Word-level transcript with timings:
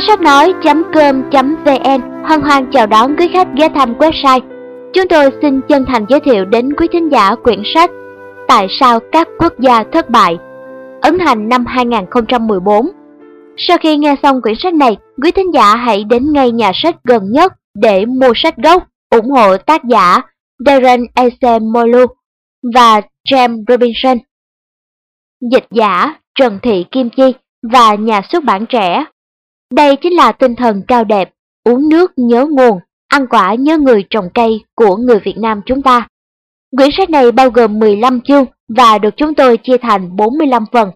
Kho 0.00 0.06
sách 0.06 0.20
nói.com.vn 0.20 2.00
hân 2.24 2.40
hoan 2.40 2.70
chào 2.72 2.86
đón 2.86 3.16
quý 3.16 3.28
khách 3.32 3.48
ghé 3.56 3.68
thăm 3.68 3.94
website. 3.98 4.40
Chúng 4.92 5.08
tôi 5.08 5.30
xin 5.42 5.60
chân 5.68 5.84
thành 5.88 6.06
giới 6.08 6.20
thiệu 6.20 6.44
đến 6.44 6.74
quý 6.76 6.86
thính 6.92 7.12
giả 7.12 7.34
quyển 7.34 7.62
sách 7.74 7.90
Tại 8.48 8.66
sao 8.80 9.00
các 9.12 9.28
quốc 9.38 9.52
gia 9.58 9.84
thất 9.92 10.10
bại, 10.10 10.38
ấn 11.00 11.18
hành 11.18 11.48
năm 11.48 11.66
2014. 11.66 12.86
Sau 13.56 13.78
khi 13.78 13.96
nghe 13.96 14.16
xong 14.22 14.42
quyển 14.42 14.54
sách 14.58 14.74
này, 14.74 14.96
quý 15.22 15.30
thính 15.30 15.54
giả 15.54 15.76
hãy 15.76 16.04
đến 16.04 16.32
ngay 16.32 16.50
nhà 16.50 16.72
sách 16.74 16.96
gần 17.04 17.32
nhất 17.32 17.52
để 17.74 18.06
mua 18.06 18.32
sách 18.34 18.56
gốc, 18.56 18.84
ủng 19.10 19.30
hộ 19.30 19.56
tác 19.56 19.84
giả 19.84 20.20
Darren 20.66 21.06
Acemoglu 21.14 22.06
và 22.74 23.00
James 23.30 23.64
Robinson. 23.68 24.18
Dịch 25.52 25.66
giả 25.70 26.14
Trần 26.38 26.58
Thị 26.62 26.84
Kim 26.90 27.10
Chi 27.10 27.34
và 27.72 27.94
nhà 27.94 28.20
xuất 28.32 28.44
bản 28.44 28.66
trẻ. 28.66 29.04
Đây 29.74 29.96
chính 29.96 30.12
là 30.12 30.32
tinh 30.32 30.56
thần 30.56 30.82
cao 30.88 31.04
đẹp, 31.04 31.30
uống 31.64 31.88
nước 31.88 32.12
nhớ 32.16 32.46
nguồn, 32.50 32.78
ăn 33.08 33.26
quả 33.26 33.54
nhớ 33.54 33.78
người 33.78 34.04
trồng 34.10 34.28
cây 34.34 34.64
của 34.74 34.96
người 34.96 35.20
Việt 35.24 35.36
Nam 35.36 35.60
chúng 35.66 35.82
ta. 35.82 36.08
Quyển 36.76 36.90
sách 36.92 37.10
này 37.10 37.32
bao 37.32 37.50
gồm 37.50 37.78
15 37.78 38.20
chương 38.20 38.44
và 38.76 38.98
được 38.98 39.14
chúng 39.16 39.34
tôi 39.34 39.56
chia 39.56 39.76
thành 39.78 40.16
45 40.16 40.64
phần. 40.72 40.90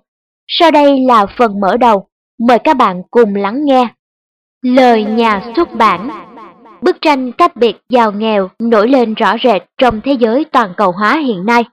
Sau 0.47 0.71
đây 0.71 1.01
là 1.09 1.27
phần 1.39 1.61
mở 1.61 1.77
đầu, 1.77 2.09
mời 2.49 2.59
các 2.65 2.77
bạn 2.77 3.03
cùng 3.11 3.35
lắng 3.35 3.65
nghe. 3.65 3.89
Lời 4.63 5.05
nhà 5.05 5.53
xuất 5.57 5.69
bản 5.73 6.11
Bức 6.85 6.97
tranh 7.01 7.33
cách 7.33 7.57
biệt 7.57 7.77
giàu 7.89 8.13
nghèo 8.13 8.49
nổi 8.59 8.89
lên 8.89 9.15
rõ 9.15 9.35
rệt 9.45 9.63
trong 9.79 10.01
thế 10.05 10.13
giới 10.13 10.45
toàn 10.45 10.73
cầu 10.77 10.93
hóa 10.93 11.19
hiện 11.27 11.47
nay. 11.47 11.65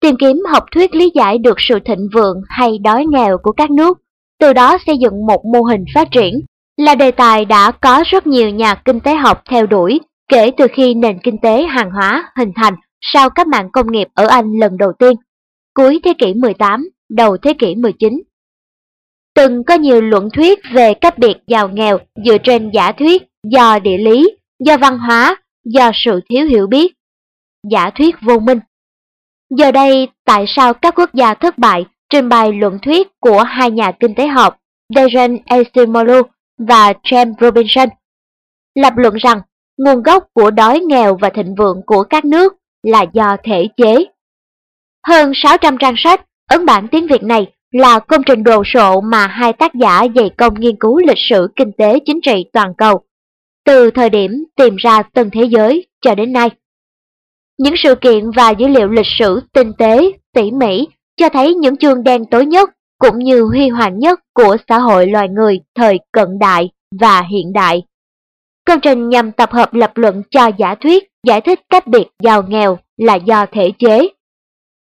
Tìm 0.00 0.16
kiếm 0.20 0.36
học 0.52 0.64
thuyết 0.72 0.94
lý 0.94 1.10
giải 1.14 1.38
được 1.38 1.54
sự 1.58 1.78
thịnh 1.84 2.08
vượng 2.14 2.36
hay 2.48 2.78
đói 2.78 3.04
nghèo 3.08 3.38
của 3.42 3.52
các 3.52 3.70
nước, 3.70 3.98
từ 4.40 4.52
đó 4.52 4.78
xây 4.86 4.98
dựng 4.98 5.26
một 5.26 5.44
mô 5.52 5.62
hình 5.62 5.84
phát 5.94 6.08
triển, 6.10 6.40
là 6.76 6.94
đề 6.94 7.10
tài 7.10 7.44
đã 7.44 7.70
có 7.70 8.02
rất 8.06 8.26
nhiều 8.26 8.50
nhà 8.50 8.74
kinh 8.74 9.00
tế 9.00 9.14
học 9.14 9.42
theo 9.50 9.66
đuổi 9.66 10.00
kể 10.28 10.50
từ 10.56 10.66
khi 10.72 10.94
nền 10.94 11.18
kinh 11.22 11.38
tế 11.38 11.62
hàng 11.62 11.90
hóa 11.90 12.32
hình 12.36 12.52
thành 12.56 12.74
sau 13.00 13.30
các 13.30 13.46
mạng 13.46 13.68
công 13.72 13.92
nghiệp 13.92 14.08
ở 14.14 14.26
Anh 14.26 14.52
lần 14.60 14.76
đầu 14.76 14.92
tiên, 14.98 15.16
cuối 15.74 16.00
thế 16.04 16.14
kỷ 16.18 16.34
18, 16.34 16.88
đầu 17.08 17.36
thế 17.36 17.52
kỷ 17.58 17.74
19. 17.74 18.22
Từng 19.34 19.64
có 19.64 19.74
nhiều 19.74 20.00
luận 20.00 20.28
thuyết 20.36 20.58
về 20.72 20.94
cách 20.94 21.18
biệt 21.18 21.36
giàu 21.46 21.68
nghèo 21.68 21.98
dựa 22.24 22.38
trên 22.38 22.70
giả 22.74 22.92
thuyết 22.92 23.22
do 23.50 23.78
địa 23.78 23.98
lý, 23.98 24.36
do 24.58 24.76
văn 24.76 24.98
hóa, 24.98 25.36
do 25.64 25.90
sự 25.94 26.20
thiếu 26.28 26.46
hiểu 26.46 26.66
biết. 26.66 26.94
Giả 27.70 27.90
thuyết 27.90 28.14
vô 28.20 28.38
minh. 28.38 28.58
Giờ 29.50 29.72
đây, 29.72 30.08
tại 30.24 30.44
sao 30.48 30.74
các 30.74 30.94
quốc 30.98 31.14
gia 31.14 31.34
thất 31.34 31.58
bại 31.58 31.86
trình 32.10 32.28
bày 32.28 32.52
luận 32.52 32.78
thuyết 32.82 33.20
của 33.20 33.42
hai 33.42 33.70
nhà 33.70 33.92
kinh 34.00 34.14
tế 34.14 34.26
học 34.26 34.58
Darren 34.94 35.38
Acemoglu 35.46 36.22
và 36.58 36.92
James 37.02 37.34
Robinson 37.40 37.88
lập 38.74 38.92
luận 38.96 39.14
rằng 39.14 39.40
nguồn 39.78 40.02
gốc 40.02 40.24
của 40.32 40.50
đói 40.50 40.80
nghèo 40.80 41.16
và 41.20 41.30
thịnh 41.30 41.54
vượng 41.54 41.82
của 41.86 42.02
các 42.02 42.24
nước 42.24 42.54
là 42.82 43.04
do 43.12 43.36
thể 43.44 43.68
chế. 43.76 44.04
Hơn 45.06 45.32
600 45.34 45.78
trang 45.78 45.94
sách, 45.96 46.26
ấn 46.50 46.66
bản 46.66 46.88
tiếng 46.88 47.06
Việt 47.06 47.22
này 47.22 47.52
là 47.72 47.98
công 47.98 48.22
trình 48.26 48.42
đồ 48.42 48.62
sộ 48.66 49.00
mà 49.00 49.26
hai 49.26 49.52
tác 49.52 49.74
giả 49.74 50.06
dày 50.14 50.30
công 50.30 50.60
nghiên 50.60 50.76
cứu 50.76 50.98
lịch 50.98 51.18
sử 51.30 51.48
kinh 51.56 51.72
tế 51.72 51.98
chính 52.06 52.20
trị 52.22 52.44
toàn 52.52 52.74
cầu, 52.78 53.00
từ 53.64 53.90
thời 53.90 54.10
điểm 54.10 54.44
tìm 54.56 54.76
ra 54.76 55.02
tân 55.02 55.30
thế 55.30 55.44
giới 55.44 55.86
cho 56.00 56.14
đến 56.14 56.32
nay. 56.32 56.50
Những 57.58 57.74
sự 57.76 57.94
kiện 57.94 58.30
và 58.30 58.50
dữ 58.50 58.68
liệu 58.68 58.88
lịch 58.88 59.06
sử 59.18 59.40
tinh 59.52 59.72
tế, 59.78 60.12
tỉ 60.32 60.50
mỉ 60.50 60.86
cho 61.16 61.28
thấy 61.28 61.54
những 61.54 61.76
chương 61.76 62.04
đen 62.04 62.24
tối 62.24 62.46
nhất 62.46 62.70
cũng 62.98 63.18
như 63.18 63.42
huy 63.42 63.68
hoàng 63.68 63.98
nhất 63.98 64.20
của 64.34 64.56
xã 64.68 64.78
hội 64.78 65.06
loài 65.06 65.28
người 65.28 65.60
thời 65.74 65.98
cận 66.12 66.38
đại 66.38 66.70
và 67.00 67.22
hiện 67.30 67.52
đại. 67.52 67.82
Công 68.66 68.80
trình 68.80 69.08
nhằm 69.08 69.32
tập 69.32 69.50
hợp 69.52 69.74
lập 69.74 69.92
luận 69.94 70.22
cho 70.30 70.50
giả 70.58 70.74
thuyết 70.74 71.04
giải 71.26 71.40
thích 71.40 71.60
cách 71.68 71.86
biệt 71.86 72.06
giàu 72.22 72.42
nghèo 72.48 72.78
là 72.96 73.14
do 73.14 73.46
thể 73.52 73.72
chế. 73.78 74.08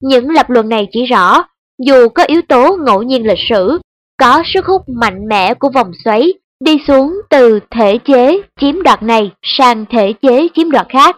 Những 0.02 0.30
lập 0.30 0.50
luận 0.50 0.70
này 0.70 0.88
chỉ 0.92 1.06
rõ, 1.06 1.44
dù 1.86 2.10
có 2.10 2.24
yếu 2.24 2.42
tố 2.42 2.78
ngẫu 2.78 3.04
nhiên 3.04 3.28
lịch 3.28 3.40
sử, 3.50 3.80
có 4.20 4.44
sức 4.54 4.66
hút 4.66 4.82
mạnh 4.88 5.28
mẽ 5.28 5.54
của 5.54 5.70
vòng 5.70 5.92
xoáy 6.04 6.34
đi 6.60 6.78
xuống 6.88 7.22
từ 7.30 7.60
thể 7.70 7.98
chế 7.98 8.42
chiếm 8.60 8.84
đoạt 8.84 9.04
này 9.04 9.32
sang 9.42 9.86
thể 9.90 10.14
chế 10.22 10.48
chiếm 10.56 10.72
đoạt 10.72 10.88
khác, 10.90 11.18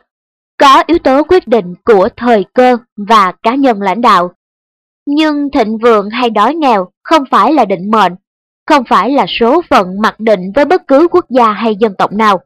có 0.58 0.84
yếu 0.88 0.98
tố 1.00 1.24
quyết 1.24 1.48
định 1.48 1.76
của 1.86 2.10
thời 2.18 2.46
cơ 2.54 2.78
và 2.98 3.34
cá 3.44 3.56
nhân 3.56 3.81
lãnh 3.81 4.02
đạo. 4.02 4.31
Nhưng 5.12 5.50
thịnh 5.52 5.78
vượng 5.78 6.09
hay 6.09 6.30
đói 6.30 6.56
nghèo 6.56 6.88
không 7.03 7.24
phải 7.31 7.53
là 7.53 7.66
định 7.66 7.92
mệnh, 7.92 8.14
không 8.68 8.84
phải 8.90 9.12
là 9.12 9.25
số 9.40 9.62
phận 9.70 10.02
mặc 10.02 10.20
định 10.20 10.52
với 10.56 10.66
bất 10.66 10.88
cứ 10.88 11.08
quốc 11.12 11.25
gia 11.30 11.52
hay 11.52 11.75
dân 11.80 11.94
tộc 11.97 12.12
nào. 12.12 12.40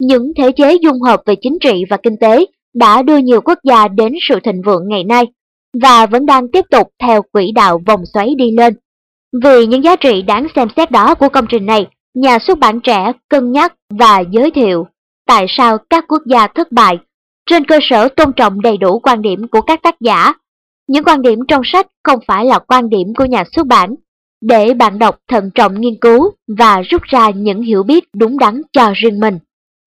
Những 0.00 0.32
thể 0.36 0.52
chế 0.52 0.74
dung 0.82 1.00
hợp 1.00 1.22
về 1.26 1.34
chính 1.42 1.58
trị 1.60 1.84
và 1.90 1.96
kinh 1.96 2.16
tế 2.16 2.46
đã 2.74 3.02
đưa 3.02 3.16
nhiều 3.16 3.40
quốc 3.40 3.58
gia 3.64 3.88
đến 3.88 4.12
sự 4.28 4.40
thịnh 4.44 4.62
vượng 4.62 4.88
ngày 4.88 5.04
nay 5.04 5.26
và 5.82 6.06
vẫn 6.06 6.26
đang 6.26 6.48
tiếp 6.48 6.64
tục 6.70 6.88
theo 7.02 7.22
quỹ 7.32 7.52
đạo 7.52 7.80
vòng 7.86 8.06
xoáy 8.14 8.34
đi 8.34 8.50
lên. 8.50 8.74
Vì 9.42 9.66
những 9.66 9.84
giá 9.84 9.96
trị 9.96 10.22
đáng 10.22 10.46
xem 10.56 10.68
xét 10.76 10.90
đó 10.90 11.14
của 11.14 11.28
công 11.28 11.46
trình 11.48 11.66
này, 11.66 11.86
nhà 12.14 12.38
xuất 12.38 12.58
bản 12.58 12.80
trẻ 12.80 13.12
cân 13.28 13.52
nhắc 13.52 13.74
và 13.90 14.20
giới 14.30 14.50
thiệu 14.50 14.86
tại 15.26 15.46
sao 15.48 15.78
các 15.90 16.04
quốc 16.08 16.22
gia 16.26 16.46
thất 16.46 16.72
bại 16.72 16.98
trên 17.46 17.64
cơ 17.64 17.78
sở 17.82 18.08
tôn 18.08 18.32
trọng 18.32 18.60
đầy 18.60 18.76
đủ 18.76 18.98
quan 18.98 19.22
điểm 19.22 19.48
của 19.48 19.60
các 19.60 19.82
tác 19.82 20.00
giả. 20.00 20.32
Những 20.88 21.04
quan 21.04 21.22
điểm 21.22 21.38
trong 21.48 21.62
sách 21.64 21.86
không 22.04 22.20
phải 22.26 22.44
là 22.44 22.58
quan 22.58 22.88
điểm 22.88 23.14
của 23.16 23.24
nhà 23.24 23.44
xuất 23.52 23.66
bản, 23.66 23.94
để 24.40 24.74
bạn 24.74 24.98
đọc 24.98 25.18
thận 25.28 25.50
trọng 25.54 25.80
nghiên 25.80 25.94
cứu 26.00 26.30
và 26.58 26.82
rút 26.90 27.02
ra 27.02 27.30
những 27.30 27.62
hiểu 27.62 27.82
biết 27.82 28.04
đúng 28.14 28.38
đắn 28.38 28.62
cho 28.72 28.92
riêng 28.94 29.20
mình. 29.20 29.38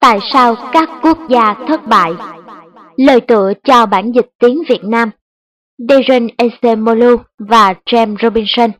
Tại 0.02 0.20
sao 0.34 0.56
các 0.74 0.90
quốc 1.02 1.18
gia 1.30 1.54
thất 1.68 1.88
bại? 1.88 2.12
Lời 2.98 3.22
tựa 3.22 3.54
cho 3.64 3.86
bản 3.86 4.12
dịch 4.12 4.28
tiếng 4.40 4.64
Việt 4.70 4.84
Nam 4.84 5.10
Darren 5.90 6.28
Acemoglu 6.38 7.18
và 7.40 7.74
James 7.86 8.16
Robinson 8.22 8.72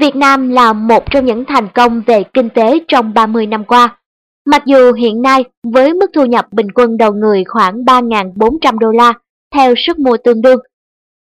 Việt 0.00 0.16
Nam 0.16 0.48
là 0.48 0.72
một 0.72 1.04
trong 1.10 1.24
những 1.24 1.44
thành 1.44 1.68
công 1.74 2.02
về 2.06 2.22
kinh 2.34 2.48
tế 2.48 2.78
trong 2.88 3.14
30 3.14 3.46
năm 3.46 3.64
qua. 3.64 3.98
Mặc 4.46 4.62
dù 4.66 4.92
hiện 4.92 5.22
nay 5.22 5.44
với 5.72 5.94
mức 5.94 6.10
thu 6.14 6.24
nhập 6.24 6.46
bình 6.52 6.72
quân 6.74 6.96
đầu 6.96 7.12
người 7.12 7.44
khoảng 7.44 7.74
3.400 7.84 8.78
đô 8.78 8.90
la 8.90 9.12
theo 9.54 9.74
sức 9.86 9.98
mua 9.98 10.16
tương 10.24 10.42
đương, 10.42 10.58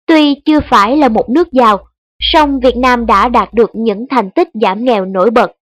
tuy 0.06 0.34
chưa 0.44 0.60
phải 0.70 0.96
là 0.96 1.08
một 1.08 1.30
nước 1.30 1.52
giàu, 1.52 1.86
song 2.20 2.60
Việt 2.60 2.76
Nam 2.76 3.06
đã 3.06 3.28
đạt 3.28 3.54
được 3.54 3.70
những 3.74 4.06
thành 4.10 4.30
tích 4.30 4.48
giảm 4.54 4.84
nghèo 4.84 5.04
nổi 5.04 5.30
bật. 5.30 5.52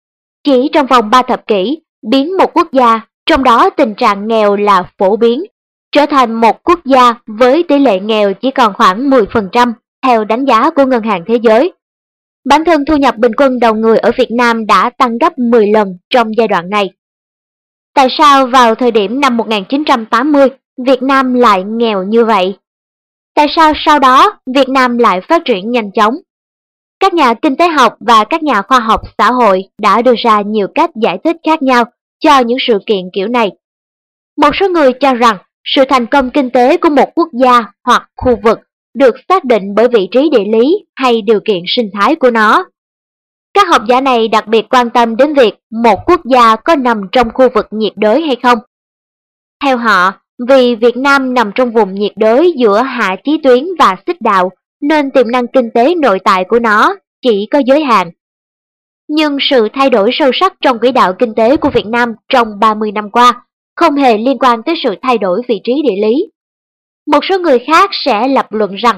Chỉ 0.45 0.71
trong 0.73 0.87
vòng 0.87 1.11
3 1.11 1.23
thập 1.23 1.47
kỷ, 1.47 1.83
biến 2.11 2.37
một 2.37 2.51
quốc 2.55 2.73
gia, 2.73 3.01
trong 3.27 3.45
đó 3.45 3.71
tình 3.71 3.95
trạng 3.95 4.29
nghèo 4.29 4.57
là 4.57 4.83
phổ 4.99 5.17
biến, 5.17 5.45
trở 5.93 6.07
thành 6.07 6.35
một 6.35 6.63
quốc 6.63 6.81
gia 6.85 7.15
với 7.27 7.65
tỷ 7.69 7.79
lệ 7.79 8.01
nghèo 8.01 8.35
chỉ 8.35 8.51
còn 8.51 8.75
khoảng 8.75 9.11
10% 9.11 9.73
theo 10.03 10.25
đánh 10.25 10.45
giá 10.45 10.71
của 10.71 10.87
Ngân 10.87 11.03
hàng 11.03 11.25
Thế 11.27 11.39
giới. 11.43 11.73
Bản 12.45 12.65
thân 12.65 12.85
thu 12.85 12.97
nhập 12.97 13.17
bình 13.17 13.33
quân 13.37 13.61
đầu 13.61 13.75
người 13.75 13.99
ở 13.99 14.11
Việt 14.19 14.31
Nam 14.31 14.67
đã 14.67 14.91
tăng 14.91 15.19
gấp 15.19 15.39
10 15.39 15.67
lần 15.67 15.99
trong 16.11 16.37
giai 16.37 16.49
đoạn 16.49 16.71
này. 16.71 16.91
Tại 17.95 18.09
sao 18.19 18.47
vào 18.47 18.75
thời 18.75 18.91
điểm 18.91 19.21
năm 19.21 19.37
1980 19.37 20.49
Việt 20.87 21.03
Nam 21.03 21.35
lại 21.35 21.65
nghèo 21.65 22.03
như 22.03 22.25
vậy? 22.25 22.57
Tại 23.35 23.47
sao 23.57 23.73
sau 23.85 23.99
đó 23.99 24.39
Việt 24.55 24.69
Nam 24.69 24.99
lại 24.99 25.21
phát 25.29 25.43
triển 25.45 25.71
nhanh 25.71 25.93
chóng? 25.93 26.15
Các 27.01 27.15
nhà 27.15 27.35
kinh 27.35 27.57
tế 27.57 27.69
học 27.69 27.97
và 28.01 28.25
các 28.25 28.43
nhà 28.43 28.63
khoa 28.63 28.81
học 28.81 29.01
xã 29.19 29.31
hội 29.31 29.65
đã 29.79 30.03
đưa 30.03 30.15
ra 30.25 30.41
nhiều 30.41 30.67
cách 30.75 30.91
giải 31.03 31.19
thích 31.25 31.37
khác 31.45 31.63
nhau 31.63 31.85
cho 32.21 32.39
những 32.39 32.59
sự 32.69 32.79
kiện 32.87 33.11
kiểu 33.13 33.29
này. 33.29 33.51
Một 34.37 34.51
số 34.61 34.69
người 34.69 34.93
cho 34.93 35.15
rằng 35.15 35.37
sự 35.65 35.85
thành 35.89 36.07
công 36.07 36.31
kinh 36.31 36.51
tế 36.51 36.77
của 36.77 36.91
một 36.91 37.09
quốc 37.15 37.29
gia 37.33 37.65
hoặc 37.85 38.09
khu 38.17 38.37
vực 38.45 38.59
được 38.95 39.15
xác 39.29 39.45
định 39.45 39.75
bởi 39.77 39.89
vị 39.89 40.09
trí 40.13 40.31
địa 40.31 40.45
lý 40.53 40.85
hay 40.95 41.23
điều 41.23 41.41
kiện 41.41 41.63
sinh 41.67 41.91
thái 41.95 42.17
của 42.17 42.31
nó. 42.31 42.65
Các 43.55 43.69
học 43.69 43.83
giả 43.89 44.01
này 44.01 44.29
đặc 44.29 44.47
biệt 44.47 44.67
quan 44.71 44.91
tâm 44.91 45.17
đến 45.17 45.35
việc 45.35 45.55
một 45.71 45.99
quốc 46.07 46.21
gia 46.25 46.57
có 46.57 46.77
nằm 46.77 47.01
trong 47.13 47.29
khu 47.35 47.49
vực 47.55 47.67
nhiệt 47.71 47.93
đới 47.97 48.23
hay 48.27 48.37
không. 48.43 48.59
Theo 49.65 49.77
họ, 49.77 50.13
vì 50.49 50.75
Việt 50.75 50.97
Nam 50.97 51.35
nằm 51.35 51.51
trong 51.55 51.71
vùng 51.71 51.95
nhiệt 51.95 52.13
đới 52.17 52.55
giữa 52.57 52.83
hạ 52.83 53.17
chí 53.25 53.39
tuyến 53.43 53.65
và 53.79 53.97
xích 54.07 54.21
đạo, 54.21 54.51
nên 54.81 55.11
tiềm 55.11 55.31
năng 55.31 55.47
kinh 55.47 55.71
tế 55.75 55.95
nội 55.95 56.19
tại 56.25 56.45
của 56.49 56.59
nó 56.59 56.97
chỉ 57.23 57.47
có 57.51 57.63
giới 57.67 57.85
hạn. 57.85 58.11
Nhưng 59.09 59.37
sự 59.41 59.69
thay 59.73 59.91
đổi 59.91 60.11
sâu 60.13 60.31
sắc 60.35 60.53
trong 60.61 60.79
quỹ 60.79 60.93
đạo 60.93 61.13
kinh 61.19 61.35
tế 61.35 61.57
của 61.57 61.71
Việt 61.71 61.87
Nam 61.87 62.13
trong 62.29 62.49
30 62.61 62.93
năm 62.93 63.11
qua 63.11 63.45
không 63.77 63.95
hề 63.95 64.19
liên 64.19 64.39
quan 64.39 64.63
tới 64.63 64.75
sự 64.85 64.95
thay 65.03 65.19
đổi 65.19 65.43
vị 65.49 65.61
trí 65.65 65.73
địa 65.83 66.09
lý. 66.09 66.31
Một 67.07 67.25
số 67.25 67.39
người 67.39 67.59
khác 67.59 67.91
sẽ 67.93 68.29
lập 68.29 68.47
luận 68.53 68.75
rằng 68.75 68.97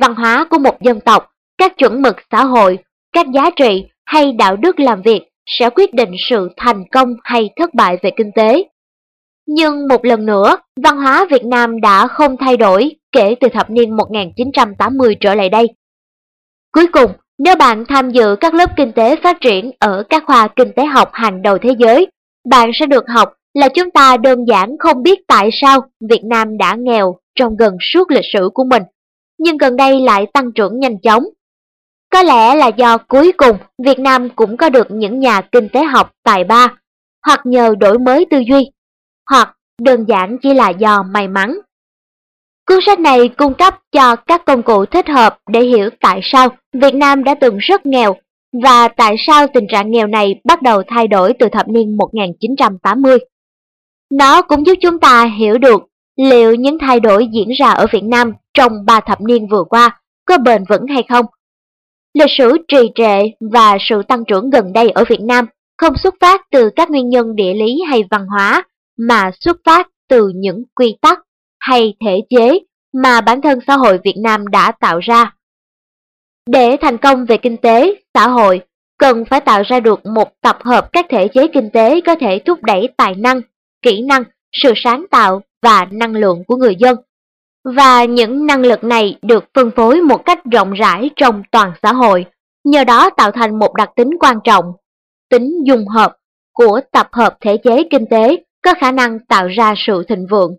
văn 0.00 0.14
hóa 0.14 0.46
của 0.50 0.58
một 0.58 0.82
dân 0.82 1.00
tộc, 1.00 1.26
các 1.58 1.78
chuẩn 1.78 2.02
mực 2.02 2.16
xã 2.30 2.44
hội, 2.44 2.78
các 3.12 3.26
giá 3.34 3.50
trị 3.56 3.84
hay 4.04 4.32
đạo 4.32 4.56
đức 4.56 4.80
làm 4.80 5.02
việc 5.02 5.20
sẽ 5.46 5.70
quyết 5.70 5.94
định 5.94 6.10
sự 6.30 6.48
thành 6.56 6.84
công 6.92 7.14
hay 7.24 7.50
thất 7.56 7.74
bại 7.74 7.96
về 8.02 8.10
kinh 8.16 8.30
tế. 8.34 8.64
Nhưng 9.52 9.88
một 9.88 10.04
lần 10.04 10.26
nữa, 10.26 10.56
văn 10.82 10.96
hóa 10.96 11.26
Việt 11.30 11.44
Nam 11.44 11.80
đã 11.80 12.06
không 12.06 12.36
thay 12.36 12.56
đổi 12.56 12.96
kể 13.12 13.34
từ 13.40 13.48
thập 13.48 13.70
niên 13.70 13.96
1980 13.96 15.16
trở 15.20 15.34
lại 15.34 15.48
đây. 15.48 15.66
Cuối 16.72 16.86
cùng, 16.92 17.12
Nếu 17.38 17.56
bạn 17.56 17.84
tham 17.88 18.10
dự 18.10 18.36
các 18.40 18.54
lớp 18.54 18.70
kinh 18.76 18.92
tế 18.92 19.16
phát 19.16 19.36
triển 19.40 19.70
ở 19.78 20.02
các 20.08 20.24
khoa 20.26 20.48
kinh 20.56 20.72
tế 20.76 20.84
học 20.84 21.10
hàng 21.12 21.42
đầu 21.42 21.58
thế 21.58 21.74
giới, 21.78 22.06
bạn 22.48 22.70
sẽ 22.74 22.86
được 22.86 23.04
học 23.08 23.32
là 23.54 23.68
chúng 23.68 23.90
ta 23.90 24.16
đơn 24.16 24.44
giản 24.44 24.76
không 24.78 25.02
biết 25.02 25.18
tại 25.26 25.50
sao 25.52 25.80
Việt 26.10 26.24
Nam 26.24 26.58
đã 26.58 26.74
nghèo 26.78 27.16
trong 27.34 27.56
gần 27.56 27.76
suốt 27.80 28.10
lịch 28.10 28.24
sử 28.32 28.50
của 28.54 28.64
mình, 28.64 28.82
nhưng 29.38 29.56
gần 29.56 29.76
đây 29.76 30.00
lại 30.00 30.26
tăng 30.32 30.52
trưởng 30.52 30.78
nhanh 30.78 31.00
chóng. 31.00 31.24
Có 32.12 32.22
lẽ 32.22 32.54
là 32.54 32.66
do 32.66 32.98
cuối 32.98 33.32
cùng 33.32 33.56
Việt 33.84 33.98
Nam 33.98 34.28
cũng 34.36 34.56
có 34.56 34.68
được 34.68 34.86
những 34.90 35.18
nhà 35.18 35.40
kinh 35.40 35.68
tế 35.68 35.84
học 35.84 36.12
tài 36.24 36.44
ba, 36.44 36.74
hoặc 37.26 37.40
nhờ 37.44 37.74
đổi 37.80 37.98
mới 37.98 38.26
tư 38.30 38.38
duy, 38.38 38.70
hoặc 39.30 39.56
đơn 39.82 40.04
giản 40.08 40.36
chỉ 40.42 40.54
là 40.54 40.68
do 40.70 41.02
may 41.02 41.28
mắn. 41.28 41.58
Cuốn 42.66 42.78
sách 42.86 43.00
này 43.00 43.28
cung 43.28 43.54
cấp 43.54 43.74
cho 43.92 44.16
các 44.16 44.44
công 44.46 44.62
cụ 44.62 44.84
thích 44.84 45.08
hợp 45.08 45.38
để 45.50 45.60
hiểu 45.60 45.90
tại 46.00 46.20
sao 46.22 46.48
Việt 46.72 46.94
Nam 46.94 47.24
đã 47.24 47.34
từng 47.34 47.58
rất 47.58 47.86
nghèo 47.86 48.16
và 48.62 48.88
tại 48.88 49.16
sao 49.26 49.46
tình 49.54 49.66
trạng 49.68 49.90
nghèo 49.90 50.06
này 50.06 50.40
bắt 50.44 50.62
đầu 50.62 50.82
thay 50.88 51.08
đổi 51.08 51.32
từ 51.38 51.48
thập 51.48 51.68
niên 51.68 51.96
1980. 51.96 53.18
Nó 54.12 54.42
cũng 54.42 54.66
giúp 54.66 54.74
chúng 54.80 55.00
ta 55.00 55.24
hiểu 55.38 55.58
được 55.58 55.82
liệu 56.16 56.54
những 56.54 56.78
thay 56.78 57.00
đổi 57.00 57.28
diễn 57.32 57.48
ra 57.58 57.70
ở 57.70 57.86
Việt 57.92 58.04
Nam 58.04 58.32
trong 58.54 58.72
ba 58.86 59.00
thập 59.00 59.20
niên 59.20 59.48
vừa 59.48 59.64
qua 59.64 60.00
có 60.24 60.38
bền 60.38 60.64
vững 60.68 60.86
hay 60.86 61.02
không. 61.08 61.26
Lịch 62.14 62.30
sử 62.38 62.56
trì 62.68 62.90
trệ 62.94 63.22
và 63.52 63.76
sự 63.80 64.02
tăng 64.08 64.24
trưởng 64.24 64.50
gần 64.50 64.72
đây 64.72 64.90
ở 64.90 65.04
Việt 65.08 65.20
Nam 65.20 65.46
không 65.78 65.94
xuất 66.02 66.14
phát 66.20 66.40
từ 66.50 66.70
các 66.76 66.90
nguyên 66.90 67.08
nhân 67.08 67.36
địa 67.36 67.54
lý 67.54 67.80
hay 67.88 68.04
văn 68.10 68.26
hóa, 68.26 68.64
mà 69.08 69.30
xuất 69.40 69.56
phát 69.64 69.88
từ 70.08 70.32
những 70.34 70.64
quy 70.74 70.96
tắc 71.02 71.18
hay 71.60 71.94
thể 72.04 72.20
chế 72.30 72.58
mà 72.92 73.20
bản 73.20 73.40
thân 73.42 73.58
xã 73.66 73.76
hội 73.76 73.98
Việt 74.04 74.16
Nam 74.22 74.46
đã 74.46 74.72
tạo 74.72 74.98
ra. 74.98 75.34
Để 76.46 76.76
thành 76.80 76.98
công 76.98 77.24
về 77.24 77.36
kinh 77.36 77.56
tế, 77.56 77.94
xã 78.14 78.28
hội, 78.28 78.60
cần 78.98 79.24
phải 79.24 79.40
tạo 79.40 79.62
ra 79.66 79.80
được 79.80 80.06
một 80.06 80.28
tập 80.40 80.58
hợp 80.60 80.92
các 80.92 81.06
thể 81.08 81.28
chế 81.28 81.46
kinh 81.46 81.70
tế 81.70 82.00
có 82.00 82.14
thể 82.14 82.38
thúc 82.38 82.62
đẩy 82.62 82.88
tài 82.96 83.14
năng, 83.14 83.40
kỹ 83.82 84.02
năng, 84.02 84.22
sự 84.52 84.72
sáng 84.76 85.06
tạo 85.10 85.42
và 85.62 85.86
năng 85.90 86.12
lượng 86.12 86.44
của 86.46 86.56
người 86.56 86.76
dân. 86.78 86.96
Và 87.64 88.04
những 88.04 88.46
năng 88.46 88.60
lực 88.60 88.84
này 88.84 89.18
được 89.22 89.44
phân 89.54 89.70
phối 89.76 90.02
một 90.02 90.24
cách 90.24 90.44
rộng 90.52 90.72
rãi 90.72 91.10
trong 91.16 91.42
toàn 91.52 91.72
xã 91.82 91.92
hội, 91.92 92.26
nhờ 92.64 92.84
đó 92.84 93.10
tạo 93.10 93.30
thành 93.30 93.58
một 93.58 93.74
đặc 93.74 93.90
tính 93.96 94.10
quan 94.20 94.36
trọng, 94.44 94.64
tính 95.30 95.64
dung 95.66 95.88
hợp 95.88 96.16
của 96.52 96.80
tập 96.92 97.08
hợp 97.12 97.36
thể 97.40 97.56
chế 97.56 97.82
kinh 97.90 98.06
tế 98.10 98.36
có 98.62 98.74
khả 98.80 98.92
năng 98.92 99.18
tạo 99.18 99.48
ra 99.48 99.74
sự 99.76 100.04
thịnh 100.08 100.26
vượng. 100.30 100.56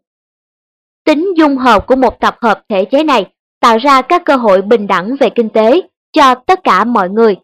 Tính 1.05 1.33
dung 1.37 1.57
hợp 1.57 1.87
của 1.87 1.95
một 1.95 2.19
tập 2.19 2.37
hợp 2.41 2.61
thể 2.69 2.85
chế 2.85 3.03
này 3.03 3.25
tạo 3.61 3.77
ra 3.77 4.01
các 4.01 4.21
cơ 4.25 4.35
hội 4.35 4.61
bình 4.61 4.87
đẳng 4.87 5.15
về 5.19 5.29
kinh 5.35 5.49
tế 5.49 5.81
cho 6.13 6.35
tất 6.35 6.59
cả 6.63 6.83
mọi 6.83 7.09
người, 7.09 7.35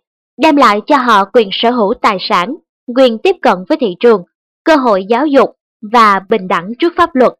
đem 0.42 0.56
lại 0.56 0.82
cho 0.88 0.98
họ 0.98 1.26
quyền 1.26 1.50
sở 1.52 1.72
hữu 1.72 1.94
tài 2.02 2.18
sản, 2.20 2.56
quyền 2.96 3.18
tiếp 3.18 3.36
cận 3.42 3.56
với 3.70 3.78
thị 3.82 3.96
trường, 4.00 4.24
cơ 4.64 4.76
hội 4.76 5.06
giáo 5.10 5.26
dục 5.28 5.50
và 5.92 6.20
bình 6.30 6.48
đẳng 6.48 6.74
trước 6.80 6.94
pháp 6.98 7.16
luật. 7.16 7.34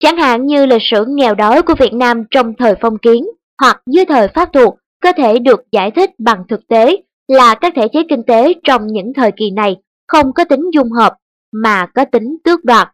Chẳng 0.00 0.16
hạn 0.16 0.46
như 0.46 0.66
lịch 0.66 0.82
sử 0.82 1.04
nghèo 1.08 1.34
đói 1.34 1.62
của 1.62 1.74
Việt 1.74 1.92
Nam 1.92 2.24
trong 2.30 2.52
thời 2.58 2.74
phong 2.80 2.98
kiến 2.98 3.24
hoặc 3.60 3.82
dưới 3.86 4.04
thời 4.04 4.28
pháp 4.28 4.48
thuộc 4.52 4.74
có 5.02 5.12
thể 5.12 5.38
được 5.38 5.60
giải 5.72 5.90
thích 5.90 6.10
bằng 6.18 6.44
thực 6.48 6.68
tế 6.68 6.96
là 7.28 7.54
các 7.54 7.72
thể 7.76 7.88
chế 7.92 8.00
kinh 8.08 8.22
tế 8.22 8.52
trong 8.64 8.86
những 8.86 9.12
thời 9.16 9.32
kỳ 9.36 9.50
này 9.50 9.76
không 10.08 10.32
có 10.32 10.44
tính 10.44 10.70
dung 10.74 10.90
hợp 10.90 11.16
mà 11.52 11.86
có 11.94 12.04
tính 12.04 12.36
tước 12.44 12.64
đoạt. 12.64 12.88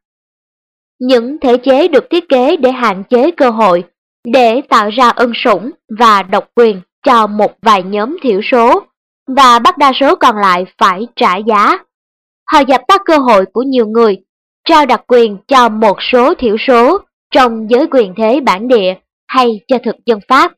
Những 1.00 1.38
thể 1.40 1.56
chế 1.56 1.88
được 1.88 2.04
thiết 2.10 2.28
kế 2.28 2.56
để 2.56 2.72
hạn 2.72 3.02
chế 3.10 3.30
cơ 3.30 3.50
hội, 3.50 3.84
để 4.24 4.60
tạo 4.68 4.90
ra 4.90 5.08
ân 5.08 5.32
sủng 5.34 5.70
và 5.98 6.22
độc 6.22 6.48
quyền 6.54 6.80
cho 7.06 7.26
một 7.26 7.52
vài 7.62 7.82
nhóm 7.82 8.16
thiểu 8.22 8.40
số, 8.50 8.82
và 9.36 9.58
bắt 9.58 9.78
đa 9.78 9.92
số 10.00 10.16
còn 10.16 10.36
lại 10.36 10.64
phải 10.78 11.06
trả 11.16 11.36
giá. 11.36 11.78
Họ 12.52 12.60
dập 12.68 12.80
tắt 12.88 13.02
cơ 13.04 13.18
hội 13.18 13.44
của 13.52 13.62
nhiều 13.62 13.86
người, 13.86 14.16
trao 14.68 14.86
đặc 14.86 15.00
quyền 15.06 15.36
cho 15.48 15.68
một 15.68 15.96
số 16.00 16.34
thiểu 16.34 16.56
số 16.66 16.98
trong 17.34 17.70
giới 17.70 17.86
quyền 17.90 18.14
thế 18.16 18.40
bản 18.40 18.68
địa 18.68 18.94
hay 19.26 19.60
cho 19.68 19.78
thực 19.84 19.96
dân 20.06 20.18
Pháp. 20.28 20.52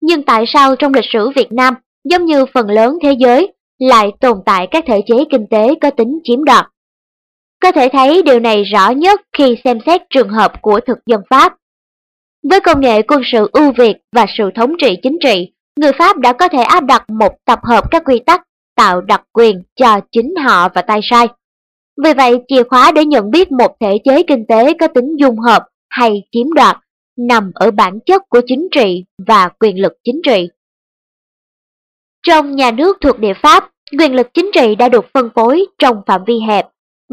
Nhưng 0.00 0.22
tại 0.22 0.44
sao 0.46 0.76
trong 0.76 0.94
lịch 0.94 1.04
sử 1.12 1.30
Việt 1.36 1.52
Nam, 1.52 1.74
giống 2.04 2.24
như 2.24 2.46
phần 2.54 2.70
lớn 2.70 2.98
thế 3.02 3.12
giới, 3.12 3.52
lại 3.78 4.12
tồn 4.20 4.38
tại 4.46 4.68
các 4.70 4.84
thể 4.86 5.02
chế 5.06 5.24
kinh 5.30 5.46
tế 5.50 5.74
có 5.80 5.90
tính 5.90 6.18
chiếm 6.24 6.44
đoạt? 6.44 6.66
Có 7.64 7.72
thể 7.72 7.88
thấy 7.92 8.22
điều 8.22 8.40
này 8.40 8.64
rõ 8.64 8.90
nhất 8.90 9.20
khi 9.38 9.56
xem 9.64 9.78
xét 9.86 10.02
trường 10.10 10.28
hợp 10.28 10.62
của 10.62 10.80
thực 10.86 10.98
dân 11.06 11.20
Pháp. 11.30 11.54
Với 12.50 12.60
công 12.60 12.80
nghệ 12.80 13.02
quân 13.02 13.22
sự 13.32 13.50
ưu 13.52 13.72
việt 13.72 13.96
và 14.12 14.26
sự 14.38 14.50
thống 14.54 14.72
trị 14.78 14.96
chính 15.02 15.16
trị, 15.20 15.52
người 15.76 15.92
Pháp 15.98 16.18
đã 16.18 16.32
có 16.32 16.48
thể 16.48 16.62
áp 16.62 16.84
đặt 16.84 17.10
một 17.10 17.32
tập 17.44 17.58
hợp 17.62 17.90
các 17.90 18.02
quy 18.06 18.18
tắc 18.26 18.42
tạo 18.76 19.00
đặc 19.00 19.22
quyền 19.32 19.62
cho 19.76 20.00
chính 20.12 20.34
họ 20.44 20.68
và 20.74 20.82
tay 20.82 21.00
sai. 21.02 21.26
Vì 22.04 22.12
vậy, 22.12 22.38
chìa 22.48 22.62
khóa 22.62 22.92
để 22.92 23.04
nhận 23.04 23.30
biết 23.30 23.52
một 23.52 23.76
thể 23.80 23.98
chế 24.04 24.22
kinh 24.22 24.46
tế 24.48 24.74
có 24.80 24.88
tính 24.88 25.16
dung 25.18 25.38
hợp 25.38 25.62
hay 25.90 26.22
chiếm 26.32 26.52
đoạt 26.52 26.76
nằm 27.18 27.50
ở 27.54 27.70
bản 27.70 27.98
chất 28.06 28.22
của 28.28 28.40
chính 28.46 28.68
trị 28.72 29.04
và 29.26 29.48
quyền 29.60 29.82
lực 29.82 29.92
chính 30.04 30.20
trị. 30.24 30.48
Trong 32.26 32.56
nhà 32.56 32.70
nước 32.70 32.96
thuộc 33.00 33.18
địa 33.18 33.34
Pháp, 33.42 33.70
quyền 33.98 34.14
lực 34.14 34.26
chính 34.34 34.50
trị 34.54 34.74
đã 34.74 34.88
được 34.88 35.04
phân 35.14 35.28
phối 35.34 35.66
trong 35.78 36.02
phạm 36.06 36.20
vi 36.26 36.34
hẹp 36.48 36.66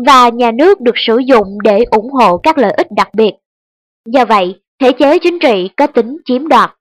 và 0.06 0.30
nhà 0.30 0.52
nước 0.52 0.82
được 0.82 0.96
sử 0.96 1.18
dụng 1.18 1.58
để 1.64 1.84
ủng 1.92 2.12
hộ 2.12 2.38
các 2.38 2.58
lợi 2.58 2.72
ích 2.72 2.88
đặc 2.92 3.10
biệt. 3.14 3.32
Do 4.06 4.26
vậy, 4.26 4.62
thể 4.80 4.92
chế 5.00 5.20
chính 5.20 5.40
trị 5.40 5.70
có 5.78 5.88
tính 5.88 6.18
chiếm 6.26 6.48
đoạt. 6.48 6.76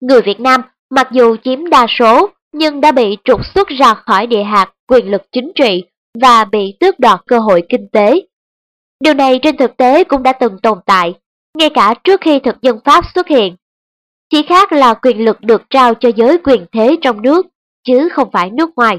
Người 0.00 0.22
Việt 0.22 0.40
Nam 0.40 0.60
mặc 0.90 1.08
dù 1.12 1.36
chiếm 1.44 1.70
đa 1.70 1.86
số 1.98 2.30
nhưng 2.52 2.80
đã 2.80 2.92
bị 2.92 3.16
trục 3.24 3.40
xuất 3.54 3.68
ra 3.68 3.94
khỏi 3.94 4.26
địa 4.26 4.42
hạt 4.42 4.72
quyền 4.88 5.10
lực 5.10 5.22
chính 5.32 5.52
trị 5.54 5.84
và 6.22 6.44
bị 6.44 6.76
tước 6.80 7.00
đoạt 7.00 7.20
cơ 7.26 7.38
hội 7.38 7.62
kinh 7.68 7.88
tế. 7.92 8.26
Điều 9.00 9.14
này 9.14 9.40
trên 9.42 9.56
thực 9.56 9.76
tế 9.76 10.04
cũng 10.04 10.22
đã 10.22 10.32
từng 10.32 10.58
tồn 10.62 10.78
tại, 10.86 11.14
ngay 11.58 11.70
cả 11.74 11.94
trước 12.04 12.20
khi 12.20 12.38
thực 12.38 12.62
dân 12.62 12.78
Pháp 12.84 13.04
xuất 13.14 13.28
hiện. 13.28 13.56
Chỉ 14.30 14.42
khác 14.42 14.72
là 14.72 14.94
quyền 14.94 15.24
lực 15.24 15.40
được 15.40 15.62
trao 15.70 15.94
cho 15.94 16.10
giới 16.16 16.38
quyền 16.38 16.66
thế 16.72 16.96
trong 17.02 17.22
nước, 17.22 17.46
chứ 17.84 18.08
không 18.12 18.30
phải 18.32 18.50
nước 18.50 18.70
ngoài. 18.76 18.98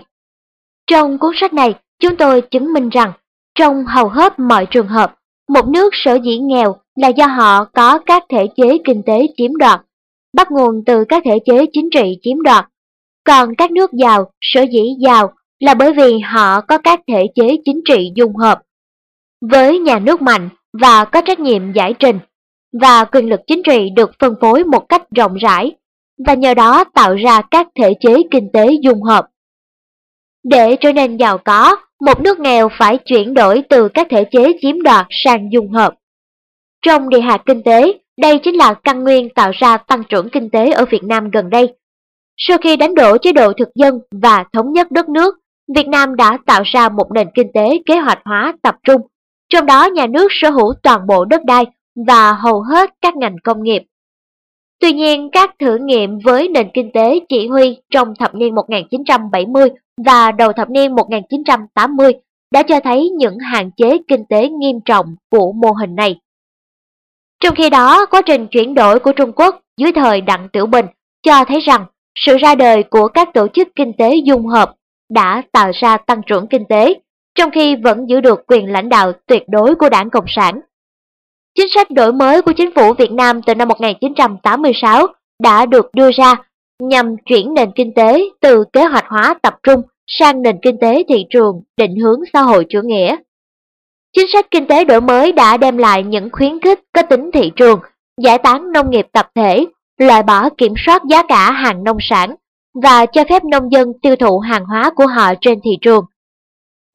Trong 0.88 1.18
cuốn 1.18 1.32
sách 1.36 1.54
này, 1.54 1.76
Chúng 2.02 2.16
tôi 2.16 2.42
chứng 2.42 2.74
minh 2.74 2.90
rằng, 2.90 3.12
trong 3.56 3.86
hầu 3.86 4.10
hết 4.10 4.40
mọi 4.40 4.66
trường 4.66 4.88
hợp, 4.88 5.16
một 5.50 5.68
nước 5.68 5.90
sở 5.94 6.18
dĩ 6.24 6.38
nghèo 6.38 6.76
là 6.96 7.08
do 7.08 7.26
họ 7.28 7.66
có 7.66 8.00
các 8.06 8.24
thể 8.30 8.48
chế 8.58 8.78
kinh 8.86 9.04
tế 9.06 9.28
chiếm 9.38 9.56
đoạt, 9.56 9.82
bắt 10.34 10.52
nguồn 10.52 10.84
từ 10.86 11.06
các 11.10 11.24
thể 11.26 11.40
chế 11.46 11.66
chính 11.74 11.90
trị 11.92 12.20
chiếm 12.22 12.42
đoạt. 12.42 12.66
Còn 13.24 13.56
các 13.56 13.72
nước 13.72 13.92
giàu 13.94 14.32
sở 14.42 14.62
dĩ 14.62 14.84
giàu 15.00 15.34
là 15.60 15.74
bởi 15.74 15.94
vì 15.94 16.20
họ 16.20 16.62
có 16.62 16.78
các 16.78 17.00
thể 17.08 17.28
chế 17.36 17.58
chính 17.66 17.82
trị 17.90 18.12
dung 18.16 18.36
hợp. 18.36 18.62
Với 19.52 19.80
nhà 19.80 20.00
nước 20.00 20.22
mạnh 20.22 20.50
và 20.82 21.06
có 21.06 21.22
trách 21.22 21.40
nhiệm 21.40 21.74
giải 21.74 21.94
trình, 22.00 22.20
và 22.82 23.06
quyền 23.06 23.30
lực 23.30 23.40
chính 23.48 23.62
trị 23.64 23.90
được 23.96 24.12
phân 24.20 24.36
phối 24.42 24.64
một 24.64 24.90
cách 24.90 25.04
rộng 25.16 25.36
rãi, 25.36 25.72
và 26.26 26.34
nhờ 26.34 26.54
đó 26.54 26.84
tạo 26.84 27.16
ra 27.16 27.42
các 27.52 27.68
thể 27.80 27.94
chế 28.00 28.16
kinh 28.32 28.50
tế 28.54 28.70
dung 28.84 29.04
hợp. 29.04 29.28
Để 30.44 30.76
trở 30.76 30.94
nên 30.94 31.18
giàu 31.18 31.38
có, 31.38 31.76
một 32.02 32.22
nước 32.22 32.40
nghèo 32.40 32.70
phải 32.80 32.98
chuyển 32.98 33.34
đổi 33.34 33.64
từ 33.70 33.90
các 33.90 34.08
thể 34.10 34.24
chế 34.32 34.54
chiếm 34.62 34.82
đoạt 34.82 35.06
sang 35.10 35.52
dung 35.52 35.72
hợp. 35.72 35.94
Trong 36.86 37.10
địa 37.10 37.22
hạt 37.22 37.42
kinh 37.46 37.64
tế, 37.64 37.94
đây 38.22 38.40
chính 38.44 38.56
là 38.56 38.74
căn 38.74 39.04
nguyên 39.04 39.30
tạo 39.30 39.52
ra 39.60 39.78
tăng 39.78 40.04
trưởng 40.10 40.30
kinh 40.30 40.50
tế 40.50 40.72
ở 40.72 40.86
Việt 40.92 41.04
Nam 41.04 41.30
gần 41.30 41.50
đây. 41.50 41.74
Sau 42.38 42.58
khi 42.58 42.78
đánh 42.78 42.96
đổ 42.96 43.18
chế 43.18 43.32
độ 43.32 43.54
thực 43.54 43.70
dân 43.76 44.00
và 44.22 44.44
thống 44.54 44.74
nhất 44.74 44.92
đất 44.92 45.10
nước, 45.10 45.36
Việt 45.76 45.88
Nam 45.88 46.16
đã 46.16 46.38
tạo 46.46 46.64
ra 46.66 46.90
một 46.90 47.12
nền 47.12 47.28
kinh 47.36 47.52
tế 47.54 47.70
kế 47.86 47.96
hoạch 47.96 48.20
hóa 48.26 48.54
tập 48.62 48.76
trung, 48.84 49.02
trong 49.50 49.66
đó 49.66 49.86
nhà 49.86 50.08
nước 50.08 50.28
sở 50.30 50.50
hữu 50.50 50.74
toàn 50.84 51.08
bộ 51.08 51.26
đất 51.26 51.42
đai 51.46 51.66
và 52.08 52.34
hầu 52.34 52.62
hết 52.62 52.90
các 53.02 53.16
ngành 53.16 53.36
công 53.44 53.64
nghiệp. 53.64 53.84
Tuy 54.80 54.94
nhiên, 54.94 55.30
các 55.32 55.56
thử 55.60 55.78
nghiệm 55.78 56.20
với 56.20 56.48
nền 56.48 56.70
kinh 56.74 56.92
tế 56.94 57.20
chỉ 57.30 57.48
huy 57.48 57.78
trong 57.92 58.14
thập 58.20 58.36
niên 58.36 58.56
1970 58.56 59.70
và 60.06 60.32
đầu 60.32 60.54
thập 60.54 60.70
niên 60.70 60.96
1980 60.96 62.14
đã 62.52 62.64
cho 62.64 62.80
thấy 62.80 63.10
những 63.10 63.40
hạn 63.40 63.72
chế 63.78 63.98
kinh 64.08 64.26
tế 64.30 64.50
nghiêm 64.50 64.80
trọng 64.86 65.16
của 65.32 65.52
mô 65.52 65.72
hình 65.72 65.96
này. 65.96 66.20
Trong 67.40 67.56
khi 67.56 67.70
đó, 67.70 68.06
quá 68.06 68.22
trình 68.26 68.48
chuyển 68.48 68.74
đổi 68.74 69.00
của 69.00 69.12
Trung 69.12 69.32
Quốc 69.36 69.62
dưới 69.78 69.92
thời 69.92 70.22
Đặng 70.22 70.50
Tiểu 70.50 70.66
Bình 70.66 70.86
cho 71.24 71.46
thấy 71.46 71.60
rằng 71.60 71.86
sự 72.16 72.38
ra 72.38 72.56
đời 72.56 72.84
của 72.84 73.08
các 73.08 73.30
tổ 73.34 73.48
chức 73.48 73.68
kinh 73.76 73.94
tế 73.98 74.16
dung 74.16 74.48
hợp 74.48 74.74
đã 75.10 75.42
tạo 75.52 75.72
ra 75.82 75.98
tăng 75.98 76.22
trưởng 76.26 76.48
kinh 76.48 76.66
tế, 76.70 76.94
trong 77.36 77.52
khi 77.52 77.76
vẫn 77.76 78.10
giữ 78.10 78.22
được 78.22 78.44
quyền 78.48 78.72
lãnh 78.72 78.90
đạo 78.90 79.12
tuyệt 79.26 79.44
đối 79.48 79.76
của 79.76 79.90
đảng 79.90 80.10
Cộng 80.10 80.26
sản. 80.28 80.60
Chính 81.56 81.68
sách 81.70 81.92
đổi 81.92 82.14
mới 82.14 82.42
của 82.42 82.52
chính 82.58 82.70
phủ 82.76 82.94
Việt 82.94 83.12
Nam 83.12 83.42
từ 83.42 83.56
năm 83.56 83.68
1986 83.68 85.08
đã 85.44 85.66
được 85.66 85.90
đưa 85.94 86.12
ra 86.12 86.36
nhằm 86.80 87.16
chuyển 87.26 87.54
nền 87.54 87.72
kinh 87.76 87.94
tế 87.94 88.22
từ 88.42 88.64
kế 88.74 88.84
hoạch 88.84 89.06
hóa 89.08 89.36
tập 89.42 89.56
trung 89.64 89.82
sang 90.08 90.42
nền 90.42 90.58
kinh 90.62 90.78
tế 90.82 91.04
thị 91.10 91.26
trường 91.30 91.62
định 91.78 91.96
hướng 91.96 92.20
xã 92.34 92.42
hội 92.42 92.66
chủ 92.70 92.80
nghĩa. 92.84 93.16
Chính 94.16 94.28
sách 94.34 94.52
kinh 94.52 94.68
tế 94.68 94.84
đổi 94.84 95.02
mới 95.02 95.32
đã 95.32 95.58
đem 95.58 95.78
lại 95.78 96.04
những 96.04 96.30
khuyến 96.32 96.60
khích 96.60 96.80
có 96.94 97.02
tính 97.02 97.30
thị 97.34 97.52
trường, 97.56 97.80
giải 98.22 98.38
tán 98.38 98.72
nông 98.72 98.90
nghiệp 98.90 99.08
tập 99.12 99.32
thể, 99.36 99.66
loại 99.98 100.24
bỏ 100.24 100.50
kiểm 100.50 100.74
soát 100.86 101.02
giá 101.10 101.24
cả 101.24 101.52
hàng 101.52 101.84
nông 101.84 101.98
sản 102.02 102.36
và 102.84 103.06
cho 103.06 103.24
phép 103.30 103.44
nông 103.44 103.72
dân 103.72 103.94
tiêu 104.02 104.16
thụ 104.16 104.40
hàng 104.40 104.66
hóa 104.66 104.92
của 104.96 105.08
họ 105.08 105.34
trên 105.42 105.60
thị 105.64 105.72
trường. 105.82 106.06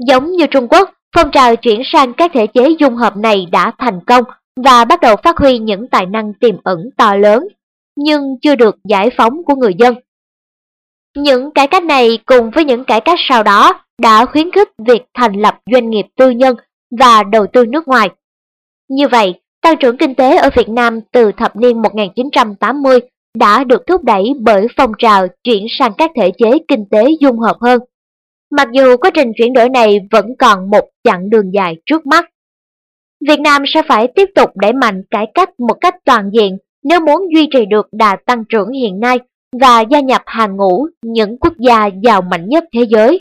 Giống 0.08 0.32
như 0.32 0.46
Trung 0.46 0.68
Quốc, 0.68 0.90
phong 1.16 1.30
trào 1.30 1.56
chuyển 1.56 1.82
sang 1.84 2.12
các 2.12 2.30
thể 2.34 2.46
chế 2.46 2.68
dung 2.78 2.96
hợp 2.96 3.16
này 3.16 3.46
đã 3.52 3.72
thành 3.78 4.00
công 4.06 4.24
và 4.64 4.84
bắt 4.84 5.00
đầu 5.00 5.16
phát 5.24 5.38
huy 5.38 5.58
những 5.58 5.88
tài 5.88 6.06
năng 6.06 6.34
tiềm 6.34 6.56
ẩn 6.64 6.78
to 6.96 7.14
lớn, 7.14 7.48
nhưng 7.96 8.22
chưa 8.42 8.54
được 8.54 8.76
giải 8.84 9.10
phóng 9.16 9.44
của 9.44 9.54
người 9.54 9.74
dân. 9.78 9.94
Những 11.16 11.50
cải 11.50 11.66
cách 11.66 11.82
này 11.84 12.18
cùng 12.26 12.50
với 12.50 12.64
những 12.64 12.84
cải 12.84 13.00
cách 13.00 13.18
sau 13.28 13.42
đó 13.42 13.84
đã 13.98 14.26
khuyến 14.26 14.50
khích 14.52 14.68
việc 14.86 15.02
thành 15.14 15.32
lập 15.32 15.58
doanh 15.72 15.90
nghiệp 15.90 16.06
tư 16.16 16.30
nhân 16.30 16.56
và 16.98 17.22
đầu 17.22 17.46
tư 17.52 17.66
nước 17.66 17.88
ngoài. 17.88 18.08
Như 18.88 19.08
vậy, 19.08 19.34
tăng 19.62 19.76
trưởng 19.76 19.98
kinh 19.98 20.14
tế 20.14 20.36
ở 20.36 20.50
Việt 20.56 20.68
Nam 20.68 21.00
từ 21.12 21.32
thập 21.32 21.56
niên 21.56 21.82
1980 21.82 23.00
đã 23.38 23.64
được 23.64 23.82
thúc 23.86 24.04
đẩy 24.04 24.22
bởi 24.40 24.66
phong 24.76 24.92
trào 24.98 25.26
chuyển 25.44 25.66
sang 25.78 25.92
các 25.98 26.10
thể 26.16 26.30
chế 26.38 26.50
kinh 26.68 26.84
tế 26.90 27.04
dung 27.20 27.38
hợp 27.38 27.56
hơn. 27.60 27.80
Mặc 28.50 28.68
dù 28.72 28.96
quá 28.96 29.10
trình 29.14 29.32
chuyển 29.36 29.52
đổi 29.52 29.68
này 29.68 29.98
vẫn 30.10 30.26
còn 30.38 30.70
một 30.70 30.88
chặng 31.04 31.30
đường 31.30 31.54
dài 31.54 31.76
trước 31.86 32.06
mắt. 32.06 32.30
Việt 33.28 33.40
Nam 33.40 33.62
sẽ 33.66 33.82
phải 33.88 34.08
tiếp 34.14 34.28
tục 34.34 34.50
đẩy 34.54 34.72
mạnh 34.72 35.02
cải 35.10 35.26
cách 35.34 35.60
một 35.60 35.74
cách 35.80 35.94
toàn 36.04 36.30
diện 36.32 36.58
nếu 36.84 37.00
muốn 37.00 37.22
duy 37.34 37.48
trì 37.52 37.66
được 37.66 37.86
đà 37.92 38.16
tăng 38.26 38.44
trưởng 38.44 38.70
hiện 38.70 39.00
nay 39.00 39.18
và 39.60 39.80
gia 39.80 40.00
nhập 40.00 40.22
hàng 40.26 40.56
ngũ 40.56 40.86
những 41.02 41.38
quốc 41.38 41.52
gia 41.58 41.86
giàu 41.86 42.22
mạnh 42.22 42.48
nhất 42.48 42.64
thế 42.74 42.82
giới. 42.88 43.18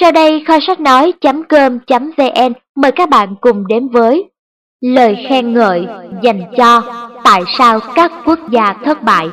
Sau 0.00 0.12
đây 0.12 0.44
kho 0.46 0.58
sách 0.66 0.80
nói.com.vn 0.80 2.52
mời 2.76 2.92
các 2.92 3.08
bạn 3.08 3.34
cùng 3.40 3.66
đến 3.66 3.88
với 3.88 4.24
Lời 4.80 5.16
khen 5.28 5.54
ngợi 5.54 5.86
dành 6.22 6.42
cho 6.56 6.82
Tại 7.24 7.42
sao 7.58 7.80
các 7.94 8.12
quốc 8.24 8.38
gia 8.50 8.74
thất 8.84 9.02
bại 9.02 9.28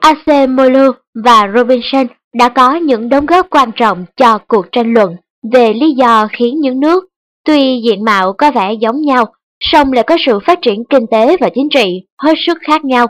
Acemoglu 0.00 0.90
và 1.24 1.48
Robinson 1.56 2.06
đã 2.34 2.48
có 2.48 2.74
những 2.74 3.08
đóng 3.08 3.26
góp 3.26 3.46
quan 3.50 3.70
trọng 3.76 4.04
cho 4.16 4.38
cuộc 4.48 4.66
tranh 4.72 4.92
luận 4.92 5.16
về 5.52 5.72
lý 5.72 5.92
do 5.92 6.28
khiến 6.32 6.60
những 6.60 6.80
nước 6.80 7.04
tuy 7.44 7.80
diện 7.84 8.04
mạo 8.04 8.32
có 8.32 8.50
vẻ 8.50 8.72
giống 8.72 9.02
nhau, 9.02 9.24
song 9.60 9.92
lại 9.92 10.04
có 10.06 10.16
sự 10.26 10.38
phát 10.46 10.58
triển 10.62 10.84
kinh 10.90 11.06
tế 11.10 11.36
và 11.40 11.48
chính 11.54 11.68
trị 11.68 12.06
hết 12.22 12.34
sức 12.46 12.58
khác 12.66 12.84
nhau. 12.84 13.06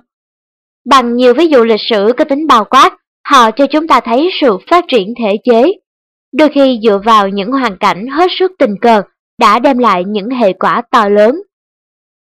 Bằng 0.86 1.16
nhiều 1.16 1.34
ví 1.34 1.46
dụ 1.46 1.64
lịch 1.64 1.80
sử 1.90 2.12
có 2.16 2.24
tính 2.24 2.46
bao 2.46 2.64
quát, 2.64 2.90
họ 3.28 3.50
cho 3.50 3.66
chúng 3.66 3.88
ta 3.88 4.00
thấy 4.00 4.30
sự 4.40 4.58
phát 4.70 4.84
triển 4.88 5.14
thể 5.18 5.36
chế 5.44 5.72
đôi 6.32 6.48
khi 6.48 6.80
dựa 6.82 7.00
vào 7.04 7.28
những 7.28 7.52
hoàn 7.52 7.76
cảnh 7.76 8.06
hết 8.06 8.30
sức 8.38 8.52
tình 8.58 8.74
cờ 8.80 9.02
đã 9.38 9.58
đem 9.58 9.78
lại 9.78 10.04
những 10.06 10.30
hệ 10.30 10.52
quả 10.52 10.82
to 10.90 11.08
lớn. 11.08 11.42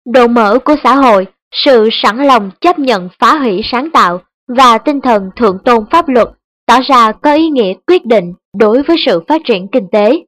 Độ 0.05 0.27
mở 0.27 0.59
của 0.65 0.75
xã 0.83 0.95
hội, 0.95 1.27
sự 1.51 1.89
sẵn 1.91 2.17
lòng 2.17 2.51
chấp 2.61 2.79
nhận 2.79 3.09
phá 3.19 3.37
hủy 3.37 3.61
sáng 3.71 3.89
tạo 3.91 4.21
và 4.47 4.77
tinh 4.77 5.01
thần 5.01 5.29
thượng 5.35 5.57
tôn 5.65 5.85
pháp 5.91 6.09
luật 6.09 6.27
tỏ 6.69 6.79
ra 6.81 7.11
có 7.11 7.33
ý 7.33 7.49
nghĩa 7.49 7.73
quyết 7.87 8.05
định 8.05 8.33
đối 8.57 8.83
với 8.83 8.97
sự 9.05 9.21
phát 9.27 9.41
triển 9.45 9.67
kinh 9.67 9.87
tế. 9.91 10.23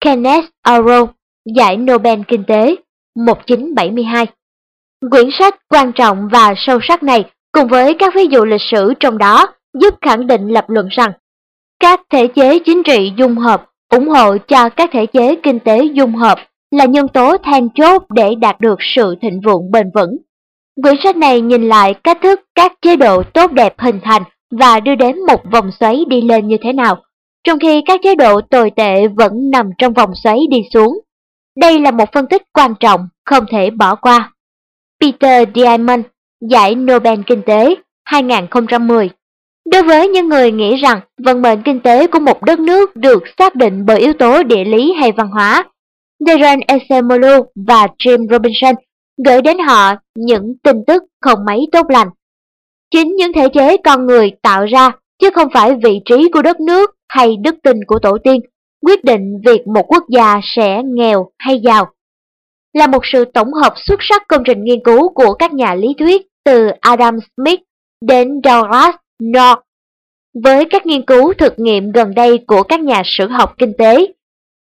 Kenneth 0.00 0.44
Arrow, 0.66 1.06
Giải 1.56 1.76
Nobel 1.76 2.20
Kinh 2.28 2.44
tế, 2.44 2.76
1972 3.16 4.26
Quyển 5.10 5.28
sách 5.38 5.54
quan 5.68 5.92
trọng 5.92 6.28
và 6.32 6.54
sâu 6.56 6.78
sắc 6.82 7.02
này 7.02 7.24
cùng 7.52 7.68
với 7.68 7.94
các 7.98 8.14
ví 8.14 8.26
dụ 8.30 8.44
lịch 8.44 8.60
sử 8.70 8.94
trong 9.00 9.18
đó 9.18 9.46
giúp 9.80 9.94
khẳng 10.00 10.26
định 10.26 10.48
lập 10.48 10.64
luận 10.68 10.88
rằng 10.90 11.12
các 11.80 12.00
thể 12.10 12.26
chế 12.26 12.58
chính 12.58 12.82
trị 12.82 13.12
dung 13.16 13.36
hợp 13.36 13.70
ủng 13.90 14.08
hộ 14.08 14.36
cho 14.48 14.68
các 14.68 14.90
thể 14.92 15.06
chế 15.06 15.36
kinh 15.42 15.58
tế 15.58 15.84
dung 15.84 16.14
hợp 16.14 16.38
là 16.70 16.84
nhân 16.84 17.08
tố 17.08 17.36
then 17.38 17.68
chốt 17.74 18.02
để 18.10 18.34
đạt 18.34 18.60
được 18.60 18.78
sự 18.80 19.14
thịnh 19.22 19.40
vượng 19.40 19.70
bền 19.70 19.90
vững. 19.94 20.16
Quyển 20.82 20.94
sách 21.04 21.16
này 21.16 21.40
nhìn 21.40 21.68
lại 21.68 21.94
cách 21.94 22.18
thức 22.22 22.40
các 22.54 22.72
chế 22.82 22.96
độ 22.96 23.22
tốt 23.22 23.52
đẹp 23.52 23.74
hình 23.78 24.00
thành 24.02 24.22
và 24.50 24.80
đưa 24.80 24.94
đến 24.94 25.26
một 25.26 25.40
vòng 25.52 25.70
xoáy 25.80 26.04
đi 26.08 26.20
lên 26.20 26.48
như 26.48 26.56
thế 26.62 26.72
nào, 26.72 26.96
trong 27.44 27.58
khi 27.58 27.82
các 27.86 28.00
chế 28.02 28.14
độ 28.14 28.40
tồi 28.40 28.70
tệ 28.70 29.08
vẫn 29.08 29.50
nằm 29.50 29.70
trong 29.78 29.92
vòng 29.92 30.10
xoáy 30.24 30.38
đi 30.50 30.62
xuống. 30.72 30.98
Đây 31.56 31.78
là 31.78 31.90
một 31.90 32.12
phân 32.12 32.26
tích 32.26 32.42
quan 32.52 32.74
trọng, 32.80 33.08
không 33.24 33.44
thể 33.50 33.70
bỏ 33.70 33.94
qua. 33.94 34.32
Peter 35.00 35.48
Diamond, 35.54 36.04
Giải 36.40 36.74
Nobel 36.74 37.20
Kinh 37.26 37.42
tế 37.42 37.74
2010 38.04 39.10
Đối 39.72 39.82
với 39.82 40.08
những 40.08 40.28
người 40.28 40.52
nghĩ 40.52 40.76
rằng 40.76 41.00
vận 41.24 41.42
mệnh 41.42 41.62
kinh 41.62 41.80
tế 41.80 42.06
của 42.06 42.18
một 42.18 42.42
đất 42.42 42.60
nước 42.60 42.96
được 42.96 43.22
xác 43.38 43.54
định 43.54 43.86
bởi 43.86 43.98
yếu 43.98 44.12
tố 44.12 44.42
địa 44.42 44.64
lý 44.64 44.92
hay 45.00 45.12
văn 45.12 45.28
hóa, 45.28 45.64
Darren 46.26 46.60
Esemolu 46.60 47.44
và 47.66 47.86
Jim 47.98 48.26
Robinson 48.30 48.74
gửi 49.24 49.42
đến 49.42 49.58
họ 49.58 49.94
những 50.18 50.54
tin 50.62 50.76
tức 50.86 51.02
không 51.20 51.44
mấy 51.46 51.66
tốt 51.72 51.86
lành. 51.90 52.08
Chính 52.90 53.16
những 53.16 53.32
thể 53.32 53.48
chế 53.48 53.76
con 53.76 54.06
người 54.06 54.30
tạo 54.42 54.64
ra, 54.64 54.90
chứ 55.18 55.30
không 55.34 55.48
phải 55.54 55.74
vị 55.84 56.00
trí 56.04 56.28
của 56.32 56.42
đất 56.42 56.60
nước 56.60 56.90
hay 57.08 57.36
đức 57.36 57.54
tin 57.62 57.84
của 57.86 57.98
tổ 57.98 58.18
tiên, 58.24 58.40
quyết 58.86 59.04
định 59.04 59.40
việc 59.46 59.66
một 59.66 59.82
quốc 59.88 60.04
gia 60.08 60.40
sẽ 60.56 60.82
nghèo 60.84 61.30
hay 61.38 61.60
giàu. 61.64 61.86
Là 62.72 62.86
một 62.86 63.00
sự 63.12 63.24
tổng 63.24 63.52
hợp 63.52 63.74
xuất 63.76 63.96
sắc 64.00 64.22
công 64.28 64.42
trình 64.44 64.64
nghiên 64.64 64.84
cứu 64.84 65.08
của 65.14 65.34
các 65.34 65.52
nhà 65.52 65.74
lý 65.74 65.94
thuyết 65.98 66.22
từ 66.44 66.68
Adam 66.80 67.18
Smith 67.36 67.60
đến 68.00 68.40
Douglas 68.44 68.94
North. 69.22 69.60
Với 70.44 70.64
các 70.70 70.86
nghiên 70.86 71.02
cứu 71.02 71.32
thực 71.38 71.58
nghiệm 71.58 71.92
gần 71.92 72.14
đây 72.14 72.38
của 72.46 72.62
các 72.62 72.80
nhà 72.80 73.02
sử 73.04 73.28
học 73.28 73.54
kinh 73.58 73.72
tế, 73.78 74.06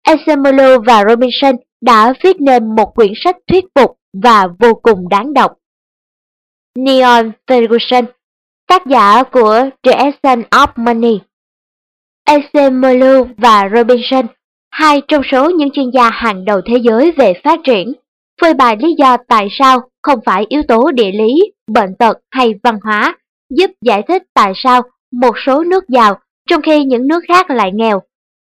Esemolo 0.03 0.79
và 0.79 1.05
Robinson 1.09 1.57
đã 1.81 2.13
viết 2.23 2.41
nên 2.41 2.75
một 2.77 2.95
quyển 2.95 3.13
sách 3.17 3.37
thuyết 3.47 3.65
phục 3.75 3.97
và 4.23 4.47
vô 4.59 4.75
cùng 4.75 5.09
đáng 5.09 5.35
đọc. 5.35 5.53
Neon 6.79 7.31
Ferguson, 7.47 8.05
tác 8.69 8.87
giả 8.87 9.23
của 9.23 9.61
The 9.83 9.93
Essence 9.93 10.49
of 10.51 10.69
Money. 10.77 11.21
Esemolo 12.25 13.25
và 13.37 13.69
Robinson, 13.77 14.27
hai 14.71 15.03
trong 15.09 15.23
số 15.31 15.51
những 15.51 15.71
chuyên 15.71 15.91
gia 15.91 16.11
hàng 16.11 16.45
đầu 16.45 16.61
thế 16.67 16.77
giới 16.77 17.13
về 17.13 17.33
phát 17.45 17.61
triển, 17.65 17.93
phơi 18.41 18.55
bày 18.55 18.77
lý 18.77 18.95
do 18.99 19.17
tại 19.29 19.49
sao 19.59 19.81
không 20.03 20.19
phải 20.27 20.47
yếu 20.49 20.63
tố 20.69 20.91
địa 20.91 21.13
lý, 21.13 21.53
bệnh 21.67 21.95
tật 21.99 22.19
hay 22.31 22.55
văn 22.63 22.79
hóa 22.85 23.17
giúp 23.51 23.71
giải 23.81 24.03
thích 24.09 24.23
tại 24.35 24.53
sao 24.57 24.83
một 25.13 25.35
số 25.47 25.65
nước 25.65 25.89
giàu 25.89 26.19
trong 26.49 26.63
khi 26.63 26.85
những 26.85 27.09
nước 27.09 27.25
khác 27.29 27.51
lại 27.51 27.71
nghèo. 27.75 28.03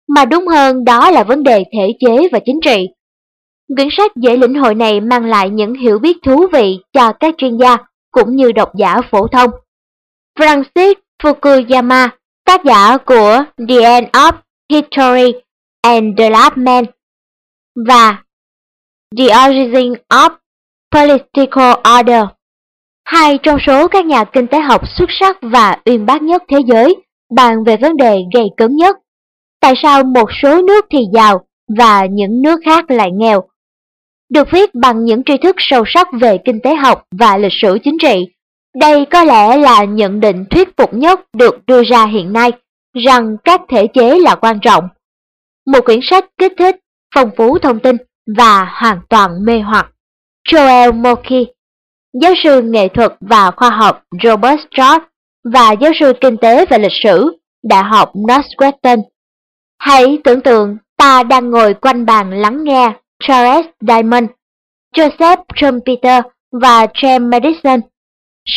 Mà 0.08 0.24
đúng 0.24 0.46
hơn 0.46 0.84
đó 0.84 1.10
là 1.10 1.24
vấn 1.24 1.42
đề 1.42 1.64
thể 1.72 1.92
chế 2.00 2.28
và 2.32 2.38
chính 2.44 2.60
trị. 2.64 2.88
Quyển 3.76 3.88
sách 3.90 4.16
dễ 4.16 4.36
lĩnh 4.36 4.54
hội 4.54 4.74
này 4.74 5.00
mang 5.00 5.24
lại 5.24 5.50
những 5.50 5.74
hiểu 5.74 5.98
biết 5.98 6.16
thú 6.22 6.46
vị 6.52 6.78
cho 6.92 7.12
các 7.12 7.34
chuyên 7.38 7.56
gia 7.56 7.76
cũng 8.10 8.36
như 8.36 8.52
độc 8.52 8.70
giả 8.78 9.00
phổ 9.10 9.26
thông. 9.26 9.50
Francis 10.38 10.94
Fukuyama, 11.22 12.08
tác 12.44 12.64
giả 12.64 12.96
của 12.96 13.44
The 13.68 13.80
End 13.80 14.08
of 14.08 14.32
History 14.70 15.32
and 15.82 16.18
the 16.18 16.30
Last 16.30 16.56
Man 16.56 16.84
và 17.88 18.22
The 19.18 19.24
Origin 19.48 19.92
of 20.08 20.30
Political 20.90 21.98
Order 21.98 22.24
hai 23.10 23.38
trong 23.42 23.58
số 23.66 23.88
các 23.88 24.06
nhà 24.06 24.24
kinh 24.24 24.46
tế 24.46 24.60
học 24.60 24.82
xuất 24.98 25.06
sắc 25.20 25.38
và 25.42 25.76
uyên 25.84 26.06
bác 26.06 26.22
nhất 26.22 26.42
thế 26.48 26.58
giới 26.66 26.96
bàn 27.36 27.64
về 27.64 27.76
vấn 27.76 27.96
đề 27.96 28.18
gây 28.34 28.44
cấn 28.56 28.76
nhất. 28.76 28.96
Tại 29.60 29.74
sao 29.82 30.04
một 30.04 30.30
số 30.42 30.62
nước 30.62 30.86
thì 30.90 30.98
giàu 31.12 31.44
và 31.78 32.06
những 32.10 32.42
nước 32.42 32.60
khác 32.64 32.90
lại 32.90 33.10
nghèo? 33.12 33.44
Được 34.32 34.48
viết 34.52 34.74
bằng 34.74 35.04
những 35.04 35.24
tri 35.24 35.36
thức 35.36 35.56
sâu 35.58 35.84
sắc 35.86 36.08
về 36.20 36.38
kinh 36.44 36.60
tế 36.60 36.74
học 36.74 37.04
và 37.18 37.36
lịch 37.36 37.52
sử 37.62 37.78
chính 37.84 37.98
trị. 37.98 38.26
Đây 38.80 39.06
có 39.10 39.24
lẽ 39.24 39.56
là 39.56 39.84
nhận 39.84 40.20
định 40.20 40.44
thuyết 40.50 40.68
phục 40.76 40.94
nhất 40.94 41.20
được 41.32 41.66
đưa 41.66 41.82
ra 41.84 42.06
hiện 42.06 42.32
nay 42.32 42.52
rằng 43.04 43.36
các 43.44 43.60
thể 43.68 43.86
chế 43.86 44.18
là 44.18 44.34
quan 44.34 44.58
trọng. 44.62 44.88
Một 45.66 45.80
quyển 45.84 46.00
sách 46.02 46.24
kích 46.38 46.52
thích, 46.58 46.76
phong 47.14 47.30
phú 47.36 47.58
thông 47.58 47.78
tin 47.78 47.96
và 48.36 48.64
hoàn 48.80 49.00
toàn 49.08 49.44
mê 49.44 49.60
hoặc. 49.60 49.90
Joel 50.48 50.92
Moki 50.94 51.59
giáo 52.12 52.32
sư 52.42 52.62
nghệ 52.62 52.88
thuật 52.88 53.12
và 53.20 53.50
khoa 53.50 53.70
học 53.70 54.02
Robert 54.22 54.60
Strauss 54.70 55.04
và 55.44 55.72
giáo 55.72 55.92
sư 56.00 56.12
kinh 56.20 56.36
tế 56.36 56.66
và 56.66 56.78
lịch 56.78 56.92
sử 57.02 57.38
Đại 57.62 57.82
học 57.82 58.12
Northwestern. 58.14 59.02
Hãy 59.78 60.18
tưởng 60.24 60.40
tượng 60.40 60.76
ta 60.96 61.22
đang 61.22 61.50
ngồi 61.50 61.74
quanh 61.74 62.06
bàn 62.06 62.30
lắng 62.30 62.64
nghe 62.64 62.92
Charles 63.22 63.66
Diamond, 63.80 64.26
Joseph 64.96 65.44
Trumpeter 65.56 66.24
và 66.52 66.86
James 66.86 67.28
Madison 67.28 67.80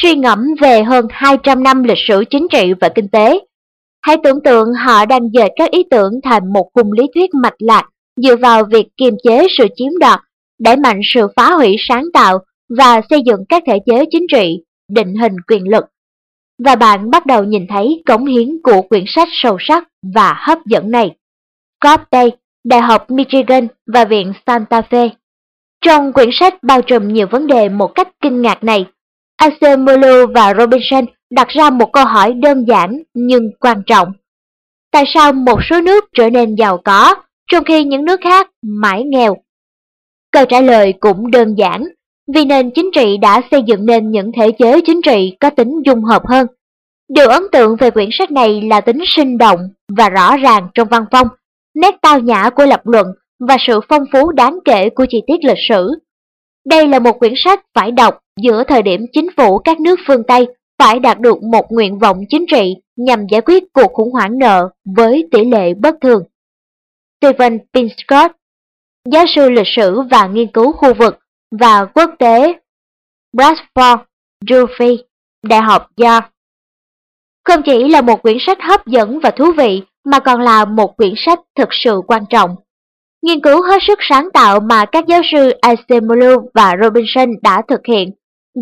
suy 0.02 0.16
ngẫm 0.16 0.40
về 0.62 0.84
hơn 0.84 1.08
200 1.10 1.64
năm 1.64 1.84
lịch 1.84 1.98
sử 2.08 2.24
chính 2.30 2.48
trị 2.52 2.74
và 2.82 2.90
kinh 2.90 3.08
tế. 3.08 3.40
Hãy 4.02 4.18
tưởng 4.24 4.44
tượng 4.44 4.74
họ 4.74 5.06
đang 5.06 5.30
dệt 5.34 5.50
các 5.56 5.72
ý 5.72 5.84
tưởng 5.92 6.12
thành 6.24 6.54
một 6.54 6.70
khung 6.74 6.92
lý 6.92 7.04
thuyết 7.16 7.30
mạch 7.34 7.56
lạc 7.60 7.90
dựa 8.16 8.36
vào 8.36 8.64
việc 8.64 8.88
kiềm 8.98 9.14
chế 9.24 9.48
sự 9.58 9.68
chiếm 9.76 10.00
đoạt, 10.00 10.20
đẩy 10.60 10.78
mạnh 10.78 11.00
sự 11.14 11.28
phá 11.36 11.54
hủy 11.54 11.76
sáng 11.88 12.04
tạo 12.14 12.40
và 12.78 13.02
xây 13.10 13.22
dựng 13.26 13.46
các 13.50 13.64
thể 13.68 13.80
chế 13.86 14.06
chính 14.12 14.26
trị, 14.32 14.64
định 14.90 15.16
hình 15.22 15.36
quyền 15.48 15.70
lực. 15.70 15.86
Và 16.66 16.76
bạn 16.76 17.10
bắt 17.10 17.26
đầu 17.26 17.44
nhìn 17.44 17.68
thấy 17.70 18.04
cống 18.06 18.26
hiến 18.26 18.62
của 18.64 18.82
quyển 18.82 19.04
sách 19.08 19.28
sâu 19.32 19.58
sắc 19.60 19.88
và 20.16 20.36
hấp 20.48 20.66
dẫn 20.66 20.92
này. 20.92 21.16
Cobb 21.84 22.02
Day, 22.12 22.32
Đại 22.64 22.82
học 22.82 23.12
Michigan 23.12 23.68
và 23.94 24.06
Viện 24.06 24.34
Santa 24.48 24.82
Fe. 24.82 25.10
Trong 25.82 26.14
quyển 26.14 26.30
sách 26.32 26.64
bao 26.64 26.82
trùm 26.82 27.08
nhiều 27.08 27.28
vấn 27.32 27.48
đề 27.48 27.70
một 27.70 27.92
cách 27.96 28.08
kinh 28.22 28.42
ngạc 28.42 28.64
này, 28.64 28.86
Acemoglu 29.36 30.28
và 30.36 30.54
Robinson 30.60 31.06
đặt 31.30 31.48
ra 31.48 31.70
một 31.70 31.94
câu 31.94 32.06
hỏi 32.06 32.34
đơn 32.34 32.66
giản 32.68 33.04
nhưng 33.14 33.52
quan 33.60 33.82
trọng. 33.86 34.14
Tại 34.92 35.04
sao 35.14 35.34
một 35.34 35.60
số 35.70 35.82
nước 35.82 36.06
trở 36.14 36.30
nên 36.30 36.56
giàu 36.56 36.78
có, 36.78 37.16
trong 37.52 37.64
khi 37.64 37.84
những 37.84 38.06
nước 38.06 38.20
khác 38.24 38.50
mãi 38.62 39.04
nghèo? 39.04 39.38
Câu 40.32 40.46
trả 40.46 40.62
lời 40.62 40.94
cũng 41.00 41.32
đơn 41.32 41.56
giản, 41.56 41.84
vì 42.28 42.46
nền 42.46 42.72
chính 42.76 42.90
trị 42.96 43.18
đã 43.18 43.42
xây 43.52 43.62
dựng 43.68 43.86
nên 43.86 44.12
những 44.12 44.32
thể 44.38 44.52
chế 44.52 44.82
chính 44.86 45.02
trị 45.02 45.38
có 45.40 45.50
tính 45.50 45.82
dung 45.86 46.04
hợp 46.04 46.24
hơn. 46.28 46.48
Điều 47.10 47.28
ấn 47.28 47.44
tượng 47.52 47.76
về 47.76 47.92
quyển 47.92 48.10
sách 48.12 48.32
này 48.32 48.62
là 48.62 48.82
tính 48.82 49.00
sinh 49.06 49.38
động 49.38 49.60
và 49.98 50.10
rõ 50.10 50.38
ràng 50.38 50.68
trong 50.74 50.88
văn 50.88 51.06
phong, 51.12 51.28
nét 51.76 51.96
tao 52.02 52.20
nhã 52.20 52.50
của 52.50 52.66
lập 52.66 52.82
luận 52.88 53.08
và 53.48 53.58
sự 53.60 53.80
phong 53.90 54.04
phú 54.14 54.32
đáng 54.32 54.60
kể 54.66 54.90
của 54.90 55.06
chi 55.10 55.22
tiết 55.28 55.44
lịch 55.44 55.58
sử. 55.70 55.90
Đây 56.66 56.88
là 56.88 57.00
một 57.00 57.20
quyển 57.20 57.34
sách 57.36 57.66
phải 57.74 57.92
đọc 57.92 58.20
giữa 58.42 58.64
thời 58.68 58.82
điểm 58.82 59.06
chính 59.14 59.28
phủ 59.38 59.58
các 59.58 59.80
nước 59.80 60.00
phương 60.08 60.24
Tây 60.24 60.48
phải 60.80 61.00
đạt 61.00 61.20
được 61.20 61.44
một 61.44 61.72
nguyện 61.72 62.00
vọng 62.00 62.18
chính 62.30 62.46
trị 62.52 62.76
nhằm 62.96 63.28
giải 63.28 63.42
quyết 63.42 63.64
cuộc 63.74 63.94
khủng 63.94 64.12
hoảng 64.12 64.40
nợ 64.40 64.70
với 64.96 65.28
tỷ 65.32 65.46
lệ 65.46 65.74
bất 65.74 65.96
thường. 66.02 66.24
Stephen 67.22 67.60
Pinscott, 67.74 68.32
giáo 69.12 69.26
sư 69.36 69.50
lịch 69.50 69.68
sử 69.76 70.02
và 70.02 70.28
nghiên 70.28 70.48
cứu 70.48 70.72
khu 70.72 70.94
vực 70.94 71.20
và 71.60 71.86
quốc 71.86 72.10
tế 72.20 72.54
Bradford 73.38 73.98
Duffy, 74.46 74.98
Đại 75.44 75.62
học 75.62 75.88
York. 75.98 76.24
Không 77.46 77.62
chỉ 77.66 77.88
là 77.88 78.02
một 78.02 78.22
quyển 78.22 78.38
sách 78.40 78.58
hấp 78.62 78.88
dẫn 78.88 79.20
và 79.20 79.32
thú 79.32 79.52
vị 79.58 79.82
mà 80.06 80.20
còn 80.20 80.42
là 80.42 80.66
một 80.66 80.98
quyển 80.98 81.14
sách 81.26 81.40
thực 81.58 81.70
sự 81.72 82.02
quan 82.08 82.24
trọng. 82.30 82.56
Nghiên 83.22 83.42
cứu 83.42 83.62
hết 83.62 83.78
sức 83.88 84.00
sáng 84.10 84.32
tạo 84.34 84.60
mà 84.60 84.86
các 84.86 85.06
giáo 85.08 85.22
sư 85.32 85.50
Acemoglu 85.62 86.50
và 86.54 86.76
Robinson 86.82 87.30
đã 87.42 87.62
thực 87.68 87.82
hiện 87.88 88.12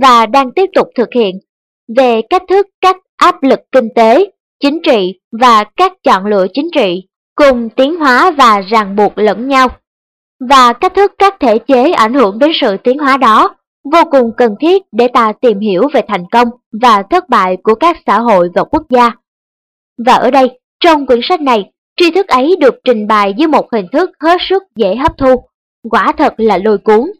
và 0.02 0.26
đang 0.26 0.52
tiếp 0.52 0.70
tục 0.76 0.88
thực 0.96 1.10
hiện 1.16 1.40
về 1.98 2.22
cách 2.30 2.44
thức 2.50 2.68
các 2.82 2.96
áp 3.18 3.44
lực 3.44 3.60
kinh 3.72 3.90
tế, 3.96 4.32
chính 4.60 4.80
trị 4.84 5.20
và 5.32 5.64
các 5.64 5.94
chọn 6.04 6.26
lựa 6.26 6.48
chính 6.54 6.70
trị 6.76 7.08
cùng 7.36 7.70
tiến 7.70 7.96
hóa 7.96 8.32
và 8.32 8.62
ràng 8.62 8.96
buộc 8.96 9.14
lẫn 9.16 9.48
nhau. 9.48 9.68
Và 10.50 10.74
cách 10.74 10.94
thức 10.96 11.12
các 11.18 11.36
thể 11.40 11.60
chế 11.60 11.92
ảnh 11.92 12.14
hưởng 12.14 12.40
đến 12.40 12.52
sự 12.62 12.78
tiến 12.84 12.98
hóa 12.98 13.18
đó 13.18 13.56
vô 13.84 14.00
cùng 14.12 14.32
cần 14.38 14.56
thiết 14.60 14.82
để 14.92 15.08
ta 15.08 15.34
tìm 15.42 15.60
hiểu 15.60 15.82
về 15.94 16.02
thành 16.08 16.24
công 16.32 16.48
và 16.82 17.04
thất 17.10 17.30
bại 17.30 17.58
của 17.64 17.76
các 17.76 17.98
xã 18.06 18.20
hội 18.20 18.50
và 18.56 18.64
quốc 18.64 18.84
gia. 18.90 19.12
Và 20.06 20.14
ở 20.14 20.32
đây, 20.32 20.60
trong 20.80 21.06
quyển 21.06 21.20
sách 21.24 21.42
này, 21.42 21.72
tri 21.96 22.12
thức 22.12 22.28
ấy 22.28 22.56
được 22.60 22.76
trình 22.84 23.08
bày 23.08 23.34
dưới 23.38 23.48
một 23.48 23.74
hình 23.74 23.88
thức 23.92 24.10
hết 24.20 24.38
sức 24.50 24.64
dễ 24.76 24.96
hấp 24.96 25.18
thu, 25.18 25.36
quả 25.90 26.14
thật 26.18 26.34
là 26.38 26.58
lôi 26.58 26.78
cuốn. 26.78 27.12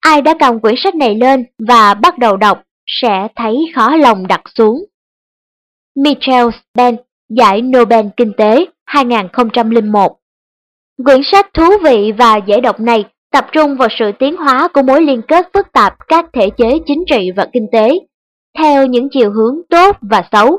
Ai 0.00 0.22
đã 0.22 0.34
cầm 0.38 0.60
quyển 0.60 0.74
sách 0.76 0.94
này 0.94 1.14
lên 1.14 1.44
và 1.68 1.94
bắt 1.94 2.18
đầu 2.18 2.36
đọc 2.36 2.62
sẽ 2.86 3.28
thấy 3.36 3.56
khó 3.74 3.96
lòng 3.96 4.26
đặt 4.26 4.40
xuống. 4.54 4.84
Michel 5.96 6.46
Spen, 6.50 6.96
Giải 7.28 7.62
Nobel 7.62 8.06
Kinh 8.16 8.32
tế 8.36 8.64
2001 8.86 10.19
Quyển 11.04 11.20
sách 11.32 11.54
thú 11.54 11.64
vị 11.84 12.12
và 12.18 12.36
dễ 12.36 12.60
đọc 12.60 12.80
này 12.80 13.04
tập 13.32 13.46
trung 13.52 13.76
vào 13.76 13.88
sự 13.98 14.12
tiến 14.18 14.36
hóa 14.36 14.68
của 14.74 14.82
mối 14.82 15.02
liên 15.02 15.22
kết 15.28 15.48
phức 15.54 15.72
tạp 15.72 15.94
các 16.08 16.24
thể 16.32 16.50
chế 16.58 16.78
chính 16.86 17.04
trị 17.06 17.30
và 17.36 17.46
kinh 17.52 17.66
tế, 17.72 17.90
theo 18.58 18.86
những 18.86 19.08
chiều 19.10 19.30
hướng 19.30 19.60
tốt 19.70 19.96
và 20.00 20.22
xấu. 20.32 20.58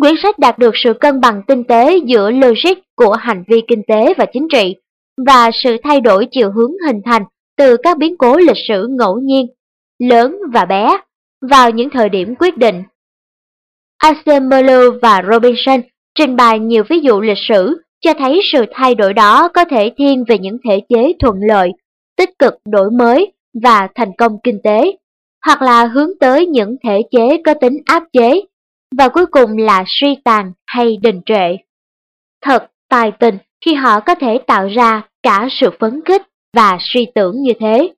Quyển 0.00 0.14
sách 0.22 0.38
đạt 0.38 0.58
được 0.58 0.74
sự 0.74 0.92
cân 1.00 1.20
bằng 1.20 1.42
tinh 1.48 1.64
tế 1.64 1.98
giữa 2.06 2.30
logic 2.30 2.78
của 2.96 3.12
hành 3.12 3.44
vi 3.48 3.62
kinh 3.68 3.82
tế 3.88 4.14
và 4.18 4.26
chính 4.32 4.48
trị 4.52 4.76
và 5.26 5.50
sự 5.64 5.76
thay 5.82 6.00
đổi 6.00 6.28
chiều 6.30 6.52
hướng 6.52 6.72
hình 6.86 7.00
thành 7.04 7.22
từ 7.56 7.76
các 7.76 7.98
biến 7.98 8.16
cố 8.18 8.36
lịch 8.36 8.58
sử 8.68 8.86
ngẫu 8.90 9.18
nhiên, 9.18 9.46
lớn 9.98 10.36
và 10.52 10.64
bé, 10.64 10.96
vào 11.50 11.70
những 11.70 11.90
thời 11.90 12.08
điểm 12.08 12.34
quyết 12.38 12.56
định. 12.56 12.82
Asimov 13.98 14.94
và 15.02 15.22
Robinson 15.32 15.80
trình 16.14 16.36
bày 16.36 16.58
nhiều 16.58 16.84
ví 16.88 17.00
dụ 17.00 17.20
lịch 17.20 17.38
sử 17.48 17.80
cho 18.00 18.14
thấy 18.14 18.40
sự 18.52 18.64
thay 18.72 18.94
đổi 18.94 19.14
đó 19.14 19.48
có 19.48 19.64
thể 19.64 19.90
thiên 19.98 20.24
về 20.28 20.38
những 20.38 20.56
thể 20.64 20.80
chế 20.88 21.12
thuận 21.20 21.36
lợi, 21.40 21.70
tích 22.16 22.38
cực 22.38 22.54
đổi 22.64 22.90
mới 22.90 23.32
và 23.62 23.88
thành 23.94 24.12
công 24.18 24.38
kinh 24.42 24.60
tế, 24.64 24.96
hoặc 25.46 25.62
là 25.62 25.84
hướng 25.84 26.10
tới 26.20 26.46
những 26.46 26.76
thể 26.84 27.02
chế 27.10 27.42
có 27.44 27.54
tính 27.54 27.78
áp 27.84 28.02
chế, 28.12 28.40
và 28.98 29.08
cuối 29.08 29.26
cùng 29.26 29.58
là 29.58 29.84
suy 29.86 30.16
tàn 30.24 30.52
hay 30.66 30.96
đình 31.02 31.20
trệ. 31.26 31.56
Thật 32.42 32.70
tài 32.88 33.12
tình 33.20 33.38
khi 33.64 33.74
họ 33.74 34.00
có 34.00 34.14
thể 34.14 34.38
tạo 34.46 34.68
ra 34.68 35.08
cả 35.22 35.48
sự 35.50 35.70
phấn 35.80 36.00
khích 36.04 36.22
và 36.56 36.78
suy 36.80 37.06
tưởng 37.14 37.42
như 37.42 37.52
thế. 37.60 37.94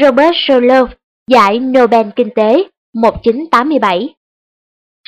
Robert 0.00 0.34
Solow, 0.34 0.86
Giải 1.30 1.58
Nobel 1.58 2.06
Kinh 2.16 2.30
tế 2.34 2.64
1987 2.94 4.14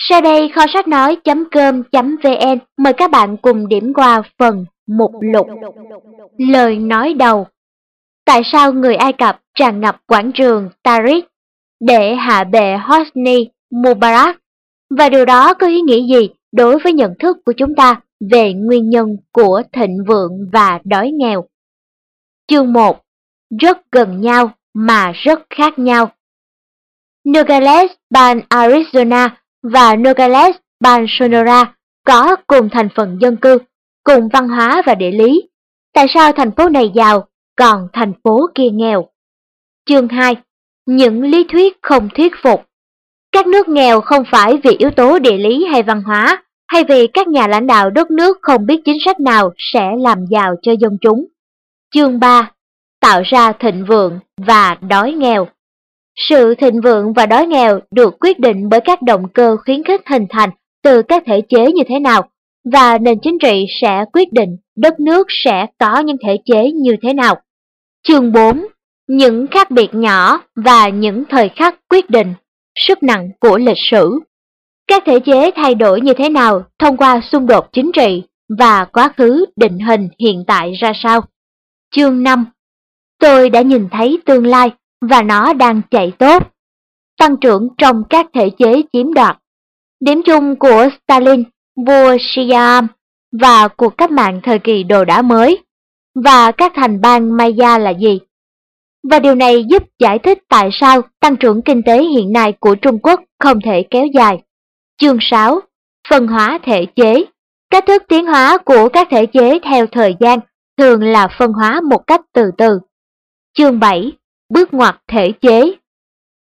sau 0.08 0.20
đây 0.20 0.48
kho 0.54 0.62
sách 0.74 0.88
nói.com.vn 0.88 2.58
mời 2.76 2.92
các 2.92 3.10
bạn 3.10 3.36
cùng 3.36 3.68
điểm 3.68 3.92
qua 3.94 4.22
phần 4.38 4.64
mục 4.86 5.12
lục. 5.20 5.46
Lời 6.38 6.76
nói 6.76 7.14
đầu 7.14 7.46
Tại 8.24 8.42
sao 8.52 8.72
người 8.72 8.94
Ai 8.94 9.12
Cập 9.12 9.40
tràn 9.54 9.80
ngập 9.80 9.96
quảng 10.06 10.32
trường 10.32 10.68
Tariq 10.84 11.22
để 11.80 12.14
hạ 12.14 12.44
bệ 12.44 12.76
Hosni 12.76 13.48
Mubarak? 13.70 14.36
Và 14.90 15.08
điều 15.08 15.24
đó 15.24 15.54
có 15.54 15.66
ý 15.66 15.80
nghĩa 15.80 16.16
gì 16.16 16.28
đối 16.52 16.78
với 16.78 16.92
nhận 16.92 17.14
thức 17.18 17.36
của 17.44 17.52
chúng 17.52 17.74
ta 17.74 18.00
về 18.30 18.52
nguyên 18.52 18.90
nhân 18.90 19.16
của 19.32 19.62
thịnh 19.72 20.04
vượng 20.06 20.32
và 20.52 20.80
đói 20.84 21.10
nghèo? 21.10 21.44
Chương 22.48 22.72
1 22.72 23.00
Rất 23.60 23.78
gần 23.92 24.20
nhau 24.20 24.50
mà 24.74 25.12
rất 25.12 25.40
khác 25.50 25.78
nhau. 25.78 26.10
Nogales, 27.28 27.90
bang 28.10 28.40
Arizona 28.48 29.28
và 29.62 29.96
Nogales, 29.96 30.56
bang 30.80 31.06
Sonora 31.08 31.74
có 32.06 32.36
cùng 32.46 32.68
thành 32.72 32.88
phần 32.96 33.18
dân 33.20 33.36
cư, 33.36 33.58
cùng 34.04 34.28
văn 34.32 34.48
hóa 34.48 34.82
và 34.86 34.94
địa 34.94 35.10
lý. 35.10 35.48
Tại 35.94 36.06
sao 36.14 36.32
thành 36.32 36.50
phố 36.56 36.68
này 36.68 36.90
giàu, 36.94 37.26
còn 37.56 37.88
thành 37.92 38.12
phố 38.24 38.40
kia 38.54 38.70
nghèo? 38.72 39.08
Chương 39.86 40.08
2 40.08 40.36
Những 40.86 41.22
lý 41.22 41.44
thuyết 41.52 41.78
không 41.82 42.08
thuyết 42.14 42.32
phục 42.42 42.66
Các 43.32 43.46
nước 43.46 43.68
nghèo 43.68 44.00
không 44.00 44.24
phải 44.30 44.56
vì 44.64 44.76
yếu 44.78 44.90
tố 44.90 45.18
địa 45.18 45.38
lý 45.38 45.64
hay 45.72 45.82
văn 45.82 46.02
hóa, 46.02 46.42
hay 46.68 46.84
vì 46.84 47.06
các 47.06 47.28
nhà 47.28 47.46
lãnh 47.46 47.66
đạo 47.66 47.90
đất 47.90 48.10
nước 48.10 48.38
không 48.42 48.66
biết 48.66 48.80
chính 48.84 48.98
sách 49.04 49.20
nào 49.20 49.52
sẽ 49.58 49.90
làm 49.98 50.24
giàu 50.30 50.54
cho 50.62 50.72
dân 50.80 50.98
chúng. 51.00 51.26
Chương 51.94 52.20
3 52.20 52.50
Tạo 53.00 53.22
ra 53.24 53.52
thịnh 53.52 53.84
vượng 53.84 54.18
và 54.36 54.76
đói 54.88 55.12
nghèo 55.12 55.48
sự 56.28 56.54
thịnh 56.54 56.80
vượng 56.80 57.12
và 57.12 57.26
đói 57.26 57.46
nghèo 57.46 57.80
được 57.90 58.14
quyết 58.20 58.38
định 58.38 58.68
bởi 58.68 58.80
các 58.80 59.02
động 59.02 59.22
cơ 59.34 59.56
khuyến 59.64 59.84
khích 59.84 60.00
hình 60.06 60.26
thành 60.30 60.50
từ 60.82 61.02
các 61.02 61.22
thể 61.26 61.40
chế 61.48 61.72
như 61.72 61.82
thế 61.88 61.98
nào, 61.98 62.28
và 62.72 62.98
nền 62.98 63.18
chính 63.22 63.38
trị 63.38 63.66
sẽ 63.80 64.04
quyết 64.12 64.32
định 64.32 64.56
đất 64.76 65.00
nước 65.00 65.26
sẽ 65.44 65.66
có 65.78 65.98
những 65.98 66.16
thể 66.24 66.36
chế 66.44 66.70
như 66.70 66.96
thế 67.02 67.12
nào. 67.12 67.34
Chương 68.02 68.32
4 68.32 68.66
Những 69.08 69.46
khác 69.46 69.70
biệt 69.70 69.94
nhỏ 69.94 70.42
và 70.56 70.88
những 70.88 71.24
thời 71.30 71.48
khắc 71.48 71.74
quyết 71.88 72.10
định, 72.10 72.34
sức 72.74 73.02
nặng 73.02 73.30
của 73.40 73.58
lịch 73.58 73.78
sử. 73.90 74.20
Các 74.86 75.02
thể 75.06 75.20
chế 75.20 75.50
thay 75.56 75.74
đổi 75.74 76.00
như 76.00 76.14
thế 76.14 76.28
nào 76.28 76.64
thông 76.78 76.96
qua 76.96 77.20
xung 77.32 77.46
đột 77.46 77.72
chính 77.72 77.92
trị 77.92 78.22
và 78.58 78.84
quá 78.84 79.12
khứ 79.16 79.44
định 79.56 79.78
hình 79.78 80.08
hiện 80.18 80.44
tại 80.46 80.72
ra 80.80 80.92
sao. 81.02 81.20
Chương 81.90 82.22
5 82.22 82.44
Tôi 83.20 83.50
đã 83.50 83.62
nhìn 83.62 83.88
thấy 83.90 84.18
tương 84.26 84.46
lai 84.46 84.70
và 85.00 85.22
nó 85.22 85.52
đang 85.52 85.82
chạy 85.90 86.12
tốt. 86.18 86.52
Tăng 87.18 87.36
trưởng 87.36 87.68
trong 87.78 88.02
các 88.10 88.26
thể 88.34 88.50
chế 88.58 88.82
chiếm 88.92 89.14
đoạt. 89.14 89.38
Điểm 90.00 90.22
chung 90.26 90.56
của 90.56 90.88
Stalin, 91.04 91.42
vua 91.86 92.16
Siam 92.20 92.86
và 93.32 93.68
cuộc 93.68 93.98
cách 93.98 94.10
mạng 94.10 94.40
thời 94.42 94.58
kỳ 94.58 94.82
đồ 94.82 95.04
đá 95.04 95.22
mới 95.22 95.58
và 96.14 96.52
các 96.52 96.72
thành 96.74 97.00
bang 97.00 97.36
Maya 97.36 97.78
là 97.78 97.90
gì? 97.90 98.20
Và 99.10 99.18
điều 99.18 99.34
này 99.34 99.64
giúp 99.64 99.82
giải 99.98 100.18
thích 100.18 100.38
tại 100.48 100.68
sao 100.72 101.02
tăng 101.20 101.36
trưởng 101.36 101.62
kinh 101.62 101.82
tế 101.82 102.02
hiện 102.02 102.32
nay 102.32 102.52
của 102.60 102.74
Trung 102.74 102.98
Quốc 102.98 103.20
không 103.38 103.60
thể 103.64 103.86
kéo 103.90 104.06
dài. 104.06 104.42
Chương 104.98 105.18
6. 105.20 105.60
Phân 106.08 106.26
hóa 106.26 106.58
thể 106.62 106.86
chế 106.96 107.24
Cách 107.70 107.84
thức 107.86 108.02
tiến 108.08 108.26
hóa 108.26 108.58
của 108.58 108.88
các 108.88 109.08
thể 109.10 109.26
chế 109.26 109.58
theo 109.58 109.86
thời 109.86 110.16
gian 110.20 110.38
thường 110.78 111.02
là 111.02 111.28
phân 111.38 111.52
hóa 111.52 111.80
một 111.90 112.06
cách 112.06 112.20
từ 112.32 112.50
từ. 112.58 112.80
Chương 113.54 113.80
7. 113.80 114.12
Bước 114.50 114.74
ngoặt 114.74 114.96
thể 115.08 115.32
chế 115.40 115.72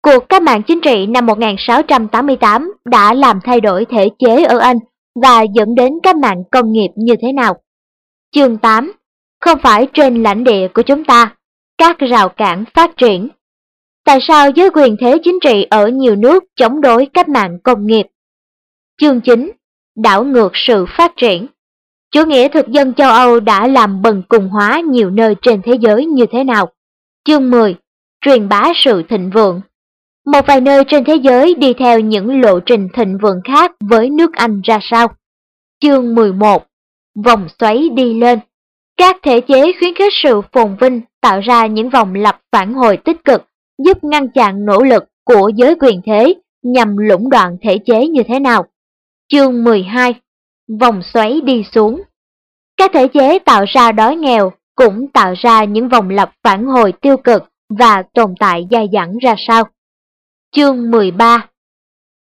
Cuộc 0.01 0.29
cách 0.29 0.41
mạng 0.41 0.61
chính 0.67 0.81
trị 0.81 1.05
năm 1.05 1.25
1688 1.25 2.73
đã 2.85 3.13
làm 3.13 3.39
thay 3.43 3.61
đổi 3.61 3.85
thể 3.85 4.09
chế 4.19 4.43
ở 4.43 4.57
Anh 4.57 4.77
và 5.21 5.41
dẫn 5.41 5.75
đến 5.75 5.93
cách 6.03 6.15
mạng 6.15 6.43
công 6.51 6.71
nghiệp 6.71 6.89
như 6.95 7.15
thế 7.21 7.31
nào. 7.31 7.55
Chương 8.35 8.57
8. 8.57 8.93
Không 9.41 9.59
phải 9.63 9.87
trên 9.93 10.23
lãnh 10.23 10.43
địa 10.43 10.67
của 10.67 10.81
chúng 10.81 11.03
ta, 11.03 11.35
các 11.77 11.97
rào 11.99 12.29
cản 12.29 12.63
phát 12.73 12.97
triển. 12.97 13.29
Tại 14.05 14.19
sao 14.27 14.49
giới 14.49 14.69
quyền 14.69 14.95
thế 14.99 15.17
chính 15.23 15.39
trị 15.43 15.67
ở 15.69 15.87
nhiều 15.87 16.15
nước 16.15 16.43
chống 16.55 16.81
đối 16.81 17.05
cách 17.05 17.29
mạng 17.29 17.59
công 17.63 17.87
nghiệp? 17.87 18.07
Chương 19.01 19.21
9. 19.21 19.51
Đảo 19.95 20.23
ngược 20.23 20.51
sự 20.53 20.85
phát 20.97 21.13
triển. 21.17 21.47
Chủ 22.11 22.25
nghĩa 22.25 22.47
thực 22.47 22.67
dân 22.67 22.93
châu 22.93 23.11
Âu 23.11 23.39
đã 23.39 23.67
làm 23.67 24.01
bần 24.01 24.23
cùng 24.27 24.49
hóa 24.49 24.81
nhiều 24.89 25.09
nơi 25.09 25.35
trên 25.41 25.61
thế 25.65 25.73
giới 25.81 26.05
như 26.05 26.25
thế 26.31 26.43
nào? 26.43 26.71
Chương 27.25 27.49
10. 27.49 27.75
Truyền 28.25 28.49
bá 28.49 28.71
sự 28.75 29.03
thịnh 29.09 29.29
vượng. 29.33 29.61
Một 30.25 30.47
vài 30.47 30.61
nơi 30.61 30.83
trên 30.87 31.03
thế 31.05 31.15
giới 31.15 31.55
đi 31.55 31.73
theo 31.73 31.99
những 31.99 32.41
lộ 32.41 32.59
trình 32.59 32.87
thịnh 32.93 33.17
vượng 33.21 33.41
khác 33.43 33.71
với 33.79 34.09
nước 34.09 34.33
Anh 34.33 34.61
ra 34.63 34.79
sao? 34.81 35.07
Chương 35.79 36.15
11. 36.15 36.65
Vòng 37.25 37.47
xoáy 37.59 37.89
đi 37.89 38.19
lên. 38.19 38.39
Các 38.97 39.17
thể 39.23 39.41
chế 39.41 39.71
khuyến 39.79 39.95
khích 39.95 40.13
sự 40.23 40.41
phồn 40.51 40.77
vinh 40.81 41.01
tạo 41.21 41.39
ra 41.39 41.65
những 41.65 41.89
vòng 41.89 42.15
lặp 42.15 42.41
phản 42.51 42.73
hồi 42.73 42.97
tích 42.97 43.23
cực, 43.25 43.43
giúp 43.85 44.03
ngăn 44.03 44.29
chặn 44.29 44.65
nỗ 44.65 44.83
lực 44.83 45.03
của 45.25 45.51
giới 45.55 45.75
quyền 45.75 46.01
thế 46.05 46.33
nhằm 46.63 46.97
lũng 46.97 47.29
đoạn 47.29 47.57
thể 47.61 47.77
chế 47.85 48.07
như 48.07 48.23
thế 48.27 48.39
nào. 48.39 48.65
Chương 49.31 49.63
12 49.63 50.13
Vòng 50.79 51.01
xoáy 51.13 51.41
đi 51.41 51.63
xuống 51.71 52.01
Các 52.77 52.91
thể 52.93 53.07
chế 53.07 53.39
tạo 53.39 53.65
ra 53.67 53.91
đói 53.91 54.15
nghèo 54.15 54.51
cũng 54.75 55.07
tạo 55.07 55.33
ra 55.37 55.63
những 55.63 55.89
vòng 55.89 56.09
lặp 56.09 56.31
phản 56.43 56.65
hồi 56.65 56.91
tiêu 56.91 57.17
cực 57.17 57.43
và 57.69 58.03
tồn 58.13 58.33
tại 58.39 58.67
dài 58.69 58.87
dẳng 58.93 59.17
ra 59.17 59.35
sao. 59.47 59.63
Chương 60.51 60.91
13 60.91 61.47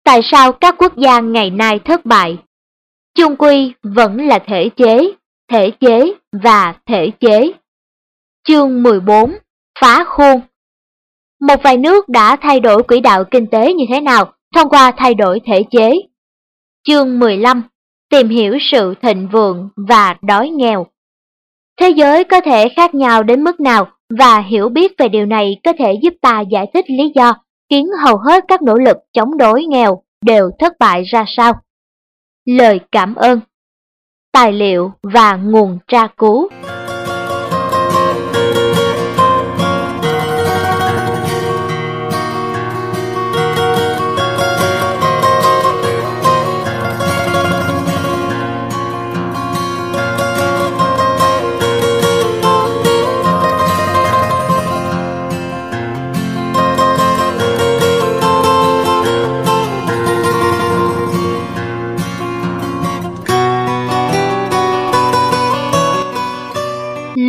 Tại 0.05 0.21
sao 0.25 0.53
các 0.53 0.75
quốc 0.79 0.97
gia 0.97 1.21
ngày 1.21 1.51
nay 1.51 1.79
thất 1.79 2.07
bại? 2.07 2.39
Chung 3.15 3.37
quy 3.37 3.73
vẫn 3.83 4.17
là 4.17 4.39
thể 4.47 4.69
chế, 4.77 5.13
thể 5.51 5.71
chế 5.71 6.13
và 6.33 6.75
thể 6.87 7.11
chế. 7.21 7.53
Chương 8.49 8.83
14 8.83 9.33
Phá 9.81 10.05
khuôn 10.05 10.41
Một 11.41 11.63
vài 11.63 11.77
nước 11.77 12.09
đã 12.09 12.37
thay 12.37 12.61
đổi 12.61 12.83
quỹ 12.83 13.01
đạo 13.01 13.25
kinh 13.31 13.47
tế 13.47 13.75
như 13.75 13.85
thế 13.89 14.01
nào 14.01 14.33
thông 14.55 14.69
qua 14.69 14.93
thay 14.97 15.15
đổi 15.15 15.41
thể 15.47 15.65
chế. 15.71 15.93
Chương 16.85 17.19
15 17.19 17.63
Tìm 18.11 18.29
hiểu 18.29 18.59
sự 18.61 18.95
thịnh 19.03 19.29
vượng 19.33 19.69
và 19.77 20.17
đói 20.23 20.49
nghèo. 20.49 20.87
Thế 21.81 21.91
giới 21.91 22.25
có 22.25 22.41
thể 22.41 22.69
khác 22.77 22.95
nhau 22.95 23.23
đến 23.23 23.45
mức 23.45 23.61
nào 23.61 23.91
và 24.11 24.39
hiểu 24.39 24.69
biết 24.69 24.93
về 24.99 25.09
điều 25.09 25.27
này 25.27 25.61
có 25.65 25.73
thể 25.79 25.99
giúp 26.03 26.15
ta 26.21 26.41
giải 26.41 26.67
thích 26.75 26.85
lý 26.89 27.13
do 27.15 27.35
khiến 27.71 27.87
hầu 28.05 28.17
hết 28.17 28.45
các 28.49 28.63
nỗ 28.63 28.79
lực 28.79 28.97
chống 29.13 29.39
đối 29.39 29.65
nghèo 29.65 30.03
đều 30.25 30.51
thất 30.59 30.73
bại 30.79 31.03
ra 31.03 31.25
sao. 31.27 31.53
Lời 32.45 32.81
cảm 32.91 33.15
ơn, 33.15 33.41
Tài 34.33 34.53
liệu 34.53 34.93
và 35.03 35.37
nguồn 35.37 35.79
tra 35.89 36.07
cứu 36.17 36.49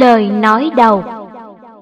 Lời 0.04 0.30
nói 0.30 0.72
đầu 0.76 1.04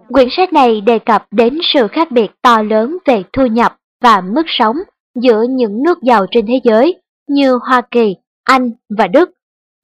Quyển 0.08 0.28
sách 0.32 0.54
này 0.54 0.82
đề 0.82 1.00
cập 1.00 1.26
đến 1.32 1.58
sự 1.64 1.88
khác 1.88 2.12
biệt 2.12 2.32
to 2.42 2.62
lớn 2.62 2.98
về 3.06 3.24
thu 3.34 3.46
nhập 3.46 3.78
và 4.04 4.22
mức 4.22 4.44
sống 4.48 4.76
giữa 5.16 5.44
những 5.50 5.84
nước 5.84 6.02
giàu 6.02 6.26
trên 6.32 6.46
thế 6.48 6.60
giới 6.64 7.02
như 7.28 7.60
Hoa 7.68 7.82
Kỳ, 7.92 8.16
Anh 8.44 8.72
và 8.98 9.08
Đức, 9.08 9.30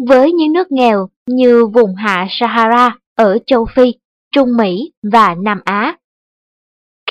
với 0.07 0.31
những 0.31 0.53
nước 0.53 0.71
nghèo 0.71 1.09
như 1.27 1.65
vùng 1.65 1.95
hạ 1.95 2.27
Sahara 2.29 2.95
ở 3.15 3.37
châu 3.45 3.65
Phi, 3.75 3.93
Trung 4.35 4.57
Mỹ 4.57 4.91
và 5.11 5.35
Nam 5.35 5.61
Á. 5.65 5.97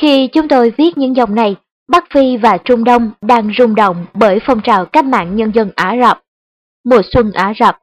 Khi 0.00 0.28
chúng 0.32 0.48
tôi 0.48 0.72
viết 0.76 0.98
những 0.98 1.16
dòng 1.16 1.34
này, 1.34 1.56
Bắc 1.88 2.04
Phi 2.10 2.36
và 2.36 2.58
Trung 2.64 2.84
Đông 2.84 3.10
đang 3.20 3.50
rung 3.58 3.74
động 3.74 4.06
bởi 4.14 4.38
phong 4.46 4.60
trào 4.64 4.84
cách 4.84 5.04
mạng 5.04 5.36
nhân 5.36 5.52
dân 5.54 5.70
Ả 5.76 5.96
Rập. 6.02 6.22
Mùa 6.84 7.02
xuân 7.12 7.32
Ả 7.32 7.52
Rập, 7.60 7.78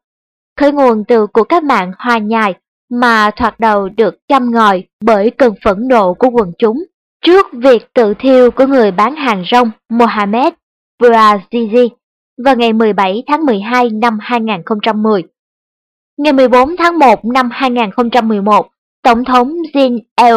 khởi 0.59 0.71
nguồn 0.71 1.03
từ 1.07 1.27
cuộc 1.27 1.43
cách 1.43 1.63
mạng 1.63 1.91
hoa 1.97 2.17
nhài 2.17 2.53
mà 3.01 3.31
thoạt 3.35 3.59
đầu 3.59 3.89
được 3.89 4.27
chăm 4.27 4.51
ngòi 4.51 4.83
bởi 5.05 5.31
cơn 5.31 5.53
phẫn 5.63 5.87
nộ 5.87 6.13
của 6.13 6.29
quần 6.29 6.51
chúng 6.57 6.83
trước 7.25 7.45
việc 7.53 7.93
tự 7.93 8.13
thiêu 8.19 8.51
của 8.51 8.65
người 8.67 8.91
bán 8.91 9.15
hàng 9.15 9.43
rong 9.51 9.71
Mohamed 9.89 10.53
Bouazizi 11.01 11.89
vào 12.45 12.55
ngày 12.55 12.73
17 12.73 13.23
tháng 13.27 13.45
12 13.45 13.89
năm 13.89 14.17
2010. 14.21 15.23
Ngày 16.17 16.33
14 16.33 16.75
tháng 16.77 16.99
1 16.99 17.25
năm 17.25 17.49
2011, 17.51 18.67
Tổng 19.03 19.25
thống 19.25 19.53
Zine 19.73 19.99
El 20.15 20.35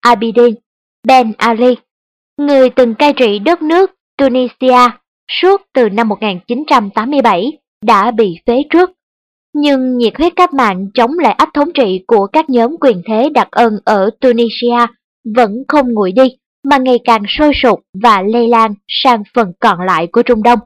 Abidine 0.00 0.60
Ben 1.06 1.32
Ali, 1.38 1.76
người 2.36 2.70
từng 2.70 2.94
cai 2.94 3.12
trị 3.12 3.38
đất 3.38 3.62
nước 3.62 3.90
Tunisia 4.18 4.90
suốt 5.28 5.62
từ 5.72 5.88
năm 5.88 6.08
1987, 6.08 7.58
đã 7.82 8.10
bị 8.10 8.38
phế 8.46 8.62
trước 8.70 8.90
nhưng 9.58 9.98
nhiệt 9.98 10.12
huyết 10.18 10.32
cách 10.36 10.54
mạng 10.54 10.86
chống 10.94 11.18
lại 11.18 11.32
ách 11.32 11.48
thống 11.54 11.72
trị 11.72 12.04
của 12.06 12.26
các 12.26 12.50
nhóm 12.50 12.76
quyền 12.80 13.02
thế 13.06 13.28
đặc 13.34 13.48
ân 13.50 13.78
ở 13.84 14.10
Tunisia 14.20 14.86
vẫn 15.36 15.52
không 15.68 15.92
nguội 15.92 16.12
đi, 16.12 16.22
mà 16.64 16.78
ngày 16.78 16.98
càng 17.04 17.22
sôi 17.28 17.52
sục 17.62 17.80
và 18.02 18.22
lây 18.22 18.48
lan 18.48 18.74
sang 18.88 19.22
phần 19.34 19.52
còn 19.60 19.80
lại 19.80 20.06
của 20.12 20.22
Trung 20.22 20.42
Đông. 20.42 20.58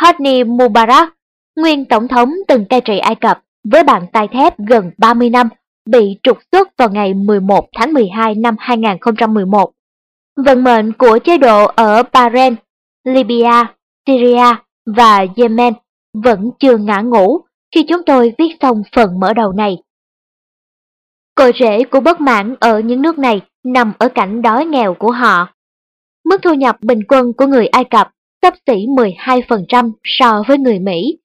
Hosni 0.00 0.44
Mubarak, 0.44 1.14
nguyên 1.56 1.84
tổng 1.84 2.08
thống 2.08 2.32
từng 2.48 2.64
cai 2.64 2.80
trị 2.80 2.98
Ai 2.98 3.14
Cập 3.14 3.40
với 3.70 3.84
bàn 3.84 4.06
tay 4.12 4.28
thép 4.28 4.58
gần 4.58 4.90
30 4.98 5.30
năm, 5.30 5.48
bị 5.90 6.18
trục 6.22 6.38
xuất 6.52 6.68
vào 6.76 6.88
ngày 6.90 7.14
11 7.14 7.68
tháng 7.76 7.92
12 7.92 8.34
năm 8.34 8.56
2011. 8.58 9.72
Vận 10.46 10.64
mệnh 10.64 10.92
của 10.92 11.18
chế 11.24 11.38
độ 11.38 11.64
ở 11.64 12.02
Bahrain, 12.12 12.54
Libya, 13.04 13.74
Syria 14.06 14.54
và 14.96 15.24
Yemen 15.36 15.74
vẫn 16.24 16.50
chưa 16.60 16.76
ngã 16.76 17.00
ngủ 17.00 17.40
khi 17.74 17.84
chúng 17.88 18.02
tôi 18.06 18.34
viết 18.38 18.56
xong 18.60 18.82
phần 18.96 19.20
mở 19.20 19.32
đầu 19.34 19.52
này. 19.52 19.76
Cội 21.34 21.52
rễ 21.60 21.84
của 21.84 22.00
bất 22.00 22.20
mãn 22.20 22.54
ở 22.60 22.80
những 22.80 23.02
nước 23.02 23.18
này 23.18 23.40
nằm 23.64 23.92
ở 23.98 24.08
cảnh 24.08 24.42
đói 24.42 24.66
nghèo 24.66 24.94
của 24.94 25.10
họ. 25.10 25.48
Mức 26.24 26.42
thu 26.42 26.54
nhập 26.54 26.76
bình 26.82 27.00
quân 27.08 27.32
của 27.32 27.46
người 27.46 27.66
Ai 27.66 27.84
Cập 27.84 28.10
sắp 28.42 28.54
xỉ 28.66 28.86
12% 28.86 29.92
so 30.04 30.42
với 30.48 30.58
người 30.58 30.78
Mỹ, 30.78 31.18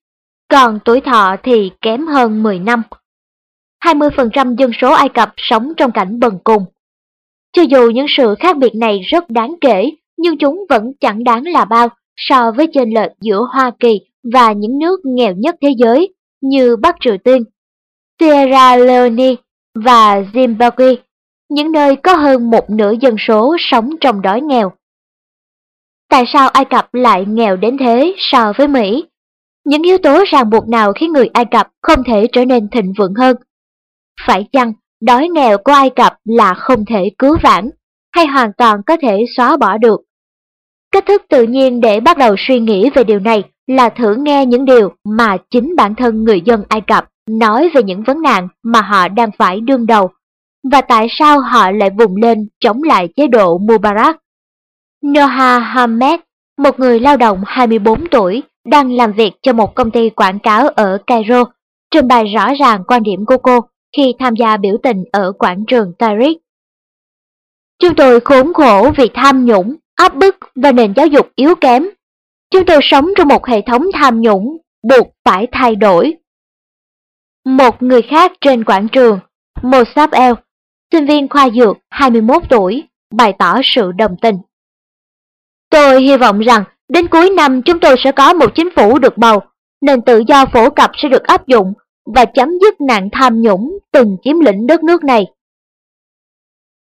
còn 0.47 0.79
tuổi 0.85 1.01
thọ 1.01 1.35
thì 1.43 1.71
kém 1.81 2.07
hơn 2.07 2.43
10 2.43 2.59
năm. 2.59 2.81
20% 3.85 4.55
dân 4.55 4.71
số 4.81 4.91
Ai 4.91 5.09
Cập 5.09 5.33
sống 5.37 5.73
trong 5.77 5.91
cảnh 5.91 6.19
bần 6.19 6.39
cùng. 6.43 6.65
Cho 7.53 7.61
dù 7.61 7.89
những 7.89 8.05
sự 8.17 8.35
khác 8.39 8.57
biệt 8.57 8.75
này 8.75 8.99
rất 8.99 9.29
đáng 9.29 9.55
kể, 9.61 9.91
nhưng 10.17 10.37
chúng 10.37 10.65
vẫn 10.69 10.91
chẳng 10.99 11.23
đáng 11.23 11.43
là 11.47 11.65
bao 11.65 11.87
so 12.15 12.51
với 12.51 12.67
chênh 12.73 12.93
lệch 12.93 13.11
giữa 13.21 13.47
Hoa 13.53 13.71
Kỳ 13.79 13.99
và 14.33 14.51
những 14.51 14.79
nước 14.79 14.99
nghèo 15.03 15.33
nhất 15.35 15.55
thế 15.61 15.69
giới 15.77 16.13
như 16.43 16.75
Bắc 16.75 16.95
Triều 16.99 17.17
Tiên, 17.17 17.43
Sierra 18.19 18.75
Leone 18.75 19.35
và 19.75 20.21
Zimbabwe, 20.33 20.95
những 21.49 21.71
nơi 21.71 21.95
có 21.95 22.15
hơn 22.15 22.49
một 22.49 22.69
nửa 22.69 22.93
dân 23.01 23.15
số 23.27 23.55
sống 23.59 23.89
trong 24.01 24.21
đói 24.21 24.41
nghèo. 24.41 24.71
Tại 26.09 26.23
sao 26.33 26.49
Ai 26.49 26.65
Cập 26.65 26.93
lại 26.93 27.25
nghèo 27.27 27.55
đến 27.55 27.77
thế 27.77 28.13
so 28.17 28.53
với 28.57 28.67
Mỹ? 28.67 29.05
Những 29.65 29.81
yếu 29.81 29.97
tố 29.97 30.23
ràng 30.27 30.49
buộc 30.49 30.67
nào 30.67 30.93
khiến 30.93 31.13
người 31.13 31.29
Ai 31.33 31.45
Cập 31.45 31.67
không 31.81 32.03
thể 32.03 32.27
trở 32.31 32.45
nên 32.45 32.69
thịnh 32.69 32.93
vượng 32.97 33.13
hơn? 33.13 33.35
Phải 34.27 34.47
chăng 34.51 34.73
đói 35.01 35.29
nghèo 35.29 35.57
của 35.57 35.71
Ai 35.71 35.89
Cập 35.89 36.13
là 36.23 36.53
không 36.53 36.85
thể 36.85 37.09
cứu 37.17 37.37
vãn, 37.43 37.69
hay 38.11 38.27
hoàn 38.27 38.51
toàn 38.57 38.81
có 38.85 38.97
thể 39.01 39.17
xóa 39.37 39.57
bỏ 39.57 39.77
được? 39.77 40.01
Cách 40.91 41.05
thức 41.05 41.21
tự 41.29 41.43
nhiên 41.43 41.81
để 41.81 41.99
bắt 41.99 42.17
đầu 42.17 42.35
suy 42.37 42.59
nghĩ 42.59 42.89
về 42.95 43.03
điều 43.03 43.19
này 43.19 43.43
là 43.67 43.89
thử 43.89 44.15
nghe 44.15 44.45
những 44.45 44.65
điều 44.65 44.93
mà 45.03 45.37
chính 45.51 45.75
bản 45.75 45.95
thân 45.95 46.23
người 46.23 46.41
dân 46.41 46.63
Ai 46.69 46.81
Cập 46.81 47.09
nói 47.29 47.69
về 47.73 47.83
những 47.83 48.03
vấn 48.03 48.21
nạn 48.21 48.47
mà 48.63 48.81
họ 48.81 49.07
đang 49.07 49.29
phải 49.37 49.59
đương 49.59 49.85
đầu 49.85 50.09
và 50.71 50.81
tại 50.81 51.07
sao 51.09 51.39
họ 51.39 51.71
lại 51.71 51.89
vùng 51.89 52.15
lên 52.15 52.47
chống 52.59 52.83
lại 52.83 53.09
chế 53.15 53.27
độ 53.27 53.57
Mubarak. 53.57 54.17
Noha 55.05 55.59
Hamed, 55.59 56.19
một 56.57 56.79
người 56.79 56.99
lao 56.99 57.17
động 57.17 57.43
24 57.45 58.07
tuổi, 58.11 58.43
đang 58.65 58.91
làm 58.91 59.13
việc 59.13 59.31
cho 59.41 59.53
một 59.53 59.75
công 59.75 59.91
ty 59.91 60.09
quảng 60.09 60.39
cáo 60.39 60.67
ở 60.67 60.97
Cairo, 61.07 61.43
trình 61.91 62.07
bày 62.07 62.23
rõ 62.25 62.53
ràng 62.59 62.83
quan 62.87 63.03
điểm 63.03 63.25
của 63.25 63.37
cô 63.37 63.59
khi 63.97 64.13
tham 64.19 64.35
gia 64.35 64.57
biểu 64.57 64.77
tình 64.83 65.03
ở 65.11 65.31
quảng 65.31 65.63
trường 65.67 65.93
Tariq. 65.99 66.35
Chúng 67.79 67.95
tôi 67.95 68.19
khốn 68.19 68.53
khổ 68.53 68.91
vì 68.97 69.09
tham 69.13 69.45
nhũng, 69.45 69.75
áp 69.95 70.15
bức 70.15 70.35
và 70.55 70.71
nền 70.71 70.93
giáo 70.95 71.07
dục 71.07 71.27
yếu 71.35 71.55
kém 71.55 71.83
Chúng 72.53 72.65
tôi 72.65 72.79
sống 72.81 73.09
trong 73.17 73.27
một 73.27 73.47
hệ 73.47 73.61
thống 73.61 73.85
tham 73.93 74.21
nhũng, 74.21 74.57
buộc 74.89 75.07
phải 75.25 75.47
thay 75.51 75.75
đổi. 75.75 76.13
Một 77.45 77.83
người 77.83 78.01
khác 78.01 78.31
trên 78.41 78.63
quảng 78.63 78.87
trường, 78.87 79.19
Mosap 79.61 80.11
El, 80.11 80.33
sinh 80.91 81.05
viên 81.05 81.29
khoa 81.29 81.49
dược 81.49 81.77
21 81.89 82.43
tuổi, 82.49 82.83
bày 83.13 83.33
tỏ 83.39 83.59
sự 83.63 83.91
đồng 83.91 84.15
tình. 84.21 84.35
Tôi 85.69 86.01
hy 86.01 86.17
vọng 86.17 86.39
rằng 86.39 86.63
đến 86.89 87.07
cuối 87.07 87.29
năm 87.29 87.61
chúng 87.61 87.79
tôi 87.79 87.95
sẽ 88.03 88.11
có 88.11 88.33
một 88.33 88.55
chính 88.55 88.69
phủ 88.75 88.99
được 88.99 89.17
bầu, 89.17 89.39
nền 89.81 90.01
tự 90.01 90.23
do 90.27 90.45
phổ 90.45 90.69
cập 90.69 90.91
sẽ 90.93 91.09
được 91.09 91.23
áp 91.23 91.47
dụng 91.47 91.73
và 92.15 92.25
chấm 92.25 92.49
dứt 92.61 92.81
nạn 92.81 93.09
tham 93.11 93.41
nhũng 93.41 93.79
từng 93.91 94.17
chiếm 94.23 94.39
lĩnh 94.39 94.67
đất 94.67 94.83
nước 94.83 95.03
này. 95.03 95.25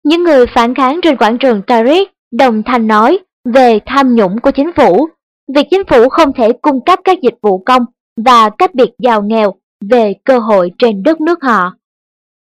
Những 0.04 0.24
người 0.24 0.46
phản 0.48 0.76
kháng 0.76 1.00
trên 1.04 1.18
quảng 1.18 1.38
trường 1.38 1.62
Tariq 1.68 2.06
đồng 2.32 2.64
thanh 2.64 2.88
nói 2.88 3.20
về 3.54 3.80
tham 3.86 4.16
nhũng 4.16 4.42
của 4.42 4.52
chính 4.52 4.72
phủ, 4.76 5.10
việc 5.48 5.68
chính 5.72 5.84
phủ 5.90 6.10
không 6.10 6.34
thể 6.34 6.52
cung 6.62 6.86
cấp 6.86 7.00
các 7.04 7.18
dịch 7.22 7.36
vụ 7.42 7.58
công 7.58 7.86
và 8.26 8.50
cách 8.58 8.76
biệt 8.76 8.90
giàu 8.98 9.22
nghèo 9.22 9.54
về 9.90 10.14
cơ 10.24 10.40
hội 10.40 10.72
trên 10.78 11.04
đất 11.04 11.22
nước 11.22 11.44
họ. 11.44 11.74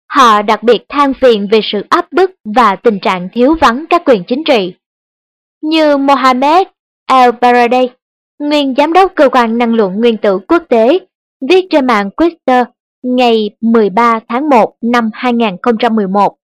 Họ 0.10 0.42
đặc 0.42 0.63
biệt 0.63 0.86
than 0.89 1.13
phiền 1.13 1.48
về 1.52 1.60
sự 1.63 1.82
áp 1.89 2.12
bức 2.12 2.32
và 2.56 2.76
tình 2.76 3.00
trạng 3.00 3.30
thiếu 3.34 3.56
vắng 3.62 3.86
các 3.89 4.02
quyền 4.06 4.24
chính 4.28 4.44
trị. 4.44 4.74
Như 5.62 5.98
Mohamed 5.98 6.68
El-Baradei, 7.08 7.88
nguyên 8.39 8.74
giám 8.78 8.94
đốc 8.94 9.12
cơ 9.16 9.30
quan 9.30 9.58
năng 9.58 9.74
lượng 9.74 9.94
nguyên 9.96 10.18
tử 10.18 10.39
quốc 10.48 10.63
tế, 10.70 11.00
viết 11.50 11.66
trên 11.70 11.88
mạng 11.88 12.10
Twitter 12.18 12.66
ngày 13.04 13.50
13 13.62 14.20
tháng 14.30 14.50
1 14.50 14.76
năm 14.82 15.10
2011. 15.13 16.38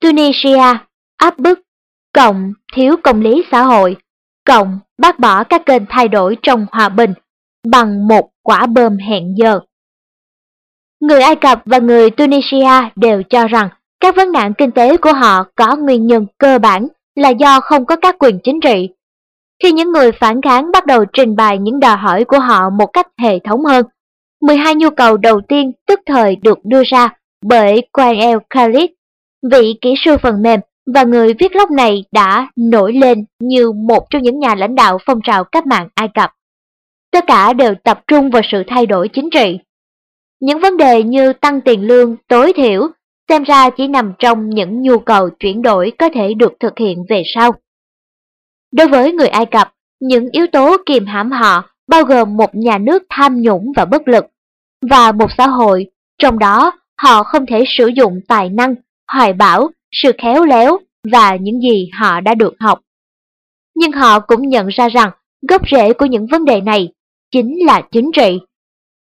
Tunisia 0.00 0.78
áp 1.16 1.38
bức, 1.38 1.60
cộng 2.12 2.52
thiếu 2.74 2.96
công 3.02 3.20
lý 3.20 3.44
xã 3.50 3.62
hội, 3.62 3.96
cộng 4.46 4.78
bác 4.98 5.18
bỏ 5.18 5.44
các 5.44 5.66
kênh 5.66 5.82
thay 5.88 6.08
đổi 6.08 6.36
trong 6.42 6.66
hòa 6.72 6.88
bình 6.88 7.14
bằng 7.66 8.08
một 8.08 8.30
quả 8.42 8.66
bơm 8.66 8.96
hẹn 8.96 9.34
giờ. 9.36 9.60
Người 11.00 11.20
Ai 11.20 11.36
Cập 11.36 11.62
và 11.64 11.78
người 11.78 12.10
Tunisia 12.10 12.90
đều 12.96 13.22
cho 13.22 13.46
rằng 13.46 13.68
các 14.00 14.16
vấn 14.16 14.32
nạn 14.32 14.54
kinh 14.58 14.70
tế 14.70 14.96
của 14.96 15.12
họ 15.12 15.44
có 15.54 15.76
nguyên 15.76 16.06
nhân 16.06 16.26
cơ 16.38 16.58
bản 16.58 16.88
là 17.14 17.28
do 17.28 17.60
không 17.60 17.86
có 17.86 17.96
các 17.96 18.16
quyền 18.18 18.38
chính 18.44 18.60
trị. 18.60 18.88
Khi 19.62 19.72
những 19.72 19.92
người 19.92 20.12
phản 20.12 20.42
kháng 20.42 20.72
bắt 20.72 20.86
đầu 20.86 21.04
trình 21.12 21.36
bày 21.36 21.58
những 21.58 21.80
đòi 21.80 21.96
hỏi 21.96 22.24
của 22.24 22.38
họ 22.38 22.70
một 22.70 22.86
cách 22.86 23.06
hệ 23.18 23.38
thống 23.38 23.64
hơn, 23.64 23.86
12 24.40 24.74
nhu 24.74 24.90
cầu 24.90 25.16
đầu 25.16 25.40
tiên 25.48 25.72
tức 25.86 26.00
thời 26.06 26.36
được 26.36 26.58
đưa 26.64 26.82
ra 26.86 27.08
bởi 27.46 27.88
Quang 27.92 28.16
El 28.16 28.38
Khalid, 28.50 28.90
vị 29.50 29.74
kỹ 29.80 29.94
sư 30.04 30.16
phần 30.22 30.42
mềm 30.42 30.60
và 30.86 31.02
người 31.02 31.34
viết 31.34 31.56
lóc 31.56 31.70
này 31.70 32.04
đã 32.12 32.48
nổi 32.56 32.92
lên 32.92 33.24
như 33.40 33.72
một 33.72 34.06
trong 34.10 34.22
những 34.22 34.38
nhà 34.38 34.54
lãnh 34.54 34.74
đạo 34.74 34.98
phong 35.06 35.20
trào 35.24 35.44
cách 35.44 35.66
mạng 35.66 35.88
Ai 35.94 36.08
Cập. 36.14 36.30
Tất 37.12 37.24
cả 37.26 37.52
đều 37.52 37.74
tập 37.74 38.00
trung 38.06 38.30
vào 38.30 38.42
sự 38.52 38.62
thay 38.66 38.86
đổi 38.86 39.08
chính 39.12 39.30
trị. 39.30 39.58
Những 40.40 40.60
vấn 40.60 40.76
đề 40.76 41.02
như 41.02 41.32
tăng 41.32 41.60
tiền 41.60 41.82
lương 41.82 42.16
tối 42.28 42.52
thiểu 42.56 42.88
xem 43.28 43.42
ra 43.42 43.70
chỉ 43.70 43.88
nằm 43.88 44.12
trong 44.18 44.50
những 44.50 44.82
nhu 44.82 44.98
cầu 44.98 45.30
chuyển 45.30 45.62
đổi 45.62 45.92
có 45.98 46.08
thể 46.14 46.34
được 46.34 46.52
thực 46.60 46.78
hiện 46.78 47.04
về 47.08 47.22
sau. 47.34 47.52
Đối 48.72 48.88
với 48.88 49.12
người 49.12 49.28
Ai 49.28 49.46
Cập, 49.46 49.72
những 50.00 50.28
yếu 50.32 50.46
tố 50.46 50.76
kìm 50.86 51.06
hãm 51.06 51.30
họ 51.30 51.70
bao 51.88 52.04
gồm 52.04 52.36
một 52.36 52.54
nhà 52.54 52.78
nước 52.78 53.02
tham 53.10 53.40
nhũng 53.40 53.72
và 53.76 53.84
bất 53.84 54.08
lực, 54.08 54.26
và 54.90 55.12
một 55.12 55.30
xã 55.38 55.46
hội, 55.46 55.86
trong 56.18 56.38
đó 56.38 56.72
họ 57.02 57.22
không 57.22 57.46
thể 57.46 57.64
sử 57.66 57.86
dụng 57.86 58.20
tài 58.28 58.50
năng, 58.50 58.74
hoài 59.12 59.32
bão, 59.32 59.70
sự 60.02 60.12
khéo 60.18 60.44
léo 60.44 60.78
và 61.12 61.36
những 61.36 61.60
gì 61.60 61.90
họ 62.00 62.20
đã 62.20 62.34
được 62.34 62.54
học. 62.60 62.80
Nhưng 63.74 63.92
họ 63.92 64.20
cũng 64.20 64.48
nhận 64.48 64.68
ra 64.68 64.88
rằng 64.88 65.10
gốc 65.48 65.62
rễ 65.70 65.92
của 65.92 66.06
những 66.06 66.26
vấn 66.26 66.44
đề 66.44 66.60
này 66.60 66.92
chính 67.30 67.66
là 67.66 67.82
chính 67.92 68.10
trị. 68.12 68.40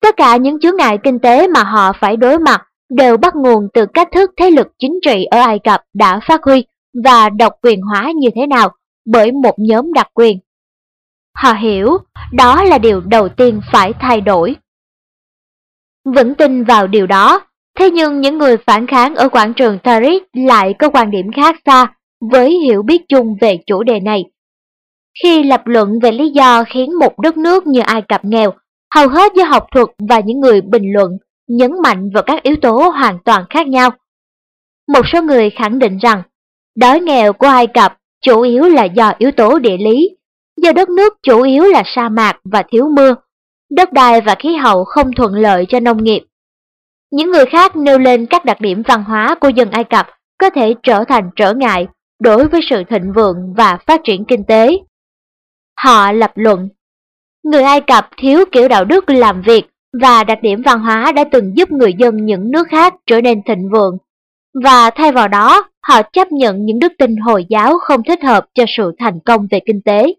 Tất 0.02 0.17
cả 0.17 0.38
những 0.38 0.60
chướng 0.60 0.78
ngại 0.78 0.98
kinh 1.04 1.19
tế 1.19 1.48
mà 1.48 1.63
họ 1.63 1.93
phải 2.00 2.17
đối 2.17 2.39
mặt 2.39 2.62
đều 2.89 3.17
bắt 3.17 3.36
nguồn 3.36 3.67
từ 3.74 3.86
cách 3.86 4.08
thức 4.12 4.32
thế 4.38 4.50
lực 4.50 4.67
chính 4.80 5.00
trị 5.06 5.26
ở 5.26 5.39
Ai 5.39 5.60
Cập 5.60 5.82
đã 5.93 6.19
phát 6.28 6.43
huy 6.43 6.63
và 7.04 7.30
độc 7.30 7.54
quyền 7.62 7.82
hóa 7.82 8.12
như 8.15 8.30
thế 8.36 8.48
nào 8.48 8.76
bởi 9.06 9.32
một 9.32 9.56
nhóm 9.58 9.93
đặc 9.93 10.08
quyền. 10.13 10.39
Họ 11.36 11.54
hiểu 11.54 11.98
đó 12.34 12.63
là 12.63 12.78
điều 12.78 13.02
đầu 13.02 13.30
tiên 13.30 13.62
phải 13.71 13.93
thay 14.00 14.21
đổi. 14.21 14.56
Vẫn 16.06 16.36
tin 16.36 16.63
vào 16.63 16.88
điều 16.88 17.08
đó, 17.08 17.41
thế 17.76 17.92
nhưng 17.92 18.22
những 18.22 18.38
người 18.38 18.58
phản 18.58 18.88
kháng 18.88 19.16
ở 19.16 19.30
quảng 19.30 19.54
trường 19.54 19.78
Tariq 19.84 20.20
lại 20.34 20.74
có 20.80 20.90
quan 20.90 21.12
điểm 21.12 21.32
khác 21.36 21.56
xa 21.66 21.94
với 22.32 22.50
hiểu 22.50 22.82
biết 22.84 23.02
chung 23.10 23.36
về 23.42 23.60
chủ 23.68 23.84
đề 23.84 24.00
này. 24.00 24.24
Khi 25.24 25.44
lập 25.44 25.62
luận 25.66 26.00
về 26.02 26.12
lý 26.12 26.30
do 26.30 26.64
khiến 26.64 27.00
một 27.00 27.20
đất 27.20 27.38
nước 27.38 27.68
như 27.68 27.80
Ai 27.80 28.02
Cập 28.02 28.26
nghèo, 28.26 28.52
hầu 28.96 29.08
hết 29.08 29.32
giới 29.36 29.46
học 29.46 29.66
thuật 29.72 29.88
và 30.10 30.20
những 30.20 30.40
người 30.40 30.62
bình 30.62 30.94
luận 30.94 31.12
nhấn 31.48 31.72
mạnh 31.84 32.10
vào 32.14 32.24
các 32.24 32.44
yếu 32.44 32.56
tố 32.62 32.90
hoàn 32.90 33.18
toàn 33.26 33.46
khác 33.50 33.68
nhau. 33.68 33.90
Một 34.94 35.02
số 35.14 35.22
người 35.22 35.50
khẳng 35.50 35.80
định 35.80 35.98
rằng, 35.98 36.22
đói 36.76 37.00
nghèo 37.00 37.34
của 37.34 37.48
Ai 37.48 37.68
Cập 37.68 37.98
chủ 38.22 38.42
yếu 38.42 38.64
là 38.64 38.84
do 38.84 39.14
yếu 39.18 39.32
tố 39.32 39.60
địa 39.60 39.78
lý, 39.78 40.10
do 40.62 40.72
đất 40.72 40.90
nước 40.90 41.14
chủ 41.24 41.42
yếu 41.42 41.64
là 41.64 41.84
sa 41.86 42.10
mạc 42.10 42.38
và 42.44 42.64
thiếu 42.72 42.90
mưa, 42.96 43.16
đất 43.72 43.94
đai 43.94 44.22
và 44.22 44.36
khí 44.40 44.56
hậu 44.56 44.84
không 44.84 45.12
thuận 45.14 45.34
lợi 45.34 45.66
cho 45.70 45.80
nông 45.80 46.04
nghiệp. 46.04 46.26
Những 47.12 47.32
người 47.32 47.46
khác 47.46 47.76
nêu 47.76 48.00
lên 48.00 48.26
các 48.26 48.46
đặc 48.46 48.62
điểm 48.62 48.84
văn 48.88 49.04
hóa 49.04 49.36
của 49.41 49.50
dân 49.50 49.72
Ai 49.72 49.84
Cập 49.84 50.08
có 50.38 50.50
thể 50.50 50.74
trở 50.84 51.04
thành 51.04 51.30
trở 51.36 51.54
ngại 51.54 51.88
đối 52.20 52.48
với 52.48 52.62
sự 52.70 52.84
thịnh 52.84 53.13
vượng 53.15 53.54
và 53.58 53.78
phát 53.88 54.02
triển 54.04 54.26
kinh 54.26 54.44
tế. 54.44 54.78
Họ 55.78 56.12
lập 56.12 56.32
luận, 56.36 56.70
người 57.44 57.63
Ai 57.63 57.82
Cập 57.82 58.10
thiếu 58.18 58.46
kiểu 58.52 58.68
đạo 58.68 58.86
đức 58.86 59.10
làm 59.10 59.41
việc 59.41 59.65
và 60.02 60.24
đặc 60.24 60.38
điểm 60.41 60.62
văn 60.65 60.80
hóa 60.80 61.12
đã 61.12 61.24
từng 61.32 61.58
giúp 61.58 61.72
người 61.72 61.94
dân 61.94 62.26
những 62.26 62.52
nước 62.52 62.68
khác 62.68 62.94
trở 63.06 63.22
nên 63.22 63.41
thịnh 63.48 63.70
vượng, 63.72 63.98
và 64.63 64.89
thay 64.89 65.12
vào 65.12 65.28
đó 65.28 65.70
họ 65.88 66.02
chấp 66.02 66.32
nhận 66.32 66.65
những 66.65 66.80
đức 66.80 66.94
tin 66.98 67.15
Hồi 67.15 67.46
giáo 67.50 67.78
không 67.80 68.04
thích 68.04 68.24
hợp 68.24 68.46
cho 68.54 68.63
sự 68.78 68.91
thành 69.00 69.20
công 69.26 69.48
về 69.52 69.60
kinh 69.65 69.82
tế. 69.86 70.13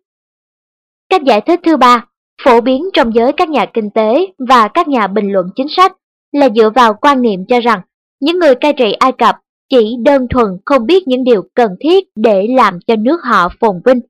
Cách 1.11 1.23
giải 1.25 1.41
thích 1.41 1.61
thứ 1.65 1.77
ba, 1.77 2.05
phổ 2.45 2.61
biến 2.61 2.85
trong 2.93 3.15
giới 3.15 3.33
các 3.33 3.49
nhà 3.49 3.67
kinh 3.75 3.91
tế 3.91 4.27
và 4.49 4.69
các 4.69 4.89
nhà 4.89 5.07
bình 5.07 5.33
luận 5.33 5.47
chính 5.57 5.69
sách 5.77 5.93
là 6.33 6.49
dựa 6.57 6.71
vào 6.71 6.95
quan 6.95 7.23
niệm 7.23 7.41
cho 7.49 7.61
rằng 7.61 7.81
những 8.21 8.39
người 8.39 8.55
cai 8.55 8.73
trị 8.73 8.93
Ai 8.93 9.13
Cập 9.13 9.37
chỉ 9.71 9.97
đơn 10.05 10.27
thuần 10.31 10.47
không 10.65 10.87
biết 10.87 11.09
những 11.09 11.25
điều 11.25 11.43
cần 11.55 11.71
thiết 11.81 12.05
để 12.17 12.47
làm 12.57 12.79
cho 12.87 12.97
nước 12.97 13.21
họ 13.25 13.49
phồn 13.61 13.81
vinh 13.85 14.01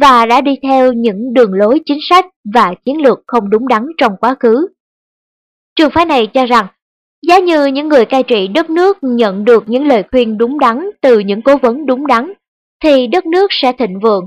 và 0.00 0.26
đã 0.26 0.40
đi 0.40 0.56
theo 0.62 0.92
những 0.92 1.34
đường 1.34 1.52
lối 1.52 1.80
chính 1.86 1.98
sách 2.08 2.26
và 2.54 2.74
chiến 2.84 3.02
lược 3.02 3.18
không 3.26 3.50
đúng 3.50 3.68
đắn 3.68 3.86
trong 3.98 4.16
quá 4.20 4.34
khứ. 4.40 4.66
Trường 5.76 5.90
phái 5.90 6.04
này 6.04 6.26
cho 6.26 6.46
rằng, 6.46 6.66
giá 7.26 7.38
như 7.38 7.66
những 7.66 7.88
người 7.88 8.04
cai 8.04 8.22
trị 8.22 8.48
đất 8.48 8.70
nước 8.70 8.98
nhận 9.02 9.44
được 9.44 9.64
những 9.66 9.86
lời 9.86 10.02
khuyên 10.10 10.38
đúng 10.38 10.58
đắn 10.58 10.90
từ 11.00 11.18
những 11.18 11.42
cố 11.42 11.56
vấn 11.56 11.86
đúng 11.86 12.06
đắn, 12.06 12.32
thì 12.84 13.06
đất 13.06 13.26
nước 13.26 13.46
sẽ 13.50 13.72
thịnh 13.78 14.00
vượng. 14.00 14.26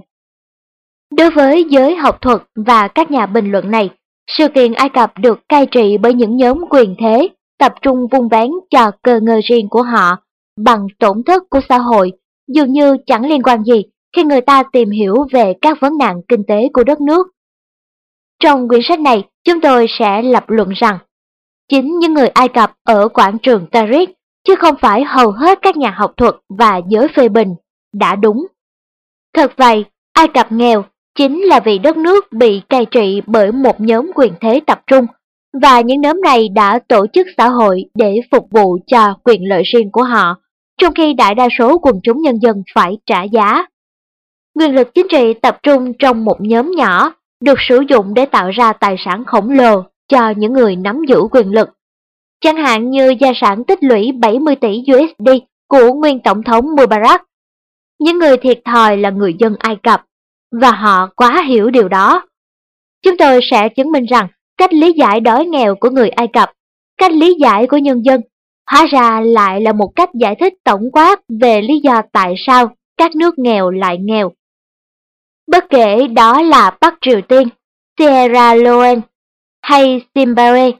Đối 1.18 1.30
với 1.32 1.66
giới 1.70 1.96
học 1.96 2.22
thuật 2.22 2.42
và 2.56 2.88
các 2.88 3.12
nhà 3.12 3.26
bình 3.26 3.52
luận 3.52 3.72
này, 3.72 3.90
sự 4.38 4.48
kiện 4.48 4.74
Ai 4.74 4.90
Cập 4.90 5.12
được 5.18 5.40
cai 5.50 5.66
trị 5.66 5.98
bởi 5.98 6.14
những 6.14 6.38
nhóm 6.38 6.66
quyền 6.70 6.96
thế 7.00 7.30
tập 7.60 7.74
trung 7.82 8.08
vung 8.12 8.30
vén 8.30 8.52
cho 8.70 8.92
cơ 9.04 9.20
ngơi 9.20 9.42
riêng 9.42 9.70
của 9.70 9.82
họ 9.82 10.18
bằng 10.66 10.88
tổn 11.00 11.24
thất 11.24 11.44
của 11.50 11.60
xã 11.70 11.78
hội 11.78 12.12
dường 12.48 12.74
như 12.74 12.98
chẳng 13.06 13.26
liên 13.30 13.44
quan 13.44 13.64
gì 13.64 13.84
khi 14.16 14.24
người 14.24 14.42
ta 14.42 14.64
tìm 14.64 14.90
hiểu 14.90 15.16
về 15.32 15.54
các 15.62 15.78
vấn 15.82 15.98
nạn 15.98 16.22
kinh 16.28 16.44
tế 16.48 16.70
của 16.74 16.84
đất 16.84 17.02
nước. 17.02 17.28
Trong 18.40 18.68
quyển 18.68 18.82
sách 18.84 19.00
này, 19.00 19.24
chúng 19.44 19.62
tôi 19.62 19.86
sẽ 20.00 20.22
lập 20.22 20.44
luận 20.48 20.70
rằng 20.70 20.98
chính 21.70 22.00
những 22.00 22.14
người 22.14 22.28
Ai 22.28 22.48
Cập 22.48 22.74
ở 22.84 23.08
quảng 23.08 23.38
trường 23.40 23.66
Tariq, 23.72 24.08
chứ 24.48 24.56
không 24.56 24.76
phải 24.82 25.04
hầu 25.04 25.32
hết 25.32 25.60
các 25.62 25.78
nhà 25.78 25.90
học 25.98 26.14
thuật 26.18 26.36
và 26.50 26.82
giới 26.90 27.08
phê 27.16 27.30
bình, 27.30 27.56
đã 27.94 28.16
đúng. 28.16 28.48
Thật 29.34 29.54
vậy, 29.58 29.86
Ai 30.14 30.28
Cập 30.28 30.52
nghèo 30.52 30.84
chính 31.18 31.42
là 31.42 31.60
vì 31.60 31.80
đất 31.80 31.98
nước 31.98 32.26
bị 32.32 32.62
cai 32.70 32.86
trị 32.86 33.22
bởi 33.26 33.52
một 33.52 33.82
nhóm 33.82 34.12
quyền 34.16 34.34
thế 34.42 34.60
tập 34.68 34.82
trung, 34.88 35.06
và 35.62 35.82
những 35.82 36.02
nhóm 36.02 36.22
này 36.22 36.50
đã 36.50 36.80
tổ 36.88 37.06
chức 37.14 37.28
xã 37.38 37.48
hội 37.48 37.86
để 37.96 38.16
phục 38.32 38.48
vụ 38.52 38.78
cho 38.88 39.14
quyền 39.24 39.50
lợi 39.50 39.64
riêng 39.66 39.92
của 39.92 40.04
họ, 40.04 40.36
trong 40.82 40.94
khi 40.94 41.14
đại 41.14 41.36
đa 41.36 41.48
số 41.58 41.78
quần 41.78 42.00
chúng 42.04 42.22
nhân 42.22 42.40
dân 42.42 42.64
phải 42.76 42.98
trả 43.06 43.24
giá. 43.24 43.66
Quyền 44.60 44.76
lực 44.76 44.94
chính 44.94 45.08
trị 45.10 45.34
tập 45.34 45.58
trung 45.64 45.94
trong 46.00 46.26
một 46.26 46.38
nhóm 46.40 46.72
nhỏ, 46.72 47.14
được 47.44 47.58
sử 47.70 47.84
dụng 47.90 48.14
để 48.14 48.26
tạo 48.26 48.50
ra 48.50 48.74
tài 48.74 48.96
sản 49.06 49.24
khổng 49.28 49.50
lồ 49.50 49.84
cho 50.08 50.34
những 50.38 50.54
người 50.54 50.76
nắm 50.76 51.02
giữ 51.08 51.22
quyền 51.32 51.52
lực. 51.52 51.70
Chẳng 52.42 52.58
hạn 52.58 52.90
như 52.90 53.16
gia 53.20 53.32
sản 53.42 53.64
tích 53.64 53.80
lũy 53.84 54.12
70 54.12 54.56
tỷ 54.56 54.84
USD 54.96 55.30
của 55.68 55.94
nguyên 55.94 56.20
tổng 56.20 56.44
thống 56.44 56.66
Mubarak. 56.78 57.24
Những 58.00 58.20
người 58.20 58.38
thiệt 58.38 58.60
thòi 58.66 58.98
là 58.98 59.10
người 59.10 59.36
dân 59.40 59.56
Ai 59.60 59.76
Cập, 59.84 60.06
và 60.52 60.72
họ 60.72 61.10
quá 61.16 61.44
hiểu 61.48 61.70
điều 61.70 61.88
đó. 61.88 62.28
Chúng 63.04 63.18
tôi 63.18 63.40
sẽ 63.52 63.70
chứng 63.70 63.92
minh 63.92 64.06
rằng 64.06 64.28
cách 64.58 64.74
lý 64.74 64.94
giải 64.94 65.20
đói 65.20 65.46
nghèo 65.46 65.76
của 65.76 65.90
người 65.90 66.10
Ai 66.10 66.28
Cập, 66.28 66.52
cách 66.98 67.12
lý 67.12 67.36
giải 67.40 67.68
của 67.68 67.78
nhân 67.78 68.02
dân, 68.06 68.22
hóa 68.72 68.86
ra 68.86 69.22
lại 69.22 69.62
là 69.62 69.74
một 69.74 69.92
cách 69.96 70.10
giải 70.14 70.36
thích 70.40 70.54
tổng 70.64 70.92
quát 70.92 71.20
về 71.42 71.62
lý 71.62 71.80
do 71.84 72.02
tại 72.12 72.34
sao 72.38 72.76
các 72.98 73.16
nước 73.16 73.40
nghèo 73.40 73.72
lại 73.72 73.98
nghèo. 73.98 74.32
Bất 75.48 75.66
kể 75.70 76.08
đó 76.08 76.42
là 76.42 76.78
Bắc 76.82 76.94
Triều 77.02 77.22
Tiên, 77.22 77.48
Sierra 78.00 78.54
Leone, 78.56 79.00
hay 79.62 80.02
Zimbabwe, 80.16 80.72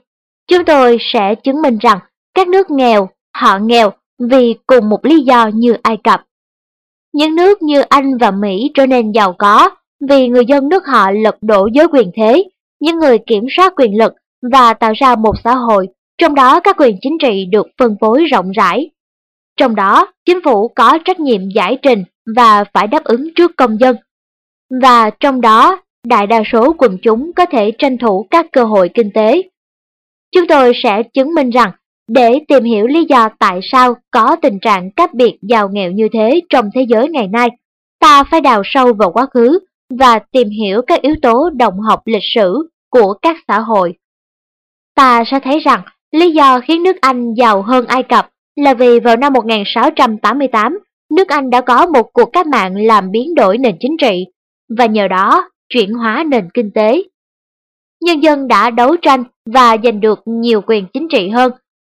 chúng 0.48 0.64
tôi 0.64 0.98
sẽ 1.00 1.34
chứng 1.34 1.62
minh 1.62 1.78
rằng 1.78 1.98
các 2.34 2.48
nước 2.48 2.70
nghèo, 2.70 3.08
họ 3.36 3.58
nghèo 3.58 3.92
vì 4.18 4.54
cùng 4.66 4.88
một 4.88 5.04
lý 5.04 5.20
do 5.20 5.50
như 5.54 5.76
Ai 5.82 5.96
Cập. 5.96 6.22
Những 7.12 7.34
nước 7.34 7.62
như 7.62 7.80
Anh 7.80 8.18
và 8.18 8.30
Mỹ 8.30 8.70
trở 8.74 8.86
nên 8.86 9.12
giàu 9.12 9.34
có 9.38 9.70
vì 10.08 10.28
người 10.28 10.46
dân 10.46 10.68
nước 10.68 10.86
họ 10.86 11.10
lật 11.10 11.36
đổ 11.40 11.68
giới 11.72 11.86
quyền 11.86 12.10
thế, 12.16 12.44
những 12.80 12.98
người 12.98 13.18
kiểm 13.26 13.46
soát 13.56 13.72
quyền 13.76 13.98
lực 13.98 14.12
và 14.52 14.74
tạo 14.74 14.92
ra 14.96 15.16
một 15.16 15.34
xã 15.44 15.54
hội 15.54 15.88
trong 16.18 16.34
đó 16.34 16.60
các 16.60 16.76
quyền 16.78 16.96
chính 17.00 17.18
trị 17.18 17.44
được 17.44 17.66
phân 17.78 17.96
phối 18.00 18.24
rộng 18.24 18.50
rãi. 18.50 18.90
Trong 19.56 19.74
đó, 19.74 20.12
chính 20.24 20.40
phủ 20.44 20.68
có 20.68 20.98
trách 21.04 21.20
nhiệm 21.20 21.40
giải 21.54 21.78
trình 21.82 22.04
và 22.36 22.64
phải 22.64 22.86
đáp 22.86 23.04
ứng 23.04 23.34
trước 23.34 23.56
công 23.56 23.80
dân. 23.80 23.96
Và 24.82 25.10
trong 25.10 25.40
đó, 25.40 25.82
đại 26.06 26.26
đa 26.26 26.42
số 26.52 26.72
quần 26.78 26.98
chúng 27.02 27.32
có 27.32 27.46
thể 27.46 27.72
tranh 27.78 27.98
thủ 27.98 28.26
các 28.30 28.46
cơ 28.52 28.64
hội 28.64 28.90
kinh 28.94 29.10
tế. 29.14 29.42
Chúng 30.34 30.46
tôi 30.46 30.72
sẽ 30.82 31.02
chứng 31.02 31.34
minh 31.34 31.50
rằng 31.50 31.70
để 32.12 32.44
tìm 32.48 32.64
hiểu 32.64 32.86
lý 32.86 33.04
do 33.08 33.28
tại 33.38 33.60
sao 33.62 33.94
có 34.10 34.36
tình 34.42 34.58
trạng 34.60 34.90
cách 34.90 35.14
biệt 35.14 35.38
giàu 35.42 35.68
nghèo 35.72 35.90
như 35.90 36.08
thế 36.12 36.40
trong 36.48 36.70
thế 36.74 36.82
giới 36.88 37.08
ngày 37.08 37.28
nay, 37.28 37.48
ta 38.00 38.24
phải 38.24 38.40
đào 38.40 38.62
sâu 38.64 38.92
vào 38.94 39.12
quá 39.12 39.26
khứ 39.34 39.58
và 39.98 40.18
tìm 40.18 40.48
hiểu 40.48 40.82
các 40.86 41.02
yếu 41.02 41.14
tố 41.22 41.50
đồng 41.50 41.80
học 41.80 42.00
lịch 42.04 42.22
sử 42.34 42.68
của 42.90 43.14
các 43.22 43.36
xã 43.48 43.58
hội. 43.58 43.94
Ta 44.94 45.24
sẽ 45.26 45.40
thấy 45.40 45.58
rằng 45.58 45.82
lý 46.12 46.30
do 46.30 46.60
khiến 46.60 46.82
nước 46.82 46.96
Anh 47.00 47.34
giàu 47.34 47.62
hơn 47.62 47.86
Ai 47.86 48.02
Cập 48.02 48.30
là 48.56 48.74
vì 48.74 49.00
vào 49.00 49.16
năm 49.16 49.32
1688, 49.32 50.78
nước 51.16 51.28
Anh 51.28 51.50
đã 51.50 51.60
có 51.60 51.86
một 51.86 52.10
cuộc 52.12 52.30
cách 52.32 52.46
mạng 52.46 52.76
làm 52.76 53.10
biến 53.10 53.34
đổi 53.34 53.58
nền 53.58 53.76
chính 53.80 53.96
trị 54.00 54.26
và 54.78 54.86
nhờ 54.86 55.08
đó 55.08 55.50
chuyển 55.68 55.92
hóa 55.92 56.24
nền 56.28 56.48
kinh 56.54 56.70
tế. 56.74 57.02
Nhân 58.00 58.20
dân 58.20 58.48
đã 58.48 58.70
đấu 58.70 58.96
tranh 59.02 59.24
và 59.46 59.76
giành 59.84 60.00
được 60.00 60.18
nhiều 60.26 60.60
quyền 60.66 60.86
chính 60.92 61.08
trị 61.10 61.28
hơn 61.28 61.52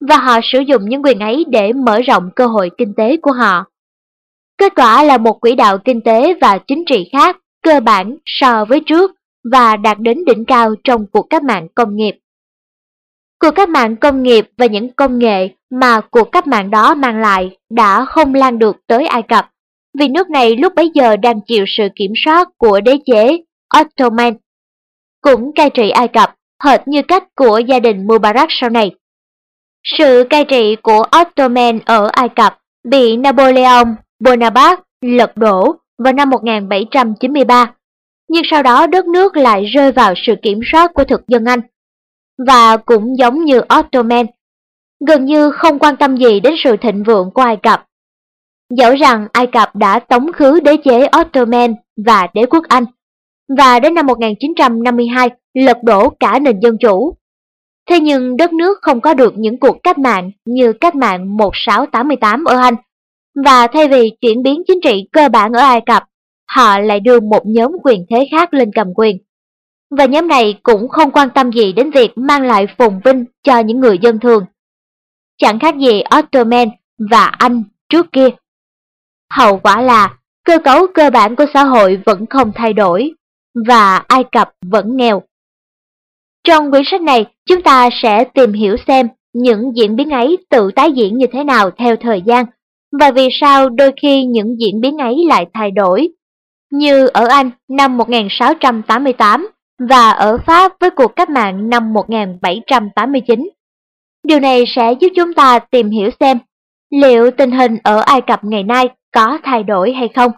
và 0.09 0.17
họ 0.17 0.41
sử 0.43 0.61
dụng 0.61 0.83
những 0.89 1.03
quyền 1.03 1.19
ấy 1.19 1.45
để 1.49 1.73
mở 1.73 2.01
rộng 2.01 2.31
cơ 2.37 2.47
hội 2.47 2.71
kinh 2.79 2.95
tế 2.97 3.17
của 3.17 3.33
họ. 3.33 3.65
Kết 4.59 4.73
quả 4.77 5.03
là 5.03 5.19
một 5.19 5.41
quỹ 5.41 5.55
đạo 5.55 5.79
kinh 5.79 6.01
tế 6.01 6.35
và 6.41 6.59
chính 6.67 6.85
trị 6.87 7.09
khác 7.13 7.37
cơ 7.63 7.81
bản 7.81 8.17
so 8.25 8.65
với 8.65 8.81
trước 8.87 9.15
và 9.53 9.77
đạt 9.77 9.99
đến 10.01 10.25
đỉnh 10.25 10.45
cao 10.45 10.75
trong 10.85 11.07
cuộc 11.07 11.27
cách 11.31 11.43
mạng 11.43 11.69
công 11.75 11.97
nghiệp. 11.97 12.19
Cuộc 13.41 13.51
cách 13.51 13.69
mạng 13.69 13.97
công 13.97 14.23
nghiệp 14.23 14.49
và 14.57 14.67
những 14.67 14.93
công 14.93 15.19
nghệ 15.19 15.49
mà 15.71 16.01
cuộc 16.01 16.33
cách 16.33 16.47
mạng 16.47 16.71
đó 16.71 16.95
mang 16.95 17.21
lại 17.21 17.57
đã 17.71 18.05
không 18.05 18.35
lan 18.35 18.59
được 18.59 18.77
tới 18.87 19.07
Ai 19.07 19.23
Cập, 19.23 19.51
vì 19.99 20.09
nước 20.09 20.31
này 20.31 20.57
lúc 20.57 20.75
bấy 20.75 20.91
giờ 20.95 21.17
đang 21.17 21.41
chịu 21.41 21.65
sự 21.69 21.89
kiểm 21.97 22.13
soát 22.25 22.49
của 22.59 22.81
đế 22.81 22.99
chế 23.07 23.39
Ottoman. 23.81 24.35
Cũng 25.21 25.53
cai 25.55 25.71
trị 25.71 25.91
Ai 25.91 26.09
Cập, 26.09 26.35
hệt 26.65 26.89
như 26.89 27.03
cách 27.03 27.25
của 27.35 27.59
gia 27.59 27.81
đình 27.81 28.07
Mubarak 28.07 28.49
sau 28.51 28.71
này. 28.71 28.93
Sự 29.85 30.25
cai 30.31 30.45
trị 30.45 30.77
của 30.83 31.05
Ottoman 31.21 31.79
ở 31.85 32.09
Ai 32.13 32.29
Cập 32.29 32.59
bị 32.89 33.17
Napoleon 33.17 33.85
Bonaparte 34.21 34.83
lật 35.01 35.37
đổ 35.37 35.75
vào 35.99 36.13
năm 36.13 36.31
1793, 36.31 37.75
nhưng 38.29 38.43
sau 38.51 38.63
đó 38.63 38.87
đất 38.87 39.07
nước 39.07 39.37
lại 39.37 39.65
rơi 39.65 39.93
vào 39.93 40.15
sự 40.27 40.35
kiểm 40.43 40.61
soát 40.73 40.91
của 40.95 41.05
thực 41.05 41.29
dân 41.29 41.45
Anh. 41.45 41.61
Và 42.47 42.77
cũng 42.77 43.17
giống 43.19 43.45
như 43.45 43.61
Ottoman, 43.79 44.27
gần 45.07 45.25
như 45.25 45.51
không 45.51 45.79
quan 45.79 45.97
tâm 45.97 46.17
gì 46.17 46.41
đến 46.41 46.55
sự 46.65 46.77
thịnh 46.77 47.03
vượng 47.03 47.31
của 47.35 47.43
Ai 47.43 47.57
Cập. 47.57 47.87
Dẫu 48.71 48.95
rằng 48.95 49.27
Ai 49.33 49.47
Cập 49.47 49.77
đã 49.77 49.99
tống 49.99 50.33
khứ 50.33 50.61
đế 50.61 50.77
chế 50.85 51.09
Ottoman 51.21 51.75
và 52.07 52.27
đế 52.35 52.47
quốc 52.47 52.65
Anh, 52.69 52.85
và 53.59 53.81
đến 53.81 53.95
năm 53.95 54.07
1952 54.07 55.31
lật 55.55 55.79
đổ 55.83 56.09
cả 56.09 56.39
nền 56.39 56.61
dân 56.61 56.77
chủ. 56.81 57.15
Thế 57.89 58.01
nhưng 58.01 58.37
đất 58.37 58.53
nước 58.53 58.79
không 58.83 59.01
có 59.01 59.15
được 59.15 59.33
những 59.37 59.61
cuộc 59.61 59.77
cách 59.83 59.99
mạng 59.99 60.31
như 60.45 60.73
cách 60.73 60.95
mạng 60.95 61.37
1688 61.37 62.45
ở 62.45 62.57
Anh, 62.59 62.75
và 63.45 63.67
thay 63.67 63.89
vì 63.89 64.11
chuyển 64.21 64.43
biến 64.43 64.63
chính 64.67 64.81
trị 64.81 65.09
cơ 65.13 65.29
bản 65.29 65.53
ở 65.53 65.61
Ai 65.61 65.81
Cập, 65.81 66.05
họ 66.47 66.79
lại 66.79 67.01
đưa 67.01 67.21
một 67.21 67.43
nhóm 67.47 67.73
quyền 67.83 68.05
thế 68.11 68.29
khác 68.31 68.55
lên 68.55 68.71
cầm 68.75 68.87
quyền. 68.95 69.19
Và 69.91 70.05
nhóm 70.07 70.29
này 70.29 70.59
cũng 70.63 70.89
không 70.89 71.11
quan 71.11 71.31
tâm 71.31 71.53
gì 71.53 71.73
đến 71.73 71.91
việc 71.91 72.19
mang 72.19 72.43
lại 72.43 72.67
phồn 72.79 73.01
vinh 73.05 73.25
cho 73.43 73.59
những 73.59 73.81
người 73.81 73.99
dân 73.99 74.21
thường. 74.21 74.45
Chẳng 75.39 75.59
khác 75.59 75.75
gì 75.79 76.03
Ottoman 76.19 76.69
và 77.11 77.25
Anh 77.25 77.65
trước 77.89 78.13
kia. 78.13 78.29
Hậu 79.31 79.59
quả 79.59 79.81
là 79.81 80.19
cơ 80.45 80.59
cấu 80.59 80.87
cơ 80.95 81.11
bản 81.11 81.37
của 81.37 81.47
xã 81.55 81.65
hội 81.65 82.01
vẫn 82.07 82.27
không 82.27 82.53
thay 82.55 82.73
đổi 82.73 83.13
và 83.69 83.97
Ai 83.97 84.25
Cập 84.33 84.53
vẫn 84.63 84.97
nghèo. 84.97 85.23
Trong 86.51 86.71
quyển 86.71 86.83
sách 86.91 87.03
này, 87.03 87.27
chúng 87.49 87.63
ta 87.63 87.89
sẽ 88.03 88.25
tìm 88.25 88.53
hiểu 88.53 88.77
xem 88.87 89.09
những 89.33 89.77
diễn 89.77 89.97
biến 89.97 90.11
ấy 90.11 90.39
tự 90.49 90.71
tái 90.77 90.93
diễn 90.93 91.19
như 91.19 91.27
thế 91.33 91.45
nào 91.45 91.71
theo 91.71 91.97
thời 91.97 92.23
gian 92.23 92.45
và 93.01 93.11
vì 93.11 93.29
sao 93.41 93.69
đôi 93.69 93.93
khi 94.03 94.25
những 94.25 94.61
diễn 94.61 94.81
biến 94.81 94.99
ấy 94.99 95.17
lại 95.29 95.47
thay 95.55 95.71
đổi. 95.71 96.09
Như 96.73 97.07
ở 97.07 97.27
Anh 97.27 97.51
năm 97.69 97.97
1688 97.97 99.49
và 99.89 100.11
ở 100.11 100.39
Pháp 100.47 100.73
với 100.81 100.91
cuộc 100.91 101.17
cách 101.17 101.31
mạng 101.31 101.71
năm 101.71 101.93
1789. 101.93 103.51
Điều 104.25 104.41
này 104.41 104.65
sẽ 104.77 104.93
giúp 105.01 105.09
chúng 105.17 105.35
ta 105.35 105.59
tìm 105.59 105.91
hiểu 105.91 106.11
xem 106.21 106.39
liệu 106.91 107.31
tình 107.31 107.51
hình 107.51 107.77
ở 107.85 108.01
Ai 108.01 108.21
Cập 108.21 108.45
ngày 108.45 108.63
nay 108.63 108.89
có 109.15 109.39
thay 109.45 109.63
đổi 109.63 109.93
hay 109.93 110.09
không 110.15 110.33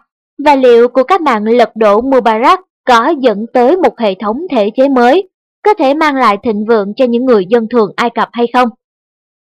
và 0.45 0.55
liệu 0.55 0.87
cuộc 0.87 1.03
cách 1.03 1.21
mạng 1.21 1.43
lật 1.43 1.69
đổ 1.75 2.01
Mubarak 2.01 2.59
có 2.87 3.13
dẫn 3.19 3.45
tới 3.53 3.77
một 3.77 3.99
hệ 3.99 4.15
thống 4.15 4.37
thể 4.51 4.69
chế 4.75 4.87
mới 4.89 5.29
có 5.63 5.73
thể 5.73 5.93
mang 5.93 6.15
lại 6.15 6.37
thịnh 6.43 6.65
vượng 6.65 6.93
cho 6.95 7.05
những 7.05 7.25
người 7.25 7.45
dân 7.49 7.67
thường 7.69 7.93
Ai 7.95 8.09
Cập 8.09 8.29
hay 8.33 8.47
không. 8.53 8.69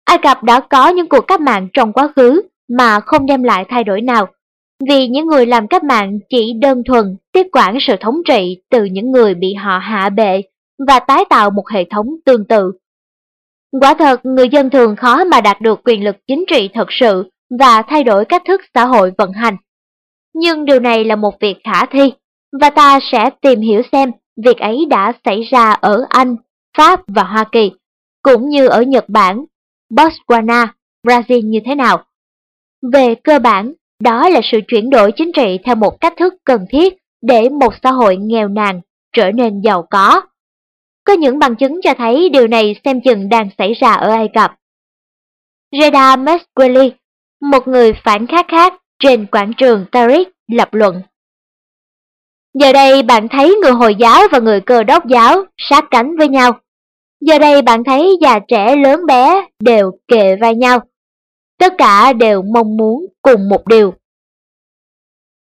Ai 0.04 0.18
Cập 0.18 0.42
đã 0.42 0.60
có 0.60 0.88
những 0.88 1.08
cuộc 1.08 1.20
cách 1.20 1.40
mạng 1.40 1.68
trong 1.72 1.92
quá 1.92 2.12
khứ 2.16 2.42
mà 2.68 3.00
không 3.00 3.26
đem 3.26 3.42
lại 3.42 3.64
thay 3.68 3.84
đổi 3.84 4.00
nào, 4.00 4.26
vì 4.88 5.08
những 5.08 5.26
người 5.26 5.46
làm 5.46 5.68
cách 5.68 5.84
mạng 5.84 6.18
chỉ 6.28 6.52
đơn 6.52 6.82
thuần 6.86 7.16
tiếp 7.32 7.46
quản 7.52 7.76
sự 7.80 7.96
thống 8.00 8.16
trị 8.28 8.62
từ 8.70 8.84
những 8.84 9.10
người 9.10 9.34
bị 9.34 9.54
họ 9.54 9.78
hạ 9.78 10.10
bệ 10.10 10.42
và 10.88 10.98
tái 10.98 11.24
tạo 11.30 11.50
một 11.50 11.68
hệ 11.68 11.84
thống 11.90 12.06
tương 12.24 12.44
tự. 12.44 12.72
Quả 13.80 13.94
thật, 13.94 14.26
người 14.26 14.48
dân 14.48 14.70
thường 14.70 14.96
khó 14.96 15.24
mà 15.24 15.40
đạt 15.40 15.60
được 15.60 15.80
quyền 15.84 16.04
lực 16.04 16.16
chính 16.26 16.44
trị 16.48 16.68
thật 16.74 16.86
sự 16.90 17.30
và 17.58 17.82
thay 17.82 18.04
đổi 18.04 18.24
cách 18.24 18.42
thức 18.48 18.60
xã 18.74 18.84
hội 18.84 19.12
vận 19.18 19.32
hành. 19.32 19.56
Nhưng 20.34 20.64
điều 20.64 20.80
này 20.80 21.04
là 21.04 21.16
một 21.16 21.34
việc 21.40 21.56
khả 21.64 21.86
thi, 21.86 22.12
và 22.60 22.70
ta 22.70 22.98
sẽ 23.12 23.30
tìm 23.40 23.60
hiểu 23.60 23.82
xem 23.92 24.10
việc 24.44 24.58
ấy 24.58 24.86
đã 24.90 25.12
xảy 25.24 25.42
ra 25.42 25.72
ở 25.72 26.04
Anh, 26.08 26.36
Pháp 26.76 27.00
và 27.06 27.22
Hoa 27.22 27.44
Kỳ, 27.52 27.72
cũng 28.22 28.48
như 28.48 28.68
ở 28.68 28.82
Nhật 28.82 29.08
Bản, 29.08 29.44
Botswana, 29.90 30.66
Brazil 31.06 31.48
như 31.48 31.58
thế 31.66 31.74
nào. 31.74 32.04
Về 32.92 33.14
cơ 33.14 33.38
bản, 33.38 33.72
đó 34.00 34.28
là 34.28 34.40
sự 34.52 34.60
chuyển 34.68 34.90
đổi 34.90 35.12
chính 35.16 35.32
trị 35.32 35.58
theo 35.64 35.74
một 35.74 36.00
cách 36.00 36.14
thức 36.16 36.34
cần 36.44 36.66
thiết 36.70 36.94
để 37.22 37.48
một 37.48 37.74
xã 37.82 37.90
hội 37.90 38.16
nghèo 38.16 38.48
nàn 38.48 38.80
trở 39.12 39.30
nên 39.30 39.60
giàu 39.60 39.86
có. 39.90 40.22
Có 41.04 41.12
những 41.12 41.38
bằng 41.38 41.56
chứng 41.56 41.80
cho 41.82 41.94
thấy 41.98 42.28
điều 42.28 42.46
này 42.46 42.80
xem 42.84 43.00
chừng 43.04 43.28
đang 43.28 43.48
xảy 43.58 43.74
ra 43.74 43.92
ở 43.92 44.10
Ai 44.10 44.28
Cập. 44.34 44.54
Reda 45.80 46.16
Mesqueli, 46.16 46.92
một 47.40 47.68
người 47.68 47.92
phản 48.04 48.26
kháng 48.26 48.46
khác 48.48 48.74
trên 48.98 49.26
quảng 49.26 49.52
trường 49.56 49.86
Tariq 49.92 50.24
lập 50.48 50.74
luận. 50.74 51.02
Giờ 52.60 52.72
đây 52.72 53.02
bạn 53.02 53.28
thấy 53.28 53.54
người 53.62 53.72
Hồi 53.72 53.94
giáo 53.94 54.22
và 54.32 54.38
người 54.38 54.60
cơ 54.60 54.82
đốc 54.82 55.06
giáo 55.06 55.44
sát 55.56 55.84
cánh 55.90 56.16
với 56.16 56.28
nhau. 56.28 56.52
Giờ 57.20 57.38
đây 57.38 57.62
bạn 57.62 57.84
thấy 57.84 58.16
già 58.20 58.38
trẻ 58.48 58.76
lớn 58.76 59.06
bé 59.06 59.46
đều 59.60 59.90
kề 60.08 60.36
vai 60.36 60.54
nhau. 60.54 60.80
Tất 61.58 61.72
cả 61.78 62.12
đều 62.12 62.42
mong 62.42 62.76
muốn 62.76 63.06
cùng 63.22 63.48
một 63.48 63.66
điều. 63.68 63.94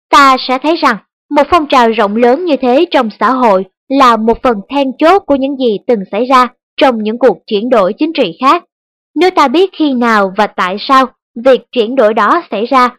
Ta 0.10 0.36
sẽ 0.47 0.58
thấy 0.58 0.76
rằng 0.76 0.97
một 1.30 1.43
phong 1.51 1.68
trào 1.68 1.89
rộng 1.89 2.16
lớn 2.16 2.45
như 2.45 2.55
thế 2.62 2.86
trong 2.91 3.10
xã 3.20 3.32
hội 3.32 3.66
là 3.89 4.18
một 4.18 4.38
phần 4.43 4.58
then 4.70 4.91
chốt 4.97 5.20
của 5.20 5.36
những 5.36 5.58
gì 5.58 5.78
từng 5.88 5.99
xảy 6.12 6.26
ra 6.26 6.47
trong 6.82 7.03
những 7.03 7.20
cuộc 7.20 7.38
chuyển 7.47 7.70
đổi 7.70 7.93
chính 7.97 8.12
trị 8.14 8.38
khác. 8.41 8.64
Nếu 9.16 9.30
ta 9.32 9.47
biết 9.47 9.70
khi 9.74 9.93
nào 9.93 10.34
và 10.38 10.47
tại 10.47 10.78
sao 10.80 11.05
việc 11.45 11.62
chuyển 11.72 11.95
đổi 11.95 12.14
đó 12.14 12.41
xảy 12.51 12.66
ra, 12.66 12.89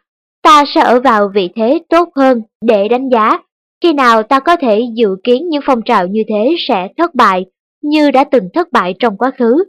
ta 0.42 0.64
sẽ 0.74 0.80
ở 0.80 1.00
vào 1.00 1.30
vị 1.34 1.48
thế 1.56 1.78
tốt 1.88 2.08
hơn 2.16 2.42
để 2.60 2.88
đánh 2.88 3.08
giá 3.08 3.38
khi 3.82 3.92
nào 3.92 4.22
ta 4.22 4.40
có 4.40 4.56
thể 4.56 4.82
dự 4.94 5.16
kiến 5.24 5.48
những 5.48 5.62
phong 5.66 5.82
trào 5.82 6.06
như 6.06 6.22
thế 6.28 6.54
sẽ 6.68 6.88
thất 6.98 7.14
bại 7.14 7.46
như 7.82 8.10
đã 8.10 8.24
từng 8.24 8.48
thất 8.54 8.72
bại 8.72 8.94
trong 8.98 9.16
quá 9.16 9.30
khứ, 9.38 9.64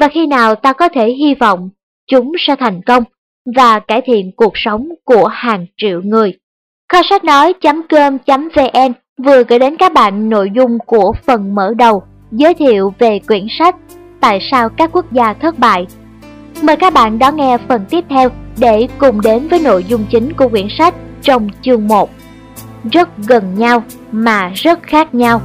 và 0.00 0.08
khi 0.08 0.26
nào 0.26 0.54
ta 0.54 0.72
có 0.72 0.88
thể 0.88 1.08
hy 1.08 1.34
vọng 1.34 1.70
chúng 2.10 2.32
sẽ 2.38 2.56
thành 2.56 2.80
công 2.86 3.04
và 3.56 3.78
cải 3.78 4.00
thiện 4.00 4.30
cuộc 4.36 4.52
sống 4.54 4.88
của 5.04 5.26
hàng 5.26 5.66
triệu 5.76 6.02
người. 6.02 6.38
Kho 6.92 6.98
sách 7.10 7.24
nói.com.vn 7.24 8.92
vừa 9.24 9.44
gửi 9.44 9.58
đến 9.58 9.76
các 9.76 9.92
bạn 9.92 10.28
nội 10.28 10.50
dung 10.54 10.78
của 10.86 11.12
phần 11.26 11.54
mở 11.54 11.74
đầu 11.78 12.02
giới 12.30 12.54
thiệu 12.54 12.94
về 12.98 13.18
quyển 13.18 13.46
sách 13.58 13.76
Tại 14.22 14.38
sao 14.50 14.68
các 14.68 14.90
quốc 14.92 15.12
gia 15.12 15.32
thất 15.32 15.58
bại. 15.58 15.86
Mời 16.62 16.76
các 16.76 16.94
bạn 16.94 17.18
đón 17.18 17.36
nghe 17.36 17.58
phần 17.68 17.84
tiếp 17.90 18.04
theo 18.08 18.28
để 18.58 18.88
cùng 18.98 19.20
đến 19.20 19.48
với 19.48 19.60
nội 19.60 19.84
dung 19.84 20.04
chính 20.10 20.32
của 20.32 20.48
quyển 20.48 20.66
sách 20.78 20.94
trong 21.22 21.48
chương 21.62 21.88
1 21.88 22.10
rất 22.90 23.08
gần 23.28 23.54
nhau 23.58 23.84
mà 24.12 24.52
rất 24.54 24.82
khác 24.82 25.14
nhau. 25.14 25.40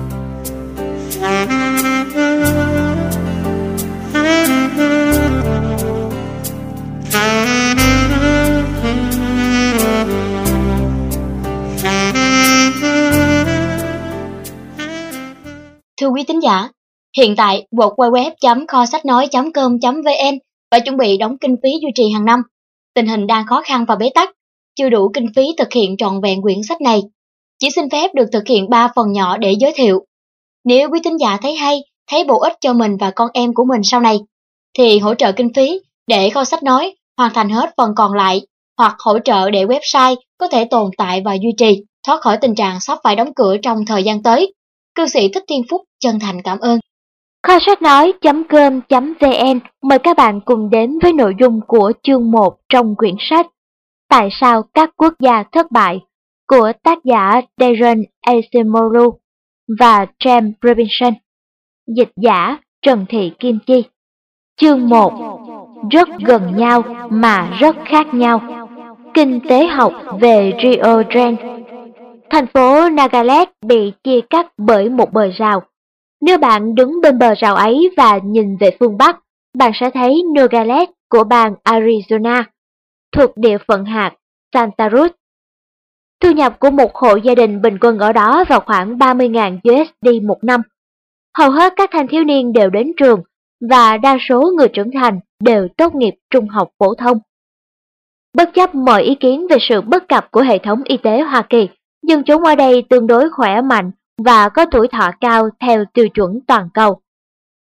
Thưa 16.02 16.08
quý 16.08 16.24
tín 16.28 16.40
giả, 16.40 16.70
hiện 17.18 17.36
tại 17.36 17.68
www.kho 17.72 18.86
sách 18.86 19.06
nói.com.vn 19.06 20.38
và 20.72 20.80
chuẩn 20.80 20.98
bị 20.98 21.18
đóng 21.18 21.38
kinh 21.42 21.56
phí 21.64 21.70
duy 21.82 21.92
trì 21.96 22.10
hàng 22.14 22.26
năm. 22.26 22.42
Tình 22.94 23.08
hình 23.08 23.28
đang 23.28 23.46
khó 23.46 23.62
khăn 23.66 23.86
và 23.88 23.96
bế 23.96 24.10
tắc, 24.16 24.30
chưa 24.76 24.90
đủ 24.90 25.12
kinh 25.14 25.28
phí 25.36 25.44
thực 25.58 25.74
hiện 25.74 25.98
trọn 25.98 26.22
vẹn 26.22 26.42
quyển 26.42 26.64
sách 26.64 26.82
này 26.82 27.02
chỉ 27.60 27.70
xin 27.76 27.90
phép 27.90 28.12
được 28.16 28.26
thực 28.34 28.48
hiện 28.48 28.70
3 28.70 28.88
phần 28.96 29.12
nhỏ 29.12 29.38
để 29.38 29.56
giới 29.60 29.74
thiệu. 29.76 30.06
Nếu 30.66 30.90
quý 30.90 31.00
tín 31.04 31.18
giả 31.18 31.38
thấy 31.42 31.56
hay, 31.56 31.80
thấy 32.12 32.24
bổ 32.24 32.40
ích 32.40 32.54
cho 32.62 32.74
mình 32.74 32.98
và 32.98 33.12
con 33.12 33.30
em 33.34 33.54
của 33.54 33.66
mình 33.66 33.82
sau 33.84 34.00
này, 34.00 34.20
thì 34.78 35.00
hỗ 35.00 35.14
trợ 35.14 35.32
kinh 35.32 35.54
phí 35.54 35.80
để 36.08 36.30
kho 36.30 36.44
sách 36.44 36.64
nói 36.64 36.96
hoàn 37.18 37.34
thành 37.34 37.50
hết 37.50 37.74
phần 37.78 37.92
còn 37.96 38.14
lại 38.14 38.42
hoặc 38.78 38.96
hỗ 39.00 39.20
trợ 39.20 39.52
để 39.52 39.66
website 39.66 40.16
có 40.38 40.48
thể 40.48 40.66
tồn 40.66 40.90
tại 40.98 41.22
và 41.26 41.34
duy 41.34 41.50
trì, 41.58 41.84
thoát 42.08 42.22
khỏi 42.22 42.38
tình 42.42 42.56
trạng 42.56 42.80
sắp 42.80 43.00
phải 43.04 43.16
đóng 43.16 43.34
cửa 43.34 43.58
trong 43.58 43.86
thời 43.86 44.04
gian 44.04 44.24
tới. 44.24 44.54
Cư 44.96 45.08
sĩ 45.08 45.28
Thích 45.34 45.44
Thiên 45.48 45.62
Phúc 45.70 45.82
chân 46.00 46.20
thành 46.20 46.42
cảm 46.42 46.60
ơn. 46.60 46.80
Kho 47.48 47.60
sách 47.66 47.82
nói.com.vn 47.82 49.60
mời 49.84 50.00
các 50.00 50.18
bạn 50.18 50.42
cùng 50.46 50.70
đến 50.70 51.00
với 51.02 51.14
nội 51.14 51.34
dung 51.40 51.60
của 51.68 51.92
chương 52.04 52.32
1 52.32 52.58
trong 52.70 52.96
quyển 52.96 53.16
sách 53.20 53.48
Tại 54.10 54.30
sao 54.42 54.64
các 54.74 54.90
quốc 54.98 55.14
gia 55.20 55.44
thất 55.52 55.72
bại 55.72 56.00
của 56.48 56.72
tác 56.84 56.98
giả 57.04 57.42
Darren 57.58 58.04
Acemoglu 58.22 59.20
và 59.80 60.06
James 60.20 60.52
Robinson. 60.62 61.14
Dịch 61.88 62.12
giả 62.16 62.58
Trần 62.82 63.06
Thị 63.10 63.32
Kim 63.40 63.60
Chi. 63.68 63.84
Chương 64.62 64.90
1 64.90 65.14
Rất 65.92 66.10
gần 66.26 66.58
nhau 66.58 66.84
mà 67.10 67.50
rất 67.60 67.76
khác 67.86 68.14
nhau. 68.14 68.42
Kinh 69.14 69.40
tế 69.50 69.68
học 69.68 69.94
về 70.20 70.54
Rio 70.64 71.04
Grande 71.10 71.58
Thành 72.30 72.48
phố 72.48 72.90
Nagaland 72.90 73.50
bị 73.66 73.94
chia 74.04 74.22
cắt 74.30 74.48
bởi 74.58 74.90
một 74.90 75.14
bờ 75.14 75.30
rào. 75.38 75.62
Nếu 76.22 76.38
bạn 76.38 76.76
đứng 76.76 77.02
bên 77.02 77.20
bờ 77.20 77.34
rào 77.38 77.56
ấy 77.56 77.90
và 77.98 78.20
nhìn 78.24 78.58
về 78.58 78.78
phương 78.80 78.98
Bắc, 78.98 79.20
bạn 79.58 79.72
sẽ 79.80 79.90
thấy 79.90 80.24
Nogales 80.36 80.90
của 81.10 81.24
bang 81.24 81.54
Arizona, 81.64 82.44
thuộc 83.12 83.38
địa 83.38 83.58
phận 83.68 83.86
hạt 83.86 84.12
Santa 84.54 84.90
Cruz. 84.90 85.10
Thu 86.24 86.32
nhập 86.32 86.60
của 86.60 86.70
một 86.70 86.96
hộ 86.96 87.16
gia 87.16 87.36
đình 87.36 87.62
bình 87.62 87.78
quân 87.82 88.00
ở 88.00 88.14
đó 88.14 88.44
vào 88.50 88.60
khoảng 88.60 88.98
30.000 88.98 89.58
USD 89.58 90.24
một 90.24 90.44
năm. 90.44 90.62
Hầu 91.38 91.52
hết 91.52 91.74
các 91.76 91.90
thanh 91.94 92.08
thiếu 92.08 92.24
niên 92.24 92.54
đều 92.54 92.70
đến 92.70 92.92
trường 92.98 93.22
và 93.70 93.98
đa 93.98 94.18
số 94.30 94.52
người 94.58 94.68
trưởng 94.68 94.92
thành 94.92 95.20
đều 95.40 95.68
tốt 95.78 95.96
nghiệp 95.96 96.14
trung 96.30 96.48
học 96.48 96.70
phổ 96.80 96.94
thông. 96.96 97.20
Bất 98.38 98.50
chấp 98.54 98.76
mọi 98.76 99.04
ý 99.04 99.16
kiến 99.16 99.48
về 99.50 99.58
sự 99.60 99.82
bất 99.82 100.08
cập 100.08 100.32
của 100.32 100.42
hệ 100.42 100.58
thống 100.58 100.84
y 100.84 100.98
tế 100.98 101.22
Hoa 101.22 101.42
Kỳ, 101.42 101.70
dân 102.08 102.24
chúng 102.24 102.44
ở 102.44 102.56
đây 102.56 102.84
tương 102.90 103.08
đối 103.08 103.30
khỏe 103.30 103.62
mạnh 103.62 103.92
và 104.24 104.50
có 104.50 104.66
tuổi 104.72 104.88
thọ 104.88 105.12
cao 105.20 105.50
theo 105.60 105.86
tiêu 105.94 106.10
chuẩn 106.10 106.40
toàn 106.48 106.70
cầu. 106.74 107.00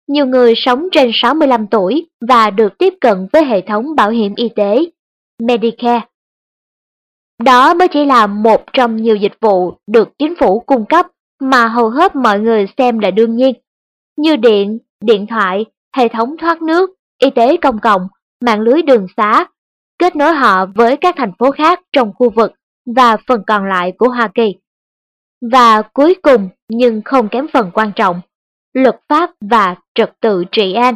Nhiều 0.08 0.26
người 0.26 0.54
sống 0.56 0.88
trên 0.92 1.10
65 1.14 1.66
tuổi 1.66 2.06
và 2.28 2.50
được 2.50 2.78
tiếp 2.78 2.94
cận 3.00 3.28
với 3.32 3.44
hệ 3.44 3.60
thống 3.60 3.94
bảo 3.96 4.10
hiểm 4.10 4.34
y 4.34 4.48
tế 4.48 4.84
Medicare. 5.42 6.00
Đó 7.44 7.74
mới 7.74 7.88
chỉ 7.88 8.04
là 8.04 8.26
một 8.26 8.64
trong 8.72 8.96
nhiều 8.96 9.16
dịch 9.16 9.40
vụ 9.40 9.74
được 9.86 10.08
chính 10.18 10.34
phủ 10.40 10.60
cung 10.60 10.86
cấp 10.86 11.06
mà 11.40 11.68
hầu 11.68 11.88
hết 11.90 12.16
mọi 12.16 12.40
người 12.40 12.66
xem 12.78 12.98
là 12.98 13.10
đương 13.10 13.36
nhiên, 13.36 13.54
như 14.16 14.36
điện, 14.36 14.78
điện 15.00 15.26
thoại, 15.26 15.64
hệ 15.96 16.08
thống 16.08 16.36
thoát 16.36 16.62
nước, 16.62 16.90
y 17.18 17.30
tế 17.30 17.56
công 17.56 17.78
cộng, 17.78 18.08
mạng 18.40 18.60
lưới 18.60 18.82
đường 18.82 19.06
xá, 19.16 19.46
kết 19.98 20.16
nối 20.16 20.34
họ 20.34 20.66
với 20.66 20.96
các 20.96 21.14
thành 21.18 21.32
phố 21.38 21.50
khác 21.50 21.80
trong 21.92 22.12
khu 22.14 22.30
vực 22.30 22.52
và 22.96 23.16
phần 23.26 23.42
còn 23.46 23.68
lại 23.68 23.92
của 23.98 24.08
Hoa 24.08 24.28
Kỳ. 24.34 24.54
Và 25.52 25.82
cuối 25.82 26.14
cùng 26.22 26.48
nhưng 26.68 27.02
không 27.04 27.28
kém 27.28 27.46
phần 27.52 27.70
quan 27.74 27.92
trọng, 27.96 28.20
luật 28.72 29.00
pháp 29.08 29.30
và 29.40 29.76
trật 29.94 30.12
tự 30.20 30.44
trị 30.52 30.72
an. 30.72 30.94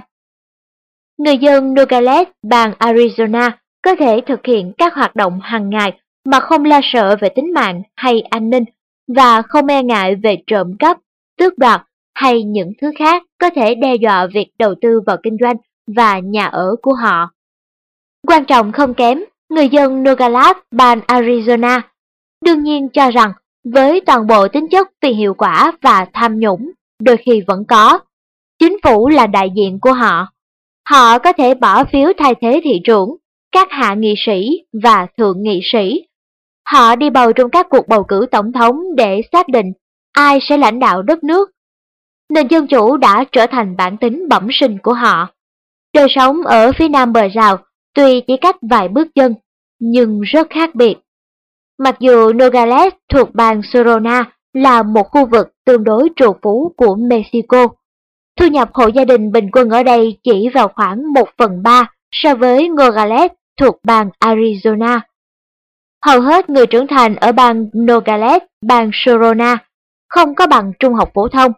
Người 1.18 1.38
dân 1.38 1.74
Nogales, 1.74 2.28
bang 2.42 2.72
Arizona 2.78 3.50
có 3.82 3.94
thể 3.94 4.20
thực 4.26 4.46
hiện 4.46 4.72
các 4.78 4.94
hoạt 4.94 5.16
động 5.16 5.40
hàng 5.42 5.70
ngày 5.70 6.00
mà 6.26 6.40
không 6.40 6.64
lo 6.64 6.80
sợ 6.82 7.16
về 7.20 7.28
tính 7.28 7.54
mạng 7.54 7.82
hay 7.96 8.20
an 8.20 8.50
ninh 8.50 8.64
và 9.08 9.42
không 9.42 9.66
e 9.66 9.82
ngại 9.82 10.14
về 10.14 10.42
trộm 10.46 10.76
cắp, 10.78 10.98
tước 11.38 11.58
đoạt 11.58 11.82
hay 12.14 12.42
những 12.42 12.72
thứ 12.80 12.90
khác 12.98 13.22
có 13.38 13.50
thể 13.50 13.74
đe 13.74 13.94
dọa 13.94 14.26
việc 14.26 14.48
đầu 14.58 14.74
tư 14.80 15.00
vào 15.06 15.16
kinh 15.22 15.36
doanh 15.40 15.56
và 15.86 16.18
nhà 16.18 16.46
ở 16.46 16.76
của 16.82 16.94
họ. 16.94 17.30
Quan 18.26 18.44
trọng 18.44 18.72
không 18.72 18.94
kém, 18.94 19.24
người 19.48 19.68
dân 19.68 20.02
Nogales, 20.02 20.56
bang 20.70 21.00
Arizona 21.00 21.80
đương 22.44 22.62
nhiên 22.62 22.88
cho 22.88 23.10
rằng 23.10 23.32
với 23.64 24.00
toàn 24.00 24.26
bộ 24.26 24.48
tính 24.48 24.68
chất 24.70 24.88
vì 25.02 25.12
hiệu 25.12 25.34
quả 25.34 25.72
và 25.82 26.06
tham 26.12 26.38
nhũng, 26.38 26.70
đôi 27.02 27.16
khi 27.16 27.42
vẫn 27.46 27.64
có. 27.68 27.98
Chính 28.58 28.76
phủ 28.82 29.08
là 29.08 29.26
đại 29.26 29.50
diện 29.56 29.78
của 29.80 29.92
họ. 29.92 30.28
Họ 30.88 31.18
có 31.18 31.32
thể 31.32 31.54
bỏ 31.54 31.84
phiếu 31.84 32.12
thay 32.18 32.34
thế 32.40 32.60
thị 32.64 32.80
trưởng, 32.84 33.16
các 33.52 33.68
hạ 33.70 33.94
nghị 33.94 34.14
sĩ 34.26 34.64
và 34.82 35.06
thượng 35.18 35.42
nghị 35.42 35.60
sĩ. 35.72 36.05
Họ 36.66 36.96
đi 36.96 37.10
bầu 37.10 37.32
trong 37.32 37.50
các 37.50 37.66
cuộc 37.70 37.88
bầu 37.88 38.04
cử 38.04 38.26
tổng 38.30 38.52
thống 38.52 38.80
để 38.96 39.20
xác 39.32 39.48
định 39.48 39.72
ai 40.12 40.38
sẽ 40.48 40.58
lãnh 40.58 40.78
đạo 40.78 41.02
đất 41.02 41.24
nước. 41.24 41.50
Nền 42.28 42.48
dân 42.48 42.66
chủ 42.66 42.96
đã 42.96 43.24
trở 43.32 43.46
thành 43.46 43.76
bản 43.76 43.96
tính 43.96 44.28
bẩm 44.28 44.48
sinh 44.50 44.78
của 44.82 44.92
họ. 44.92 45.28
Đời 45.94 46.06
sống 46.10 46.42
ở 46.42 46.72
phía 46.78 46.88
nam 46.88 47.12
bờ 47.12 47.28
rào 47.28 47.56
tuy 47.94 48.20
chỉ 48.26 48.36
cách 48.36 48.56
vài 48.70 48.88
bước 48.88 49.08
chân, 49.14 49.34
nhưng 49.80 50.20
rất 50.20 50.50
khác 50.50 50.74
biệt. 50.74 50.94
Mặc 51.78 51.96
dù 52.00 52.32
Nogales 52.32 52.92
thuộc 53.12 53.34
bang 53.34 53.60
Sorona 53.72 54.24
là 54.52 54.82
một 54.82 55.02
khu 55.02 55.26
vực 55.26 55.48
tương 55.64 55.84
đối 55.84 56.08
trù 56.16 56.32
phú 56.42 56.72
của 56.76 56.94
Mexico, 56.94 57.68
thu 58.36 58.46
nhập 58.46 58.70
hộ 58.74 58.86
gia 58.86 59.04
đình 59.04 59.32
bình 59.32 59.50
quân 59.52 59.70
ở 59.70 59.82
đây 59.82 60.18
chỉ 60.22 60.48
vào 60.54 60.68
khoảng 60.68 61.12
1 61.12 61.28
phần 61.38 61.62
3 61.62 61.90
so 62.12 62.34
với 62.34 62.68
Nogales 62.68 63.30
thuộc 63.60 63.76
bang 63.84 64.10
Arizona. 64.20 65.00
Hầu 66.06 66.20
hết 66.20 66.50
người 66.50 66.66
trưởng 66.66 66.86
thành 66.86 67.16
ở 67.16 67.32
bang 67.32 67.66
Nogales, 67.78 68.42
bang 68.66 68.90
Sorona, 68.92 69.58
không 70.08 70.34
có 70.34 70.46
bằng 70.46 70.72
trung 70.78 70.94
học 70.94 71.10
phổ 71.14 71.28
thông, 71.28 71.52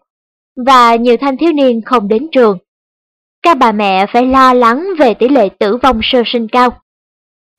và 0.66 0.96
nhiều 0.96 1.16
thanh 1.20 1.36
thiếu 1.36 1.53
niên 1.53 1.80
không 1.86 2.09
đến 2.09 2.26
trường. 2.32 2.59
Các 3.42 3.59
bà 3.59 3.72
mẹ 3.72 4.07
phải 4.12 4.26
lo 4.26 4.55
lắng 4.55 4.86
về 4.99 5.14
tỷ 5.14 5.28
lệ 5.28 5.49
tử 5.59 5.76
vong 5.82 6.01
sơ 6.03 6.22
sinh 6.26 6.49
cao. 6.49 6.70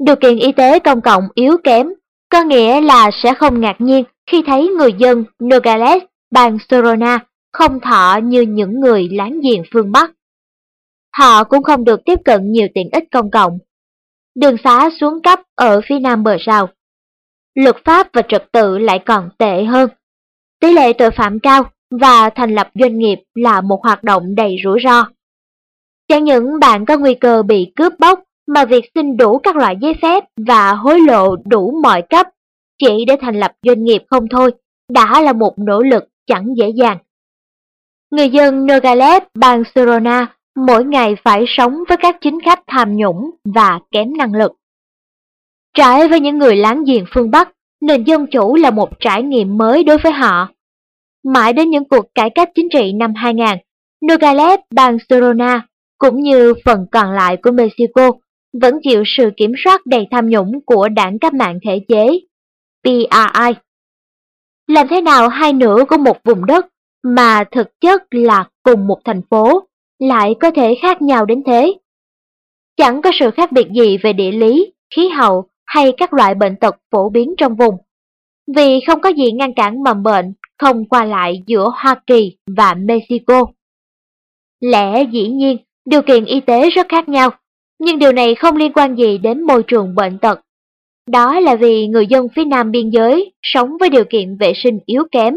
Điều 0.05 0.15
kiện 0.15 0.37
y 0.37 0.51
tế 0.51 0.79
công 0.79 1.01
cộng 1.01 1.23
yếu 1.33 1.57
kém 1.63 1.87
có 2.29 2.43
nghĩa 2.43 2.81
là 2.81 3.11
sẽ 3.23 3.33
không 3.33 3.61
ngạc 3.61 3.75
nhiên 3.79 4.03
khi 4.31 4.43
thấy 4.47 4.67
người 4.67 4.93
dân 4.93 5.23
Nogales, 5.43 6.03
bang 6.31 6.57
Sorona 6.69 7.19
không 7.53 7.79
thọ 7.79 8.19
như 8.23 8.41
những 8.41 8.79
người 8.79 9.09
láng 9.11 9.39
giềng 9.41 9.63
phương 9.73 9.91
Bắc. 9.91 10.11
Họ 11.17 11.43
cũng 11.43 11.63
không 11.63 11.85
được 11.85 11.99
tiếp 12.05 12.19
cận 12.25 12.51
nhiều 12.51 12.67
tiện 12.73 12.89
ích 12.91 13.03
công 13.11 13.31
cộng. 13.31 13.57
Đường 14.35 14.55
xá 14.63 14.89
xuống 14.99 15.21
cấp 15.21 15.39
ở 15.55 15.81
phía 15.85 15.99
nam 15.99 16.23
bờ 16.23 16.37
rào. 16.39 16.69
Luật 17.59 17.75
pháp 17.85 18.07
và 18.13 18.21
trật 18.29 18.51
tự 18.51 18.77
lại 18.77 18.99
còn 18.99 19.29
tệ 19.37 19.63
hơn. 19.63 19.89
Tỷ 20.61 20.73
lệ 20.73 20.93
tội 20.93 21.11
phạm 21.11 21.39
cao 21.39 21.63
và 22.01 22.29
thành 22.29 22.55
lập 22.55 22.69
doanh 22.75 22.97
nghiệp 22.97 23.19
là 23.35 23.61
một 23.61 23.83
hoạt 23.83 24.03
động 24.03 24.35
đầy 24.35 24.55
rủi 24.63 24.79
ro. 24.83 25.05
Chẳng 26.07 26.23
những 26.23 26.59
bạn 26.59 26.85
có 26.85 26.97
nguy 26.97 27.13
cơ 27.13 27.43
bị 27.43 27.71
cướp 27.75 27.93
bóc 27.99 28.23
mà 28.47 28.65
việc 28.65 28.85
xin 28.95 29.17
đủ 29.17 29.39
các 29.39 29.55
loại 29.55 29.75
giấy 29.81 29.93
phép 30.01 30.23
và 30.47 30.73
hối 30.73 30.99
lộ 30.99 31.35
đủ 31.35 31.79
mọi 31.83 32.01
cấp 32.09 32.27
chỉ 32.79 33.05
để 33.07 33.15
thành 33.21 33.39
lập 33.39 33.51
doanh 33.63 33.83
nghiệp 33.83 34.03
không 34.09 34.27
thôi 34.31 34.51
đã 34.89 35.21
là 35.21 35.33
một 35.33 35.53
nỗ 35.57 35.81
lực 35.81 36.03
chẳng 36.27 36.47
dễ 36.57 36.69
dàng. 36.69 36.97
Người 38.11 38.29
dân 38.29 38.65
Nogales, 38.65 39.23
bang 39.35 39.63
Sorona 39.75 40.35
mỗi 40.55 40.85
ngày 40.85 41.15
phải 41.23 41.45
sống 41.47 41.77
với 41.89 41.97
các 41.97 42.17
chính 42.21 42.39
khách 42.45 42.59
tham 42.67 42.95
nhũng 42.95 43.31
và 43.55 43.79
kém 43.91 44.17
năng 44.17 44.33
lực. 44.33 44.51
Trái 45.79 46.07
với 46.07 46.19
những 46.19 46.37
người 46.37 46.55
láng 46.55 46.83
giềng 46.83 47.05
phương 47.13 47.31
Bắc, 47.31 47.49
nền 47.81 48.03
dân 48.03 48.27
chủ 48.27 48.55
là 48.55 48.71
một 48.71 48.99
trải 48.99 49.23
nghiệm 49.23 49.57
mới 49.57 49.83
đối 49.83 49.97
với 49.97 50.11
họ. 50.11 50.49
Mãi 51.23 51.53
đến 51.53 51.69
những 51.69 51.85
cuộc 51.89 52.05
cải 52.15 52.29
cách 52.29 52.49
chính 52.55 52.69
trị 52.73 52.93
năm 52.93 53.13
2000, 53.15 53.45
Nogales, 54.05 54.59
bang 54.73 54.97
Sorona 55.09 55.67
cũng 55.97 56.21
như 56.21 56.53
phần 56.65 56.85
còn 56.91 57.11
lại 57.11 57.37
của 57.43 57.51
Mexico 57.51 58.11
vẫn 58.61 58.79
chịu 58.83 59.03
sự 59.05 59.31
kiểm 59.37 59.51
soát 59.63 59.85
đầy 59.85 60.07
tham 60.11 60.29
nhũng 60.29 60.51
của 60.65 60.89
đảng 60.89 61.19
cách 61.19 61.33
mạng 61.33 61.59
thể 61.65 61.79
chế, 61.87 62.19
PRI. 62.83 63.53
Làm 64.67 64.87
thế 64.87 65.01
nào 65.01 65.29
hai 65.29 65.53
nửa 65.53 65.85
của 65.89 65.97
một 65.97 66.17
vùng 66.23 66.45
đất 66.45 66.65
mà 67.03 67.43
thực 67.51 67.67
chất 67.81 68.03
là 68.11 68.47
cùng 68.63 68.87
một 68.87 68.99
thành 69.05 69.21
phố 69.29 69.67
lại 69.99 70.35
có 70.39 70.51
thể 70.51 70.75
khác 70.81 71.01
nhau 71.01 71.25
đến 71.25 71.43
thế? 71.45 71.73
Chẳng 72.77 73.01
có 73.01 73.11
sự 73.19 73.31
khác 73.31 73.51
biệt 73.51 73.67
gì 73.75 73.97
về 73.97 74.13
địa 74.13 74.31
lý, 74.31 74.73
khí 74.95 75.09
hậu 75.09 75.49
hay 75.69 75.93
các 75.97 76.13
loại 76.13 76.35
bệnh 76.35 76.55
tật 76.55 76.75
phổ 76.91 77.09
biến 77.09 77.33
trong 77.37 77.55
vùng. 77.55 77.75
Vì 78.55 78.79
không 78.87 79.01
có 79.01 79.09
gì 79.09 79.31
ngăn 79.31 79.53
cản 79.53 79.83
mầm 79.83 80.03
bệnh 80.03 80.33
không 80.57 80.85
qua 80.89 81.05
lại 81.05 81.43
giữa 81.47 81.71
Hoa 81.75 81.95
Kỳ 82.07 82.37
và 82.57 82.73
Mexico. 82.73 83.45
Lẽ 84.59 85.03
dĩ 85.11 85.27
nhiên, 85.29 85.57
điều 85.85 86.01
kiện 86.01 86.25
y 86.25 86.39
tế 86.39 86.69
rất 86.69 86.87
khác 86.89 87.09
nhau 87.09 87.29
nhưng 87.79 87.99
điều 87.99 88.11
này 88.11 88.35
không 88.35 88.55
liên 88.55 88.73
quan 88.73 88.95
gì 88.95 89.17
đến 89.17 89.41
môi 89.41 89.63
trường 89.67 89.95
bệnh 89.95 90.19
tật. 90.19 90.39
Đó 91.07 91.39
là 91.39 91.55
vì 91.55 91.87
người 91.87 92.07
dân 92.07 92.27
phía 92.35 92.45
nam 92.45 92.71
biên 92.71 92.89
giới 92.89 93.33
sống 93.41 93.69
với 93.79 93.89
điều 93.89 94.03
kiện 94.09 94.37
vệ 94.37 94.53
sinh 94.63 94.79
yếu 94.85 95.03
kém 95.11 95.33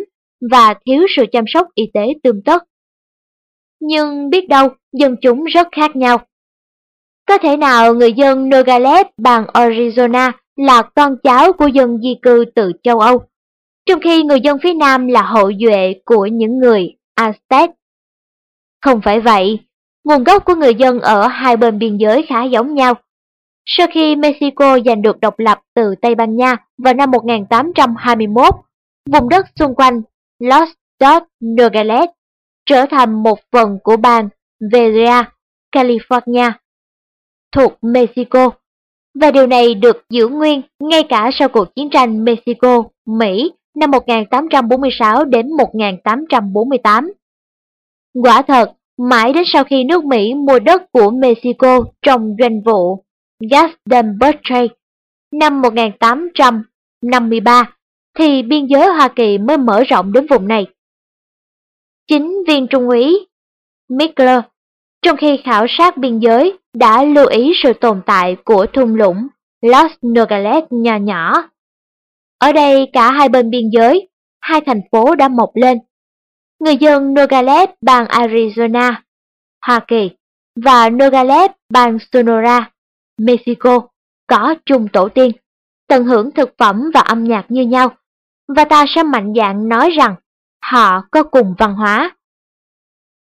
và 0.50 0.74
thiếu 0.86 1.06
sự 1.16 1.24
chăm 1.32 1.44
sóc 1.46 1.66
y 1.74 1.84
tế 1.94 2.06
tương 2.22 2.42
tất. 2.42 2.62
nhưng 3.80 4.30
biết 4.30 4.48
đâu 4.48 4.68
dân 4.92 5.16
chúng 5.22 5.44
rất 5.44 5.68
khác 5.72 5.96
nhau. 5.96 6.18
Có 7.28 7.38
thể 7.38 7.56
nào 7.56 7.94
người 7.94 8.12
dân 8.12 8.48
Nogales 8.48 9.06
bang 9.16 9.44
Arizona 9.44 10.32
là 10.56 10.82
con 10.82 11.16
cháu 11.22 11.52
của 11.52 11.66
dân 11.66 11.98
di 12.02 12.14
cư 12.22 12.44
từ 12.54 12.72
châu 12.82 13.00
Âu, 13.00 13.22
trong 13.86 14.00
khi 14.00 14.22
người 14.22 14.40
dân 14.40 14.58
phía 14.62 14.74
Nam 14.74 15.06
là 15.06 15.22
hậu 15.22 15.52
duệ 15.60 15.94
của 16.04 16.26
những 16.26 16.58
người 16.58 16.96
Aztec? 17.20 17.68
Không 18.82 19.00
phải 19.04 19.20
vậy, 19.20 19.58
nguồn 20.04 20.24
gốc 20.24 20.44
của 20.44 20.54
người 20.54 20.74
dân 20.74 21.00
ở 21.00 21.26
hai 21.26 21.56
bên 21.56 21.78
biên 21.78 21.96
giới 21.96 22.26
khá 22.28 22.44
giống 22.44 22.74
nhau. 22.74 22.94
Sau 23.66 23.86
khi 23.94 24.16
Mexico 24.16 24.78
giành 24.84 25.02
được 25.02 25.20
độc 25.20 25.38
lập 25.38 25.60
từ 25.74 25.94
Tây 26.02 26.14
Ban 26.14 26.36
Nha 26.36 26.56
vào 26.78 26.94
năm 26.94 27.10
1821, 27.10 28.54
vùng 29.10 29.28
đất 29.28 29.46
xung 29.58 29.74
quanh 29.74 30.02
Los 30.38 30.68
Dos 31.00 31.22
Nogales 31.44 32.08
trở 32.66 32.86
thành 32.90 33.22
một 33.22 33.38
phần 33.52 33.78
của 33.82 33.96
bang 33.96 34.28
Velia, 34.72 35.24
California, 35.72 36.52
thuộc 37.52 37.72
Mexico. 37.82 38.50
Và 39.20 39.30
điều 39.30 39.46
này 39.46 39.74
được 39.74 40.04
giữ 40.10 40.28
nguyên 40.28 40.62
ngay 40.80 41.02
cả 41.08 41.30
sau 41.38 41.48
cuộc 41.48 41.74
chiến 41.74 41.90
tranh 41.90 42.24
Mexico-Mỹ 42.24 43.50
năm 43.74 43.90
1846 43.90 45.24
đến 45.24 45.56
1848. 45.56 47.12
Quả 48.14 48.42
thật, 48.42 48.72
mãi 48.98 49.32
đến 49.32 49.42
sau 49.46 49.64
khi 49.64 49.84
nước 49.84 50.04
Mỹ 50.04 50.34
mua 50.34 50.58
đất 50.58 50.92
của 50.92 51.10
Mexico 51.10 51.84
trong 52.02 52.36
doanh 52.38 52.62
vụ 52.62 53.04
Gaston 53.50 54.18
Bertrand 54.18 54.70
năm 55.32 55.62
1853 55.62 57.76
thì 58.18 58.42
biên 58.42 58.66
giới 58.66 58.86
Hoa 58.86 59.08
Kỳ 59.08 59.38
mới 59.38 59.58
mở 59.58 59.82
rộng 59.88 60.12
đến 60.12 60.26
vùng 60.26 60.48
này. 60.48 60.66
Chính 62.06 62.44
viên 62.46 62.66
trung 62.66 62.88
úy 62.88 63.26
Mikler, 63.88 64.40
trong 65.02 65.16
khi 65.16 65.40
khảo 65.44 65.66
sát 65.68 65.96
biên 65.96 66.18
giới, 66.18 66.58
đã 66.74 67.04
lưu 67.04 67.26
ý 67.26 67.52
sự 67.62 67.72
tồn 67.72 68.02
tại 68.06 68.36
của 68.44 68.66
thung 68.72 68.94
lũng 68.94 69.28
Los 69.62 69.92
Nogales 70.06 70.64
nhỏ 70.70 70.96
nhỏ. 70.96 71.48
Ở 72.38 72.52
đây 72.52 72.90
cả 72.92 73.12
hai 73.12 73.28
bên 73.28 73.50
biên 73.50 73.70
giới, 73.72 74.08
hai 74.40 74.60
thành 74.66 74.80
phố 74.92 75.14
đã 75.14 75.28
mọc 75.28 75.50
lên. 75.54 75.78
Người 76.60 76.76
dân 76.76 77.14
Nogales 77.14 77.70
bang 77.80 78.04
Arizona, 78.04 78.94
Hoa 79.66 79.80
Kỳ 79.88 80.10
và 80.64 80.90
Nogales 80.90 81.50
bang 81.70 81.98
Sonora, 82.12 82.70
Mexico 83.18 83.80
có 84.26 84.54
chung 84.66 84.88
tổ 84.92 85.08
tiên, 85.08 85.32
tận 85.88 86.04
hưởng 86.04 86.30
thực 86.30 86.54
phẩm 86.58 86.90
và 86.94 87.00
âm 87.00 87.24
nhạc 87.24 87.44
như 87.48 87.62
nhau, 87.62 87.96
và 88.56 88.64
ta 88.64 88.84
sẽ 88.94 89.02
mạnh 89.02 89.32
dạn 89.36 89.68
nói 89.68 89.90
rằng 89.90 90.14
họ 90.64 91.02
có 91.10 91.22
cùng 91.22 91.54
văn 91.58 91.74
hóa. 91.74 92.16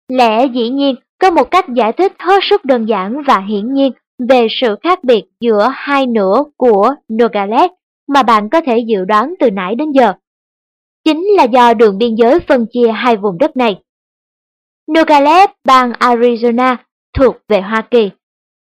Lẽ 0.07 0.45
dĩ 0.45 0.69
nhiên 0.69 0.95
có 1.21 1.31
một 1.31 1.51
cách 1.51 1.65
giải 1.75 1.93
thích 1.93 2.13
hết 2.19 2.39
sức 2.49 2.65
đơn 2.65 2.85
giản 2.85 3.21
và 3.27 3.39
hiển 3.39 3.73
nhiên 3.73 3.91
về 4.29 4.47
sự 4.61 4.75
khác 4.83 5.03
biệt 5.03 5.23
giữa 5.39 5.69
hai 5.73 6.07
nửa 6.07 6.43
của 6.57 6.89
Nogales 7.13 7.71
mà 8.07 8.23
bạn 8.23 8.49
có 8.49 8.61
thể 8.61 8.79
dự 8.87 9.05
đoán 9.05 9.33
từ 9.39 9.51
nãy 9.51 9.75
đến 9.75 9.91
giờ. 9.91 10.13
Chính 11.03 11.23
là 11.37 11.43
do 11.43 11.73
đường 11.73 11.97
biên 11.97 12.15
giới 12.15 12.39
phân 12.39 12.65
chia 12.73 12.91
hai 12.91 13.17
vùng 13.17 13.37
đất 13.37 13.57
này. 13.57 13.81
Nogales, 14.91 15.49
bang 15.65 15.91
Arizona, 15.91 16.75
thuộc 17.17 17.35
về 17.47 17.61
Hoa 17.61 17.81
Kỳ. 17.81 18.09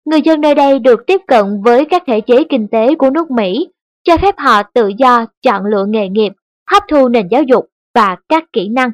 Người 0.06 0.22
dân 0.22 0.42
nơi 0.42 0.56
đây 0.56 0.80
được 0.80 1.00
tiếp 1.08 1.22
cận 1.28 1.62
với 1.66 1.86
các 1.86 2.04
thể 2.08 2.22
chế 2.22 2.44
kinh 2.50 2.68
tế 2.68 2.96
của 2.96 3.10
nước 3.10 3.32
Mỹ, 3.32 3.68
cho 4.04 4.18
phép 4.18 4.36
họ 4.38 4.64
tự 4.64 4.92
do 4.98 5.26
chọn 5.42 5.66
lựa 5.66 5.86
nghề 5.88 6.10
nghiệp, 6.10 6.34
hấp 6.72 6.84
thu 6.90 7.08
nền 7.08 7.28
giáo 7.32 7.44
dục 7.44 7.66
và 7.96 8.16
các 8.30 8.44
kỹ 8.54 8.70
năng, 8.70 8.92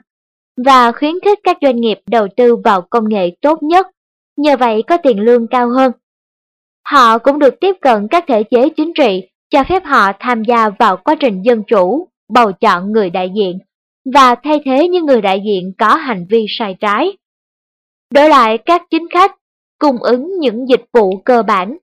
và 0.57 0.91
khuyến 0.91 1.13
khích 1.25 1.39
các 1.43 1.57
doanh 1.61 1.81
nghiệp 1.81 1.99
đầu 2.05 2.27
tư 2.37 2.55
vào 2.55 2.81
công 2.81 3.09
nghệ 3.09 3.29
tốt 3.41 3.63
nhất, 3.63 3.87
nhờ 4.37 4.57
vậy 4.57 4.83
có 4.87 4.97
tiền 4.97 5.19
lương 5.19 5.47
cao 5.47 5.69
hơn. 5.69 5.91
Họ 6.85 7.17
cũng 7.17 7.39
được 7.39 7.59
tiếp 7.59 7.75
cận 7.81 8.07
các 8.07 8.23
thể 8.27 8.43
chế 8.43 8.69
chính 8.69 8.93
trị 8.93 9.21
cho 9.49 9.63
phép 9.63 9.83
họ 9.85 10.11
tham 10.19 10.43
gia 10.43 10.69
vào 10.69 10.97
quá 10.97 11.15
trình 11.19 11.41
dân 11.41 11.63
chủ, 11.67 12.07
bầu 12.29 12.51
chọn 12.51 12.91
người 12.91 13.09
đại 13.09 13.31
diện 13.35 13.59
và 14.13 14.35
thay 14.35 14.61
thế 14.65 14.87
những 14.87 15.05
người 15.05 15.21
đại 15.21 15.41
diện 15.45 15.73
có 15.77 15.95
hành 15.95 16.25
vi 16.29 16.45
sai 16.49 16.75
trái. 16.79 17.17
Đổi 18.13 18.29
lại 18.29 18.57
các 18.57 18.81
chính 18.89 19.07
khách 19.13 19.35
cung 19.79 19.97
ứng 20.03 20.39
những 20.39 20.69
dịch 20.69 20.85
vụ 20.93 21.17
cơ 21.17 21.43
bản, 21.43 21.77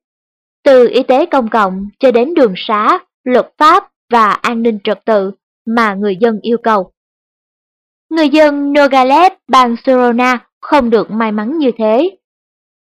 từ 0.65 0.89
y 0.89 1.03
tế 1.03 1.27
công 1.27 1.49
cộng 1.49 1.89
cho 1.99 2.11
đến 2.11 2.35
đường 2.35 2.55
xá, 2.57 2.99
luật 3.25 3.53
pháp 3.59 3.91
và 4.13 4.33
an 4.33 4.63
ninh 4.63 4.79
trật 4.85 5.05
tự 5.05 5.31
mà 5.67 5.95
người 5.95 6.17
dân 6.21 6.39
yêu 6.43 6.57
cầu. 6.63 6.91
Người 8.11 8.29
dân 8.29 8.73
Nogales, 8.73 9.33
bang 9.49 9.77
Sorona 9.87 10.47
không 10.61 10.91
được 10.91 11.11
may 11.11 11.33
mắn 11.33 11.59
như 11.59 11.71
thế. 11.79 12.11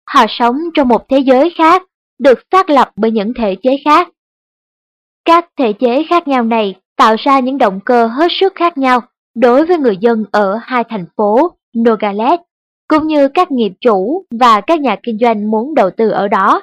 Họ 0.10 0.26
sống 0.30 0.58
trong 0.74 0.88
một 0.88 1.10
thế 1.10 1.20
giới 1.20 1.54
khác, 1.58 1.84
được 2.20 2.40
xác 2.52 2.70
lập 2.70 2.92
bởi 2.96 3.12
những 3.12 3.34
thể 3.34 3.56
chế 3.64 3.78
khác. 3.86 4.10
Các 5.26 5.50
thể 5.58 5.74
chế 5.74 6.04
khác 6.10 6.28
nhau 6.28 6.44
này 6.44 6.76
tạo 6.98 7.16
ra 7.20 7.40
những 7.40 7.58
động 7.58 7.80
cơ 7.86 8.08
hết 8.08 8.28
sức 8.40 8.54
khác 8.56 8.78
nhau 8.78 9.02
đối 9.36 9.66
với 9.66 9.78
người 9.78 9.98
dân 9.98 10.26
ở 10.32 10.60
hai 10.62 10.84
thành 10.90 11.06
phố 11.18 11.52
Nogales, 11.78 12.40
cũng 12.88 13.08
như 13.08 13.28
các 13.28 13.52
nghiệp 13.52 13.72
chủ 13.82 14.26
và 14.40 14.62
các 14.62 14.80
nhà 14.80 14.96
kinh 15.04 15.18
doanh 15.22 15.52
muốn 15.52 15.76
đầu 15.76 15.90
tư 15.98 16.10
ở 16.10 16.28
đó. 16.28 16.62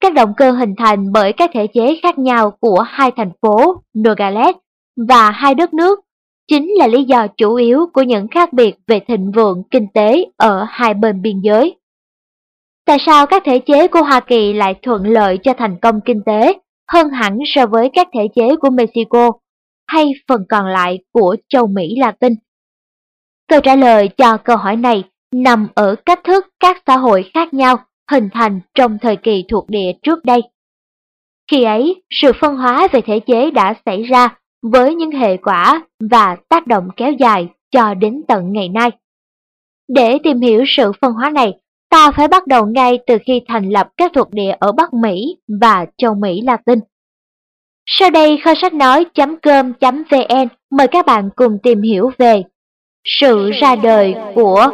Các 0.00 0.14
động 0.14 0.34
cơ 0.36 0.50
hình 0.50 0.74
thành 0.78 1.12
bởi 1.12 1.32
các 1.32 1.50
thể 1.54 1.66
chế 1.66 2.00
khác 2.02 2.18
nhau 2.18 2.50
của 2.60 2.80
hai 2.80 3.10
thành 3.16 3.30
phố 3.42 3.82
Nogales 3.98 4.56
và 5.08 5.30
hai 5.30 5.54
đất 5.54 5.74
nước 5.74 6.00
chính 6.48 6.68
là 6.78 6.86
lý 6.86 7.04
do 7.04 7.26
chủ 7.36 7.54
yếu 7.54 7.86
của 7.92 8.02
những 8.02 8.28
khác 8.28 8.52
biệt 8.52 8.74
về 8.86 9.00
thịnh 9.08 9.32
vượng 9.34 9.62
kinh 9.70 9.86
tế 9.94 10.24
ở 10.36 10.66
hai 10.68 10.94
bên 10.94 11.22
biên 11.22 11.40
giới. 11.40 11.76
Tại 12.86 12.98
sao 13.06 13.26
các 13.26 13.42
thể 13.46 13.58
chế 13.58 13.88
của 13.88 14.02
Hoa 14.02 14.20
Kỳ 14.20 14.52
lại 14.52 14.74
thuận 14.82 15.06
lợi 15.06 15.38
cho 15.42 15.52
thành 15.58 15.76
công 15.82 16.00
kinh 16.04 16.22
tế 16.26 16.52
hơn 16.92 17.08
hẳn 17.10 17.38
so 17.46 17.66
với 17.66 17.90
các 17.92 18.08
thể 18.14 18.28
chế 18.34 18.56
của 18.56 18.70
Mexico 18.70 19.30
hay 19.86 20.10
phần 20.28 20.44
còn 20.48 20.66
lại 20.66 20.98
của 21.12 21.36
châu 21.48 21.66
Mỹ 21.66 21.94
Latin? 21.98 22.32
Câu 23.48 23.60
trả 23.60 23.76
lời 23.76 24.08
cho 24.08 24.36
câu 24.36 24.56
hỏi 24.56 24.76
này 24.76 25.04
nằm 25.34 25.68
ở 25.74 25.94
cách 26.06 26.20
thức 26.24 26.46
các 26.60 26.82
xã 26.86 26.96
hội 26.96 27.30
khác 27.34 27.54
nhau 27.54 27.76
hình 28.10 28.28
thành 28.32 28.60
trong 28.74 28.98
thời 29.02 29.16
kỳ 29.16 29.44
thuộc 29.48 29.70
địa 29.70 29.92
trước 30.02 30.24
đây. 30.24 30.42
Khi 31.50 31.64
ấy, 31.64 32.02
sự 32.10 32.32
phân 32.40 32.56
hóa 32.56 32.88
về 32.92 33.00
thể 33.00 33.20
chế 33.20 33.50
đã 33.50 33.74
xảy 33.86 34.02
ra 34.02 34.38
với 34.62 34.94
những 34.94 35.10
hệ 35.10 35.36
quả 35.36 35.82
và 36.10 36.36
tác 36.48 36.66
động 36.66 36.88
kéo 36.96 37.12
dài 37.12 37.48
cho 37.70 37.94
đến 37.94 38.22
tận 38.28 38.52
ngày 38.52 38.68
nay. 38.68 38.90
Để 39.88 40.18
tìm 40.24 40.40
hiểu 40.40 40.64
sự 40.66 40.92
phân 41.00 41.12
hóa 41.12 41.30
này, 41.30 41.52
ta 41.90 42.10
phải 42.10 42.28
bắt 42.28 42.46
đầu 42.46 42.66
ngay 42.66 42.98
từ 43.06 43.18
khi 43.26 43.40
thành 43.48 43.70
lập 43.70 43.88
các 43.96 44.12
thuộc 44.14 44.30
địa 44.30 44.52
ở 44.58 44.72
Bắc 44.72 44.94
Mỹ 44.94 45.36
và 45.60 45.86
châu 45.96 46.14
Mỹ 46.14 46.40
Latin. 46.40 46.78
Sau 47.86 48.10
đây 48.10 48.40
kho 48.44 48.54
sách 48.62 48.74
nói.com.vn 48.74 50.48
mời 50.70 50.88
các 50.88 51.06
bạn 51.06 51.30
cùng 51.36 51.58
tìm 51.62 51.82
hiểu 51.82 52.10
về 52.18 52.42
sự 53.04 53.50
ra 53.60 53.76
đời 53.76 54.14
của 54.34 54.66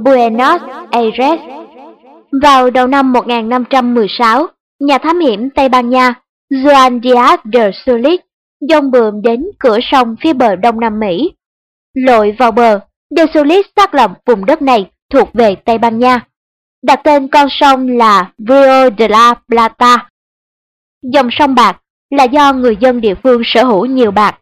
Buenos 0.00 0.60
Aires. 0.90 1.40
Vào 2.42 2.70
đầu 2.70 2.86
năm 2.86 3.12
1516, 3.12 4.46
nhà 4.80 4.98
thám 4.98 5.20
hiểm 5.20 5.50
Tây 5.50 5.68
Ban 5.68 5.90
Nha 5.90 6.14
Juan 6.50 7.00
Díaz 7.00 7.38
de 7.52 7.70
Solís 7.86 8.20
dông 8.68 8.90
bườm 8.90 9.22
đến 9.22 9.44
cửa 9.58 9.78
sông 9.82 10.16
phía 10.20 10.32
bờ 10.32 10.56
đông 10.56 10.80
Nam 10.80 11.00
Mỹ. 11.00 11.32
Lội 11.94 12.36
vào 12.38 12.52
bờ, 12.52 12.80
De 13.10 13.26
Solis 13.34 13.66
xác 13.76 13.94
lập 13.94 14.10
vùng 14.26 14.44
đất 14.44 14.62
này 14.62 14.90
thuộc 15.10 15.32
về 15.32 15.54
Tây 15.54 15.78
Ban 15.78 15.98
Nha. 15.98 16.20
Đặt 16.82 17.00
tên 17.04 17.28
con 17.28 17.48
sông 17.50 17.88
là 17.88 18.32
Rio 18.38 18.90
de 18.98 19.08
la 19.08 19.34
Plata. 19.48 20.08
Dòng 21.02 21.28
sông 21.30 21.54
bạc 21.54 21.80
là 22.10 22.24
do 22.24 22.52
người 22.52 22.76
dân 22.80 23.00
địa 23.00 23.14
phương 23.22 23.42
sở 23.44 23.64
hữu 23.64 23.86
nhiều 23.86 24.10
bạc. 24.10 24.38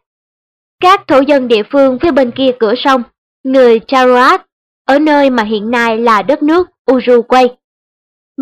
Các 0.79 1.07
thổ 1.07 1.19
dân 1.19 1.47
địa 1.47 1.63
phương 1.71 1.97
phía 2.01 2.11
bên 2.11 2.31
kia 2.31 2.51
cửa 2.59 2.73
sông, 2.77 3.03
người 3.43 3.79
Charoat, 3.87 4.41
ở 4.85 4.99
nơi 4.99 5.29
mà 5.29 5.43
hiện 5.43 5.71
nay 5.71 5.97
là 5.97 6.21
đất 6.21 6.43
nước 6.43 6.69
Uruguay, 6.91 7.49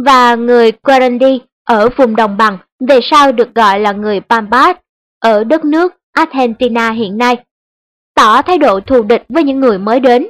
và 0.06 0.36
người 0.36 0.72
Guarandi 0.84 1.42
ở 1.64 1.90
vùng 1.98 2.16
đồng 2.16 2.38
bằng 2.38 2.58
về 2.88 3.00
sau 3.04 3.32
được 3.32 3.56
gọi 3.56 3.80
là 3.80 3.92
người 3.92 4.20
Pampas 4.20 4.76
ở 5.22 5.44
đất 5.44 5.66
nước 5.66 5.94
Argentina 6.12 6.92
hiện 6.92 7.18
nay, 7.18 7.38
tỏ 8.16 8.42
thái 8.42 8.58
độ 8.58 8.80
thù 8.80 9.04
địch 9.04 9.24
với 9.30 9.44
những 9.44 9.60
người 9.60 9.78
mới 9.78 10.00
đến. 10.00 10.28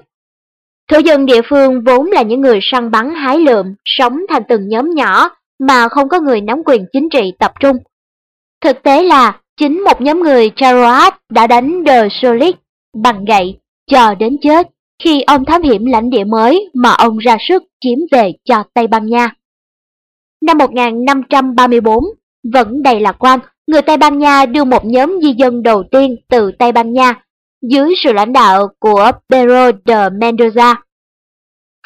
Thổ 0.91 0.97
dân 0.97 1.25
địa 1.25 1.41
phương 1.49 1.81
vốn 1.81 2.05
là 2.05 2.21
những 2.21 2.41
người 2.41 2.59
săn 2.61 2.91
bắn 2.91 3.15
hái 3.15 3.37
lượm, 3.37 3.65
sống 3.85 4.19
thành 4.29 4.43
từng 4.49 4.67
nhóm 4.67 4.89
nhỏ 4.95 5.29
mà 5.59 5.89
không 5.89 6.09
có 6.09 6.19
người 6.19 6.41
nắm 6.41 6.61
quyền 6.65 6.85
chính 6.93 7.09
trị 7.09 7.33
tập 7.39 7.51
trung. 7.59 7.77
Thực 8.61 8.83
tế 8.83 9.03
là 9.03 9.39
chính 9.57 9.83
một 9.83 10.01
nhóm 10.01 10.19
người 10.19 10.51
Charoat 10.55 11.13
đã 11.29 11.47
đánh 11.47 11.83
De 11.85 12.07
Solis 12.21 12.55
bằng 12.93 13.25
gậy 13.25 13.57
cho 13.91 14.15
đến 14.15 14.37
chết 14.41 14.67
khi 15.03 15.21
ông 15.21 15.45
thám 15.45 15.61
hiểm 15.61 15.85
lãnh 15.85 16.09
địa 16.09 16.23
mới 16.23 16.69
mà 16.73 16.89
ông 16.89 17.17
ra 17.17 17.37
sức 17.49 17.63
chiếm 17.81 17.99
về 18.11 18.31
cho 18.43 18.63
Tây 18.73 18.87
Ban 18.87 19.05
Nha. 19.05 19.29
Năm 20.41 20.57
1534, 20.57 22.03
vẫn 22.53 22.83
đầy 22.83 22.99
lạc 22.99 23.15
quan, 23.19 23.39
người 23.67 23.81
Tây 23.81 23.97
Ban 23.97 24.19
Nha 24.19 24.45
đưa 24.45 24.63
một 24.63 24.85
nhóm 24.85 25.19
di 25.23 25.33
dân 25.33 25.63
đầu 25.63 25.83
tiên 25.91 26.15
từ 26.29 26.51
Tây 26.59 26.71
Ban 26.71 26.93
Nha 26.93 27.23
dưới 27.61 27.93
sự 28.03 28.13
lãnh 28.13 28.33
đạo 28.33 28.67
của 28.79 29.11
Pedro 29.29 29.71
de 29.85 30.09
Mendoza. 30.09 30.75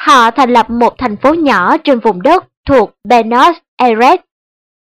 họ 0.00 0.30
thành 0.30 0.50
lập 0.50 0.70
một 0.70 0.94
thành 0.98 1.16
phố 1.16 1.34
nhỏ 1.34 1.76
trên 1.76 2.00
vùng 2.00 2.22
đất 2.22 2.44
thuộc 2.68 2.90
Buenos 3.04 3.56
Aires 3.76 4.20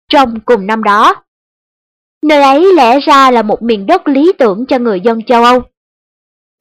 trong 0.09 0.41
cùng 0.41 0.67
năm 0.67 0.83
đó. 0.83 1.15
Nơi 2.23 2.43
ấy 2.43 2.75
lẽ 2.75 3.01
ra 3.01 3.31
là 3.31 3.43
một 3.43 3.63
miền 3.63 3.87
đất 3.87 4.09
lý 4.09 4.33
tưởng 4.39 4.65
cho 4.69 4.79
người 4.79 5.01
dân 5.01 5.25
châu 5.25 5.45
Âu. 5.45 5.63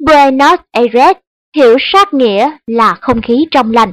Buenos 0.05 0.59
Aires 0.71 1.17
hiểu 1.55 1.77
sát 1.93 2.13
nghĩa 2.13 2.51
là 2.67 2.97
không 3.01 3.21
khí 3.21 3.47
trong 3.51 3.71
lành, 3.71 3.91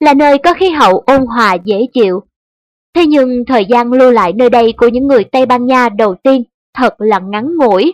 là 0.00 0.14
nơi 0.14 0.38
có 0.38 0.54
khí 0.54 0.70
hậu 0.70 0.98
ôn 1.06 1.26
hòa 1.26 1.56
dễ 1.64 1.86
chịu. 1.94 2.22
Thế 2.94 3.06
nhưng 3.06 3.44
thời 3.46 3.64
gian 3.64 3.92
lưu 3.92 4.10
lại 4.10 4.32
nơi 4.32 4.50
đây 4.50 4.72
của 4.76 4.88
những 4.88 5.06
người 5.06 5.24
Tây 5.24 5.46
Ban 5.46 5.66
Nha 5.66 5.88
đầu 5.88 6.14
tiên 6.22 6.42
thật 6.74 6.94
là 6.98 7.18
ngắn 7.18 7.56
ngủi. 7.56 7.92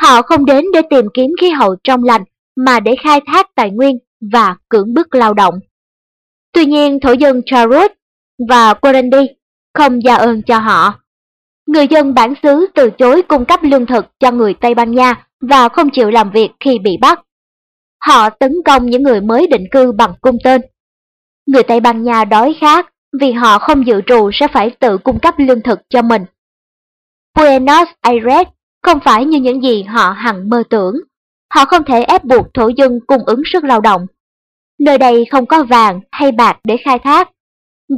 Họ 0.00 0.22
không 0.22 0.44
đến 0.44 0.64
để 0.72 0.82
tìm 0.90 1.04
kiếm 1.14 1.30
khí 1.40 1.50
hậu 1.50 1.76
trong 1.84 2.04
lành, 2.04 2.24
mà 2.56 2.80
để 2.80 2.96
khai 3.02 3.20
thác 3.26 3.54
tài 3.54 3.70
nguyên 3.70 3.98
và 4.32 4.56
cưỡng 4.68 4.94
bức 4.94 5.14
lao 5.14 5.34
động. 5.34 5.54
Tuy 6.52 6.66
nhiên, 6.66 7.00
thổ 7.00 7.12
dân 7.12 7.42
Charut 7.46 7.92
và 8.48 8.74
Quarandi 8.74 9.18
không 9.74 10.04
gia 10.04 10.14
ơn 10.14 10.42
cho 10.42 10.58
họ. 10.58 10.94
Người 11.66 11.86
dân 11.88 12.14
bản 12.14 12.34
xứ 12.42 12.66
từ 12.74 12.90
chối 12.90 13.22
cung 13.22 13.44
cấp 13.44 13.60
lương 13.62 13.86
thực 13.86 14.06
cho 14.20 14.30
người 14.30 14.54
Tây 14.54 14.74
Ban 14.74 14.92
Nha 14.92 15.26
và 15.40 15.68
không 15.68 15.90
chịu 15.90 16.10
làm 16.10 16.30
việc 16.30 16.50
khi 16.60 16.78
bị 16.78 16.96
bắt. 17.00 17.20
Họ 18.06 18.30
tấn 18.30 18.52
công 18.64 18.86
những 18.86 19.02
người 19.02 19.20
mới 19.20 19.46
định 19.46 19.66
cư 19.70 19.92
bằng 19.92 20.14
cung 20.20 20.36
tên. 20.44 20.60
Người 21.46 21.62
Tây 21.62 21.80
Ban 21.80 22.02
Nha 22.02 22.24
đói 22.24 22.56
khát 22.60 22.91
vì 23.20 23.32
họ 23.32 23.58
không 23.58 23.86
dự 23.86 24.00
trù 24.06 24.30
sẽ 24.32 24.48
phải 24.52 24.70
tự 24.70 24.98
cung 24.98 25.18
cấp 25.18 25.34
lương 25.38 25.62
thực 25.62 25.80
cho 25.88 26.02
mình. 26.02 26.24
Buenos 27.36 27.88
Aires 28.00 28.48
không 28.82 28.98
phải 29.04 29.24
như 29.24 29.38
những 29.38 29.62
gì 29.62 29.82
họ 29.82 30.10
hằng 30.10 30.48
mơ 30.48 30.62
tưởng. 30.70 30.94
Họ 31.54 31.64
không 31.64 31.84
thể 31.84 32.02
ép 32.02 32.24
buộc 32.24 32.54
thổ 32.54 32.68
dân 32.68 32.98
cung 33.06 33.24
ứng 33.26 33.42
sức 33.52 33.64
lao 33.64 33.80
động. 33.80 34.06
Nơi 34.78 34.98
đây 34.98 35.24
không 35.30 35.46
có 35.46 35.64
vàng 35.64 36.00
hay 36.10 36.32
bạc 36.32 36.58
để 36.64 36.76
khai 36.84 36.98
thác. 36.98 37.30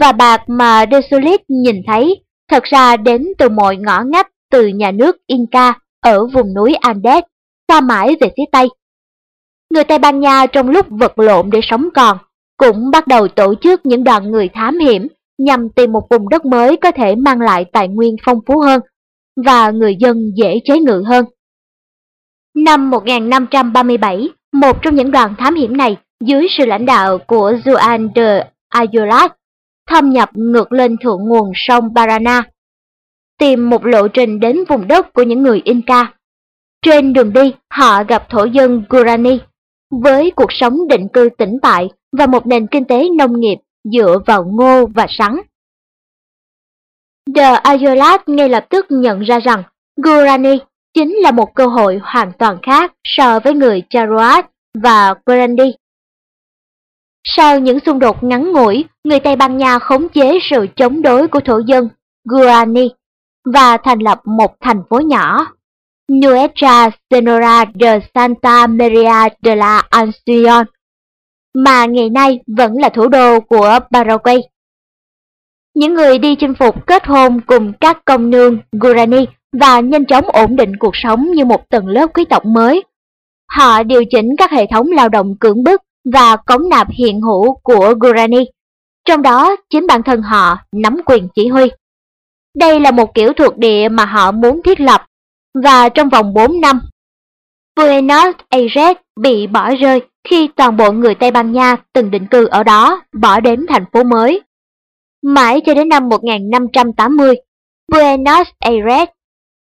Và 0.01 0.13
bạc 0.13 0.43
mà 0.47 0.85
Desolit 0.91 1.41
nhìn 1.49 1.77
thấy 1.87 2.25
thật 2.51 2.63
ra 2.63 2.97
đến 2.97 3.27
từ 3.39 3.49
mọi 3.49 3.77
ngõ 3.77 4.03
ngách 4.03 4.31
từ 4.51 4.67
nhà 4.67 4.91
nước 4.91 5.17
Inca 5.27 5.75
ở 6.01 6.27
vùng 6.27 6.55
núi 6.55 6.75
Andes, 6.75 7.25
xa 7.69 7.81
mãi 7.81 8.17
về 8.21 8.29
phía 8.37 8.45
Tây. 8.53 8.69
Người 9.71 9.85
Tây 9.85 9.99
Ban 9.99 10.21
Nha 10.21 10.47
trong 10.47 10.71
lúc 10.71 10.87
vật 10.91 11.19
lộn 11.19 11.51
để 11.51 11.61
sống 11.63 11.89
còn, 11.95 12.19
cũng 12.65 12.91
bắt 12.91 13.07
đầu 13.07 13.29
tổ 13.29 13.55
chức 13.55 13.87
những 13.87 14.05
đoàn 14.05 14.31
người 14.31 14.49
thám 14.49 14.79
hiểm 14.79 15.07
nhằm 15.39 15.69
tìm 15.69 15.93
một 15.93 16.07
vùng 16.11 16.29
đất 16.29 16.47
mới 16.47 16.77
có 16.77 16.91
thể 16.91 17.15
mang 17.15 17.41
lại 17.41 17.65
tài 17.65 17.89
nguyên 17.89 18.17
phong 18.25 18.41
phú 18.47 18.59
hơn 18.59 18.81
và 19.47 19.71
người 19.71 19.97
dân 20.01 20.31
dễ 20.35 20.61
chế 20.65 20.79
ngự 20.79 21.03
hơn. 21.07 21.25
Năm 22.57 22.91
1537, 22.91 24.29
một 24.53 24.83
trong 24.83 24.95
những 24.95 25.11
đoàn 25.11 25.35
thám 25.39 25.55
hiểm 25.55 25.77
này 25.77 25.97
dưới 26.25 26.47
sự 26.59 26.67
lãnh 26.67 26.87
đạo 26.87 27.19
của 27.19 27.53
Juan 27.65 28.09
de 28.17 28.51
Ayala 28.69 29.29
thâm 29.91 30.11
nhập 30.11 30.31
ngược 30.35 30.73
lên 30.73 30.97
thượng 31.03 31.21
nguồn 31.29 31.53
sông 31.55 31.95
Parana, 31.97 32.43
tìm 33.39 33.71
một 33.71 33.87
lộ 33.87 34.09
trình 34.09 34.41
đến 34.41 34.65
vùng 34.69 34.89
đất 34.89 35.13
của 35.13 35.23
những 35.23 35.43
người 35.43 35.61
Inca. 35.65 36.13
Trên 36.83 37.13
đường 37.13 37.33
đi, 37.33 37.55
họ 37.71 38.05
gặp 38.05 38.31
thổ 38.31 38.45
dân 38.45 38.85
Guarani, 38.89 39.39
với 39.91 40.31
cuộc 40.37 40.53
sống 40.53 40.89
định 40.89 41.09
cư 41.09 41.29
tĩnh 41.39 41.59
tại 41.63 41.89
và 42.19 42.27
một 42.27 42.47
nền 42.47 42.67
kinh 42.67 42.85
tế 42.85 43.09
nông 43.19 43.41
nghiệp 43.41 43.57
dựa 43.93 44.19
vào 44.27 44.45
ngô 44.45 44.87
và 44.87 45.07
sắn. 45.09 45.37
The 47.37 47.53
Ayolat 47.53 48.29
ngay 48.29 48.49
lập 48.49 48.67
tức 48.71 48.87
nhận 48.89 49.21
ra 49.21 49.39
rằng 49.39 49.63
Guarani 49.97 50.59
chính 50.95 51.15
là 51.17 51.31
một 51.31 51.55
cơ 51.55 51.67
hội 51.67 52.01
hoàn 52.03 52.33
toàn 52.39 52.59
khác 52.63 52.93
so 53.05 53.41
với 53.41 53.55
người 53.55 53.83
Charuat 53.91 54.47
và 54.83 55.15
Guarandi. 55.27 55.73
Sau 57.25 57.59
những 57.59 57.79
xung 57.87 57.99
đột 57.99 58.23
ngắn 58.23 58.53
ngủi, 58.53 58.85
người 59.05 59.21
Tây 59.21 59.37
Ban 59.37 59.57
Nha 59.57 59.79
khống 59.79 60.09
chế 60.09 60.39
sự 60.51 60.67
chống 60.77 61.03
đối 61.03 61.29
của 61.29 61.41
thổ 61.41 61.59
dân 61.59 61.89
Guarani 62.25 62.89
và 63.55 63.77
thành 63.77 63.99
lập 63.99 64.21
một 64.25 64.57
thành 64.61 64.83
phố 64.91 65.01
nhỏ, 65.01 65.47
Nuestra 66.13 66.91
Senora 67.11 67.65
de 67.81 67.99
Santa 68.15 68.67
Maria 68.67 69.29
de 69.43 69.57
la 69.57 69.83
Asunción, 69.91 70.67
mà 71.55 71.87
ngày 71.87 72.11
nay 72.11 72.41
vẫn 72.47 72.73
là 72.73 72.89
thủ 72.89 73.09
đô 73.09 73.41
của 73.41 73.79
Paraguay. 73.93 74.39
Những 75.75 75.95
người 75.95 76.19
đi 76.19 76.35
chinh 76.35 76.55
phục 76.55 76.87
kết 76.87 77.07
hôn 77.07 77.41
cùng 77.47 77.73
các 77.81 78.05
công 78.05 78.31
nương 78.31 78.59
Guarani 78.73 79.25
và 79.53 79.81
nhanh 79.81 80.07
chóng 80.07 80.25
ổn 80.25 80.57
định 80.57 80.77
cuộc 80.77 80.91
sống 80.95 81.31
như 81.31 81.45
một 81.45 81.69
tầng 81.69 81.87
lớp 81.87 82.07
quý 82.15 82.25
tộc 82.25 82.45
mới. 82.45 82.85
Họ 83.57 83.83
điều 83.83 84.05
chỉnh 84.05 84.29
các 84.39 84.51
hệ 84.51 84.67
thống 84.67 84.93
lao 84.93 85.09
động 85.09 85.37
cưỡng 85.41 85.65
bức 85.65 85.83
và 86.13 86.37
cống 86.37 86.69
nạp 86.69 86.89
hiện 86.99 87.21
hữu 87.21 87.55
của 87.63 87.95
Guarani, 88.01 88.45
trong 89.05 89.23
đó 89.23 89.57
chính 89.71 89.87
bản 89.87 90.03
thân 90.03 90.23
họ 90.23 90.59
nắm 90.73 90.97
quyền 91.07 91.29
chỉ 91.35 91.49
huy. 91.49 91.71
Đây 92.57 92.81
là 92.81 92.91
một 92.91 93.15
kiểu 93.15 93.33
thuộc 93.33 93.57
địa 93.57 93.89
mà 93.89 94.05
họ 94.05 94.33
muốn 94.33 94.63
thiết 94.63 94.81
lập, 94.81 95.07
và 95.63 95.89
trong 95.89 96.09
vòng 96.09 96.35
4 96.35 96.61
năm, 96.61 96.81
Buenos 97.77 98.35
Aires 98.49 98.97
bị 99.21 99.47
bỏ 99.47 99.75
rơi 99.75 100.01
khi 100.29 100.49
toàn 100.57 100.77
bộ 100.77 100.93
người 100.93 101.15
Tây 101.15 101.31
Ban 101.31 101.53
Nha 101.53 101.77
từng 101.93 102.11
định 102.11 102.27
cư 102.27 102.47
ở 102.47 102.63
đó 102.63 103.03
bỏ 103.13 103.41
đến 103.41 103.67
thành 103.69 103.85
phố 103.93 104.05
mới. 104.05 104.43
Mãi 105.23 105.61
cho 105.67 105.75
đến 105.75 105.89
năm 105.89 106.09
1580, 106.09 107.35
Buenos 107.93 108.49
Aires, 108.59 109.09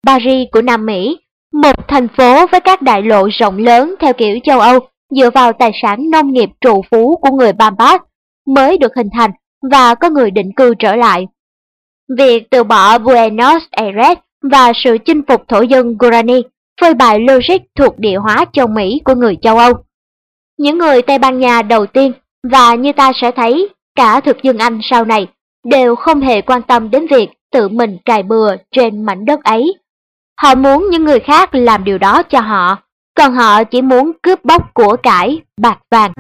Paris 0.08 0.48
của 0.52 0.62
Nam 0.62 0.86
Mỹ, 0.86 1.20
một 1.54 1.88
thành 1.88 2.08
phố 2.18 2.48
với 2.48 2.60
các 2.60 2.82
đại 2.82 3.02
lộ 3.02 3.30
rộng 3.40 3.58
lớn 3.58 3.96
theo 4.00 4.14
kiểu 4.14 4.40
châu 4.44 4.60
Âu 4.60 4.80
dựa 5.10 5.30
vào 5.30 5.54
tài 5.54 5.72
sản 5.82 6.10
nông 6.10 6.32
nghiệp 6.32 6.50
trụ 6.62 6.82
phú 6.92 7.20
của 7.22 7.32
người 7.32 7.54
Pampas 7.54 8.02
mới 8.48 8.78
được 8.78 8.96
hình 8.96 9.10
thành 9.14 9.32
và 9.72 9.96
có 9.96 10.10
người 10.10 10.32
định 10.32 10.52
cư 10.56 10.74
trở 10.80 10.96
lại. 10.96 11.28
Việc 12.18 12.44
từ 12.52 12.64
bỏ 12.64 12.98
Buenos 12.98 13.64
Aires 13.72 14.18
và 14.52 14.72
sự 14.84 14.98
chinh 15.06 15.22
phục 15.28 15.48
thổ 15.48 15.62
dân 15.62 15.98
Guarani 16.00 16.42
phơi 16.82 16.94
bày 16.94 17.20
logic 17.20 17.58
thuộc 17.76 18.00
địa 18.00 18.18
hóa 18.18 18.46
châu 18.54 18.68
Mỹ 18.68 19.02
của 19.06 19.16
người 19.16 19.38
châu 19.42 19.58
Âu. 19.58 19.74
Những 20.58 20.78
người 20.78 21.02
Tây 21.02 21.18
Ban 21.18 21.40
Nha 21.40 21.62
đầu 21.62 21.86
tiên 21.86 22.12
và 22.52 22.76
như 22.76 22.94
ta 22.94 23.12
sẽ 23.22 23.32
thấy 23.32 23.70
cả 23.96 24.20
thực 24.20 24.44
dân 24.44 24.58
Anh 24.58 24.80
sau 24.84 25.06
này 25.06 25.28
đều 25.64 25.96
không 25.96 26.22
hề 26.22 26.42
quan 26.42 26.62
tâm 26.62 26.92
đến 26.92 27.08
việc 27.08 27.30
tự 27.52 27.70
mình 27.70 27.98
cài 28.06 28.24
bừa 28.24 28.56
trên 28.72 29.06
mảnh 29.06 29.26
đất 29.26 29.44
ấy. 29.44 29.74
Họ 30.42 30.56
muốn 30.56 30.90
những 30.92 31.04
người 31.04 31.20
khác 31.20 31.56
làm 31.56 31.84
điều 31.84 31.98
đó 31.98 32.24
cho 32.24 32.40
họ, 32.40 32.78
còn 33.18 33.34
họ 33.34 33.64
chỉ 33.64 33.82
muốn 33.82 34.12
cướp 34.24 34.46
bóc 34.46 34.74
của 34.74 34.96
cải, 35.04 35.42
bạc 35.62 35.80
vàng. 35.92 36.12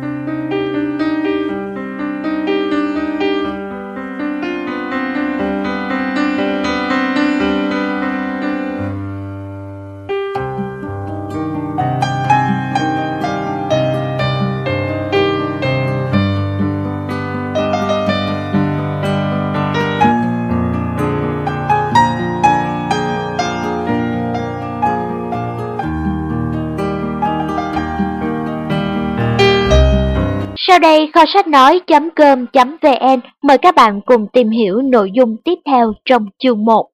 Sau 30.76 30.80
đây 30.80 31.10
kho 31.14 31.26
sách 31.34 31.48
nói.com.vn 31.48 33.20
mời 33.44 33.58
các 33.58 33.76
bạn 33.76 34.02
cùng 34.06 34.28
tìm 34.34 34.50
hiểu 34.50 34.82
nội 34.82 35.12
dung 35.14 35.38
tiếp 35.46 35.56
theo 35.66 35.94
trong 36.06 36.26
chương 36.40 36.66
1. 36.66 36.90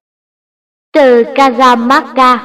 Từ 0.93 1.23
Kazamaka 1.23 2.38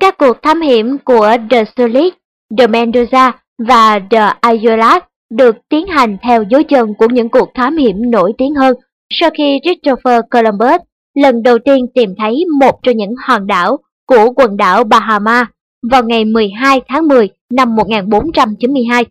Các 0.00 0.18
cuộc 0.18 0.42
thám 0.42 0.60
hiểm 0.60 0.98
của 1.04 1.36
The 1.50 1.64
Solis, 1.76 2.12
The 2.58 2.66
Mendoza 2.66 3.32
và 3.58 4.00
The 4.10 4.32
Ayolas 4.40 5.02
được 5.30 5.56
tiến 5.68 5.86
hành 5.86 6.16
theo 6.22 6.42
dấu 6.50 6.62
chân 6.62 6.94
của 6.98 7.06
những 7.12 7.28
cuộc 7.28 7.50
thám 7.54 7.76
hiểm 7.76 8.10
nổi 8.10 8.32
tiếng 8.38 8.54
hơn 8.54 8.76
sau 9.10 9.30
khi 9.38 9.60
Christopher 9.62 10.20
Columbus 10.30 10.80
lần 11.14 11.42
đầu 11.42 11.58
tiên 11.58 11.86
tìm 11.94 12.14
thấy 12.18 12.44
một 12.60 12.82
trong 12.82 12.96
những 12.96 13.14
hòn 13.26 13.46
đảo 13.46 13.78
của 14.06 14.32
quần 14.36 14.56
đảo 14.56 14.84
Bahama 14.84 15.46
vào 15.90 16.02
ngày 16.02 16.24
12 16.24 16.80
tháng 16.88 17.08
10 17.08 17.28
năm 17.50 17.76
1492. 17.76 19.04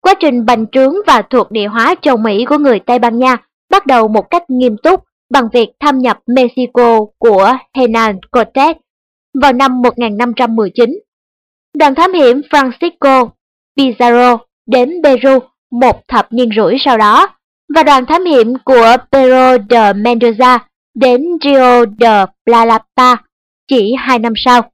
Quá 0.00 0.14
trình 0.20 0.46
bành 0.46 0.66
trướng 0.72 0.94
và 1.06 1.22
thuộc 1.22 1.50
địa 1.50 1.66
hóa 1.66 1.94
châu 2.02 2.16
Mỹ 2.16 2.44
của 2.44 2.58
người 2.58 2.80
Tây 2.80 2.98
Ban 2.98 3.18
Nha 3.18 3.36
bắt 3.70 3.86
đầu 3.86 4.08
một 4.08 4.30
cách 4.30 4.50
nghiêm 4.50 4.76
túc 4.82 5.04
bằng 5.30 5.48
việc 5.52 5.68
thâm 5.80 5.98
nhập 5.98 6.18
Mexico 6.26 7.04
của 7.18 7.56
Hernán 7.76 8.20
Cortés 8.32 8.76
vào 9.42 9.52
năm 9.52 9.82
1519. 9.82 10.98
Đoàn 11.78 11.94
thám 11.94 12.12
hiểm 12.12 12.40
Francisco 12.50 13.28
Pizarro 13.76 14.38
đến 14.66 14.90
Peru 15.04 15.38
một 15.70 16.08
thập 16.08 16.32
niên 16.32 16.48
rưỡi 16.56 16.74
sau 16.84 16.98
đó, 16.98 17.28
và 17.74 17.82
đoàn 17.82 18.06
thám 18.06 18.24
hiểm 18.24 18.54
của 18.64 18.96
Pedro 19.12 19.58
de 19.70 19.92
Mendoza 19.92 20.58
đến 20.94 21.24
Rio 21.44 21.84
de 22.00 22.24
Plata 22.46 23.16
chỉ 23.68 23.94
hai 23.98 24.18
năm 24.18 24.32
sau. 24.36 24.70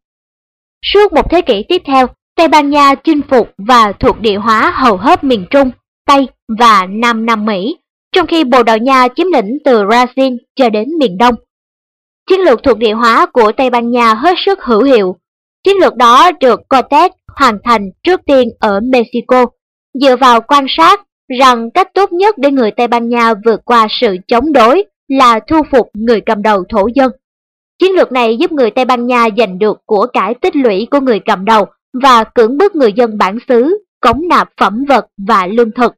Suốt 0.83 1.13
một 1.13 1.31
thế 1.31 1.41
kỷ 1.41 1.65
tiếp 1.69 1.83
theo, 1.87 2.07
Tây 2.37 2.49
Ban 2.49 2.71
Nha 2.71 2.95
chinh 2.95 3.21
phục 3.31 3.49
và 3.59 3.93
thuộc 3.93 4.21
địa 4.21 4.37
hóa 4.37 4.73
hầu 4.75 4.97
hết 4.97 5.25
miền 5.25 5.47
Trung, 5.51 5.71
Tây 6.07 6.29
và 6.59 6.87
Nam 6.91 7.27
Nam 7.27 7.45
Mỹ, 7.45 7.77
trong 8.13 8.27
khi 8.27 8.45
Bồ 8.45 8.63
Đào 8.63 8.79
Nha 8.79 9.09
chiếm 9.17 9.27
lĩnh 9.33 9.59
từ 9.65 9.85
Brazil 9.85 10.37
cho 10.57 10.71
đến 10.71 10.89
miền 10.99 11.19
Đông. 11.19 11.35
Chiến 12.31 12.41
lược 12.41 12.63
thuộc 12.63 12.79
địa 12.79 12.93
hóa 12.93 13.27
của 13.27 13.53
Tây 13.53 13.71
Ban 13.71 13.91
Nha 13.91 14.15
hết 14.15 14.35
sức 14.47 14.59
hữu 14.63 14.83
hiệu. 14.83 15.17
Chiến 15.65 15.77
lược 15.81 15.97
đó 15.97 16.31
được 16.41 16.61
Cortés 16.69 17.13
hoàn 17.29 17.59
thành 17.65 17.91
trước 18.03 18.21
tiên 18.27 18.49
ở 18.61 18.81
Mexico, 18.81 19.47
dựa 20.01 20.17
vào 20.17 20.41
quan 20.41 20.67
sát 20.69 21.01
rằng 21.39 21.71
cách 21.71 21.95
tốt 21.95 22.13
nhất 22.13 22.39
để 22.39 22.51
người 22.51 22.71
Tây 22.71 22.89
Ban 22.89 23.09
Nha 23.09 23.35
vượt 23.45 23.61
qua 23.65 23.87
sự 23.91 24.17
chống 24.29 24.53
đối 24.53 24.85
là 25.09 25.41
thu 25.49 25.63
phục 25.71 25.91
người 25.95 26.21
cầm 26.21 26.43
đầu 26.43 26.65
thổ 26.69 26.89
dân. 26.95 27.13
Chiến 27.79 27.93
lược 27.93 28.13
này 28.13 28.37
giúp 28.37 28.53
người 28.53 28.71
Tây 28.71 28.85
Ban 28.85 29.07
Nha 29.07 29.29
giành 29.37 29.59
được 29.59 29.79
của 29.87 30.07
cải 30.13 30.35
tích 30.35 30.57
lũy 30.57 30.87
của 30.91 31.01
người 31.01 31.21
cầm 31.25 31.45
đầu 31.45 31.67
và 32.03 32.25
cưỡng 32.25 32.59
bức 32.59 32.75
người 32.75 32.93
dân 32.93 33.19
bản 33.19 33.39
xứ, 33.49 33.85
cống 34.01 34.29
nạp 34.29 34.49
phẩm 34.61 34.85
vật 34.89 35.07
và 35.29 35.47
lương 35.47 35.73
thực. 35.73 35.95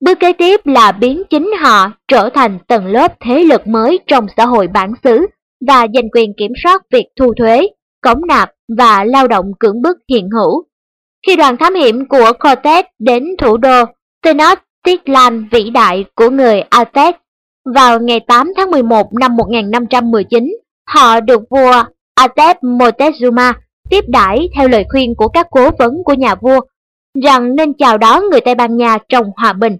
Bước 0.00 0.20
kế 0.20 0.32
tiếp 0.32 0.60
là 0.64 0.92
biến 0.92 1.22
chính 1.30 1.50
họ 1.60 1.92
trở 2.08 2.28
thành 2.34 2.58
tầng 2.68 2.86
lớp 2.86 3.12
thế 3.20 3.44
lực 3.44 3.66
mới 3.66 3.98
trong 4.06 4.26
xã 4.36 4.46
hội 4.46 4.68
bản 4.68 4.92
xứ 5.04 5.26
và 5.66 5.86
giành 5.94 6.10
quyền 6.14 6.32
kiểm 6.38 6.52
soát 6.62 6.82
việc 6.92 7.06
thu 7.20 7.34
thuế, 7.34 7.68
cống 8.02 8.26
nạp 8.26 8.50
và 8.78 9.04
lao 9.04 9.28
động 9.28 9.52
cưỡng 9.60 9.82
bức 9.82 9.98
hiện 10.08 10.28
hữu. 10.30 10.64
Khi 11.26 11.36
đoàn 11.36 11.56
thám 11.56 11.74
hiểm 11.74 12.08
của 12.08 12.32
Cortez 12.38 12.82
đến 12.98 13.24
thủ 13.38 13.56
đô 13.56 13.84
Tenochtitlan 14.22 15.48
vĩ 15.52 15.70
đại 15.70 16.04
của 16.14 16.30
người 16.30 16.62
Aztec 16.70 17.12
vào 17.74 18.00
ngày 18.00 18.20
8 18.20 18.52
tháng 18.56 18.70
11 18.70 19.14
năm 19.20 19.36
1519, 19.36 20.56
họ 20.88 21.20
được 21.20 21.40
vua 21.50 21.84
Aztec 22.20 22.54
Moctezuma 22.62 23.52
tiếp 23.90 24.04
đãi 24.08 24.48
theo 24.56 24.68
lời 24.68 24.84
khuyên 24.90 25.14
của 25.14 25.28
các 25.28 25.46
cố 25.50 25.70
vấn 25.78 26.04
của 26.04 26.14
nhà 26.14 26.34
vua 26.34 26.60
rằng 27.24 27.56
nên 27.56 27.72
chào 27.72 27.98
đón 27.98 28.22
người 28.30 28.40
Tây 28.40 28.54
Ban 28.54 28.76
Nha 28.76 28.98
trong 29.08 29.30
hòa 29.36 29.52
bình. 29.52 29.76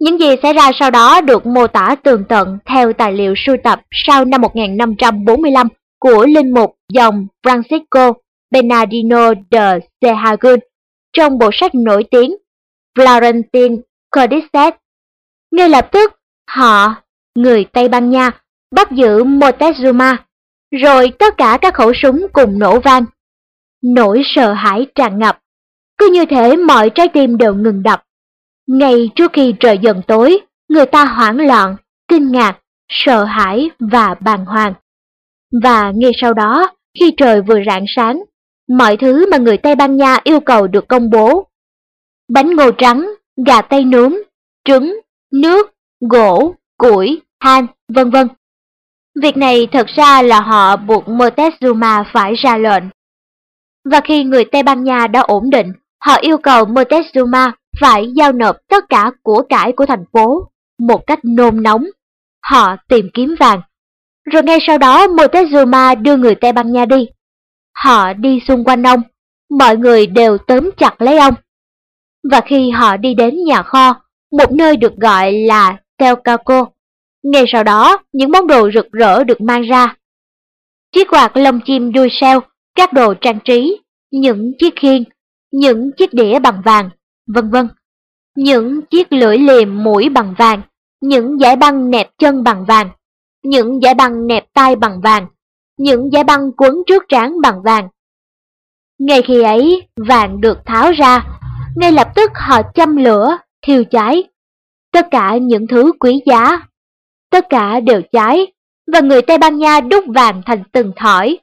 Những 0.00 0.20
gì 0.20 0.26
xảy 0.42 0.52
ra 0.52 0.70
sau 0.80 0.90
đó 0.90 1.20
được 1.20 1.46
mô 1.46 1.66
tả 1.66 1.96
tường 2.02 2.24
tận 2.28 2.58
theo 2.64 2.92
tài 2.92 3.12
liệu 3.12 3.34
sưu 3.36 3.56
tập 3.64 3.80
sau 3.90 4.24
năm 4.24 4.40
1545 4.40 5.68
của 6.00 6.26
linh 6.26 6.54
mục 6.54 6.74
dòng 6.92 7.26
Francisco 7.46 8.12
Bernardino 8.50 9.32
de 9.50 9.78
Sehagún 10.02 10.58
trong 11.12 11.38
bộ 11.38 11.50
sách 11.52 11.74
nổi 11.74 12.04
tiếng 12.10 12.36
Florentine 12.98 13.80
Codices. 14.16 14.74
Ngay 15.52 15.68
lập 15.68 15.88
tức, 15.92 16.12
họ, 16.50 16.94
người 17.34 17.64
Tây 17.64 17.88
Ban 17.88 18.10
Nha, 18.10 18.30
bắt 18.74 18.92
giữ 18.92 19.24
Moctezuma, 19.24 20.16
rồi 20.70 21.12
tất 21.18 21.34
cả 21.36 21.58
các 21.62 21.74
khẩu 21.74 21.92
súng 22.02 22.26
cùng 22.32 22.58
nổ 22.58 22.80
vang. 22.80 23.04
Nỗi 23.82 24.22
sợ 24.24 24.52
hãi 24.52 24.86
tràn 24.94 25.18
ngập, 25.18 25.38
cứ 25.98 26.10
như 26.12 26.24
thế 26.26 26.56
mọi 26.56 26.90
trái 26.90 27.08
tim 27.08 27.36
đều 27.36 27.54
ngừng 27.54 27.82
đập. 27.82 28.02
Ngay 28.66 29.10
trước 29.14 29.32
khi 29.32 29.54
trời 29.60 29.78
dần 29.78 30.02
tối, 30.06 30.38
người 30.68 30.86
ta 30.86 31.04
hoảng 31.04 31.46
loạn, 31.46 31.76
kinh 32.08 32.32
ngạc, 32.32 32.58
sợ 32.88 33.24
hãi 33.24 33.70
và 33.78 34.14
bàng 34.20 34.44
hoàng. 34.44 34.74
Và 35.62 35.92
ngay 35.94 36.12
sau 36.20 36.34
đó, 36.34 36.70
khi 37.00 37.14
trời 37.16 37.42
vừa 37.42 37.58
rạng 37.66 37.84
sáng, 37.88 38.22
mọi 38.68 38.96
thứ 38.96 39.30
mà 39.30 39.36
người 39.36 39.56
Tây 39.56 39.74
Ban 39.74 39.96
Nha 39.96 40.18
yêu 40.24 40.40
cầu 40.40 40.66
được 40.66 40.88
công 40.88 41.10
bố. 41.10 41.46
Bánh 42.28 42.56
ngô 42.56 42.70
trắng, 42.70 43.06
gà 43.46 43.62
tây 43.62 43.84
nướng, 43.84 44.14
trứng, 44.64 45.00
nước, 45.32 45.74
gỗ, 46.00 46.54
củi, 46.78 47.20
than, 47.40 47.66
vân 47.88 48.10
vân. 48.10 48.28
Việc 49.22 49.36
này 49.36 49.68
thật 49.72 49.86
ra 49.96 50.22
là 50.22 50.40
họ 50.40 50.76
buộc 50.76 51.04
Moctezuma 51.08 52.04
phải 52.12 52.34
ra 52.34 52.56
lệnh. 52.56 52.84
Và 53.90 54.00
khi 54.00 54.24
người 54.24 54.44
Tây 54.44 54.62
Ban 54.62 54.84
Nha 54.84 55.06
đã 55.06 55.20
ổn 55.20 55.50
định, 55.50 55.72
họ 56.04 56.16
yêu 56.16 56.38
cầu 56.38 56.64
Montezuma 56.64 57.52
phải 57.80 58.12
giao 58.16 58.32
nộp 58.32 58.56
tất 58.68 58.84
cả 58.88 59.10
của 59.22 59.42
cải 59.48 59.72
của 59.72 59.86
thành 59.86 60.04
phố 60.12 60.48
một 60.78 61.06
cách 61.06 61.18
nôn 61.24 61.62
nóng. 61.62 61.84
Họ 62.42 62.76
tìm 62.88 63.08
kiếm 63.14 63.34
vàng. 63.40 63.60
Rồi 64.32 64.42
ngay 64.42 64.58
sau 64.66 64.78
đó 64.78 65.06
Montezuma 65.06 66.02
đưa 66.02 66.16
người 66.16 66.34
Tây 66.34 66.52
Ban 66.52 66.72
Nha 66.72 66.84
đi. 66.84 67.08
Họ 67.84 68.12
đi 68.12 68.40
xung 68.48 68.64
quanh 68.64 68.82
ông, 68.82 69.02
mọi 69.50 69.76
người 69.76 70.06
đều 70.06 70.38
tóm 70.38 70.70
chặt 70.78 71.02
lấy 71.02 71.18
ông. 71.18 71.34
Và 72.30 72.40
khi 72.40 72.70
họ 72.70 72.96
đi 72.96 73.14
đến 73.14 73.34
nhà 73.46 73.62
kho, 73.62 73.94
một 74.32 74.52
nơi 74.52 74.76
được 74.76 74.96
gọi 74.96 75.32
là 75.32 75.76
Telcaco, 75.98 76.66
ngay 77.22 77.44
sau 77.48 77.64
đó 77.64 77.96
những 78.12 78.30
món 78.30 78.46
đồ 78.46 78.70
rực 78.74 78.92
rỡ 78.92 79.24
được 79.24 79.40
mang 79.40 79.62
ra. 79.62 79.96
Chiếc 80.94 81.08
quạt 81.10 81.36
lông 81.36 81.60
chim 81.60 81.92
đuôi 81.92 82.08
sao 82.20 82.40
các 82.76 82.92
đồ 82.92 83.14
trang 83.14 83.38
trí, 83.44 83.80
những 84.10 84.52
chiếc 84.58 84.74
khiên, 84.76 85.04
những 85.52 85.90
chiếc 85.98 86.14
đĩa 86.14 86.38
bằng 86.38 86.62
vàng, 86.64 86.90
vân 87.26 87.50
vân. 87.50 87.68
Những 88.36 88.80
chiếc 88.90 89.12
lưỡi 89.12 89.38
liềm 89.38 89.84
mũi 89.84 90.08
bằng 90.08 90.34
vàng, 90.38 90.62
những 91.00 91.40
giải 91.40 91.56
băng 91.56 91.90
nẹp 91.90 92.10
chân 92.18 92.44
bằng 92.44 92.64
vàng, 92.64 92.90
những 93.42 93.82
giải 93.82 93.94
băng 93.94 94.26
nẹp 94.26 94.44
tay 94.54 94.76
bằng 94.76 95.00
vàng, 95.00 95.26
những 95.78 96.12
giải 96.12 96.24
băng 96.24 96.52
quấn 96.52 96.82
trước 96.86 97.02
trán 97.08 97.40
bằng 97.40 97.62
vàng. 97.62 97.88
Ngay 98.98 99.22
khi 99.22 99.42
ấy, 99.42 99.88
vàng 99.96 100.40
được 100.40 100.58
tháo 100.66 100.92
ra, 100.92 101.26
ngay 101.76 101.92
lập 101.92 102.08
tức 102.14 102.30
họ 102.34 102.62
châm 102.74 102.96
lửa, 102.96 103.38
thiêu 103.62 103.84
cháy. 103.84 104.24
Tất 104.92 105.06
cả 105.10 105.36
những 105.36 105.66
thứ 105.66 105.92
quý 106.00 106.22
giá, 106.26 106.66
tất 107.30 107.46
cả 107.50 107.80
đều 107.80 108.02
cháy, 108.12 108.46
và 108.92 109.00
người 109.00 109.22
Tây 109.22 109.38
Ban 109.38 109.58
Nha 109.58 109.80
đúc 109.80 110.04
vàng 110.14 110.42
thành 110.46 110.62
từng 110.72 110.92
thỏi. 110.96 111.38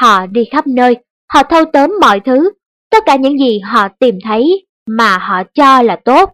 Họ 0.00 0.26
đi 0.26 0.44
khắp 0.52 0.66
nơi, 0.66 0.96
họ 1.32 1.42
thâu 1.42 1.64
tóm 1.72 1.94
mọi 2.00 2.20
thứ, 2.20 2.50
tất 2.90 3.02
cả 3.06 3.16
những 3.16 3.38
gì 3.38 3.60
họ 3.60 3.88
tìm 3.88 4.18
thấy 4.24 4.66
mà 4.86 5.18
họ 5.18 5.42
cho 5.54 5.82
là 5.82 5.96
tốt. 6.04 6.32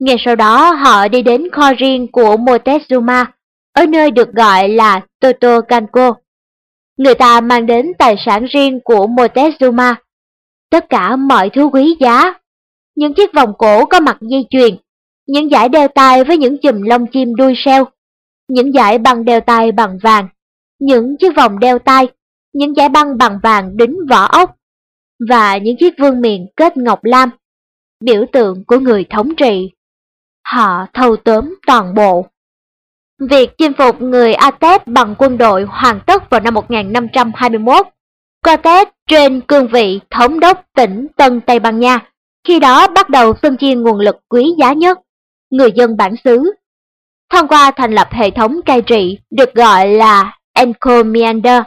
Ngay 0.00 0.16
sau 0.18 0.36
đó 0.36 0.72
họ 0.72 1.08
đi 1.08 1.22
đến 1.22 1.50
kho 1.52 1.72
riêng 1.78 2.12
của 2.12 2.36
Moctezuma, 2.36 3.24
ở 3.72 3.86
nơi 3.86 4.10
được 4.10 4.32
gọi 4.32 4.68
là 4.68 5.00
Totocanco. 5.20 6.14
Người 6.96 7.14
ta 7.14 7.40
mang 7.40 7.66
đến 7.66 7.92
tài 7.98 8.16
sản 8.26 8.44
riêng 8.44 8.80
của 8.84 9.06
Moctezuma, 9.06 9.94
tất 10.70 10.88
cả 10.88 11.16
mọi 11.16 11.50
thứ 11.50 11.64
quý 11.72 11.96
giá. 12.00 12.34
Những 12.96 13.14
chiếc 13.14 13.34
vòng 13.34 13.52
cổ 13.58 13.86
có 13.86 14.00
mặt 14.00 14.16
dây 14.20 14.46
chuyền, 14.50 14.76
những 15.26 15.50
dải 15.50 15.68
đeo 15.68 15.88
tay 15.88 16.24
với 16.24 16.36
những 16.36 16.56
chùm 16.62 16.82
lông 16.82 17.06
chim 17.06 17.34
đuôi 17.34 17.54
seo, 17.56 17.84
những 18.48 18.72
dải 18.72 18.98
băng 18.98 19.24
đeo 19.24 19.40
tay 19.40 19.72
bằng 19.72 19.98
vàng, 20.02 20.28
những 20.80 21.16
chiếc 21.20 21.36
vòng 21.36 21.58
đeo 21.58 21.78
tay, 21.78 22.08
những 22.54 22.74
dải 22.74 22.88
băng 22.88 23.18
bằng 23.18 23.38
vàng 23.42 23.76
đính 23.76 23.96
vỏ 24.10 24.24
ốc, 24.24 24.56
và 25.28 25.56
những 25.56 25.76
chiếc 25.76 25.94
vương 25.98 26.20
miện 26.20 26.46
kết 26.56 26.76
ngọc 26.76 27.04
lam, 27.04 27.30
biểu 28.00 28.24
tượng 28.32 28.64
của 28.64 28.78
người 28.78 29.04
thống 29.10 29.34
trị. 29.36 29.70
Họ 30.46 30.86
thâu 30.94 31.16
tóm 31.16 31.54
toàn 31.66 31.94
bộ. 31.94 32.26
Việc 33.20 33.50
chinh 33.58 33.72
phục 33.78 34.02
người 34.02 34.34
Atep 34.34 34.86
bằng 34.86 35.14
quân 35.18 35.38
đội 35.38 35.66
hoàn 35.68 36.00
tất 36.06 36.30
vào 36.30 36.40
năm 36.40 36.54
1521. 36.54 37.86
Cortes 38.44 38.88
trên 39.08 39.40
cương 39.40 39.68
vị 39.68 40.00
thống 40.10 40.40
đốc 40.40 40.64
tỉnh 40.76 41.06
Tân 41.16 41.40
Tây 41.40 41.58
Ban 41.58 41.80
Nha, 41.80 41.98
khi 42.48 42.60
đó 42.60 42.88
bắt 42.88 43.08
đầu 43.08 43.32
phân 43.32 43.56
chia 43.56 43.74
nguồn 43.74 43.98
lực 43.98 44.16
quý 44.28 44.54
giá 44.58 44.72
nhất, 44.72 44.98
người 45.50 45.72
dân 45.74 45.96
bản 45.96 46.14
xứ. 46.24 46.52
Thông 47.30 47.48
qua 47.48 47.70
thành 47.70 47.92
lập 47.92 48.08
hệ 48.10 48.30
thống 48.30 48.60
cai 48.66 48.82
trị 48.82 49.18
được 49.30 49.54
gọi 49.54 49.88
là 49.88 50.38
Encomiander, 50.54 51.62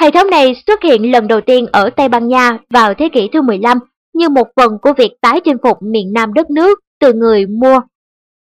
Hệ 0.00 0.10
thống 0.10 0.30
này 0.30 0.62
xuất 0.66 0.82
hiện 0.82 1.10
lần 1.10 1.28
đầu 1.28 1.40
tiên 1.40 1.66
ở 1.72 1.90
Tây 1.90 2.08
Ban 2.08 2.28
Nha 2.28 2.58
vào 2.70 2.94
thế 2.94 3.08
kỷ 3.12 3.28
thứ 3.32 3.42
15 3.42 3.78
như 4.12 4.28
một 4.28 4.48
phần 4.56 4.78
của 4.82 4.92
việc 4.92 5.12
tái 5.20 5.40
chinh 5.44 5.56
phục 5.62 5.78
miền 5.82 6.12
nam 6.12 6.34
đất 6.34 6.50
nước 6.50 6.80
từ 7.00 7.12
người 7.12 7.46
mua. 7.46 7.80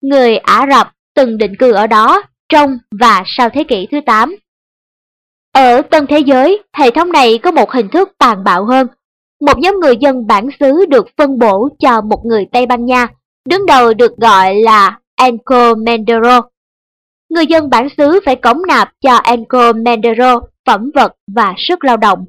Người 0.02 0.38
Ả 0.38 0.68
Rập 0.72 0.92
từng 1.16 1.38
định 1.38 1.56
cư 1.60 1.72
ở 1.72 1.88
đó 1.88 2.24
trong 2.50 2.78
và 3.00 3.24
sau 3.26 3.50
thế 3.50 3.64
kỷ 3.64 3.88
thứ 3.92 4.00
8. 4.06 4.36
Ở 5.54 5.82
tân 5.82 6.08
thế 6.08 6.20
giới, 6.20 6.64
hệ 6.74 6.92
thống 6.92 7.12
này 7.12 7.38
có 7.38 7.52
một 7.52 7.72
hình 7.72 7.90
thức 7.90 8.10
tàn 8.18 8.44
bạo 8.44 8.66
hơn. 8.66 8.88
Một 9.42 9.60
nhóm 9.60 9.80
người 9.80 9.98
dân 9.98 10.28
bản 10.28 10.50
xứ 10.60 10.86
được 10.86 11.08
phân 11.18 11.40
bổ 11.40 11.70
cho 11.80 12.02
một 12.02 12.26
người 12.26 12.46
Tây 12.52 12.66
Ban 12.66 12.86
Nha, 12.86 13.08
đứng 13.50 13.66
đầu 13.66 13.94
được 13.94 14.18
gọi 14.18 14.56
là 14.56 15.00
Encomendero. 15.16 16.42
Người 17.30 17.48
dân 17.48 17.70
bản 17.70 17.88
xứ 17.98 18.20
phải 18.26 18.36
cống 18.36 18.62
nạp 18.68 18.90
cho 19.02 19.18
Encomendero 19.18 20.40
phẩm 20.66 20.92
vật 20.96 21.14
và 21.36 21.54
sức 21.58 21.84
lao 21.84 21.98
động. 21.98 22.26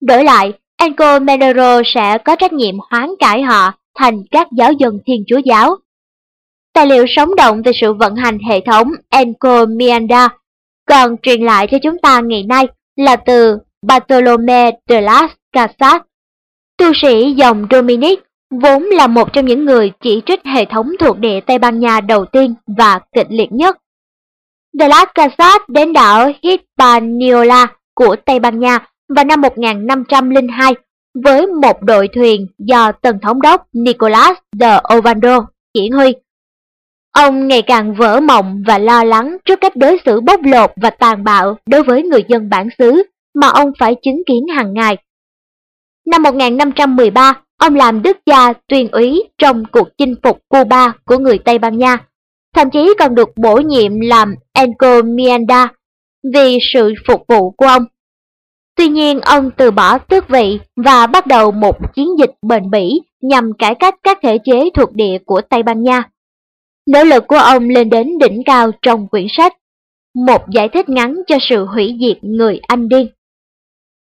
Đổi 0.00 0.24
lại, 0.24 0.52
Encomendero 0.78 1.82
sẽ 1.94 2.18
có 2.18 2.36
trách 2.36 2.52
nhiệm 2.52 2.74
hoán 2.90 3.08
cải 3.18 3.42
họ 3.42 3.72
thành 3.98 4.22
các 4.30 4.46
giáo 4.52 4.72
dân 4.72 4.98
Thiên 5.06 5.24
Chúa 5.26 5.38
giáo. 5.44 5.76
Tài 6.74 6.86
liệu 6.86 7.04
sống 7.08 7.36
động 7.36 7.62
về 7.62 7.72
sự 7.80 7.92
vận 7.92 8.16
hành 8.16 8.38
hệ 8.38 8.60
thống 8.60 8.92
Encomienda 9.08 10.28
còn 10.88 11.16
truyền 11.22 11.42
lại 11.42 11.66
cho 11.70 11.78
chúng 11.82 11.98
ta 11.98 12.20
ngày 12.20 12.42
nay 12.42 12.66
là 12.96 13.16
từ 13.16 13.58
Bartolome 13.82 14.70
de 14.88 15.00
las 15.00 15.30
Casas, 15.52 16.02
tu 16.78 16.86
sĩ 17.02 17.32
dòng 17.32 17.66
Dominic, 17.70 18.24
vốn 18.50 18.82
là 18.82 19.06
một 19.06 19.32
trong 19.32 19.46
những 19.46 19.64
người 19.64 19.92
chỉ 20.00 20.22
trích 20.26 20.44
hệ 20.44 20.64
thống 20.64 20.92
thuộc 21.00 21.18
địa 21.18 21.40
Tây 21.40 21.58
Ban 21.58 21.80
Nha 21.80 22.00
đầu 22.00 22.24
tiên 22.24 22.54
và 22.66 23.00
kịch 23.14 23.26
liệt 23.30 23.52
nhất. 23.52 23.78
De 24.78 24.88
las 24.88 25.08
Casas 25.14 25.62
đến 25.68 25.92
đảo 25.92 26.32
Hispaniola 26.42 27.66
của 27.94 28.16
Tây 28.26 28.38
Ban 28.38 28.60
Nha 28.60 28.78
vào 29.08 29.24
năm 29.24 29.40
1502 29.40 30.74
với 31.24 31.46
một 31.46 31.82
đội 31.82 32.08
thuyền 32.08 32.46
do 32.58 32.92
tần 32.92 33.18
thống 33.22 33.42
đốc 33.42 33.66
Nicolas 33.72 34.36
de 34.60 34.80
Ovando 34.96 35.46
chỉ 35.74 35.90
huy. 35.90 36.14
Ông 37.12 37.48
ngày 37.48 37.62
càng 37.62 37.94
vỡ 37.94 38.20
mộng 38.20 38.62
và 38.66 38.78
lo 38.78 39.04
lắng 39.04 39.36
trước 39.44 39.60
cách 39.60 39.76
đối 39.76 39.98
xử 40.04 40.20
bóc 40.20 40.40
lột 40.44 40.70
và 40.76 40.90
tàn 40.90 41.24
bạo 41.24 41.58
đối 41.66 41.82
với 41.82 42.02
người 42.02 42.24
dân 42.28 42.50
bản 42.50 42.68
xứ 42.78 43.02
mà 43.34 43.48
ông 43.48 43.72
phải 43.78 43.96
chứng 44.02 44.22
kiến 44.26 44.46
hàng 44.56 44.74
ngày. 44.74 44.96
Năm 46.06 46.22
1513, 46.22 47.40
ông 47.58 47.74
làm 47.74 48.02
đức 48.02 48.16
gia, 48.26 48.52
tuyên 48.68 48.88
úy 48.90 49.22
trong 49.38 49.64
cuộc 49.72 49.88
chinh 49.98 50.14
phục 50.22 50.38
Cuba 50.48 50.92
của 51.04 51.18
người 51.18 51.38
Tây 51.38 51.58
Ban 51.58 51.78
Nha, 51.78 51.98
thậm 52.56 52.70
chí 52.70 52.94
còn 52.98 53.14
được 53.14 53.28
bổ 53.36 53.56
nhiệm 53.56 54.00
làm 54.00 54.34
encomienda 54.52 55.68
vì 56.34 56.58
sự 56.72 56.92
phục 57.06 57.24
vụ 57.28 57.50
của 57.50 57.66
ông. 57.66 57.84
Tuy 58.76 58.88
nhiên, 58.88 59.20
ông 59.20 59.50
từ 59.56 59.70
bỏ 59.70 59.98
tước 59.98 60.28
vị 60.28 60.58
và 60.76 61.06
bắt 61.06 61.26
đầu 61.26 61.50
một 61.50 61.76
chiến 61.94 62.08
dịch 62.18 62.30
bền 62.42 62.70
bỉ 62.70 63.00
nhằm 63.22 63.52
cải 63.58 63.74
cách 63.74 63.94
các 64.02 64.18
thể 64.22 64.38
chế 64.44 64.70
thuộc 64.74 64.92
địa 64.92 65.18
của 65.26 65.40
Tây 65.40 65.62
Ban 65.62 65.82
Nha. 65.82 66.02
Nỗ 66.86 67.04
lực 67.04 67.24
của 67.28 67.36
ông 67.36 67.68
lên 67.68 67.90
đến 67.90 68.18
đỉnh 68.18 68.42
cao 68.46 68.70
trong 68.82 69.08
quyển 69.08 69.26
sách, 69.36 69.52
một 70.14 70.42
giải 70.54 70.68
thích 70.68 70.88
ngắn 70.88 71.16
cho 71.26 71.36
sự 71.40 71.64
hủy 71.64 71.96
diệt 72.00 72.24
người 72.24 72.60
Anh 72.68 72.88
điên. 72.88 73.08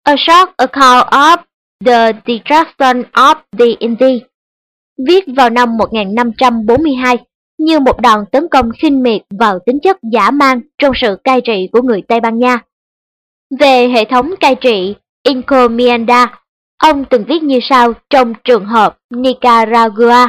A 0.03 0.15
Short 0.19 0.51
Account 0.57 1.07
of 1.11 1.39
the 1.85 2.13
Destruction 2.27 3.03
of 3.13 3.35
the 3.59 3.67
Indies, 3.79 4.23
viết 5.07 5.25
vào 5.37 5.51
năm 5.51 5.77
1542 5.77 7.17
như 7.59 7.81
một 7.81 8.01
đòn 8.01 8.25
tấn 8.33 8.49
công 8.51 8.71
khinh 8.83 9.03
miệt 9.03 9.23
vào 9.39 9.59
tính 9.67 9.79
chất 9.83 9.97
giả 10.13 10.31
mang 10.31 10.61
trong 10.79 10.93
sự 11.03 11.17
cai 11.25 11.41
trị 11.41 11.69
của 11.73 11.83
người 11.83 12.03
Tây 12.09 12.21
Ban 12.21 12.39
Nha. 12.39 12.59
Về 13.61 13.89
hệ 13.89 14.05
thống 14.05 14.35
cai 14.41 14.55
trị 14.55 14.95
Encomienda, 15.23 16.41
ông 16.79 17.05
từng 17.05 17.25
viết 17.25 17.43
như 17.43 17.59
sau 17.63 17.93
trong 18.11 18.33
trường 18.45 18.65
hợp 18.65 18.99
Nicaragua. 19.11 20.27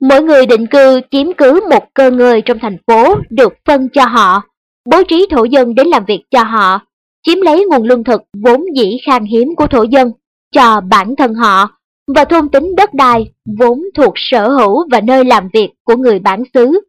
Mỗi 0.00 0.22
người 0.22 0.46
định 0.46 0.66
cư 0.66 1.00
chiếm 1.10 1.26
cứ 1.36 1.60
một 1.70 1.84
cơ 1.94 2.10
người 2.10 2.42
trong 2.42 2.58
thành 2.58 2.76
phố 2.86 3.14
được 3.30 3.52
phân 3.64 3.88
cho 3.88 4.06
họ, 4.06 4.42
bố 4.90 5.02
trí 5.08 5.26
thổ 5.30 5.44
dân 5.44 5.74
đến 5.74 5.86
làm 5.86 6.04
việc 6.04 6.22
cho 6.30 6.42
họ, 6.42 6.80
chiếm 7.26 7.40
lấy 7.40 7.66
nguồn 7.70 7.82
lương 7.82 8.04
thực 8.04 8.22
vốn 8.44 8.64
dĩ 8.76 8.96
khan 9.06 9.24
hiếm 9.24 9.48
của 9.56 9.66
thổ 9.66 9.82
dân 9.82 10.12
cho 10.52 10.80
bản 10.80 11.16
thân 11.16 11.34
họ 11.34 11.81
và 12.14 12.24
thôn 12.24 12.48
tính 12.48 12.76
đất 12.76 12.94
đai 12.94 13.32
vốn 13.58 13.82
thuộc 13.94 14.12
sở 14.16 14.48
hữu 14.48 14.88
và 14.90 15.00
nơi 15.00 15.24
làm 15.24 15.48
việc 15.52 15.68
của 15.84 15.96
người 15.96 16.18
bản 16.18 16.42
xứ, 16.54 16.80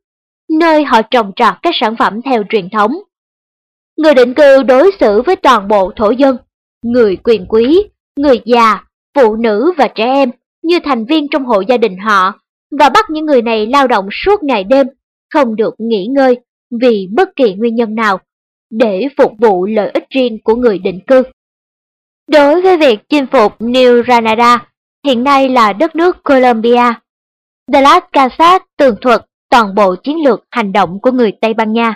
nơi 0.60 0.84
họ 0.84 1.02
trồng 1.02 1.32
trọt 1.36 1.54
các 1.62 1.74
sản 1.80 1.96
phẩm 2.00 2.22
theo 2.26 2.44
truyền 2.50 2.70
thống. 2.70 2.92
Người 3.98 4.14
định 4.14 4.34
cư 4.34 4.64
đối 4.64 4.92
xử 5.00 5.22
với 5.22 5.36
toàn 5.36 5.68
bộ 5.68 5.92
thổ 5.96 6.10
dân, 6.10 6.38
người 6.84 7.18
quyền 7.24 7.46
quý, 7.46 7.84
người 8.16 8.42
già, 8.46 8.84
phụ 9.16 9.36
nữ 9.36 9.74
và 9.78 9.88
trẻ 9.88 10.06
em 10.06 10.30
như 10.64 10.80
thành 10.84 11.06
viên 11.06 11.28
trong 11.32 11.46
hộ 11.46 11.62
gia 11.62 11.78
đình 11.78 11.98
họ 11.98 12.40
và 12.80 12.90
bắt 12.90 13.06
những 13.10 13.26
người 13.26 13.42
này 13.42 13.68
lao 13.68 13.88
động 13.88 14.08
suốt 14.12 14.44
ngày 14.44 14.64
đêm, 14.64 14.88
không 15.34 15.56
được 15.56 15.74
nghỉ 15.78 16.08
ngơi 16.08 16.40
vì 16.82 17.08
bất 17.16 17.30
kỳ 17.36 17.54
nguyên 17.54 17.76
nhân 17.76 17.96
nào, 17.96 18.20
để 18.70 19.08
phục 19.18 19.32
vụ 19.38 19.66
lợi 19.66 19.92
ích 19.94 20.10
riêng 20.10 20.38
của 20.44 20.56
người 20.56 20.80
định 20.80 21.00
cư. 21.08 21.24
Đối 22.28 22.62
với 22.62 22.78
việc 22.78 23.00
chinh 23.10 23.26
phục 23.32 23.62
New 23.62 24.04
Granada, 24.04 24.73
hiện 25.06 25.24
nay 25.24 25.50
là 25.50 25.74
đất 25.74 25.96
nước 25.96 26.24
Colombia, 26.24 26.94
The 27.74 27.82
Last 27.82 28.04
Casas 28.12 28.62
tường 28.78 28.96
thuật 29.02 29.26
toàn 29.50 29.76
bộ 29.76 29.96
chiến 30.04 30.24
lược 30.24 30.44
hành 30.52 30.72
động 30.72 31.00
của 31.02 31.12
người 31.12 31.32
Tây 31.42 31.54
Ban 31.54 31.74
Nha. 31.74 31.96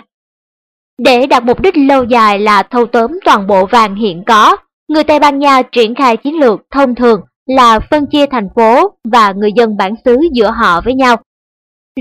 Để 0.98 1.26
đạt 1.26 1.44
mục 1.44 1.60
đích 1.60 1.76
lâu 1.76 2.04
dài 2.04 2.38
là 2.38 2.62
thâu 2.62 2.86
tóm 2.86 3.18
toàn 3.24 3.46
bộ 3.46 3.66
vàng 3.66 3.94
hiện 3.94 4.22
có, 4.26 4.56
người 4.88 5.04
Tây 5.04 5.18
Ban 5.18 5.38
Nha 5.38 5.62
triển 5.62 5.94
khai 5.94 6.16
chiến 6.16 6.40
lược 6.40 6.60
thông 6.70 6.94
thường 6.94 7.20
là 7.46 7.80
phân 7.90 8.06
chia 8.06 8.26
thành 8.26 8.48
phố 8.56 8.92
và 9.04 9.32
người 9.32 9.50
dân 9.56 9.76
bản 9.76 9.94
xứ 10.04 10.16
giữa 10.32 10.50
họ 10.50 10.80
với 10.80 10.94
nhau. 10.94 11.16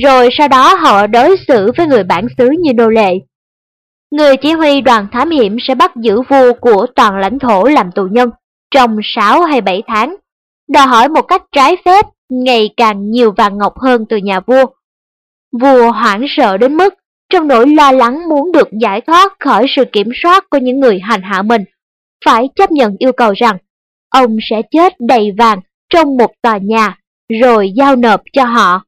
Rồi 0.04 0.30
sau 0.38 0.48
đó 0.48 0.76
họ 0.76 1.08
đối 1.08 1.36
xử 1.48 1.72
với 1.78 1.88
người 1.88 2.04
bản 2.04 2.28
xứ 2.38 2.50
như 2.60 2.74
nô 2.74 2.90
lệ. 2.90 3.14
Người 4.12 4.38
chỉ 4.38 4.52
huy 4.52 4.82
đoàn 4.82 5.08
thám 5.12 5.30
hiểm 5.30 5.58
sẽ 5.68 5.76
bắt 5.76 5.96
giữ 5.96 6.22
vua 6.22 6.54
của 6.62 6.86
toàn 6.96 7.18
lãnh 7.18 7.40
thổ 7.40 7.64
làm 7.64 7.92
tù 7.92 8.04
nhân 8.12 8.30
trong 8.72 8.98
6 9.04 9.42
hay 9.42 9.62
7 9.62 9.84
tháng, 9.88 10.16
đòi 10.68 10.88
hỏi 10.88 11.10
một 11.10 11.22
cách 11.22 11.44
trái 11.52 11.76
phép 11.86 12.06
ngày 12.30 12.70
càng 12.78 13.12
nhiều 13.12 13.32
vàng 13.32 13.58
ngọc 13.58 13.74
hơn 13.80 14.06
từ 14.10 14.18
nhà 14.18 14.40
vua. 14.40 14.66
Vua 15.62 15.92
hoảng 15.92 16.26
sợ 16.30 16.58
đến 16.58 16.76
mức 16.76 16.94
trong 17.30 17.48
nỗi 17.48 17.68
lo 17.68 17.92
lắng 17.92 18.30
muốn 18.30 18.52
được 18.52 18.68
giải 18.82 19.02
thoát 19.02 19.34
khỏi 19.40 19.66
sự 19.76 19.84
kiểm 19.92 20.10
soát 20.24 20.50
của 20.50 20.58
những 20.58 20.80
người 20.80 21.00
hành 21.00 21.22
hạ 21.22 21.42
mình, 21.42 21.64
phải 22.26 22.50
chấp 22.56 22.72
nhận 22.72 22.96
yêu 23.00 23.12
cầu 23.12 23.34
rằng 23.34 23.58
ông 24.10 24.38
sẽ 24.50 24.62
chết 24.72 24.94
đầy 25.00 25.32
vàng 25.38 25.60
trong 25.90 26.18
một 26.18 26.32
tòa 26.42 26.58
nhà 26.58 27.00
rồi 27.42 27.72
giao 27.76 27.96
nộp 27.96 28.22
cho 28.34 28.46
họ. 28.46 28.84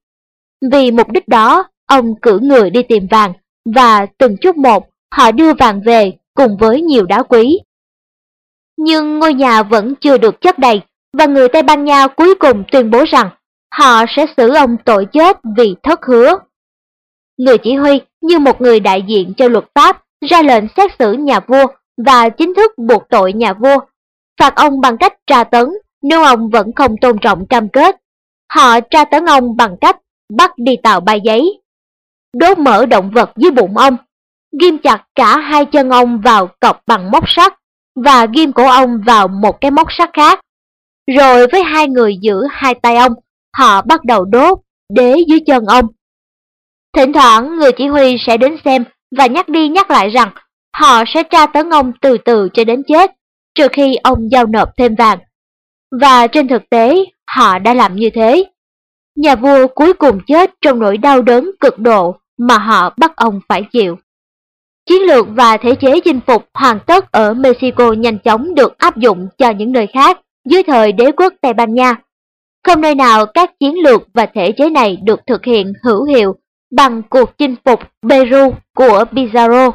Vì 0.71 0.91
mục 0.91 1.11
đích 1.11 1.27
đó, 1.27 1.63
ông 1.87 2.05
cử 2.21 2.39
người 2.39 2.69
đi 2.69 2.83
tìm 2.83 3.07
vàng 3.11 3.33
và 3.75 4.05
từng 4.17 4.37
chút 4.41 4.57
một 4.57 4.89
họ 5.11 5.31
đưa 5.31 5.53
vàng 5.53 5.81
về 5.81 6.13
cùng 6.33 6.57
với 6.57 6.81
nhiều 6.81 7.05
đá 7.05 7.23
quý. 7.23 7.59
Nhưng 8.77 9.19
ngôi 9.19 9.33
nhà 9.33 9.63
vẫn 9.63 9.93
chưa 10.01 10.17
được 10.17 10.41
chất 10.41 10.59
đầy 10.59 10.81
và 11.17 11.25
người 11.25 11.49
Tây 11.49 11.63
Ban 11.63 11.85
Nha 11.85 12.07
cuối 12.07 12.35
cùng 12.35 12.63
tuyên 12.71 12.91
bố 12.91 13.03
rằng 13.11 13.29
họ 13.71 14.05
sẽ 14.15 14.25
xử 14.37 14.53
ông 14.53 14.77
tội 14.85 15.07
chết 15.13 15.37
vì 15.57 15.75
thất 15.83 16.05
hứa. 16.05 16.37
Người 17.37 17.57
chỉ 17.57 17.75
huy 17.75 18.01
như 18.21 18.39
một 18.39 18.61
người 18.61 18.79
đại 18.79 19.01
diện 19.07 19.33
cho 19.37 19.47
luật 19.47 19.65
pháp 19.75 20.03
ra 20.29 20.41
lệnh 20.41 20.63
xét 20.77 20.91
xử 20.99 21.13
nhà 21.13 21.39
vua 21.39 21.65
và 22.05 22.29
chính 22.29 22.53
thức 22.53 22.71
buộc 22.77 23.03
tội 23.09 23.33
nhà 23.33 23.53
vua, 23.53 23.77
phạt 24.39 24.55
ông 24.55 24.81
bằng 24.81 24.97
cách 24.97 25.13
tra 25.27 25.43
tấn 25.43 25.65
nếu 26.01 26.23
ông 26.23 26.49
vẫn 26.49 26.71
không 26.75 26.95
tôn 27.01 27.17
trọng 27.21 27.47
cam 27.47 27.69
kết. 27.69 27.95
Họ 28.51 28.79
tra 28.79 29.05
tấn 29.05 29.25
ông 29.25 29.57
bằng 29.57 29.77
cách 29.81 29.97
bắt 30.37 30.51
đi 30.57 30.75
tàu 30.83 30.99
bài 30.99 31.21
giấy, 31.23 31.61
đốt 32.33 32.57
mở 32.57 32.85
động 32.85 33.11
vật 33.11 33.31
dưới 33.35 33.51
bụng 33.51 33.77
ông, 33.77 33.97
ghim 34.61 34.77
chặt 34.77 35.05
cả 35.15 35.37
hai 35.37 35.65
chân 35.65 35.89
ông 35.89 36.21
vào 36.21 36.47
cọc 36.59 36.81
bằng 36.87 37.11
móc 37.11 37.23
sắt 37.27 37.53
và 37.95 38.25
ghim 38.25 38.53
cổ 38.53 38.67
ông 38.67 39.01
vào 39.05 39.27
một 39.27 39.61
cái 39.61 39.71
móc 39.71 39.87
sắt 39.91 40.09
khác. 40.13 40.39
Rồi 41.17 41.47
với 41.51 41.63
hai 41.63 41.87
người 41.87 42.17
giữ 42.21 42.35
hai 42.51 42.75
tay 42.75 42.95
ông, 42.95 43.13
họ 43.57 43.81
bắt 43.81 44.05
đầu 44.05 44.25
đốt 44.25 44.59
đế 44.93 45.15
dưới 45.27 45.39
chân 45.39 45.65
ông. 45.65 45.85
Thỉnh 46.97 47.13
thoảng 47.13 47.55
người 47.55 47.71
chỉ 47.71 47.87
huy 47.87 48.17
sẽ 48.27 48.37
đến 48.37 48.55
xem 48.65 48.83
và 49.17 49.27
nhắc 49.27 49.49
đi 49.49 49.69
nhắc 49.69 49.91
lại 49.91 50.09
rằng 50.09 50.29
họ 50.77 51.03
sẽ 51.13 51.23
tra 51.23 51.45
tấn 51.45 51.69
ông 51.69 51.91
từ 52.01 52.17
từ 52.17 52.49
cho 52.53 52.63
đến 52.63 52.83
chết, 52.87 53.11
trừ 53.55 53.67
khi 53.71 53.95
ông 53.95 54.31
giao 54.31 54.45
nộp 54.45 54.69
thêm 54.77 54.95
vàng. 54.95 55.19
Và 56.01 56.27
trên 56.27 56.47
thực 56.47 56.69
tế, 56.69 57.05
họ 57.35 57.59
đã 57.59 57.73
làm 57.73 57.95
như 57.95 58.09
thế. 58.13 58.43
Nhà 59.15 59.35
vua 59.35 59.67
cuối 59.67 59.93
cùng 59.93 60.19
chết 60.27 60.53
trong 60.61 60.79
nỗi 60.79 60.97
đau 60.97 61.21
đớn 61.21 61.51
cực 61.59 61.79
độ 61.79 62.15
mà 62.37 62.57
họ 62.57 62.93
bắt 62.97 63.15
ông 63.15 63.39
phải 63.49 63.65
chịu. 63.71 63.97
Chiến 64.89 65.01
lược 65.01 65.27
và 65.29 65.57
thể 65.57 65.75
chế 65.75 65.99
chinh 65.99 66.19
phục 66.27 66.49
hoàn 66.53 66.79
tất 66.85 67.11
ở 67.11 67.33
Mexico 67.33 67.93
nhanh 67.93 68.19
chóng 68.19 68.55
được 68.55 68.77
áp 68.77 68.97
dụng 68.97 69.27
cho 69.37 69.49
những 69.49 69.71
nơi 69.71 69.87
khác 69.87 70.19
dưới 70.45 70.63
thời 70.63 70.91
đế 70.91 71.11
quốc 71.11 71.33
Tây 71.41 71.53
Ban 71.53 71.73
Nha. 71.73 71.95
Không 72.67 72.81
nơi 72.81 72.95
nào 72.95 73.25
các 73.25 73.59
chiến 73.59 73.75
lược 73.83 74.01
và 74.13 74.25
thể 74.25 74.51
chế 74.51 74.69
này 74.69 74.97
được 75.03 75.19
thực 75.27 75.45
hiện 75.45 75.73
hữu 75.83 76.03
hiệu 76.03 76.35
bằng 76.71 77.01
cuộc 77.09 77.37
chinh 77.37 77.55
phục 77.65 77.79
Peru 78.09 78.53
của 78.75 79.03
Pizarro, 79.11 79.71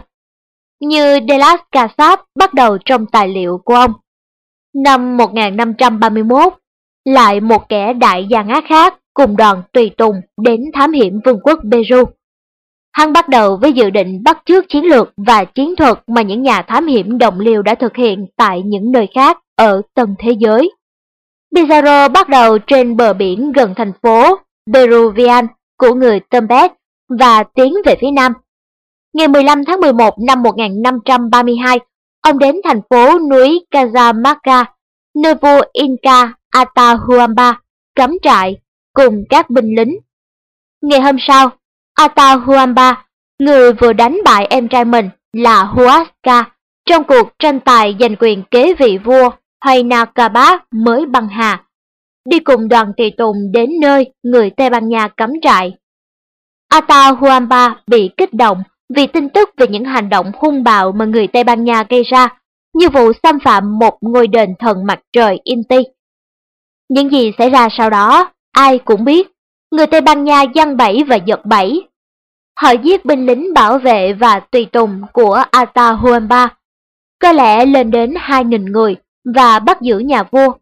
như 0.80 1.20
De 1.28 1.38
las 1.38 1.60
Casas 1.72 2.18
bắt 2.38 2.54
đầu 2.54 2.78
trong 2.84 3.06
tài 3.06 3.28
liệu 3.28 3.58
của 3.64 3.74
ông. 3.74 3.92
Năm 4.84 5.16
1531, 5.16 6.52
lại 7.04 7.40
một 7.40 7.68
kẻ 7.68 7.92
đại 7.92 8.26
gian 8.30 8.48
ác 8.48 8.64
khác 8.68 8.94
cùng 9.14 9.36
đoàn 9.36 9.62
tùy 9.72 9.90
tùng 9.96 10.14
đến 10.42 10.60
thám 10.74 10.92
hiểm 10.92 11.20
vương 11.24 11.40
quốc 11.40 11.58
Peru. 11.72 12.04
Hắn 12.92 13.12
bắt 13.12 13.28
đầu 13.28 13.56
với 13.56 13.72
dự 13.72 13.90
định 13.90 14.22
bắt 14.24 14.42
chước 14.46 14.64
chiến 14.68 14.84
lược 14.84 15.12
và 15.16 15.44
chiến 15.44 15.76
thuật 15.76 15.98
mà 16.06 16.22
những 16.22 16.42
nhà 16.42 16.62
thám 16.62 16.86
hiểm 16.86 17.18
đồng 17.18 17.40
liêu 17.40 17.62
đã 17.62 17.74
thực 17.74 17.96
hiện 17.96 18.26
tại 18.36 18.62
những 18.62 18.92
nơi 18.92 19.08
khác 19.14 19.38
ở 19.56 19.82
tân 19.94 20.14
thế 20.18 20.32
giới. 20.38 20.70
Pizarro 21.54 22.08
bắt 22.12 22.28
đầu 22.28 22.58
trên 22.58 22.96
bờ 22.96 23.12
biển 23.12 23.52
gần 23.52 23.74
thành 23.76 23.92
phố 24.02 24.38
Peruvian 24.72 25.46
của 25.78 25.94
người 25.94 26.20
Tempest 26.20 26.72
và 27.08 27.42
tiến 27.42 27.74
về 27.84 27.96
phía 28.00 28.10
nam. 28.10 28.32
Ngày 29.12 29.28
15 29.28 29.64
tháng 29.64 29.80
11 29.80 30.14
năm 30.18 30.42
1532, 30.42 31.78
ông 32.20 32.38
đến 32.38 32.56
thành 32.64 32.80
phố 32.90 33.18
núi 33.18 33.66
Cajamarca, 33.70 34.64
nơi 35.22 35.34
vua 35.34 35.60
Inca 35.72 36.34
Atahualpa 36.50 37.52
cắm 37.94 38.16
trại 38.22 38.56
cùng 38.92 39.24
các 39.28 39.50
binh 39.50 39.74
lính. 39.76 39.98
Ngày 40.82 41.00
hôm 41.00 41.16
sau, 41.20 41.50
Atahualpa, 41.94 42.94
người 43.38 43.72
vừa 43.72 43.92
đánh 43.92 44.20
bại 44.24 44.46
em 44.50 44.68
trai 44.68 44.84
mình 44.84 45.10
là 45.32 45.64
Huasca 45.64 46.44
trong 46.86 47.04
cuộc 47.04 47.28
tranh 47.38 47.60
tài 47.60 47.96
giành 48.00 48.16
quyền 48.16 48.42
kế 48.50 48.74
vị 48.74 48.98
vua 49.04 49.30
Huayna 49.64 50.04
Cabat 50.04 50.62
mới 50.70 51.06
băng 51.06 51.28
hà, 51.28 51.64
đi 52.24 52.38
cùng 52.38 52.68
đoàn 52.68 52.92
tùy 52.96 53.12
tùng 53.18 53.52
đến 53.52 53.70
nơi 53.80 54.12
người 54.22 54.50
Tây 54.50 54.70
Ban 54.70 54.88
Nha 54.88 55.08
cắm 55.08 55.32
trại. 55.42 55.72
Atahualpa 56.68 57.68
bị 57.86 58.10
kích 58.16 58.34
động 58.34 58.62
vì 58.94 59.06
tin 59.06 59.28
tức 59.28 59.50
về 59.56 59.66
những 59.66 59.84
hành 59.84 60.08
động 60.08 60.32
hung 60.36 60.64
bạo 60.64 60.92
mà 60.92 61.04
người 61.04 61.26
Tây 61.26 61.44
Ban 61.44 61.64
Nha 61.64 61.84
gây 61.88 62.02
ra, 62.02 62.28
như 62.74 62.88
vụ 62.88 63.12
xâm 63.22 63.38
phạm 63.44 63.78
một 63.78 63.98
ngôi 64.00 64.26
đền 64.26 64.54
thần 64.58 64.86
mặt 64.86 65.00
trời 65.12 65.40
Inti. 65.44 65.82
Những 66.88 67.10
gì 67.10 67.32
xảy 67.38 67.50
ra 67.50 67.68
sau 67.78 67.90
đó, 67.90 68.32
ai 68.52 68.78
cũng 68.78 69.04
biết. 69.04 69.28
người 69.70 69.86
Tây 69.86 70.00
Ban 70.00 70.24
Nha 70.24 70.42
giăng 70.54 70.76
bẫy 70.76 71.04
và 71.04 71.16
giật 71.16 71.40
bẫy. 71.46 71.88
Họ 72.60 72.70
giết 72.70 73.04
binh 73.04 73.26
lính 73.26 73.54
bảo 73.54 73.78
vệ 73.78 74.12
và 74.12 74.40
tùy 74.40 74.66
tùng 74.72 75.02
của 75.12 75.42
Atahualpa, 75.50 76.48
có 77.18 77.32
lẽ 77.32 77.66
lên 77.66 77.90
đến 77.90 78.14
2.000 78.14 78.72
người, 78.72 78.96
và 79.34 79.58
bắt 79.58 79.82
giữ 79.82 79.98
nhà 79.98 80.22
vua. 80.22 80.52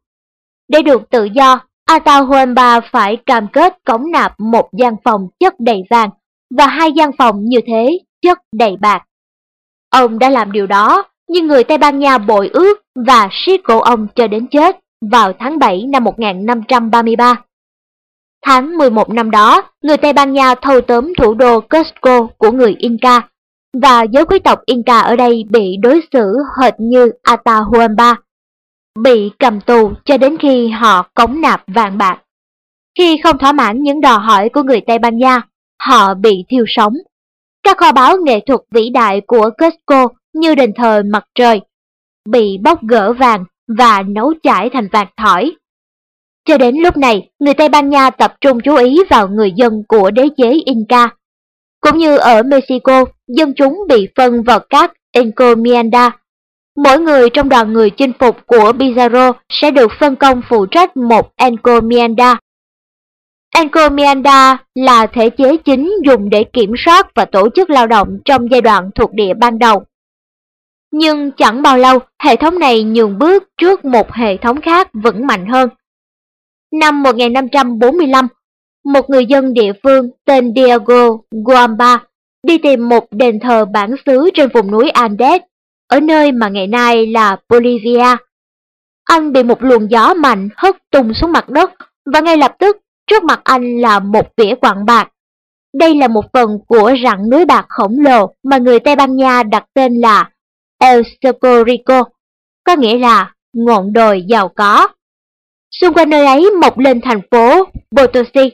Để 0.69 0.83
được 0.83 1.11
tự 1.11 1.25
do, 1.25 1.61
Atahualpa 1.85 2.81
phải 2.81 3.17
cam 3.27 3.49
kết 3.53 3.79
cống 3.85 4.11
nạp 4.11 4.41
một 4.41 4.69
gian 4.79 4.95
phòng 5.05 5.29
chất 5.41 5.55
đầy 5.59 5.83
vàng 5.91 6.11
và 6.57 6.67
hai 6.67 6.93
gian 6.93 7.11
phòng 7.19 7.45
như 7.45 7.61
thế 7.67 7.99
chất 8.23 8.39
đầy 8.53 8.77
bạc. 8.81 9.05
Ông 9.91 10.19
đã 10.19 10.31
làm 10.31 10.53
điều 10.53 10.67
đó, 10.67 11.05
nhưng 11.29 11.47
người 11.47 11.65
Tây 11.65 11.79
Ban 11.79 11.99
Nha 11.99 12.19
bội 12.19 12.51
ước 12.53 12.83
và 13.07 13.29
siết 13.33 13.61
cổ 13.65 13.81
ông 13.81 14.07
cho 14.15 14.27
đến 14.27 14.47
chết 14.47 14.77
vào 15.11 15.33
tháng 15.39 15.59
7 15.59 15.87
năm 15.87 16.05
1533. 16.05 17.35
Tháng 18.47 18.79
11 18.79 19.11
năm 19.11 19.31
đó, 19.31 19.63
người 19.83 19.97
Tây 19.97 20.13
Ban 20.13 20.33
Nha 20.33 20.55
thâu 20.55 20.81
tóm 20.81 21.13
thủ 21.19 21.35
đô 21.35 21.61
Cusco 21.61 22.27
của 22.39 22.51
người 22.51 22.77
Inca, 22.79 23.29
và 23.83 24.03
giới 24.03 24.25
quý 24.25 24.39
tộc 24.39 24.61
Inca 24.67 25.01
ở 25.01 25.17
đây 25.17 25.45
bị 25.51 25.77
đối 25.83 26.01
xử 26.13 26.35
hệt 26.61 26.75
như 26.79 27.11
Atahualpa, 27.23 28.15
bị 29.01 29.30
cầm 29.38 29.61
tù 29.61 29.93
cho 30.05 30.16
đến 30.16 30.36
khi 30.38 30.68
họ 30.68 31.11
cống 31.14 31.40
nạp 31.40 31.62
vàng 31.66 31.99
bạc. 31.99 32.18
Khi 32.99 33.20
không 33.24 33.38
thỏa 33.38 33.53
mãn 33.53 33.82
những 33.82 34.01
đòi 34.01 34.18
hỏi 34.18 34.49
của 34.49 34.62
người 34.62 34.80
Tây 34.80 34.99
Ban 34.99 35.18
Nha, 35.18 35.43
họ 35.82 36.14
bị 36.14 36.45
thiêu 36.49 36.64
sống. 36.68 36.95
Các 37.62 37.76
kho 37.76 37.93
báu 37.93 38.16
nghệ 38.16 38.40
thuật 38.40 38.61
vĩ 38.70 38.90
đại 38.90 39.20
của 39.26 39.51
Cusco 39.59 40.09
như 40.32 40.55
đền 40.55 40.72
thờ 40.76 41.03
mặt 41.07 41.24
trời, 41.34 41.61
bị 42.28 42.59
bóc 42.62 42.82
gỡ 42.82 43.12
vàng 43.12 43.45
và 43.78 44.03
nấu 44.03 44.32
chảy 44.43 44.70
thành 44.72 44.88
vàng 44.93 45.09
thỏi. 45.16 45.53
Cho 46.45 46.59
đến 46.59 46.76
lúc 46.76 46.97
này, 46.97 47.30
người 47.38 47.55
Tây 47.55 47.68
Ban 47.68 47.90
Nha 47.90 48.11
tập 48.11 48.34
trung 48.40 48.61
chú 48.61 48.76
ý 48.76 48.99
vào 49.11 49.28
người 49.28 49.53
dân 49.57 49.82
của 49.88 50.11
đế 50.11 50.28
chế 50.36 50.53
Inca. 50.64 51.09
Cũng 51.80 51.99
như 51.99 52.16
ở 52.16 52.43
Mexico, 52.43 53.05
dân 53.28 53.53
chúng 53.57 53.78
bị 53.88 54.09
phân 54.16 54.43
vào 54.43 54.61
các 54.70 54.93
encomienda. 55.12 56.11
Mỗi 56.77 57.01
người 57.01 57.31
trong 57.31 57.49
đoàn 57.49 57.73
người 57.73 57.91
chinh 57.91 58.12
phục 58.18 58.47
của 58.47 58.73
Pizarro 58.73 59.33
sẽ 59.49 59.70
được 59.70 59.91
phân 60.01 60.16
công 60.16 60.43
phụ 60.49 60.66
trách 60.66 60.97
một 60.97 61.33
encomienda. 61.37 62.39
Encomienda 63.55 64.57
là 64.75 65.07
thể 65.07 65.31
chế 65.31 65.57
chính 65.57 65.93
dùng 66.05 66.31
để 66.31 66.45
kiểm 66.45 66.73
soát 66.85 67.07
và 67.14 67.25
tổ 67.25 67.49
chức 67.55 67.70
lao 67.70 67.87
động 67.87 68.18
trong 68.25 68.51
giai 68.51 68.61
đoạn 68.61 68.91
thuộc 68.95 69.12
địa 69.12 69.35
ban 69.35 69.59
đầu. 69.59 69.85
Nhưng 70.93 71.31
chẳng 71.37 71.62
bao 71.62 71.79
lâu, 71.79 71.99
hệ 72.23 72.37
thống 72.37 72.59
này 72.59 72.83
nhường 72.83 73.18
bước 73.18 73.45
trước 73.57 73.85
một 73.85 74.12
hệ 74.12 74.37
thống 74.37 74.61
khác 74.61 74.89
vững 74.93 75.27
mạnh 75.27 75.47
hơn. 75.47 75.68
Năm 76.73 77.03
1545, 77.03 78.29
một 78.85 79.11
người 79.11 79.27
dân 79.27 79.55
địa 79.55 79.73
phương 79.83 80.11
tên 80.25 80.53
Diego 80.57 81.09
Guamba 81.31 82.05
đi 82.47 82.59
tìm 82.59 82.89
một 82.89 83.07
đền 83.11 83.41
thờ 83.41 83.64
bản 83.64 83.95
xứ 84.07 84.31
trên 84.35 84.49
vùng 84.55 84.70
núi 84.70 84.91
Andes, 84.91 85.41
ở 85.93 86.01
nơi 86.01 86.32
mà 86.32 86.49
ngày 86.49 86.66
nay 86.66 87.07
là 87.07 87.36
Bolivia. 87.49 88.16
Anh 89.05 89.32
bị 89.32 89.43
một 89.43 89.62
luồng 89.62 89.90
gió 89.90 90.14
mạnh 90.14 90.49
hất 90.57 90.76
tung 90.90 91.14
xuống 91.14 91.32
mặt 91.32 91.49
đất 91.49 91.70
và 92.12 92.20
ngay 92.20 92.36
lập 92.36 92.55
tức 92.59 92.76
trước 93.07 93.24
mặt 93.24 93.40
anh 93.45 93.80
là 93.80 93.99
một 93.99 94.26
vỉa 94.36 94.55
quặng 94.55 94.86
bạc. 94.86 95.09
Đây 95.74 95.95
là 95.95 96.09
một 96.09 96.24
phần 96.32 96.59
của 96.66 96.93
rặng 97.05 97.30
núi 97.30 97.45
bạc 97.45 97.66
khổng 97.68 98.01
lồ 98.01 98.34
mà 98.43 98.59
người 98.59 98.80
Tây 98.80 98.97
Ban 98.97 99.16
Nha 99.16 99.43
đặt 99.43 99.64
tên 99.74 100.01
là 100.01 100.30
El 100.78 101.01
Socorrico, 101.22 102.05
có 102.64 102.76
nghĩa 102.76 102.99
là 102.99 103.34
ngọn 103.53 103.93
đồi 103.93 104.24
giàu 104.28 104.49
có. 104.49 104.88
Xung 105.70 105.95
quanh 105.95 106.11
nơi 106.11 106.26
ấy 106.26 106.51
mọc 106.61 106.78
lên 106.78 107.01
thành 107.01 107.20
phố 107.30 107.64
Potosi, 107.97 108.51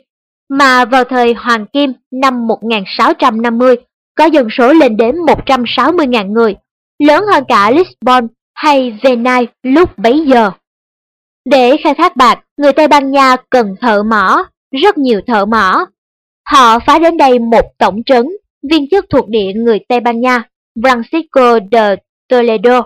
mà 0.49 0.85
vào 0.85 1.05
thời 1.05 1.35
Hoàng 1.35 1.67
Kim 1.67 1.93
năm 2.11 2.47
1650 2.47 3.77
có 4.15 4.25
dân 4.25 4.49
số 4.51 4.73
lên 4.73 4.97
đến 4.97 5.17
160.000 5.17 6.33
người, 6.33 6.57
lớn 6.99 7.25
hơn 7.33 7.45
cả 7.49 7.71
Lisbon 7.71 8.27
hay 8.55 8.99
Venice 9.03 9.53
lúc 9.63 9.99
bấy 9.99 10.25
giờ. 10.27 10.51
Để 11.45 11.77
khai 11.85 11.95
thác 11.95 12.17
bạc, 12.17 12.45
người 12.57 12.73
Tây 12.73 12.89
Ban 12.89 13.11
Nha 13.11 13.37
cần 13.51 13.75
thợ 13.81 14.03
mỏ, 14.03 14.45
rất 14.83 14.99
nhiều 14.99 15.21
thợ 15.27 15.47
mỏ. 15.47 15.87
Họ 16.51 16.79
phá 16.79 16.99
đến 16.99 17.17
đây 17.17 17.39
một 17.39 17.65
tổng 17.79 18.03
trấn, 18.07 18.27
viên 18.71 18.91
chức 18.91 19.07
thuộc 19.11 19.29
địa 19.29 19.53
người 19.55 19.79
Tây 19.89 20.01
Ban 20.01 20.21
Nha, 20.21 20.43
Francisco 20.77 21.69
de 21.73 21.97
Toledo, 22.29 22.83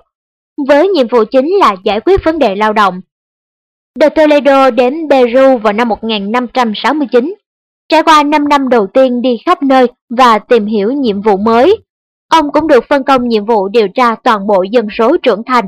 với 0.69 0.89
nhiệm 0.89 1.09
vụ 1.09 1.25
chính 1.31 1.49
là 1.61 1.77
giải 1.85 2.01
quyết 2.01 2.25
vấn 2.25 2.39
đề 2.39 2.55
lao 2.55 2.73
động. 2.73 3.01
De 4.01 4.09
Toledo 4.09 4.71
đến 4.71 4.95
Peru 5.11 5.59
vào 5.59 5.73
năm 5.73 5.89
1569. 5.89 7.35
Trải 7.89 8.03
qua 8.03 8.23
5 8.23 8.49
năm 8.49 8.69
đầu 8.69 8.87
tiên 8.95 9.23
đi 9.23 9.37
khắp 9.47 9.63
nơi 9.63 9.87
và 10.19 10.39
tìm 10.39 10.67
hiểu 10.67 10.93
nhiệm 10.93 11.23
vụ 11.23 11.37
mới, 11.37 11.77
ông 12.33 12.53
cũng 12.53 12.69
được 12.69 12.85
phân 12.89 13.05
công 13.05 13.29
nhiệm 13.29 13.45
vụ 13.45 13.69
điều 13.69 13.89
tra 13.89 14.15
toàn 14.15 14.47
bộ 14.47 14.65
dân 14.71 14.87
số 14.99 15.17
trưởng 15.23 15.43
thành. 15.47 15.65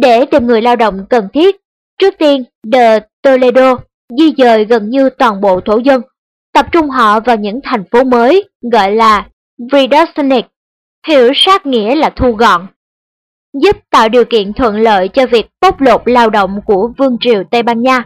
Để 0.00 0.26
tìm 0.26 0.46
người 0.46 0.62
lao 0.62 0.76
động 0.76 1.06
cần 1.10 1.28
thiết, 1.32 1.56
trước 1.98 2.14
tiên 2.18 2.44
The 2.72 2.98
Toledo 3.22 3.76
di 4.18 4.32
dời 4.38 4.64
gần 4.64 4.90
như 4.90 5.10
toàn 5.10 5.40
bộ 5.40 5.60
thổ 5.64 5.78
dân, 5.78 6.00
tập 6.52 6.66
trung 6.72 6.90
họ 6.90 7.20
vào 7.20 7.36
những 7.36 7.60
thành 7.64 7.84
phố 7.90 8.04
mới 8.04 8.48
gọi 8.72 8.92
là 8.92 9.28
Reductionist, 9.72 10.46
hiểu 11.06 11.32
sát 11.34 11.66
nghĩa 11.66 11.94
là 11.94 12.10
thu 12.10 12.32
gọn 12.32 12.66
giúp 13.62 13.76
tạo 13.90 14.08
điều 14.08 14.24
kiện 14.24 14.52
thuận 14.52 14.76
lợi 14.76 15.08
cho 15.08 15.26
việc 15.26 15.46
bóc 15.60 15.80
lột 15.80 16.02
lao 16.04 16.30
động 16.30 16.60
của 16.66 16.90
Vương 16.98 17.16
triều 17.20 17.42
Tây 17.50 17.62
Ban 17.62 17.82
Nha. 17.82 18.04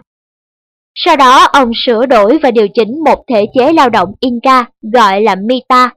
Sau 0.94 1.16
đó 1.16 1.44
ông 1.44 1.70
sửa 1.86 2.06
đổi 2.06 2.38
và 2.42 2.50
điều 2.50 2.68
chỉnh 2.74 3.04
một 3.04 3.24
thể 3.28 3.46
chế 3.54 3.72
lao 3.72 3.90
động 3.90 4.08
Inca 4.20 4.64
gọi 4.92 5.20
là 5.20 5.34
Mita. 5.34 5.90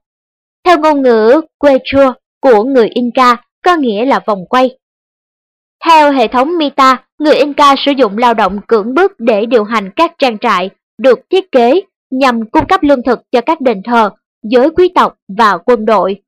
Theo 0.66 0.80
ngôn 0.80 1.02
ngữ 1.02 1.42
Quechua 1.58 2.14
của 2.42 2.64
người 2.64 2.88
Inca 2.88 3.36
có 3.64 3.76
nghĩa 3.76 4.06
là 4.06 4.20
vòng 4.26 4.46
quay. 4.50 4.78
Theo 5.86 6.12
hệ 6.12 6.28
thống 6.28 6.58
Mita, 6.58 7.06
người 7.20 7.36
Inca 7.36 7.76
sử 7.86 7.92
dụng 7.98 8.18
lao 8.18 8.34
động 8.34 8.60
cưỡng 8.68 8.94
bức 8.94 9.20
để 9.20 9.46
điều 9.46 9.64
hành 9.64 9.90
các 9.96 10.12
trang 10.18 10.38
trại 10.38 10.70
được 10.98 11.20
thiết 11.30 11.52
kế 11.52 11.82
nhằm 12.12 12.50
cung 12.50 12.68
cấp 12.68 12.84
lương 12.84 13.04
thực 13.04 13.20
cho 13.32 13.42
các 13.42 13.62
đền 13.62 13.82
thờ, 13.84 14.10
giới 14.44 14.70
quý 14.70 14.92
tộc 14.96 15.18
và 15.38 15.58
quân 15.58 15.86
đội. 15.86 16.22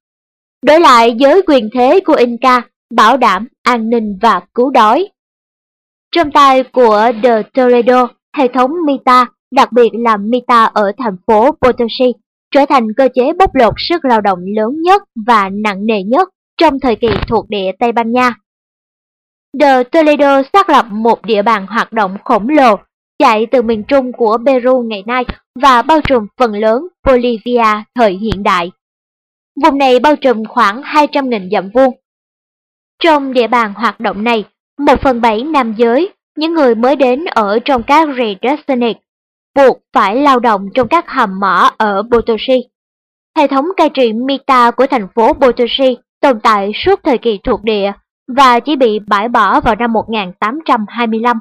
Đổi 0.66 0.80
lại 0.80 1.16
giới 1.20 1.42
quyền 1.48 1.70
thế 1.74 2.00
của 2.06 2.16
Inca 2.16 2.62
bảo 2.94 3.18
đảm 3.18 3.48
an 3.64 3.90
ninh 3.90 4.18
và 4.22 4.42
cứu 4.54 4.70
đói. 4.70 5.08
Trong 6.16 6.32
tay 6.32 6.64
của 6.64 7.12
The 7.24 7.42
Toledo, 7.54 8.08
hệ 8.38 8.48
thống 8.48 8.72
Mita, 8.86 9.26
đặc 9.52 9.72
biệt 9.72 9.90
là 9.94 10.18
Mita 10.18 10.64
ở 10.64 10.92
thành 10.98 11.16
phố 11.28 11.52
Potosi, 11.62 12.14
trở 12.52 12.66
thành 12.70 12.88
cơ 12.98 13.08
chế 13.14 13.34
bóc 13.34 13.56
lột 13.56 13.74
sức 13.78 14.06
lao 14.06 14.22
động 14.22 14.40
lớn 14.56 14.82
nhất 14.82 15.04
và 15.28 15.50
nặng 15.50 15.86
nề 15.86 16.04
nhất 16.04 16.30
trong 16.58 16.80
thời 16.80 16.96
kỳ 16.96 17.08
thuộc 17.28 17.50
địa 17.50 17.72
Tây 17.80 17.92
Ban 17.92 18.12
Nha. 18.12 18.34
The 19.60 19.84
Toledo 19.84 20.42
xác 20.54 20.70
lập 20.70 20.86
một 20.92 21.26
địa 21.26 21.42
bàn 21.42 21.68
hoạt 21.68 21.94
động 21.94 22.18
khổng 22.26 22.50
lồ 22.50 22.76
chạy 23.20 23.46
từ 23.46 23.62
miền 23.62 23.84
trung 23.84 24.12
của 24.12 24.38
Peru 24.46 24.82
ngày 24.82 25.04
nay 25.08 25.26
và 25.62 25.82
bao 25.82 26.02
trùm 26.02 26.28
phần 26.38 26.54
lớn 26.54 26.88
Bolivia 27.08 27.84
thời 27.96 28.14
hiện 28.14 28.44
đại. 28.44 28.72
Vùng 29.64 29.78
này 29.78 30.00
bao 30.00 30.16
trùm 30.16 30.46
khoảng 30.46 30.82
200.000 30.82 31.50
dặm 31.52 31.70
vuông 31.74 31.94
trong 33.04 33.34
địa 33.34 33.48
bàn 33.48 33.74
hoạt 33.74 34.00
động 34.00 34.24
này, 34.24 34.46
một 34.80 35.02
phần 35.02 35.22
bảy 35.22 35.44
nam 35.44 35.74
giới, 35.78 36.10
những 36.38 36.54
người 36.54 36.76
mới 36.76 36.96
đến 36.96 37.26
ở 37.26 37.60
trong 37.66 37.84
các 37.84 38.08
Redestinate, 38.18 39.00
buộc 39.58 39.80
phải 39.94 40.16
lao 40.16 40.40
động 40.40 40.62
trong 40.76 40.88
các 40.88 41.10
hầm 41.10 41.40
mỏ 41.40 41.72
ở 41.78 42.04
Potosi. 42.12 42.64
Hệ 43.38 43.48
thống 43.48 43.66
cai 43.78 43.90
trị 43.90 44.14
Mita 44.14 44.72
của 44.72 44.88
thành 44.88 45.08
phố 45.16 45.34
Potosi 45.34 45.98
tồn 46.22 46.40
tại 46.44 46.72
suốt 46.86 47.00
thời 47.04 47.18
kỳ 47.18 47.40
thuộc 47.44 47.64
địa 47.64 47.92
và 48.38 48.60
chỉ 48.60 48.76
bị 48.76 49.00
bãi 49.08 49.28
bỏ 49.28 49.62
vào 49.62 49.76
năm 49.76 49.94
1825. 49.94 51.40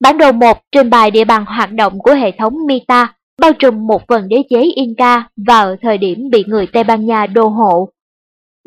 Bản 0.00 0.18
đồ 0.18 0.32
1 0.32 0.58
trình 0.72 0.90
bày 0.90 1.10
địa 1.10 1.24
bàn 1.24 1.44
hoạt 1.44 1.72
động 1.72 1.98
của 1.98 2.14
hệ 2.14 2.32
thống 2.38 2.54
Mita, 2.66 3.14
bao 3.40 3.52
trùm 3.52 3.86
một 3.86 4.02
phần 4.08 4.28
đế 4.28 4.42
chế 4.50 4.62
Inca 4.76 5.28
vào 5.46 5.76
thời 5.82 5.98
điểm 5.98 6.30
bị 6.32 6.44
người 6.46 6.66
Tây 6.72 6.84
Ban 6.84 7.06
Nha 7.06 7.26
đô 7.26 7.48
hộ 7.48 7.88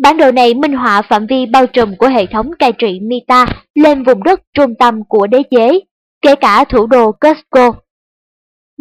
Bản 0.04 0.18
đồ 0.18 0.32
này 0.32 0.54
minh 0.54 0.74
họa 0.74 1.02
phạm 1.02 1.28
vi 1.28 1.46
bao 1.46 1.68
trùm 1.68 1.96
của 1.96 2.08
hệ 2.08 2.26
thống 2.26 2.52
cai 2.60 2.72
trị 2.72 3.00
Mita 3.00 3.46
lên 3.76 4.04
vùng 4.04 4.24
đất 4.24 4.42
trung 4.54 4.76
tâm 4.80 5.04
của 5.04 5.28
đế 5.28 5.44
chế, 5.52 5.80
kể 6.22 6.36
cả 6.36 6.64
thủ 6.64 6.88
đô 6.88 7.12
Cusco. 7.12 7.74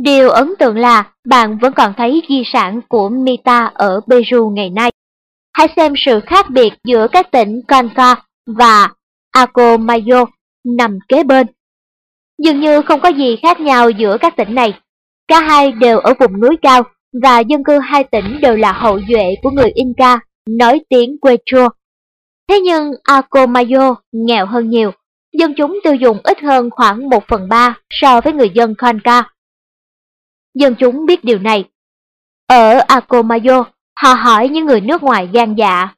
Điều 0.03 0.31
ấn 0.31 0.55
tượng 0.59 0.77
là 0.77 1.13
bạn 1.25 1.59
vẫn 1.59 1.73
còn 1.73 1.93
thấy 1.97 2.23
di 2.29 2.43
sản 2.53 2.81
của 2.89 3.09
Mita 3.09 3.71
ở 3.75 4.01
Peru 4.09 4.51
ngày 4.51 4.71
nay. 4.71 4.91
Hãy 5.53 5.69
xem 5.77 5.93
sự 5.97 6.21
khác 6.27 6.51
biệt 6.51 6.73
giữa 6.85 7.07
các 7.13 7.31
tỉnh 7.31 7.61
Conca 7.69 8.17
và 8.47 8.89
Acomayo 9.31 10.25
nằm 10.65 10.99
kế 11.09 11.25
bên. 11.25 11.47
Dường 12.45 12.61
như 12.61 12.83
không 12.83 13.01
có 13.01 13.09
gì 13.09 13.37
khác 13.43 13.61
nhau 13.61 13.91
giữa 13.91 14.17
các 14.21 14.37
tỉnh 14.37 14.55
này. 14.55 14.81
Cả 15.29 15.41
hai 15.41 15.73
đều 15.73 15.99
ở 15.99 16.15
vùng 16.21 16.41
núi 16.41 16.57
cao 16.63 16.83
và 17.23 17.41
dân 17.41 17.65
cư 17.65 17.79
hai 17.79 18.05
tỉnh 18.05 18.41
đều 18.43 18.57
là 18.57 18.73
hậu 18.73 19.01
duệ 19.09 19.35
của 19.43 19.51
người 19.51 19.71
Inca 19.75 20.19
nói 20.49 20.81
tiếng 20.89 21.17
Quechua. 21.21 21.69
Thế 22.49 22.61
nhưng 22.61 22.91
Acomayo 23.03 23.95
nghèo 24.13 24.47
hơn 24.47 24.71
nhiều, 24.71 24.91
dân 25.39 25.55
chúng 25.57 25.79
tiêu 25.85 25.95
dùng 25.95 26.19
ít 26.25 26.41
hơn 26.41 26.71
khoảng 26.71 27.09
1 27.09 27.25
phần 27.29 27.49
3 27.49 27.79
so 27.91 28.21
với 28.21 28.33
người 28.33 28.51
dân 28.55 28.75
Conca 28.75 29.25
dân 30.59 30.75
chúng 30.79 31.07
biết 31.07 31.25
điều 31.25 31.39
này. 31.39 31.65
Ở 32.47 32.79
Acomayo, 32.79 33.65
họ 34.01 34.13
hỏi 34.13 34.49
những 34.49 34.67
người 34.67 34.81
nước 34.81 35.03
ngoài 35.03 35.29
gan 35.33 35.55
dạ. 35.55 35.89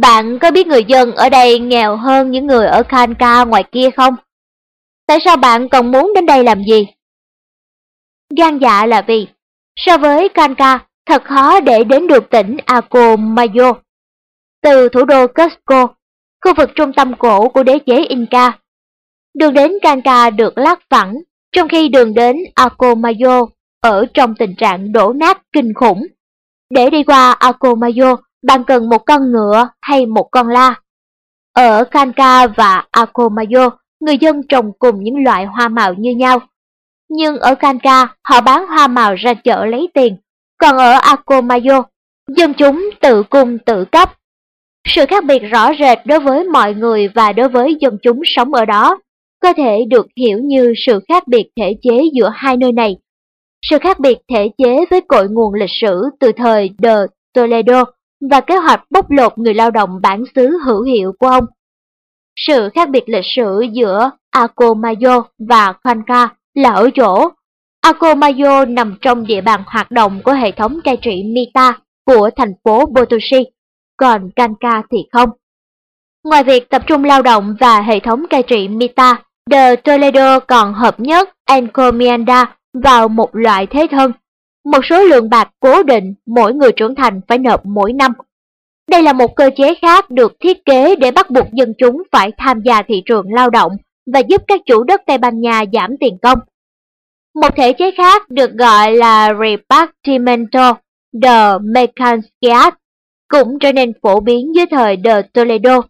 Bạn 0.00 0.38
có 0.38 0.50
biết 0.50 0.66
người 0.66 0.84
dân 0.84 1.12
ở 1.12 1.28
đây 1.28 1.58
nghèo 1.58 1.96
hơn 1.96 2.30
những 2.30 2.46
người 2.46 2.66
ở 2.66 2.82
Kanka 2.82 3.44
ngoài 3.44 3.64
kia 3.72 3.90
không? 3.90 4.14
Tại 5.06 5.18
sao 5.24 5.36
bạn 5.36 5.68
còn 5.68 5.90
muốn 5.90 6.12
đến 6.14 6.26
đây 6.26 6.44
làm 6.44 6.62
gì? 6.64 6.86
Gan 8.36 8.58
dạ 8.58 8.86
là 8.86 9.02
vì, 9.06 9.26
so 9.76 9.98
với 9.98 10.28
Kanka, 10.28 10.78
thật 11.06 11.22
khó 11.24 11.60
để 11.60 11.84
đến 11.84 12.06
được 12.06 12.30
tỉnh 12.30 12.56
Acomayo. 12.66 13.72
Từ 14.62 14.88
thủ 14.88 15.04
đô 15.04 15.26
Cusco, 15.26 15.86
khu 16.44 16.54
vực 16.56 16.70
trung 16.74 16.92
tâm 16.92 17.14
cổ 17.18 17.48
của 17.48 17.62
đế 17.62 17.78
chế 17.78 18.04
Inca, 18.04 18.58
đường 19.34 19.54
đến 19.54 19.72
Kanka 19.82 20.30
được 20.30 20.58
lát 20.58 20.80
phẳng, 20.90 21.14
trong 21.54 21.68
khi 21.68 21.88
đường 21.88 22.14
đến 22.14 22.36
Akomayo 22.54 23.46
ở 23.80 24.06
trong 24.14 24.34
tình 24.34 24.54
trạng 24.56 24.92
đổ 24.92 25.12
nát 25.12 25.42
kinh 25.52 25.74
khủng. 25.74 26.06
Để 26.70 26.90
đi 26.90 27.04
qua 27.04 27.32
Akomayo, 27.32 28.16
bạn 28.46 28.64
cần 28.64 28.88
một 28.88 28.98
con 28.98 29.32
ngựa 29.32 29.68
hay 29.80 30.06
một 30.06 30.28
con 30.30 30.48
la. 30.48 30.74
Ở 31.52 31.84
Kanka 31.84 32.46
và 32.46 32.84
Akomayo, 32.90 33.70
người 34.00 34.18
dân 34.18 34.42
trồng 34.48 34.72
cùng 34.78 35.04
những 35.04 35.24
loại 35.24 35.44
hoa 35.44 35.68
màu 35.68 35.94
như 35.94 36.10
nhau. 36.10 36.38
Nhưng 37.08 37.36
ở 37.36 37.54
Kanka, 37.54 38.08
họ 38.22 38.40
bán 38.40 38.66
hoa 38.66 38.86
màu 38.86 39.14
ra 39.14 39.34
chợ 39.34 39.66
lấy 39.66 39.88
tiền, 39.94 40.16
còn 40.58 40.78
ở 40.78 40.92
Akomayo, 40.92 41.82
dân 42.36 42.54
chúng 42.54 42.90
tự 43.00 43.22
cung 43.22 43.58
tự 43.58 43.84
cấp. 43.84 44.12
Sự 44.88 45.06
khác 45.06 45.24
biệt 45.24 45.38
rõ 45.38 45.70
rệt 45.78 45.98
đối 46.04 46.20
với 46.20 46.44
mọi 46.44 46.74
người 46.74 47.08
và 47.08 47.32
đối 47.32 47.48
với 47.48 47.76
dân 47.80 47.98
chúng 48.02 48.20
sống 48.24 48.54
ở 48.54 48.64
đó 48.64 48.98
có 49.44 49.52
thể 49.52 49.84
được 49.88 50.06
hiểu 50.16 50.38
như 50.38 50.72
sự 50.86 51.00
khác 51.08 51.28
biệt 51.28 51.50
thể 51.56 51.76
chế 51.82 52.02
giữa 52.14 52.30
hai 52.34 52.56
nơi 52.56 52.72
này. 52.72 52.96
Sự 53.70 53.78
khác 53.78 54.00
biệt 54.00 54.18
thể 54.28 54.50
chế 54.58 54.84
với 54.90 55.00
cội 55.00 55.28
nguồn 55.28 55.54
lịch 55.54 55.70
sử 55.80 56.02
từ 56.20 56.32
thời 56.32 56.70
de 56.82 56.94
Toledo 57.34 57.84
và 58.30 58.40
kế 58.40 58.56
hoạch 58.56 58.80
bóc 58.90 59.10
lột 59.10 59.38
người 59.38 59.54
lao 59.54 59.70
động 59.70 60.00
bản 60.02 60.24
xứ 60.34 60.58
hữu 60.66 60.82
hiệu 60.82 61.12
của 61.18 61.26
ông. 61.26 61.44
Sự 62.36 62.68
khác 62.74 62.90
biệt 62.90 63.04
lịch 63.06 63.24
sử 63.36 63.64
giữa 63.72 64.10
Acomayo 64.30 65.22
và 65.38 65.72
Khanka 65.84 66.28
là 66.54 66.70
ở 66.70 66.90
chỗ 66.94 67.28
Acomayo 67.80 68.64
nằm 68.64 68.96
trong 69.00 69.26
địa 69.26 69.40
bàn 69.40 69.62
hoạt 69.66 69.90
động 69.90 70.20
của 70.24 70.32
hệ 70.32 70.52
thống 70.52 70.80
cai 70.84 70.96
trị 70.96 71.22
Mita 71.34 71.78
của 72.06 72.30
thành 72.36 72.52
phố 72.64 72.86
Potosi, 72.86 73.44
còn 73.96 74.30
Kanka 74.36 74.82
thì 74.90 74.98
không. 75.12 75.30
Ngoài 76.24 76.44
việc 76.44 76.70
tập 76.70 76.82
trung 76.86 77.04
lao 77.04 77.22
động 77.22 77.56
và 77.60 77.80
hệ 77.80 78.00
thống 78.00 78.24
cai 78.30 78.42
trị 78.42 78.68
Mita, 78.68 79.24
The 79.50 79.76
Toledo 79.76 80.40
còn 80.40 80.74
hợp 80.74 81.00
nhất 81.00 81.28
Encomienda 81.44 82.56
vào 82.72 83.08
một 83.08 83.36
loại 83.36 83.66
thế 83.66 83.86
thân, 83.90 84.12
một 84.64 84.80
số 84.90 85.04
lượng 85.04 85.30
bạc 85.30 85.50
cố 85.60 85.82
định 85.82 86.14
mỗi 86.26 86.54
người 86.54 86.72
trưởng 86.72 86.94
thành 86.94 87.20
phải 87.28 87.38
nộp 87.38 87.66
mỗi 87.66 87.92
năm. 87.92 88.12
Đây 88.90 89.02
là 89.02 89.12
một 89.12 89.36
cơ 89.36 89.50
chế 89.56 89.74
khác 89.74 90.10
được 90.10 90.32
thiết 90.40 90.64
kế 90.64 90.96
để 90.96 91.10
bắt 91.10 91.30
buộc 91.30 91.52
dân 91.52 91.74
chúng 91.78 92.02
phải 92.12 92.30
tham 92.38 92.60
gia 92.64 92.82
thị 92.82 93.02
trường 93.06 93.32
lao 93.34 93.50
động 93.50 93.72
và 94.12 94.20
giúp 94.20 94.42
các 94.46 94.60
chủ 94.66 94.84
đất 94.84 95.02
Tây 95.06 95.18
Ban 95.18 95.40
Nha 95.40 95.64
giảm 95.72 95.96
tiền 96.00 96.18
công. 96.22 96.38
Một 97.34 97.56
thể 97.56 97.72
chế 97.72 97.90
khác 97.90 98.30
được 98.30 98.50
gọi 98.52 98.92
là 98.92 99.34
Repartimento 99.40 100.76
de 101.12 101.58
Mercancías 101.62 102.74
cũng 103.28 103.58
trở 103.58 103.72
nên 103.72 103.92
phổ 104.02 104.20
biến 104.20 104.54
dưới 104.54 104.66
thời 104.70 104.96
de 105.04 105.22
Toledo, 105.22 105.80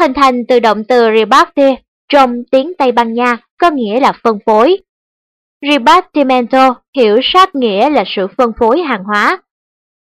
hình 0.00 0.12
thành 0.14 0.46
từ 0.46 0.60
động 0.60 0.84
từ 0.84 1.08
repartir 1.18 1.74
trong 2.08 2.44
tiếng 2.50 2.72
Tây 2.78 2.92
Ban 2.92 3.14
Nha 3.14 3.36
có 3.60 3.70
nghĩa 3.70 4.00
là 4.00 4.12
phân 4.22 4.38
phối. 4.46 4.76
Repartimento 5.70 6.74
hiểu 6.96 7.16
sát 7.22 7.54
nghĩa 7.54 7.90
là 7.90 8.04
sự 8.06 8.26
phân 8.36 8.52
phối 8.58 8.80
hàng 8.80 9.04
hóa, 9.04 9.42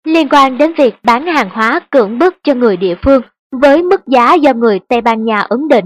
liên 0.05 0.29
quan 0.29 0.59
đến 0.59 0.73
việc 0.79 0.95
bán 1.03 1.27
hàng 1.27 1.51
hóa 1.51 1.81
cưỡng 1.91 2.19
bức 2.19 2.35
cho 2.45 2.55
người 2.55 2.77
địa 2.77 2.95
phương 3.05 3.23
với 3.61 3.83
mức 3.83 4.07
giá 4.07 4.35
do 4.35 4.53
người 4.53 4.81
Tây 4.89 5.01
Ban 5.01 5.25
Nha 5.25 5.39
ấn 5.49 5.69
định. 5.69 5.85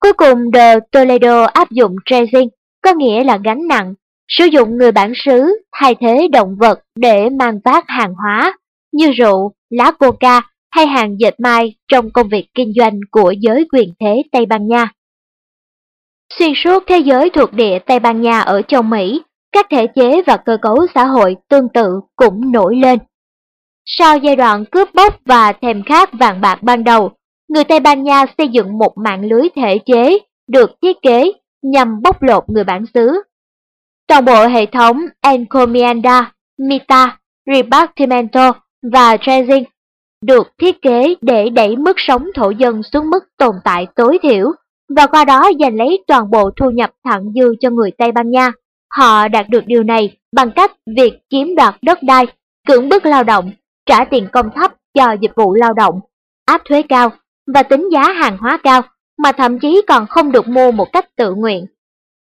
Cuối 0.00 0.12
cùng 0.12 0.38
de 0.54 0.74
Toledo 0.92 1.44
áp 1.44 1.70
dụng 1.70 1.96
tracing, 2.04 2.48
có 2.82 2.94
nghĩa 2.94 3.24
là 3.24 3.38
gánh 3.44 3.68
nặng, 3.68 3.94
sử 4.28 4.44
dụng 4.44 4.78
người 4.78 4.92
bản 4.92 5.12
xứ 5.14 5.64
thay 5.72 5.94
thế 6.00 6.28
động 6.32 6.56
vật 6.60 6.80
để 6.96 7.30
mang 7.30 7.60
vác 7.64 7.84
hàng 7.88 8.14
hóa 8.14 8.52
như 8.92 9.10
rượu, 9.10 9.52
lá 9.70 9.90
coca 9.90 10.40
hay 10.70 10.86
hàng 10.86 11.16
dệt 11.20 11.40
may 11.40 11.74
trong 11.88 12.10
công 12.10 12.28
việc 12.28 12.46
kinh 12.54 12.72
doanh 12.76 13.00
của 13.10 13.34
giới 13.40 13.68
quyền 13.72 13.92
thế 14.00 14.22
Tây 14.32 14.46
Ban 14.46 14.66
Nha. 14.66 14.88
Xuyên 16.38 16.52
suốt 16.64 16.82
thế 16.86 16.98
giới 16.98 17.30
thuộc 17.30 17.52
địa 17.52 17.78
Tây 17.78 17.98
Ban 17.98 18.22
Nha 18.22 18.40
ở 18.40 18.62
châu 18.62 18.82
Mỹ, 18.82 19.22
các 19.52 19.66
thể 19.70 19.86
chế 19.86 20.22
và 20.26 20.36
cơ 20.36 20.56
cấu 20.62 20.86
xã 20.94 21.04
hội 21.04 21.36
tương 21.48 21.68
tự 21.68 22.00
cũng 22.16 22.52
nổi 22.52 22.76
lên. 22.76 22.98
Sau 23.84 24.18
giai 24.18 24.36
đoạn 24.36 24.64
cướp 24.64 24.94
bóc 24.94 25.20
và 25.24 25.52
thèm 25.52 25.82
khát 25.82 26.10
vàng 26.12 26.40
bạc 26.40 26.62
ban 26.62 26.84
đầu, 26.84 27.10
người 27.48 27.64
Tây 27.64 27.80
Ban 27.80 28.02
Nha 28.02 28.24
xây 28.38 28.48
dựng 28.48 28.78
một 28.78 28.98
mạng 28.98 29.24
lưới 29.24 29.48
thể 29.56 29.78
chế 29.86 30.18
được 30.48 30.70
thiết 30.82 30.96
kế 31.02 31.32
nhằm 31.62 32.02
bóc 32.02 32.22
lột 32.22 32.44
người 32.48 32.64
bản 32.64 32.84
xứ. 32.94 33.22
Toàn 34.08 34.24
bộ 34.24 34.46
hệ 34.46 34.66
thống 34.66 35.00
Encomienda, 35.20 36.32
Mita, 36.58 37.18
Repartimento 37.52 38.52
và 38.92 39.16
Trezing 39.16 39.64
được 40.22 40.48
thiết 40.58 40.82
kế 40.82 41.14
để 41.20 41.50
đẩy 41.50 41.76
mức 41.76 41.94
sống 41.96 42.26
thổ 42.34 42.50
dân 42.50 42.82
xuống 42.92 43.10
mức 43.10 43.24
tồn 43.38 43.54
tại 43.64 43.86
tối 43.96 44.18
thiểu 44.22 44.52
và 44.96 45.06
qua 45.06 45.24
đó 45.24 45.50
giành 45.60 45.76
lấy 45.76 46.04
toàn 46.06 46.30
bộ 46.30 46.50
thu 46.56 46.70
nhập 46.70 46.90
thặng 47.04 47.32
dư 47.34 47.54
cho 47.60 47.70
người 47.70 47.90
Tây 47.98 48.12
Ban 48.12 48.30
Nha. 48.30 48.52
Họ 48.96 49.28
đạt 49.28 49.48
được 49.48 49.66
điều 49.66 49.82
này 49.82 50.16
bằng 50.32 50.50
cách 50.50 50.72
việc 50.96 51.12
chiếm 51.30 51.54
đoạt 51.54 51.74
đất 51.82 51.98
đai, 52.02 52.26
cưỡng 52.66 52.88
bức 52.88 53.06
lao 53.06 53.24
động, 53.24 53.52
trả 53.86 54.04
tiền 54.04 54.28
công 54.32 54.50
thấp 54.54 54.72
cho 54.94 55.16
dịch 55.20 55.32
vụ 55.36 55.54
lao 55.54 55.74
động, 55.74 56.00
áp 56.46 56.62
thuế 56.64 56.82
cao 56.82 57.10
và 57.54 57.62
tính 57.62 57.88
giá 57.92 58.12
hàng 58.12 58.38
hóa 58.38 58.58
cao 58.62 58.82
mà 59.18 59.32
thậm 59.32 59.58
chí 59.58 59.82
còn 59.88 60.06
không 60.06 60.32
được 60.32 60.48
mua 60.48 60.72
một 60.72 60.92
cách 60.92 61.16
tự 61.16 61.34
nguyện. 61.34 61.66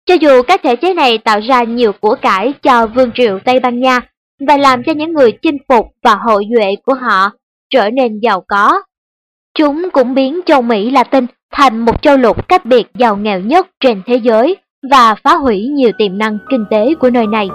Cho 0.06 0.14
dù 0.14 0.42
các 0.48 0.62
thể 0.64 0.76
chế 0.76 0.94
này 0.94 1.18
tạo 1.18 1.40
ra 1.40 1.64
nhiều 1.64 1.92
của 2.02 2.16
cải 2.22 2.54
cho 2.62 2.88
vương 2.88 3.12
triều 3.16 3.40
Tây 3.46 3.60
Ban 3.60 3.80
Nha 3.80 4.00
và 4.48 4.58
làm 4.58 4.84
cho 4.84 4.94
những 4.94 5.14
người 5.14 5.32
chinh 5.42 5.58
phục 5.70 5.86
và 6.04 6.16
hậu 6.16 6.42
duệ 6.56 6.76
của 6.86 6.94
họ 6.94 7.32
trở 7.70 7.90
nên 7.90 8.20
giàu 8.20 8.44
có, 8.48 8.82
chúng 9.56 9.90
cũng 9.94 10.14
biến 10.14 10.40
châu 10.46 10.62
Mỹ 10.62 10.92
Latin 10.92 11.26
thành 11.52 11.80
một 11.80 12.02
châu 12.02 12.18
lục 12.18 12.48
cách 12.48 12.66
biệt 12.66 12.88
giàu 12.94 13.18
nghèo 13.18 13.40
nhất 13.40 13.68
trên 13.80 14.02
thế 14.06 14.16
giới 14.16 14.58
và 14.92 15.16
phá 15.24 15.36
hủy 15.36 15.68
nhiều 15.68 15.92
tiềm 15.98 16.18
năng 16.18 16.38
kinh 16.50 16.66
tế 16.70 16.96
của 17.00 17.10
nơi 17.10 17.28
này. 17.28 17.50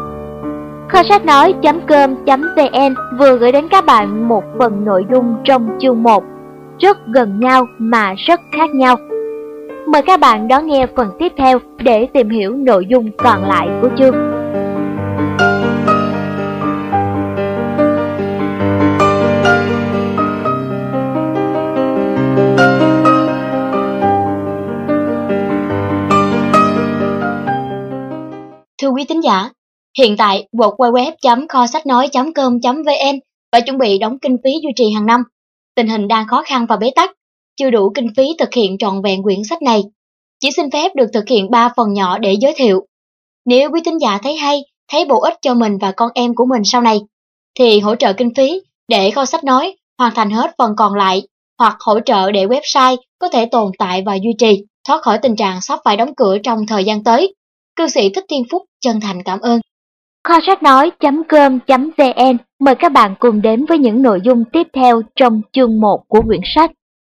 Kho 0.89 1.03
sách 1.03 1.25
nói.com.vn 1.25 2.95
vừa 3.19 3.39
gửi 3.39 3.53
đến 3.53 3.69
các 3.69 3.85
bạn 3.85 4.29
một 4.29 4.45
phần 4.59 4.85
nội 4.85 5.05
dung 5.13 5.37
trong 5.45 5.69
chương 5.81 6.03
1 6.03 6.25
rất 6.79 6.99
gần 7.07 7.41
nhau 7.41 7.67
mà 7.79 8.15
rất 8.27 8.41
khác 8.57 8.71
nhau. 8.71 8.97
Mời 9.87 10.03
các 10.03 10.21
bạn 10.21 10.49
đón 10.49 10.67
nghe 10.67 10.87
phần 10.97 11.09
tiếp 11.19 11.33
theo 11.37 11.59
để 11.79 12.07
tìm 12.07 12.31
hiểu 12.31 12.53
nội 12.53 12.87
dung 12.87 13.11
còn 13.19 13.49
lại 13.49 13.69
của 13.83 13.89
chương. 13.99 14.40
Thưa 28.83 28.89
quý 28.89 29.05
tín 29.05 29.21
giả, 29.21 29.51
hiện 29.99 30.17
tại 30.17 30.49
www.kho 30.53 31.67
sách 31.67 31.87
nói.com.vn 31.87 33.19
và 33.53 33.61
chuẩn 33.61 33.79
bị 33.79 33.99
đóng 33.99 34.19
kinh 34.23 34.37
phí 34.45 34.51
duy 34.63 34.71
trì 34.77 34.93
hàng 34.95 35.07
năm. 35.07 35.21
Tình 35.77 35.89
hình 35.89 36.09
đang 36.09 36.27
khó 36.27 36.43
khăn 36.47 36.67
và 36.69 36.77
bế 36.77 36.91
tắc, 36.97 37.11
chưa 37.57 37.71
đủ 37.71 37.93
kinh 37.95 38.07
phí 38.17 38.29
thực 38.39 38.55
hiện 38.55 38.79
trọn 38.79 39.03
vẹn 39.03 39.23
quyển 39.23 39.45
sách 39.45 39.63
này. 39.63 39.83
Chỉ 40.41 40.51
xin 40.51 40.71
phép 40.71 40.93
được 40.95 41.07
thực 41.13 41.29
hiện 41.29 41.51
3 41.51 41.69
phần 41.77 41.93
nhỏ 41.93 42.19
để 42.19 42.37
giới 42.41 42.53
thiệu. 42.57 42.87
Nếu 43.47 43.71
quý 43.71 43.81
tín 43.85 43.99
giả 43.99 44.19
thấy 44.23 44.37
hay, 44.37 44.61
thấy 44.93 45.05
bổ 45.05 45.21
ích 45.21 45.35
cho 45.43 45.55
mình 45.55 45.79
và 45.81 45.93
con 45.93 46.11
em 46.15 46.35
của 46.35 46.47
mình 46.47 46.63
sau 46.65 46.81
này, 46.81 47.01
thì 47.59 47.81
hỗ 47.81 47.95
trợ 47.95 48.13
kinh 48.13 48.35
phí 48.35 48.61
để 48.89 49.11
kho 49.11 49.25
sách 49.25 49.45
nói 49.45 49.77
hoàn 49.99 50.15
thành 50.15 50.31
hết 50.31 50.55
phần 50.59 50.73
còn 50.77 50.95
lại 50.95 51.23
hoặc 51.59 51.77
hỗ 51.81 52.01
trợ 52.01 52.31
để 52.31 52.47
website 52.47 52.97
có 53.19 53.29
thể 53.29 53.47
tồn 53.47 53.71
tại 53.79 54.03
và 54.07 54.15
duy 54.15 54.33
trì, 54.39 54.65
thoát 54.89 55.03
khỏi 55.03 55.19
tình 55.19 55.37
trạng 55.37 55.61
sắp 55.61 55.79
phải 55.85 55.97
đóng 55.97 56.15
cửa 56.17 56.39
trong 56.39 56.67
thời 56.67 56.85
gian 56.85 57.05
tới. 57.05 57.35
Cư 57.77 57.89
sĩ 57.89 58.11
Thích 58.15 58.25
Thiên 58.29 58.43
Phúc 58.51 58.63
chân 58.81 59.01
thành 59.01 59.23
cảm 59.23 59.41
ơn. 59.41 59.61
Kho 60.25 60.35
sách 60.47 60.63
nói.com.vn 60.63 62.37
mời 62.61 62.75
các 62.75 62.93
bạn 62.93 63.15
cùng 63.19 63.43
đến 63.43 63.65
với 63.67 63.79
những 63.79 64.03
nội 64.03 64.21
dung 64.25 64.45
tiếp 64.53 64.67
theo 64.73 65.03
trong 65.17 65.43
chương 65.53 65.81
1 65.81 66.05
của 66.09 66.23
quyển 66.23 66.41
sách 66.45 66.71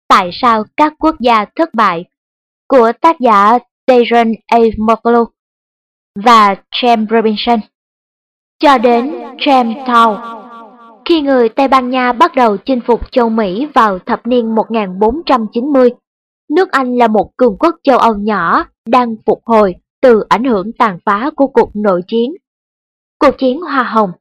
Tại 0.09 0.31
sao 0.33 0.65
các 0.77 0.95
quốc 0.99 1.17
gia 1.21 1.45
thất 1.57 1.75
bại 1.75 2.05
của 2.69 2.93
tác 3.01 3.21
giả 3.21 3.59
Darren 3.87 4.35
A. 4.47 4.59
Moglu 4.79 5.25
và 6.25 6.57
James 6.71 7.07
Robinson 7.11 7.61
cho 8.59 8.79
đến 8.79 9.13
James 9.39 9.85
Town. 9.85 10.43
Khi 11.05 11.21
người 11.21 11.49
Tây 11.49 11.69
Ban 11.69 11.91
Nha 11.91 12.13
bắt 12.13 12.35
đầu 12.35 12.57
chinh 12.57 12.81
phục 12.87 13.13
châu 13.13 13.29
Mỹ 13.29 13.67
vào 13.75 13.99
thập 13.99 14.27
niên 14.27 14.55
1490, 14.55 15.91
nước 16.51 16.71
Anh 16.71 16.97
là 16.97 17.09
một 17.09 17.31
cường 17.37 17.57
quốc 17.59 17.77
châu 17.85 17.99
Âu 17.99 18.15
nhỏ 18.15 18.65
đang 18.89 19.17
phục 19.27 19.41
hồi 19.45 19.75
từ 20.03 20.25
ảnh 20.29 20.45
hưởng 20.45 20.73
tàn 20.79 20.99
phá 21.05 21.31
của 21.37 21.47
cuộc 21.47 21.71
nội 21.75 22.03
chiến. 22.09 22.33
cuộc 23.19 23.39
chiến 23.39 23.61
Hoa 23.61 23.83
Hồng. 23.83 24.13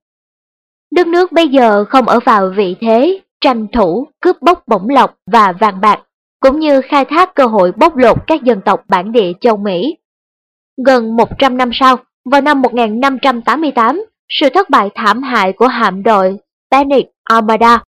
Đất 0.91 1.07
nước 1.07 1.31
bây 1.31 1.47
giờ 1.47 1.85
không 1.85 2.07
ở 2.07 2.19
vào 2.25 2.53
vị 2.57 2.75
thế 2.81 3.21
tranh 3.41 3.67
thủ, 3.73 4.07
cướp 4.21 4.41
bóc 4.41 4.63
bổng 4.67 4.89
lộc 4.89 5.17
và 5.31 5.51
vàng 5.59 5.81
bạc, 5.81 5.99
cũng 6.39 6.59
như 6.59 6.81
khai 6.81 7.05
thác 7.05 7.35
cơ 7.35 7.45
hội 7.45 7.71
bóc 7.71 7.97
lột 7.97 8.17
các 8.27 8.43
dân 8.43 8.61
tộc 8.65 8.83
bản 8.87 9.11
địa 9.11 9.31
châu 9.41 9.57
Mỹ. 9.57 9.97
Gần 10.85 11.15
100 11.15 11.57
năm 11.57 11.69
sau, 11.73 11.97
vào 12.31 12.41
năm 12.41 12.61
1588, 12.61 14.05
sự 14.29 14.49
thất 14.53 14.69
bại 14.69 14.89
thảm 14.95 15.23
hại 15.23 15.53
của 15.53 15.67
hạm 15.67 16.03
đội 16.03 16.37
Spanish 16.67 17.09
Armada 17.23 17.83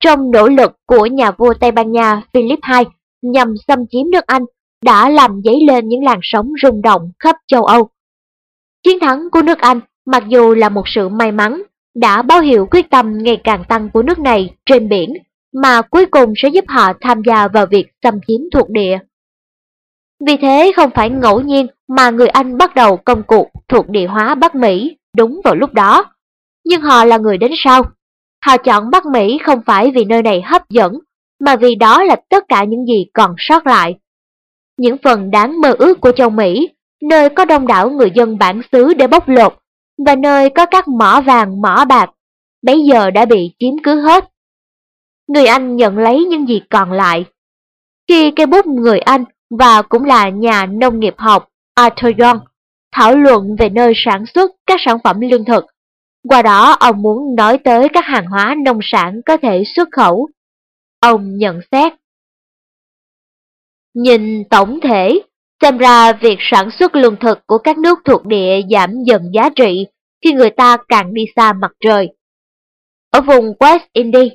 trong 0.00 0.30
nỗ 0.30 0.48
lực 0.48 0.72
của 0.86 1.06
nhà 1.06 1.30
vua 1.30 1.54
Tây 1.60 1.72
Ban 1.72 1.92
Nha 1.92 2.22
Philip 2.32 2.58
II 2.78 2.84
nhằm 3.22 3.54
xâm 3.68 3.78
chiếm 3.90 4.10
nước 4.10 4.26
Anh 4.26 4.42
đã 4.84 5.08
làm 5.08 5.40
dấy 5.44 5.64
lên 5.66 5.88
những 5.88 6.04
làn 6.04 6.18
sóng 6.22 6.52
rung 6.62 6.82
động 6.82 7.10
khắp 7.18 7.36
châu 7.46 7.64
Âu. 7.64 7.88
Chiến 8.82 9.00
thắng 9.00 9.30
của 9.30 9.42
nước 9.42 9.58
Anh, 9.58 9.80
mặc 10.06 10.24
dù 10.28 10.54
là 10.54 10.68
một 10.68 10.88
sự 10.88 11.08
may 11.08 11.32
mắn, 11.32 11.62
đã 11.94 12.22
báo 12.22 12.40
hiệu 12.40 12.66
quyết 12.70 12.90
tâm 12.90 13.18
ngày 13.22 13.40
càng 13.44 13.64
tăng 13.68 13.90
của 13.90 14.02
nước 14.02 14.18
này 14.18 14.54
trên 14.66 14.88
biển, 14.88 15.12
mà 15.62 15.82
cuối 15.82 16.06
cùng 16.06 16.32
sẽ 16.36 16.48
giúp 16.48 16.64
họ 16.68 16.92
tham 17.00 17.22
gia 17.26 17.48
vào 17.48 17.66
việc 17.66 17.86
xâm 18.02 18.14
chiếm 18.26 18.40
thuộc 18.52 18.70
địa. 18.70 18.98
Vì 20.26 20.36
thế 20.36 20.72
không 20.76 20.90
phải 20.94 21.10
ngẫu 21.10 21.40
nhiên 21.40 21.66
mà 21.88 22.10
người 22.10 22.28
Anh 22.28 22.58
bắt 22.58 22.74
đầu 22.74 22.96
công 22.96 23.22
cuộc 23.22 23.48
thuộc 23.68 23.88
địa 23.88 24.06
hóa 24.06 24.34
Bắc 24.34 24.54
Mỹ 24.54 24.96
đúng 25.16 25.40
vào 25.44 25.54
lúc 25.54 25.72
đó. 25.72 26.04
Nhưng 26.64 26.80
họ 26.80 27.04
là 27.04 27.18
người 27.18 27.38
đến 27.38 27.52
sau. 27.56 27.82
Họ 28.44 28.56
chọn 28.56 28.90
Bắc 28.90 29.06
Mỹ 29.06 29.38
không 29.44 29.60
phải 29.66 29.90
vì 29.90 30.04
nơi 30.04 30.22
này 30.22 30.42
hấp 30.42 30.70
dẫn, 30.70 30.98
mà 31.40 31.56
vì 31.56 31.74
đó 31.74 32.02
là 32.02 32.16
tất 32.28 32.44
cả 32.48 32.64
những 32.64 32.86
gì 32.86 33.06
còn 33.14 33.34
sót 33.38 33.66
lại. 33.66 33.94
Những 34.76 34.96
phần 35.04 35.30
đáng 35.30 35.60
mơ 35.60 35.74
ước 35.78 36.00
của 36.00 36.12
châu 36.12 36.30
Mỹ, 36.30 36.68
nơi 37.02 37.28
có 37.28 37.44
đông 37.44 37.66
đảo 37.66 37.90
người 37.90 38.10
dân 38.14 38.38
bản 38.38 38.60
xứ 38.72 38.94
để 38.94 39.06
bóc 39.06 39.28
lột, 39.28 39.58
và 40.06 40.14
nơi 40.14 40.50
có 40.50 40.66
các 40.66 40.88
mỏ 40.88 41.20
vàng 41.20 41.60
mỏ 41.60 41.84
bạc, 41.84 42.10
bấy 42.62 42.84
giờ 42.84 43.10
đã 43.10 43.24
bị 43.24 43.54
chiếm 43.58 43.82
cứ 43.82 44.00
hết. 44.00 44.24
Người 45.28 45.46
Anh 45.46 45.76
nhận 45.76 45.98
lấy 45.98 46.24
những 46.24 46.46
gì 46.48 46.60
còn 46.70 46.92
lại. 46.92 47.24
Khi 48.08 48.30
cây 48.30 48.46
bút 48.46 48.66
người 48.66 48.98
Anh 48.98 49.24
và 49.50 49.82
cũng 49.82 50.04
là 50.04 50.28
nhà 50.28 50.66
nông 50.66 51.00
nghiệp 51.00 51.14
học 51.18 51.48
Arthur 51.74 52.12
Young 52.18 52.38
thảo 52.96 53.16
luận 53.16 53.56
về 53.58 53.68
nơi 53.68 53.92
sản 53.96 54.24
xuất 54.34 54.50
các 54.66 54.80
sản 54.84 54.98
phẩm 55.04 55.20
lương 55.20 55.44
thực. 55.44 55.66
Qua 56.28 56.42
đó 56.42 56.76
ông 56.80 57.02
muốn 57.02 57.34
nói 57.36 57.58
tới 57.58 57.88
các 57.88 58.04
hàng 58.04 58.26
hóa 58.26 58.54
nông 58.64 58.78
sản 58.82 59.20
có 59.26 59.36
thể 59.36 59.62
xuất 59.76 59.88
khẩu. 59.92 60.28
Ông 61.00 61.38
nhận 61.38 61.60
xét. 61.72 61.92
Nhìn 63.96 64.44
tổng 64.50 64.80
thể, 64.80 65.20
xem 65.62 65.78
ra 65.78 66.12
việc 66.12 66.36
sản 66.40 66.70
xuất 66.78 66.94
lương 66.94 67.16
thực 67.16 67.46
của 67.46 67.58
các 67.58 67.78
nước 67.78 67.98
thuộc 68.04 68.26
địa 68.26 68.60
giảm 68.70 68.90
dần 69.06 69.22
giá 69.34 69.48
trị 69.56 69.86
khi 70.24 70.32
người 70.32 70.50
ta 70.50 70.76
càng 70.88 71.14
đi 71.14 71.24
xa 71.36 71.52
mặt 71.52 71.72
trời. 71.80 72.08
Ở 73.10 73.20
vùng 73.20 73.52
West 73.60 73.78
Indies, 73.92 74.32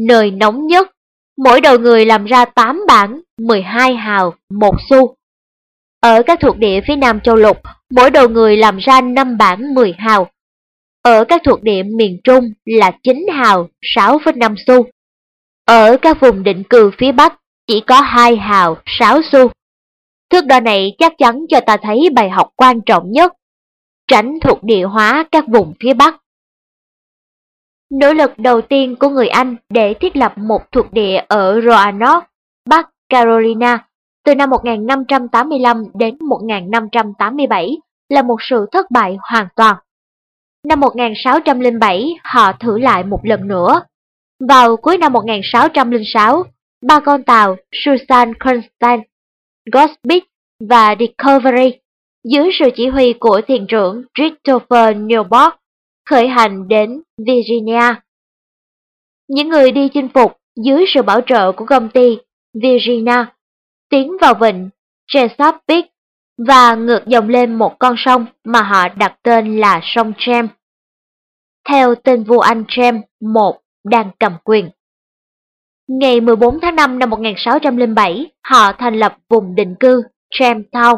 nơi 0.00 0.30
nóng 0.30 0.66
nhất, 0.66 0.90
mỗi 1.36 1.60
đầu 1.60 1.78
người 1.78 2.06
làm 2.06 2.24
ra 2.24 2.44
8 2.44 2.80
bảng 2.88 3.20
12 3.38 3.94
hào, 3.94 4.34
một 4.50 4.74
xu. 4.90 5.14
Ở 6.00 6.22
các 6.26 6.40
thuộc 6.40 6.58
địa 6.58 6.80
phía 6.86 6.96
Nam 6.96 7.20
châu 7.20 7.36
lục, 7.36 7.56
mỗi 7.90 8.10
đầu 8.10 8.28
người 8.28 8.56
làm 8.56 8.78
ra 8.78 9.00
5 9.00 9.38
bảng 9.38 9.74
10 9.74 9.94
hào. 9.98 10.30
Ở 11.02 11.24
các 11.24 11.40
thuộc 11.44 11.62
địa 11.62 11.82
miền 11.82 12.20
Trung 12.24 12.52
là 12.64 12.92
9 13.02 13.26
hào, 13.32 13.68
6,5 13.82 14.54
xu. 14.66 14.86
Ở 15.64 15.96
các 16.02 16.20
vùng 16.20 16.42
định 16.42 16.62
cư 16.70 16.90
phía 16.98 17.12
Bắc 17.12 17.41
chỉ 17.72 17.80
có 17.80 18.00
2 18.00 18.36
hào, 18.36 18.76
6 18.86 19.20
xu. 19.32 19.50
Thước 20.30 20.46
đo 20.46 20.60
này 20.60 20.94
chắc 20.98 21.12
chắn 21.18 21.44
cho 21.48 21.60
ta 21.60 21.76
thấy 21.82 22.10
bài 22.14 22.30
học 22.30 22.48
quan 22.56 22.80
trọng 22.80 23.12
nhất. 23.12 23.32
Tránh 24.08 24.38
thuộc 24.40 24.62
địa 24.62 24.84
hóa 24.84 25.24
các 25.32 25.44
vùng 25.48 25.74
phía 25.80 25.94
Bắc. 25.94 26.16
Nỗ 27.90 28.12
lực 28.12 28.38
đầu 28.38 28.60
tiên 28.60 28.96
của 28.96 29.08
người 29.08 29.28
Anh 29.28 29.56
để 29.68 29.94
thiết 29.94 30.16
lập 30.16 30.32
một 30.36 30.72
thuộc 30.72 30.92
địa 30.92 31.24
ở 31.28 31.60
Roanoke, 31.60 32.26
Bắc 32.68 32.90
Carolina, 33.08 33.86
từ 34.24 34.34
năm 34.34 34.50
1585 34.50 35.84
đến 35.94 36.16
1587 36.20 37.76
là 38.08 38.22
một 38.22 38.36
sự 38.40 38.66
thất 38.72 38.90
bại 38.90 39.16
hoàn 39.30 39.48
toàn. 39.56 39.76
Năm 40.68 40.80
1607, 40.80 42.14
họ 42.24 42.52
thử 42.52 42.78
lại 42.78 43.04
một 43.04 43.20
lần 43.22 43.48
nữa. 43.48 43.82
Vào 44.48 44.76
cuối 44.76 44.98
năm 44.98 45.12
1606, 45.12 46.44
ba 46.82 47.00
con 47.00 47.22
tàu 47.22 47.56
Susan 47.72 48.34
Constant, 48.34 49.02
Gospit 49.72 50.24
và 50.68 50.94
Discovery 50.98 51.78
dưới 52.24 52.50
sự 52.58 52.70
chỉ 52.76 52.86
huy 52.86 53.12
của 53.12 53.40
thiền 53.46 53.66
trưởng 53.66 54.04
Christopher 54.14 54.96
Newport 54.96 55.50
khởi 56.10 56.28
hành 56.28 56.68
đến 56.68 57.02
Virginia. 57.26 57.94
Những 59.28 59.48
người 59.48 59.72
đi 59.72 59.88
chinh 59.94 60.08
phục 60.14 60.32
dưới 60.64 60.84
sự 60.94 61.02
bảo 61.02 61.20
trợ 61.26 61.52
của 61.52 61.64
công 61.64 61.88
ty 61.88 62.18
Virginia 62.54 63.24
tiến 63.90 64.16
vào 64.20 64.34
vịnh 64.34 64.70
Chesapeake 65.06 65.88
và 66.46 66.74
ngược 66.74 67.06
dòng 67.06 67.28
lên 67.28 67.54
một 67.54 67.78
con 67.78 67.94
sông 67.98 68.26
mà 68.44 68.62
họ 68.62 68.88
đặt 68.88 69.18
tên 69.22 69.60
là 69.60 69.80
sông 69.82 70.12
James. 70.18 70.48
Theo 71.68 71.94
tên 71.94 72.24
vua 72.24 72.40
Anh 72.40 72.64
James 72.68 73.02
I 73.20 73.58
đang 73.84 74.10
cầm 74.20 74.32
quyền. 74.44 74.70
Ngày 76.00 76.20
14 76.20 76.60
tháng 76.60 76.76
5 76.76 76.98
năm 76.98 77.10
1607, 77.10 78.30
họ 78.44 78.72
thành 78.72 78.94
lập 78.94 79.16
vùng 79.28 79.54
định 79.54 79.74
cư 79.80 80.02
Jamestown. 80.34 80.96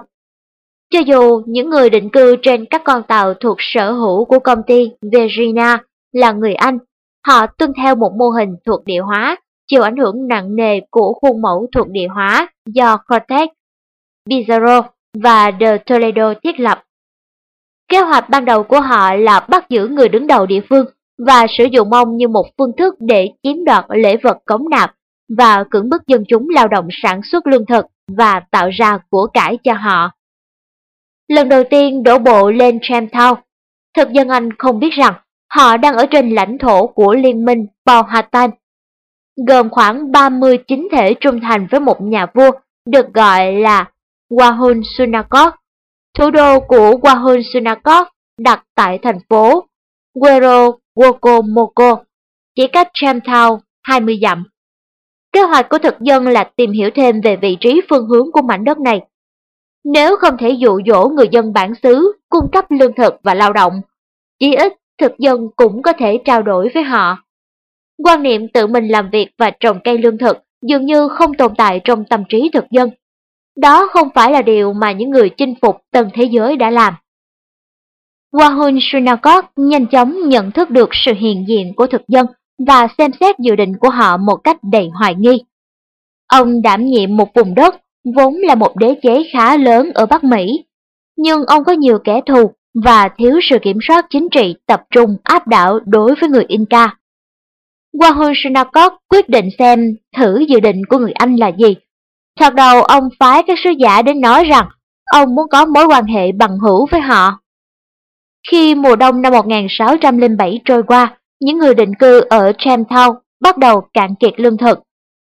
Cho 0.91 0.99
dù 1.07 1.43
những 1.47 1.71
người 1.71 1.91
định 1.91 2.11
cư 2.11 2.37
trên 2.43 2.65
các 2.65 2.83
con 2.85 3.03
tàu 3.03 3.35
thuộc 3.35 3.57
sở 3.61 3.93
hữu 3.93 4.25
của 4.25 4.39
công 4.39 4.63
ty 4.67 4.91
Virginia 5.13 5.77
là 6.13 6.33
người 6.33 6.55
Anh, 6.55 6.79
họ 7.27 7.47
tuân 7.47 7.73
theo 7.83 7.95
một 7.95 8.13
mô 8.19 8.29
hình 8.31 8.57
thuộc 8.67 8.85
địa 8.85 9.01
hóa, 9.01 9.37
chịu 9.67 9.83
ảnh 9.83 9.97
hưởng 9.97 10.29
nặng 10.29 10.57
nề 10.57 10.81
của 10.91 11.15
khuôn 11.15 11.43
mẫu 11.43 11.67
thuộc 11.75 11.89
địa 11.89 12.09
hóa 12.15 12.49
do 12.67 12.97
Cortez, 13.07 13.49
Pizarro 14.31 14.83
và 15.15 15.51
de 15.61 15.79
Toledo 15.79 16.35
thiết 16.43 16.61
lập. 16.61 16.83
Kế 17.89 17.99
hoạch 17.99 18.31
ban 18.31 18.45
đầu 18.45 18.63
của 18.63 18.81
họ 18.81 19.15
là 19.15 19.41
bắt 19.41 19.69
giữ 19.69 19.89
người 19.89 20.09
đứng 20.09 20.27
đầu 20.27 20.47
địa 20.47 20.61
phương 20.69 20.87
và 21.19 21.47
sử 21.59 21.65
dụng 21.65 21.93
ông 21.93 22.17
như 22.17 22.29
một 22.29 22.47
phương 22.59 22.73
thức 22.79 22.95
để 23.01 23.31
chiếm 23.43 23.65
đoạt 23.65 23.85
lễ 23.89 24.17
vật 24.17 24.39
cống 24.45 24.69
nạp 24.69 24.95
và 25.39 25.65
cưỡng 25.71 25.89
bức 25.89 26.07
dân 26.07 26.25
chúng 26.29 26.49
lao 26.49 26.69
động 26.69 26.89
sản 27.03 27.21
xuất 27.23 27.47
lương 27.47 27.67
thực 27.67 27.87
và 28.09 28.41
tạo 28.51 28.71
ra 28.71 28.99
của 29.11 29.27
cải 29.35 29.59
cho 29.65 29.73
họ. 29.73 30.11
Lần 31.29 31.49
đầu 31.49 31.65
tiên 31.71 32.03
đổ 32.03 32.19
bộ 32.19 32.51
lên 32.51 32.79
Jamestown, 32.79 33.35
thực 33.97 34.13
dân 34.13 34.29
Anh 34.29 34.53
không 34.59 34.81
biết 34.81 34.93
rằng 34.93 35.15
họ 35.55 35.77
đang 35.77 35.97
ở 35.97 36.07
trên 36.07 36.31
lãnh 36.31 36.59
thổ 36.59 36.87
của 36.87 37.15
liên 37.15 37.45
minh 37.45 37.67
Powhatan, 37.87 38.51
gồm 39.49 39.71
khoảng 39.71 40.13
30 40.13 40.59
chính 40.67 40.89
thể 40.93 41.15
trung 41.21 41.41
thành 41.41 41.67
với 41.71 41.81
một 41.81 42.03
nhà 42.03 42.27
vua 42.35 42.51
được 42.87 43.15
gọi 43.15 43.53
là 43.53 43.91
Wahun 44.31 44.83
Sunakot. 44.85 45.53
Thủ 46.19 46.31
đô 46.31 46.61
của 46.61 46.91
Wahun 46.91 47.43
Sunakot 47.53 48.07
đặt 48.39 48.65
tại 48.75 48.99
thành 49.03 49.19
phố 49.29 49.65
Guero 50.15 50.71
Wokomoko, 50.97 51.97
chỉ 52.57 52.67
cách 52.67 52.89
Jamestown 53.03 53.59
20 53.83 54.19
dặm. 54.23 54.45
Kế 55.33 55.43
hoạch 55.43 55.69
của 55.69 55.79
thực 55.79 56.01
dân 56.01 56.29
là 56.29 56.45
tìm 56.57 56.73
hiểu 56.73 56.91
thêm 56.95 57.21
về 57.21 57.37
vị 57.37 57.57
trí 57.61 57.81
phương 57.89 58.07
hướng 58.07 58.33
của 58.33 58.43
mảnh 58.43 58.65
đất 58.65 58.79
này. 58.79 59.01
Nếu 59.85 60.17
không 60.17 60.37
thể 60.39 60.51
dụ 60.51 60.81
dỗ 60.87 61.09
người 61.09 61.29
dân 61.31 61.53
bản 61.53 61.73
xứ 61.83 62.13
cung 62.29 62.51
cấp 62.53 62.65
lương 62.71 62.95
thực 62.95 63.15
và 63.23 63.35
lao 63.35 63.53
động, 63.53 63.81
chỉ 64.39 64.55
ít 64.55 64.73
thực 64.99 65.19
dân 65.19 65.49
cũng 65.57 65.83
có 65.83 65.93
thể 65.93 66.19
trao 66.25 66.43
đổi 66.43 66.69
với 66.75 66.83
họ. 66.83 67.19
Quan 68.05 68.23
niệm 68.23 68.49
tự 68.55 68.67
mình 68.67 68.89
làm 68.89 69.11
việc 69.11 69.29
và 69.39 69.51
trồng 69.61 69.79
cây 69.85 69.99
lương 69.99 70.19
thực 70.19 70.39
dường 70.63 70.87
như 70.87 71.09
không 71.09 71.35
tồn 71.35 71.55
tại 71.55 71.81
trong 71.85 72.05
tâm 72.05 72.25
trí 72.29 72.51
thực 72.53 72.65
dân. 72.71 72.91
Đó 73.57 73.89
không 73.93 74.09
phải 74.15 74.33
là 74.33 74.43
điều 74.43 74.73
mà 74.73 74.93
những 74.93 75.11
người 75.11 75.29
chinh 75.29 75.55
phục 75.63 75.77
tân 75.91 76.09
thế 76.15 76.25
giới 76.25 76.57
đã 76.57 76.71
làm. 76.71 76.95
Wahun 78.35 78.79
Sunakot 78.81 79.45
nhanh 79.57 79.87
chóng 79.87 80.29
nhận 80.29 80.51
thức 80.51 80.71
được 80.71 80.89
sự 80.93 81.13
hiện 81.15 81.45
diện 81.49 81.75
của 81.77 81.87
thực 81.87 82.03
dân 82.09 82.27
và 82.67 82.89
xem 82.99 83.11
xét 83.21 83.39
dự 83.39 83.57
định 83.57 83.73
của 83.81 83.91
họ 83.91 84.17
một 84.17 84.37
cách 84.45 84.57
đầy 84.63 84.89
hoài 84.99 85.15
nghi. 85.15 85.45
Ông 86.27 86.63
đảm 86.63 86.87
nhiệm 86.87 87.17
một 87.17 87.35
vùng 87.35 87.55
đất 87.55 87.75
vốn 88.17 88.35
là 88.35 88.55
một 88.55 88.77
đế 88.77 88.95
chế 89.03 89.23
khá 89.33 89.57
lớn 89.57 89.91
ở 89.95 90.07
Bắc 90.07 90.25
Mỹ, 90.25 90.65
nhưng 91.17 91.45
ông 91.47 91.65
có 91.65 91.73
nhiều 91.73 91.99
kẻ 92.05 92.21
thù 92.27 92.51
và 92.85 93.09
thiếu 93.19 93.41
sự 93.43 93.59
kiểm 93.63 93.79
soát 93.89 94.07
chính 94.11 94.29
trị 94.31 94.55
tập 94.67 94.83
trung 94.91 95.17
áp 95.23 95.49
đảo 95.49 95.81
đối 95.87 96.15
với 96.21 96.29
người 96.29 96.45
Inca. 96.49 96.97
Wahun 97.99 98.33
Sunakot 98.37 98.93
quyết 99.09 99.29
định 99.29 99.49
xem 99.59 99.97
thử 100.17 100.45
dự 100.49 100.61
định 100.61 100.83
của 100.89 100.99
người 100.99 101.13
Anh 101.13 101.37
là 101.37 101.49
gì. 101.59 101.77
Thật 102.41 102.55
đầu 102.55 102.83
ông 102.83 103.09
phái 103.19 103.43
các 103.47 103.59
sứ 103.65 103.71
giả 103.79 104.03
đến 104.03 104.21
nói 104.21 104.45
rằng 104.45 104.69
ông 105.05 105.35
muốn 105.35 105.49
có 105.51 105.67
mối 105.67 105.87
quan 105.87 106.05
hệ 106.05 106.33
bằng 106.33 106.59
hữu 106.59 106.87
với 106.91 107.01
họ. 107.01 107.44
Khi 108.51 108.75
mùa 108.75 108.97
đông 108.97 109.23
năm 109.23 109.33
1607 109.33 110.61
trôi 110.65 110.83
qua, 110.83 111.19
những 111.41 111.59
người 111.59 111.75
định 111.75 111.95
cư 111.99 112.21
ở 112.21 112.53
Jamestown 112.59 113.15
bắt 113.41 113.59
đầu 113.59 113.81
cạn 113.95 114.15
kiệt 114.21 114.33
lương 114.37 114.57
thực, 114.57 114.79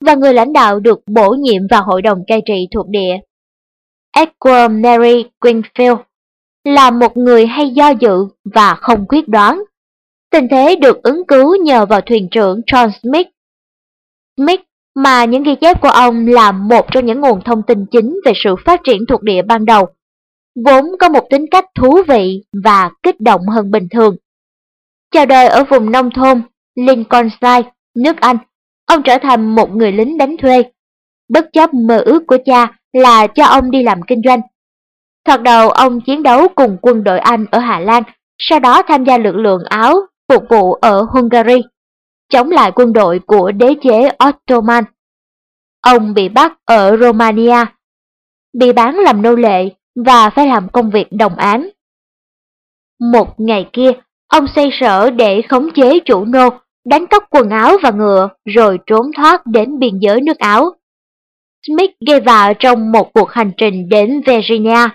và 0.06 0.16
người 0.16 0.34
lãnh 0.34 0.54
đạo 0.54 0.80
được 0.80 1.00
bổ 1.08 1.30
nhiệm 1.30 1.62
vào 1.72 1.84
hội 1.84 2.02
đồng 2.02 2.24
cai 2.28 2.42
trị 2.46 2.68
thuộc 2.76 2.86
địa. 2.90 3.18
Edward 4.18 4.82
Mary 4.82 5.26
Greenfield 5.42 5.98
là 6.64 6.92
một 6.92 7.18
người 7.18 7.46
hay 7.46 7.70
do 7.70 7.90
dự 7.90 8.26
và 8.56 8.76
không 8.82 9.06
quyết 9.08 9.28
đoán. 9.28 9.64
Tình 10.32 10.48
thế 10.52 10.76
được 10.76 11.04
ứng 11.04 11.28
cứu 11.28 11.56
nhờ 11.56 11.86
vào 11.86 12.02
thuyền 12.02 12.28
trưởng 12.32 12.62
John 12.68 12.90
Smith. 13.02 13.28
Smith 14.38 14.62
mà 14.96 15.26
những 15.26 15.44
ghi 15.44 15.56
chép 15.62 15.82
của 15.82 15.90
ông 15.90 16.28
là 16.28 16.52
một 16.52 16.86
trong 16.92 17.06
những 17.06 17.22
nguồn 17.22 17.42
thông 17.46 17.62
tin 17.68 17.86
chính 17.92 18.20
về 18.26 18.32
sự 18.44 18.56
phát 18.66 18.82
triển 18.84 19.06
thuộc 19.10 19.24
địa 19.24 19.42
ban 19.42 19.66
đầu, 19.66 19.88
vốn 20.56 20.86
có 21.00 21.10
một 21.10 21.28
tính 21.30 21.46
cách 21.52 21.66
thú 21.76 22.02
vị 22.08 22.44
và 22.64 22.90
kích 23.04 23.22
động 23.22 23.42
hơn 23.48 23.72
bình 23.72 23.88
thường. 23.92 24.16
Chào 25.12 25.26
đời 25.26 25.48
ở 25.48 25.64
vùng 25.64 25.92
nông 25.92 26.10
thôn 26.12 26.42
Lincolnshire, 26.76 27.72
nước 27.96 28.18
Anh, 28.20 28.38
ông 28.86 29.04
trở 29.04 29.18
thành 29.22 29.56
một 29.56 29.70
người 29.76 29.92
lính 29.92 30.18
đánh 30.18 30.38
thuê. 30.38 30.64
Bất 31.30 31.46
chấp 31.54 31.74
mơ 31.74 31.98
ước 31.98 32.24
của 32.28 32.38
cha 32.46 32.80
là 32.94 33.28
cho 33.28 33.46
ông 33.46 33.72
đi 33.72 33.84
làm 33.84 34.02
kinh 34.02 34.22
doanh. 34.26 34.42
Thoạt 35.26 35.42
đầu 35.42 35.70
ông 35.70 36.02
chiến 36.02 36.24
đấu 36.24 36.48
cùng 36.56 36.78
quân 36.82 37.04
đội 37.04 37.20
Anh 37.20 37.46
ở 37.52 37.60
Hà 37.60 37.80
Lan, 37.80 38.04
sau 38.38 38.60
đó 38.60 38.82
tham 38.88 39.04
gia 39.04 39.18
lực 39.18 39.36
lượng 39.36 39.64
Áo 39.70 39.96
phục 40.34 40.44
vụ 40.50 40.74
ở 40.74 41.02
Hungary, 41.02 41.62
chống 42.30 42.50
lại 42.50 42.72
quân 42.76 42.94
đội 42.94 43.20
của 43.20 43.52
đế 43.52 43.76
chế 43.84 44.10
Ottoman. 44.30 44.84
Ông 45.82 46.14
bị 46.14 46.30
bắt 46.30 46.54
ở 46.66 46.98
Romania, 46.98 47.66
bị 48.54 48.74
bán 48.74 48.96
làm 48.96 49.22
nô 49.22 49.36
lệ 49.36 49.70
và 49.96 50.30
phải 50.30 50.48
làm 50.48 50.70
công 50.70 50.90
việc 50.90 51.08
đồng 51.12 51.36
án. 51.36 51.70
Một 53.12 53.40
ngày 53.40 53.70
kia, 53.74 53.92
ông 54.28 54.46
xây 54.56 54.70
sở 54.72 55.10
để 55.10 55.42
khống 55.50 55.72
chế 55.76 56.00
chủ 56.06 56.26
nô, 56.26 56.50
đánh 56.86 57.08
cắp 57.08 57.24
quần 57.30 57.50
áo 57.50 57.78
và 57.84 57.92
ngựa 57.92 58.30
rồi 58.46 58.80
trốn 58.86 59.12
thoát 59.16 59.46
đến 59.46 59.80
biên 59.80 60.00
giới 60.00 60.22
nước 60.22 60.38
Áo. 60.38 60.72
Smith 61.68 61.92
gây 62.08 62.20
vạ 62.20 62.54
trong 62.60 62.92
một 62.92 63.14
cuộc 63.14 63.32
hành 63.32 63.52
trình 63.58 63.90
đến 63.90 64.22
Virginia, 64.26 64.90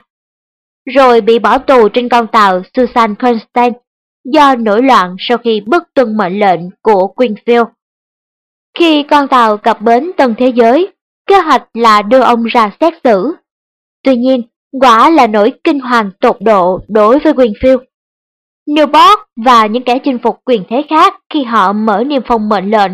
rồi 0.94 1.20
bị 1.20 1.38
bỏ 1.38 1.58
tù 1.58 1.88
trên 1.88 2.08
con 2.08 2.26
tàu 2.26 2.62
Susan 2.74 3.14
Constant 3.14 3.74
do 4.24 4.54
nổi 4.54 4.82
loạn 4.82 5.16
sau 5.18 5.38
khi 5.38 5.60
bất 5.66 5.94
tuân 5.94 6.16
mệnh 6.16 6.38
lệnh 6.38 6.60
của 6.82 7.12
Queenfield. 7.16 7.66
Khi 8.78 9.02
con 9.02 9.28
tàu 9.28 9.56
cập 9.56 9.80
bến 9.80 10.10
Tân 10.16 10.34
Thế 10.38 10.48
Giới, 10.48 10.92
kế 11.26 11.40
hoạch 11.40 11.68
là 11.74 12.02
đưa 12.02 12.20
ông 12.20 12.44
ra 12.44 12.70
xét 12.80 12.94
xử. 13.04 13.34
Tuy 14.02 14.16
nhiên, 14.16 14.42
quả 14.80 15.10
là 15.10 15.26
nỗi 15.26 15.52
kinh 15.64 15.80
hoàng 15.80 16.10
tột 16.20 16.36
độ 16.40 16.80
đối 16.88 17.18
với 17.18 17.32
Queenfield. 17.32 17.78
Newport 18.66 19.16
và 19.44 19.66
những 19.66 19.82
kẻ 19.82 19.98
chinh 20.04 20.18
phục 20.18 20.40
quyền 20.44 20.62
thế 20.68 20.84
khác 20.88 21.14
khi 21.34 21.44
họ 21.44 21.72
mở 21.72 22.04
niêm 22.06 22.22
phong 22.26 22.48
mệnh 22.48 22.70
lệnh, 22.70 22.92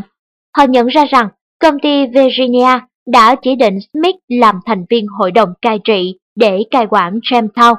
họ 0.56 0.64
nhận 0.64 0.86
ra 0.86 1.04
rằng 1.04 1.28
công 1.60 1.78
ty 1.82 2.06
Virginia 2.06 2.78
đã 3.06 3.34
chỉ 3.42 3.54
định 3.54 3.78
Smith 3.92 4.16
làm 4.28 4.60
thành 4.66 4.84
viên 4.90 5.06
hội 5.06 5.30
đồng 5.30 5.48
cai 5.62 5.78
trị 5.84 6.18
để 6.36 6.62
cai 6.70 6.86
quản 6.90 7.18
Jamestown. 7.18 7.74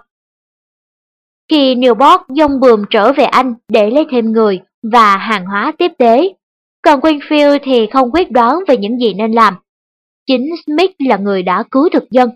Khi 1.49 1.75
Newport 1.75 2.19
dông 2.30 2.59
bườm 2.59 2.84
trở 2.89 3.13
về 3.13 3.23
Anh 3.23 3.53
để 3.67 3.89
lấy 3.89 4.05
thêm 4.11 4.31
người 4.31 4.59
và 4.91 5.17
hàng 5.17 5.45
hóa 5.45 5.73
tiếp 5.77 5.91
tế, 5.97 6.34
còn 6.81 6.99
Greenfield 6.99 7.59
thì 7.63 7.88
không 7.93 8.11
quyết 8.11 8.31
đoán 8.31 8.59
về 8.67 8.77
những 8.77 8.99
gì 8.99 9.13
nên 9.13 9.31
làm. 9.31 9.53
Chính 10.27 10.49
Smith 10.65 10.91
là 10.99 11.17
người 11.17 11.43
đã 11.43 11.63
cứu 11.71 11.89
thực 11.93 12.11
dân. 12.11 12.30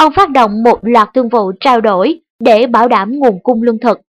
Ông 0.00 0.12
phát 0.12 0.30
động 0.30 0.62
một 0.62 0.78
loạt 0.82 1.08
thương 1.14 1.28
vụ 1.28 1.52
trao 1.60 1.80
đổi 1.80 2.20
để 2.38 2.66
bảo 2.66 2.88
đảm 2.88 3.12
nguồn 3.12 3.38
cung 3.42 3.62
lương 3.62 3.78
thực. 3.78 4.00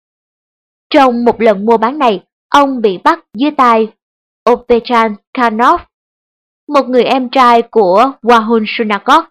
Trong 0.91 1.25
một 1.25 1.41
lần 1.41 1.67
mua 1.67 1.77
bán 1.77 1.99
này, 1.99 2.23
ông 2.49 2.81
bị 2.81 2.99
bắt 3.05 3.25
dưới 3.35 3.51
tay 3.51 3.89
Opechan 4.51 5.15
Kanov, 5.35 5.81
một 6.69 6.89
người 6.89 7.03
em 7.03 7.29
trai 7.29 7.62
của 7.62 8.12
Wahun 8.23 8.65
Sunakok, 8.67 9.25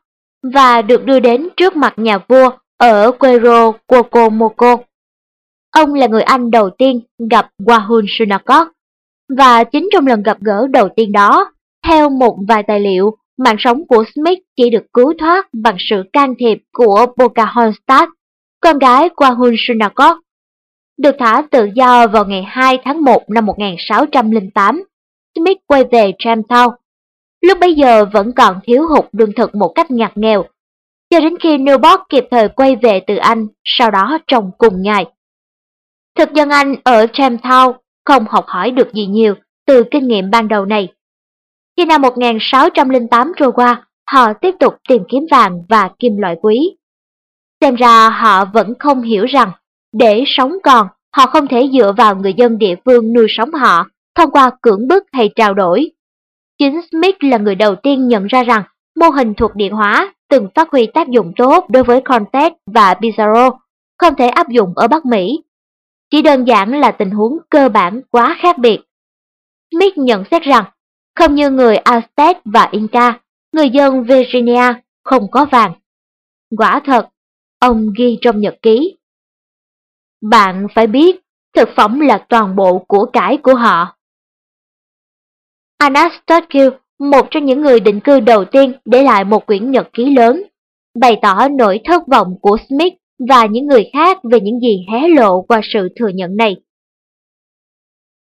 và 0.54 0.82
được 0.82 1.06
đưa 1.06 1.20
đến 1.20 1.48
trước 1.58 1.76
mặt 1.76 1.94
nhà 1.98 2.18
vua 2.28 2.50
ở 2.78 3.12
Quero 3.12 3.72
Kokomoko. 3.88 4.78
Ông 5.72 5.94
là 5.94 6.08
người 6.08 6.24
Anh 6.24 6.52
đầu 6.52 6.70
tiên 6.70 7.02
gặp 7.32 7.50
Wahun 7.62 8.06
Sunakok, 8.08 8.68
và 9.38 9.64
chính 9.64 9.90
trong 9.94 10.08
lần 10.08 10.24
gặp 10.24 10.38
gỡ 10.42 10.68
đầu 10.68 10.90
tiên 10.96 11.12
đó, 11.12 11.52
theo 11.88 12.10
một 12.10 12.38
vài 12.48 12.64
tài 12.64 12.80
liệu, 12.80 13.18
mạng 13.40 13.56
sống 13.60 13.88
của 13.88 14.04
Smith 14.16 14.40
chỉ 14.58 14.70
được 14.70 14.84
cứu 14.94 15.14
thoát 15.20 15.48
bằng 15.54 15.76
sự 15.80 16.04
can 16.14 16.34
thiệp 16.40 16.58
của 16.74 17.06
Pocahontas, 17.18 18.10
con 18.62 18.80
gái 18.80 19.10
Wahun 19.16 19.56
Sunakok. 19.58 20.18
Được 20.98 21.16
thả 21.20 21.42
tự 21.52 21.70
do 21.76 22.08
vào 22.08 22.26
ngày 22.26 22.44
2 22.48 22.80
tháng 22.84 23.04
1 23.04 23.30
năm 23.30 23.46
1608, 23.46 24.84
Smith 25.36 25.58
quay 25.68 25.84
về 25.92 26.12
Jamestown. 26.20 26.72
Lúc 27.42 27.58
bấy 27.62 27.74
giờ 27.74 28.06
vẫn 28.14 28.32
còn 28.36 28.60
thiếu 28.64 28.88
hụt 28.88 29.06
lương 29.12 29.34
thực 29.34 29.56
một 29.56 29.72
cách 29.76 29.92
ngặt 29.92 30.12
nghèo, 30.18 30.44
cho 31.10 31.20
đến 31.20 31.38
khi 31.40 31.58
Newport 31.58 31.98
kịp 32.10 32.26
thời 32.32 32.50
quay 32.50 32.76
về 32.76 33.02
từ 33.08 33.16
Anh, 33.16 33.48
sau 33.64 33.92
đó 33.92 34.18
trong 34.28 34.52
cùng 34.58 34.82
ngày. 34.82 35.06
Thực 36.18 36.34
dân 36.34 36.50
Anh 36.50 36.76
ở 36.84 37.06
Jamestown 37.06 37.74
không 38.06 38.26
học 38.30 38.46
hỏi 38.48 38.72
được 38.72 38.94
gì 38.94 39.06
nhiều 39.06 39.34
từ 39.68 39.84
kinh 39.92 40.08
nghiệm 40.08 40.30
ban 40.32 40.48
đầu 40.48 40.66
này. 40.66 40.88
Khi 41.80 41.86
năm 41.86 42.02
1608 42.02 43.32
trôi 43.38 43.52
qua, 43.52 43.88
họ 44.12 44.34
tiếp 44.34 44.56
tục 44.60 44.74
tìm 44.90 45.04
kiếm 45.10 45.26
vàng 45.32 45.62
và 45.70 45.90
kim 46.00 46.18
loại 46.18 46.36
quý. 46.42 46.78
Xem 47.62 47.76
ra 47.76 48.10
họ 48.10 48.46
vẫn 48.46 48.74
không 48.80 49.02
hiểu 49.02 49.26
rằng, 49.26 49.52
để 49.94 50.24
sống 50.28 50.54
còn, 50.64 50.88
họ 51.16 51.26
không 51.26 51.48
thể 51.48 51.70
dựa 51.74 51.94
vào 51.98 52.16
người 52.16 52.34
dân 52.34 52.58
địa 52.58 52.76
phương 52.86 53.14
nuôi 53.14 53.28
sống 53.30 53.54
họ 53.54 53.88
thông 54.16 54.32
qua 54.32 54.52
cưỡng 54.62 54.88
bức 54.88 55.04
hay 55.12 55.30
trao 55.36 55.54
đổi. 55.54 55.92
Chính 56.58 56.82
Smith 56.92 57.16
là 57.20 57.38
người 57.38 57.56
đầu 57.56 57.76
tiên 57.76 58.08
nhận 58.08 58.28
ra 58.28 58.44
rằng 58.44 58.64
mô 59.00 59.10
hình 59.10 59.34
thuộc 59.34 59.56
điện 59.56 59.74
hóa 59.74 60.14
từng 60.30 60.48
phát 60.56 60.72
huy 60.72 60.88
tác 60.94 61.08
dụng 61.08 61.32
tốt 61.38 61.66
đối 61.70 61.84
với 61.84 62.02
Cortez 62.02 62.52
và 62.66 62.94
Pizarro, 62.94 63.58
không 63.98 64.16
thể 64.16 64.28
áp 64.28 64.50
dụng 64.50 64.74
ở 64.76 64.88
Bắc 64.88 65.06
Mỹ 65.06 65.44
chỉ 66.12 66.22
đơn 66.22 66.48
giản 66.48 66.80
là 66.80 66.92
tình 66.92 67.12
huống 67.12 67.38
cơ 67.50 67.70
bản 67.70 68.02
quá 68.12 68.38
khác 68.40 68.58
biệt. 68.58 68.80
Smith 69.72 69.98
nhận 69.98 70.24
xét 70.32 70.44
rằng, 70.44 70.66
không 71.20 71.36
như 71.36 71.50
người 71.50 71.76
Aztec 71.76 72.36
và 72.46 72.70
Inca, 72.72 73.20
người 73.52 73.70
dân 73.70 74.04
Virginia 74.04 74.74
không 75.04 75.32
có 75.32 75.46
vàng. 75.46 75.74
Quả 76.58 76.82
thật, 76.86 77.10
ông 77.60 77.94
ghi 77.98 78.18
trong 78.22 78.40
nhật 78.40 78.56
ký. 78.62 78.98
Bạn 80.22 80.68
phải 80.76 80.88
biết, 80.88 81.20
thực 81.56 81.70
phẩm 81.76 82.00
là 82.00 82.26
toàn 82.30 82.56
bộ 82.56 82.86
của 82.88 83.06
cải 83.14 83.38
của 83.38 83.56
họ. 83.56 83.98
Anastasio, 85.78 86.70
một 87.00 87.28
trong 87.32 87.46
những 87.46 87.62
người 87.62 87.80
định 87.80 88.00
cư 88.00 88.20
đầu 88.20 88.46
tiên 88.46 88.74
để 88.86 89.04
lại 89.04 89.24
một 89.24 89.46
quyển 89.46 89.72
nhật 89.72 89.90
ký 89.94 90.16
lớn, 90.16 90.44
bày 91.00 91.18
tỏ 91.22 91.48
nỗi 91.48 91.80
thất 91.86 92.08
vọng 92.08 92.36
của 92.42 92.58
Smith 92.70 92.94
và 93.30 93.46
những 93.46 93.68
người 93.68 93.90
khác 93.94 94.18
về 94.32 94.40
những 94.40 94.60
gì 94.60 94.86
hé 94.92 95.08
lộ 95.08 95.42
qua 95.42 95.62
sự 95.64 95.90
thừa 96.00 96.10
nhận 96.14 96.38
này. 96.38 96.56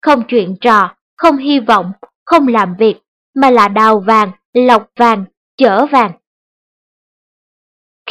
Không 0.02 0.22
chuyện 0.28 0.56
trò, 0.60 0.94
không 1.16 1.36
hy 1.36 1.60
vọng, 1.60 1.92
không 2.28 2.48
làm 2.48 2.74
việc, 2.78 2.94
mà 3.34 3.50
là 3.50 3.68
đào 3.68 4.00
vàng, 4.00 4.30
lọc 4.52 4.86
vàng, 4.96 5.24
chở 5.56 5.86
vàng. 5.86 6.12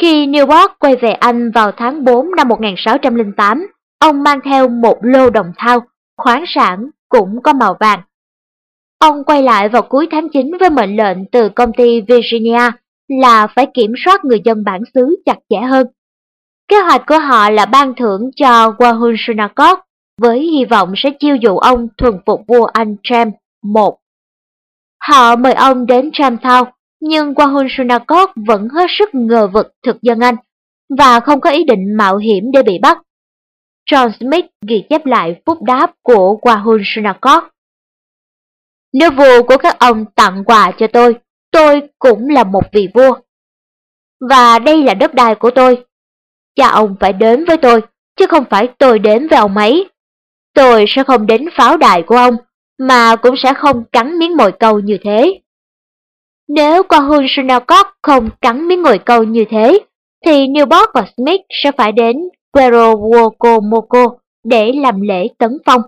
Khi 0.00 0.26
Newport 0.26 0.68
quay 0.78 0.96
về 0.96 1.12
Anh 1.12 1.50
vào 1.50 1.72
tháng 1.72 2.04
4 2.04 2.30
năm 2.36 2.48
1608, 2.48 3.66
ông 3.98 4.22
mang 4.22 4.40
theo 4.44 4.68
một 4.68 4.98
lô 5.02 5.30
đồng 5.30 5.52
thau, 5.56 5.80
khoáng 6.16 6.44
sản 6.46 6.90
cũng 7.08 7.42
có 7.42 7.52
màu 7.52 7.76
vàng. 7.80 8.00
Ông 8.98 9.24
quay 9.24 9.42
lại 9.42 9.68
vào 9.68 9.82
cuối 9.82 10.08
tháng 10.10 10.28
9 10.32 10.50
với 10.60 10.70
mệnh 10.70 10.96
lệnh 10.96 11.18
từ 11.32 11.48
công 11.48 11.72
ty 11.72 12.00
Virginia 12.00 12.70
là 13.08 13.46
phải 13.46 13.66
kiểm 13.74 13.92
soát 14.04 14.24
người 14.24 14.40
dân 14.44 14.64
bản 14.64 14.80
xứ 14.94 15.22
chặt 15.26 15.38
chẽ 15.48 15.60
hơn. 15.60 15.86
Kế 16.68 16.76
hoạch 16.80 17.06
của 17.06 17.18
họ 17.18 17.50
là 17.50 17.66
ban 17.66 17.94
thưởng 17.94 18.30
cho 18.36 18.70
Wahun 18.70 19.14
Sunakok 19.18 19.80
với 20.20 20.40
hy 20.40 20.64
vọng 20.64 20.92
sẽ 20.96 21.10
chiêu 21.20 21.36
dụ 21.36 21.58
ông 21.58 21.88
thuần 21.98 22.14
phục 22.26 22.40
vua 22.48 22.64
Anh 22.64 22.96
James 23.02 23.30
một. 23.62 23.98
Họ 25.08 25.36
mời 25.36 25.52
ông 25.52 25.86
đến 25.86 26.10
Tramthao, 26.12 26.72
nhưng 27.00 27.32
Wahun 27.32 27.66
Sunakot 27.70 28.30
vẫn 28.46 28.68
hết 28.68 28.86
sức 28.98 29.08
ngờ 29.12 29.48
vực 29.52 29.74
thực 29.86 30.02
dân 30.02 30.20
Anh 30.20 30.34
và 30.98 31.20
không 31.20 31.40
có 31.40 31.50
ý 31.50 31.64
định 31.64 31.96
mạo 31.96 32.16
hiểm 32.16 32.52
để 32.52 32.62
bị 32.62 32.78
bắt. 32.82 32.98
John 33.90 34.10
Smith 34.20 34.44
ghi 34.68 34.84
chép 34.90 35.06
lại 35.06 35.40
phúc 35.46 35.62
đáp 35.62 35.92
của 36.02 36.38
Wahun 36.42 36.82
Sunakot: 36.84 37.42
Nếu 38.92 39.10
vua 39.10 39.42
của 39.42 39.56
các 39.56 39.78
ông 39.78 40.04
tặng 40.14 40.44
quà 40.44 40.72
cho 40.78 40.86
tôi, 40.86 41.14
tôi 41.50 41.82
cũng 41.98 42.28
là 42.28 42.44
một 42.44 42.64
vị 42.72 42.88
vua. 42.94 43.14
Và 44.30 44.58
đây 44.58 44.82
là 44.82 44.94
đất 44.94 45.14
đai 45.14 45.34
của 45.34 45.50
tôi, 45.50 45.84
cha 46.54 46.68
ông 46.68 46.96
phải 47.00 47.12
đến 47.12 47.44
với 47.44 47.56
tôi, 47.56 47.82
chứ 48.16 48.26
không 48.26 48.44
phải 48.50 48.68
tôi 48.78 48.98
đến 48.98 49.28
với 49.28 49.38
ông 49.38 49.56
ấy. 49.56 49.88
Tôi 50.54 50.84
sẽ 50.88 51.04
không 51.04 51.26
đến 51.26 51.44
pháo 51.56 51.76
đài 51.76 52.02
của 52.02 52.16
ông, 52.16 52.36
mà 52.78 53.16
cũng 53.16 53.34
sẽ 53.42 53.54
không 53.54 53.84
cắn 53.92 54.18
miếng 54.18 54.36
mồi 54.36 54.52
câu 54.52 54.80
như 54.80 54.98
thế. 55.04 55.40
Nếu 56.48 56.82
qua 56.82 56.98
Hun 57.00 57.26
Shinnecock 57.28 57.88
không 58.02 58.30
cắn 58.40 58.68
miếng 58.68 58.82
mồi 58.82 58.98
câu 58.98 59.24
như 59.24 59.44
thế, 59.50 59.78
thì 60.24 60.46
Newport 60.46 60.86
và 60.94 61.06
Smith 61.16 61.40
sẽ 61.50 61.72
phải 61.72 61.92
đến 61.92 62.16
Quero 62.52 62.94
Wokomoko 62.94 64.16
để 64.44 64.72
làm 64.72 65.00
lễ 65.00 65.28
tấn 65.38 65.58
phong. 65.66 65.82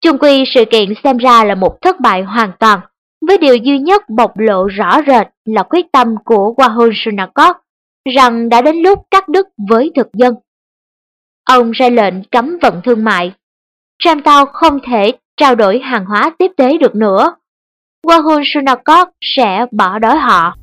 Chung 0.00 0.18
quy 0.18 0.44
sự 0.54 0.64
kiện 0.70 0.92
xem 1.04 1.16
ra 1.16 1.44
là 1.44 1.54
một 1.54 1.82
thất 1.82 2.00
bại 2.00 2.22
hoàn 2.22 2.52
toàn, 2.58 2.80
với 3.26 3.38
điều 3.38 3.56
duy 3.56 3.78
nhất 3.78 4.02
bộc 4.08 4.38
lộ 4.38 4.66
rõ 4.66 5.00
rệt 5.06 5.26
là 5.44 5.62
quyết 5.62 5.86
tâm 5.92 6.14
của 6.24 6.54
Wahun 6.56 6.90
Sunakot 6.94 7.56
rằng 8.14 8.48
đã 8.48 8.60
đến 8.60 8.76
lúc 8.76 8.98
cắt 9.10 9.28
đứt 9.28 9.48
với 9.68 9.90
thực 9.94 10.08
dân. 10.12 10.34
ông 11.44 11.70
ra 11.70 11.88
lệnh 11.88 12.14
cấm 12.24 12.58
vận 12.62 12.80
thương 12.84 13.04
mại. 13.04 13.32
Tramtao 13.98 14.46
không 14.46 14.78
thể 14.90 15.12
trao 15.40 15.54
đổi 15.54 15.78
hàng 15.78 16.04
hóa 16.04 16.30
tiếp 16.38 16.50
tế 16.56 16.78
được 16.78 16.94
nữa. 16.94 17.34
Wahun 18.06 18.42
Sunakot 18.54 19.08
sẽ 19.20 19.66
bỏ 19.72 19.98
đói 19.98 20.16
họ. 20.16 20.54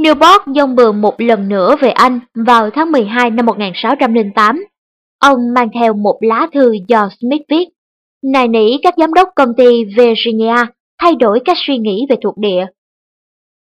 Newport 0.00 0.54
dông 0.54 0.76
bường 0.76 1.00
một 1.00 1.20
lần 1.20 1.48
nữa 1.48 1.76
về 1.80 1.90
Anh 1.90 2.20
vào 2.34 2.70
tháng 2.70 2.92
12 2.92 3.30
năm 3.30 3.46
1608. 3.46 4.64
Ông 5.18 5.38
mang 5.54 5.68
theo 5.74 5.94
một 5.94 6.18
lá 6.20 6.46
thư 6.52 6.72
do 6.88 7.08
Smith 7.20 7.42
viết, 7.48 7.64
nài 8.22 8.48
nỉ 8.48 8.78
các 8.82 8.94
giám 8.96 9.14
đốc 9.14 9.28
công 9.36 9.54
ty 9.56 9.84
Virginia 9.84 10.54
thay 11.02 11.14
đổi 11.14 11.40
cách 11.44 11.56
suy 11.66 11.78
nghĩ 11.78 12.06
về 12.10 12.16
thuộc 12.22 12.38
địa. 12.38 12.66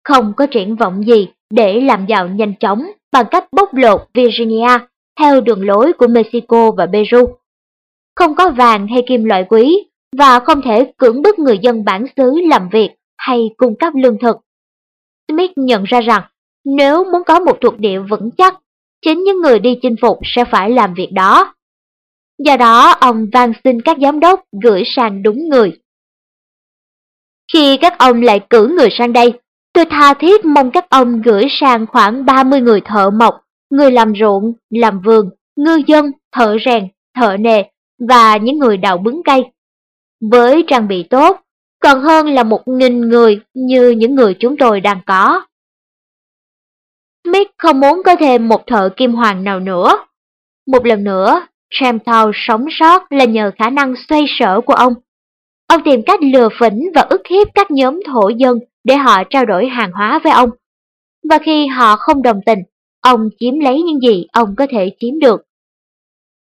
Không 0.05 0.33
có 0.37 0.47
triển 0.47 0.77
vọng 0.77 1.03
gì 1.07 1.29
để 1.51 1.81
làm 1.81 2.07
giàu 2.07 2.29
nhanh 2.29 2.55
chóng 2.61 2.87
bằng 3.13 3.27
cách 3.31 3.45
bóc 3.53 3.75
lột 3.75 4.01
Virginia 4.15 4.79
theo 5.21 5.41
đường 5.41 5.67
lối 5.67 5.93
của 5.93 6.07
Mexico 6.07 6.71
và 6.71 6.87
Peru. 6.87 7.27
Không 8.17 8.35
có 8.35 8.51
vàng 8.51 8.87
hay 8.87 9.03
kim 9.09 9.25
loại 9.25 9.45
quý 9.49 9.77
và 10.19 10.41
không 10.41 10.63
thể 10.63 10.93
cưỡng 10.97 11.23
bức 11.23 11.39
người 11.39 11.59
dân 11.59 11.85
bản 11.85 12.05
xứ 12.17 12.41
làm 12.51 12.69
việc 12.73 12.91
hay 13.19 13.51
cung 13.57 13.75
cấp 13.79 13.93
lương 13.97 14.19
thực. 14.19 14.46
Smith 15.29 15.51
nhận 15.57 15.85
ra 15.85 16.01
rằng 16.01 16.23
nếu 16.65 17.05
muốn 17.05 17.23
có 17.27 17.41
một 17.41 17.59
thuộc 17.61 17.79
địa 17.79 17.99
vững 17.99 18.31
chắc, 18.39 18.55
chính 19.03 19.25
những 19.25 19.41
người 19.41 19.59
đi 19.59 19.79
chinh 19.83 19.97
phục 20.01 20.19
sẽ 20.25 20.45
phải 20.51 20.71
làm 20.71 20.95
việc 20.95 21.09
đó. 21.13 21.55
Do 22.39 22.57
đó, 22.57 22.91
ông 22.91 23.27
van 23.33 23.53
xin 23.65 23.83
các 23.83 23.97
giám 24.01 24.21
đốc 24.21 24.41
gửi 24.63 24.83
sang 24.97 25.23
đúng 25.23 25.49
người. 25.49 25.79
Khi 27.53 27.77
các 27.77 27.99
ông 27.99 28.23
lại 28.23 28.41
cử 28.51 28.75
người 28.79 28.89
sang 28.99 29.13
đây, 29.13 29.33
tôi 29.73 29.85
tha 29.91 30.15
thiết 30.15 30.45
mong 30.45 30.71
các 30.71 30.91
ông 30.91 31.23
gửi 31.23 31.45
sang 31.61 31.87
khoảng 31.87 32.25
30 32.25 32.61
người 32.61 32.81
thợ 32.85 33.11
mộc, 33.11 33.41
người 33.71 33.91
làm 33.91 34.13
ruộng, 34.21 34.53
làm 34.71 35.01
vườn, 35.01 35.31
ngư 35.57 35.83
dân, 35.87 36.13
thợ 36.33 36.57
rèn, 36.65 36.89
thợ 37.21 37.37
nề 37.37 37.63
và 38.09 38.37
những 38.37 38.59
người 38.59 38.77
đào 38.77 38.99
bứng 38.99 39.23
cây. 39.25 39.45
Với 40.31 40.65
trang 40.67 40.89
bị 40.89 41.03
tốt, 41.11 41.41
còn 41.87 42.03
hơn 42.03 42.27
là 42.27 42.43
một 42.43 42.69
nghìn 42.69 43.01
người 43.01 43.41
như 43.55 43.91
những 43.91 44.15
người 44.15 44.35
chúng 44.41 44.57
tôi 44.57 44.81
đang 44.81 45.01
có. 45.07 45.47
Smith 47.25 47.49
không 47.59 47.81
muốn 47.81 48.03
có 48.05 48.17
thêm 48.17 48.49
một 48.49 48.67
thợ 48.67 48.89
kim 48.97 49.13
hoàng 49.13 49.45
nào 49.45 49.61
nữa. 49.61 49.93
Một 50.67 50.87
lần 50.87 51.05
nữa, 51.05 51.47
Shamtow 51.71 52.31
sống 52.35 52.65
sót 52.71 53.13
là 53.13 53.25
nhờ 53.25 53.51
khả 53.59 53.71
năng 53.71 53.95
xoay 54.09 54.25
sở 54.39 54.61
của 54.61 54.73
ông. 54.73 54.95
Ông 55.67 55.83
tìm 55.85 56.01
cách 56.07 56.21
lừa 56.23 56.49
phỉnh 56.61 56.91
và 56.95 57.03
ức 57.03 57.21
hiếp 57.31 57.49
các 57.55 57.71
nhóm 57.71 58.01
thổ 58.07 58.29
dân 58.29 58.59
để 58.85 58.97
họ 58.97 59.25
trao 59.31 59.45
đổi 59.45 59.67
hàng 59.67 59.93
hóa 59.93 60.21
với 60.25 60.33
ông. 60.33 60.51
Và 61.31 61.39
khi 61.39 61.67
họ 61.67 61.97
không 61.97 62.23
đồng 62.23 62.41
tình, 62.47 62.59
ông 63.01 63.29
chiếm 63.39 63.59
lấy 63.59 63.83
những 63.83 64.01
gì 64.01 64.27
ông 64.33 64.55
có 64.57 64.67
thể 64.71 64.91
chiếm 65.01 65.19
được. 65.21 65.43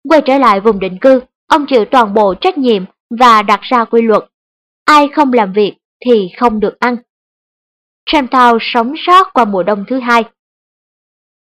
Quay 0.09 0.20
trở 0.20 0.39
lại 0.39 0.60
vùng 0.60 0.81
định 0.81 0.98
cư, 1.01 1.20
ông 1.47 1.66
chịu 1.69 1.85
toàn 1.85 2.14
bộ 2.14 2.35
trách 2.35 2.59
nhiệm 2.59 2.85
và 3.10 3.43
đặt 3.43 3.60
ra 3.62 3.85
quy 3.85 4.02
luật. 4.02 4.31
Ai 4.93 5.09
không 5.09 5.32
làm 5.32 5.52
việc 5.52 5.74
thì 6.06 6.28
không 6.39 6.60
được 6.60 6.81
ăn. 6.81 6.97
Tramtown 8.10 8.59
sống 8.60 8.94
sót 9.06 9.32
qua 9.32 9.44
mùa 9.44 9.62
đông 9.62 9.85
thứ 9.89 9.98
hai. 10.01 10.24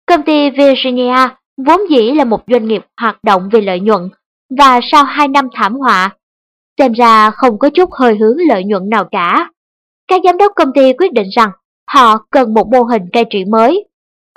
Công 0.05 0.23
ty 0.23 0.49
Virginia 0.49 1.27
vốn 1.65 1.79
dĩ 1.89 2.11
là 2.11 2.23
một 2.23 2.43
doanh 2.47 2.67
nghiệp 2.67 2.85
hoạt 2.97 3.23
động 3.23 3.49
vì 3.51 3.61
lợi 3.61 3.79
nhuận, 3.79 4.09
và 4.59 4.79
sau 4.91 5.03
2 5.03 5.27
năm 5.27 5.47
thảm 5.53 5.75
họa, 5.75 6.15
xem 6.77 6.91
ra 6.91 7.31
không 7.31 7.59
có 7.59 7.69
chút 7.69 7.89
hơi 7.91 8.17
hướng 8.17 8.37
lợi 8.49 8.63
nhuận 8.63 8.89
nào 8.89 9.05
cả. 9.11 9.49
Các 10.07 10.21
giám 10.23 10.37
đốc 10.37 10.51
công 10.55 10.73
ty 10.73 10.93
quyết 10.93 11.13
định 11.13 11.27
rằng 11.35 11.49
họ 11.91 12.17
cần 12.29 12.53
một 12.53 12.67
mô 12.71 12.83
hình 12.83 13.03
cai 13.13 13.25
trị 13.29 13.45
mới. 13.45 13.87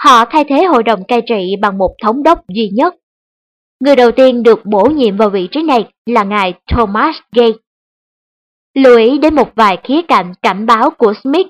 Họ 0.03 0.24
thay 0.24 0.45
thế 0.45 0.65
hội 0.65 0.82
đồng 0.82 1.05
cai 1.05 1.23
trị 1.28 1.57
bằng 1.61 1.78
một 1.78 1.95
thống 2.03 2.23
đốc 2.23 2.49
duy 2.49 2.70
nhất. 2.74 2.95
Người 3.81 3.97
đầu 3.97 4.11
tiên 4.11 4.43
được 4.43 4.66
bổ 4.66 4.85
nhiệm 4.85 5.16
vào 5.16 5.31
vị 5.31 5.49
trí 5.53 5.62
này 5.62 5.89
là 6.07 6.24
ngài 6.24 6.55
Thomas 6.73 7.16
Gay. 7.32 7.53
Lưu 8.74 8.98
ý 8.98 9.18
đến 9.18 9.34
một 9.34 9.52
vài 9.55 9.78
khía 9.84 10.02
cạnh 10.09 10.32
cảnh 10.42 10.66
báo 10.66 10.90
của 10.90 11.14
Smith 11.22 11.47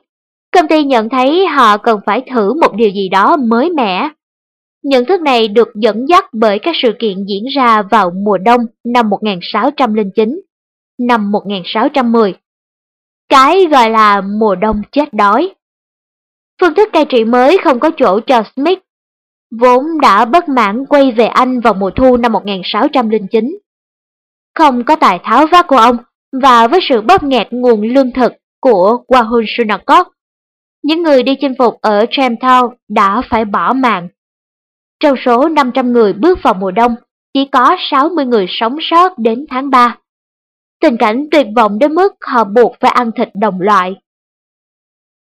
Công 0.53 0.69
ty 0.69 0.85
nhận 0.85 1.09
thấy 1.09 1.47
họ 1.47 1.77
cần 1.77 2.01
phải 2.07 2.23
thử 2.31 2.55
một 2.55 2.75
điều 2.75 2.91
gì 2.91 3.09
đó 3.09 3.37
mới 3.37 3.71
mẻ. 3.71 4.09
Nhận 4.83 5.05
thức 5.05 5.21
này 5.21 5.49
được 5.49 5.69
dẫn 5.75 6.07
dắt 6.09 6.25
bởi 6.33 6.59
các 6.59 6.75
sự 6.83 6.93
kiện 6.99 7.25
diễn 7.29 7.45
ra 7.57 7.83
vào 7.83 8.11
mùa 8.25 8.39
đông 8.39 8.61
năm 8.85 9.11
1609, 9.11 10.41
năm 10.99 11.33
1610. 11.33 12.35
Cái 13.29 13.67
gọi 13.67 13.91
là 13.91 14.21
mùa 14.21 14.55
đông 14.55 14.83
chết 14.93 15.15
đói. 15.15 15.55
Phương 16.61 16.75
thức 16.75 16.89
cai 16.93 17.05
trị 17.05 17.25
mới 17.25 17.59
không 17.65 17.81
có 17.81 17.91
chỗ 17.97 18.21
cho 18.21 18.43
Smith, 18.57 18.79
vốn 19.61 20.01
đã 20.03 20.25
bất 20.25 20.49
mãn 20.49 20.85
quay 20.87 21.13
về 21.13 21.27
Anh 21.27 21.61
vào 21.61 21.75
mùa 21.75 21.91
thu 21.91 22.17
năm 22.17 22.33
1609. 22.33 23.59
Không 24.55 24.85
có 24.85 24.97
tài 24.97 25.21
tháo 25.25 25.47
vát 25.47 25.67
của 25.67 25.77
ông 25.77 25.97
và 26.33 26.69
với 26.69 26.81
sự 26.89 27.01
bóp 27.01 27.23
nghẹt 27.23 27.49
nguồn 27.51 27.83
lương 27.83 28.13
thực 28.13 28.33
của 28.61 29.05
Wahun 29.09 29.45
sunakot, 29.49 30.07
những 30.83 31.03
người 31.03 31.23
đi 31.23 31.35
chinh 31.41 31.55
phục 31.59 31.81
ở 31.81 32.05
Tramtown 32.11 32.75
đã 32.89 33.23
phải 33.31 33.45
bỏ 33.45 33.73
mạng. 33.73 34.09
Trong 35.01 35.17
số 35.25 35.49
500 35.49 35.93
người 35.93 36.13
bước 36.13 36.39
vào 36.43 36.55
mùa 36.55 36.71
đông, 36.71 36.95
chỉ 37.35 37.45
có 37.45 37.77
60 37.91 38.25
người 38.25 38.47
sống 38.49 38.77
sót 38.81 39.19
đến 39.19 39.47
tháng 39.51 39.71
3. 39.71 39.99
Tình 40.81 40.97
cảnh 40.97 41.27
tuyệt 41.31 41.47
vọng 41.57 41.79
đến 41.79 41.95
mức 41.95 42.15
họ 42.27 42.45
buộc 42.45 42.77
phải 42.81 42.91
ăn 42.91 43.11
thịt 43.13 43.29
đồng 43.35 43.61
loại. 43.61 43.97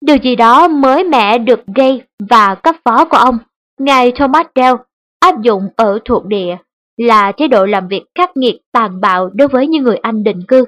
Điều 0.01 0.17
gì 0.17 0.35
đó 0.35 0.67
mới 0.67 1.03
mẻ 1.03 1.37
được 1.37 1.59
gây 1.75 2.01
và 2.29 2.55
cấp 2.55 2.75
phó 2.85 3.05
của 3.05 3.17
ông, 3.17 3.37
ngài 3.79 4.11
Thomas 4.11 4.47
Dell, 4.55 4.75
áp 5.19 5.41
dụng 5.41 5.69
ở 5.75 5.99
thuộc 6.05 6.25
địa 6.25 6.57
là 6.97 7.31
chế 7.31 7.47
độ 7.47 7.65
làm 7.65 7.87
việc 7.87 8.03
khắc 8.15 8.37
nghiệt 8.37 8.55
tàn 8.71 9.01
bạo 9.01 9.29
đối 9.33 9.47
với 9.47 9.67
những 9.67 9.83
người 9.83 9.97
Anh 9.97 10.23
định 10.23 10.41
cư. 10.47 10.65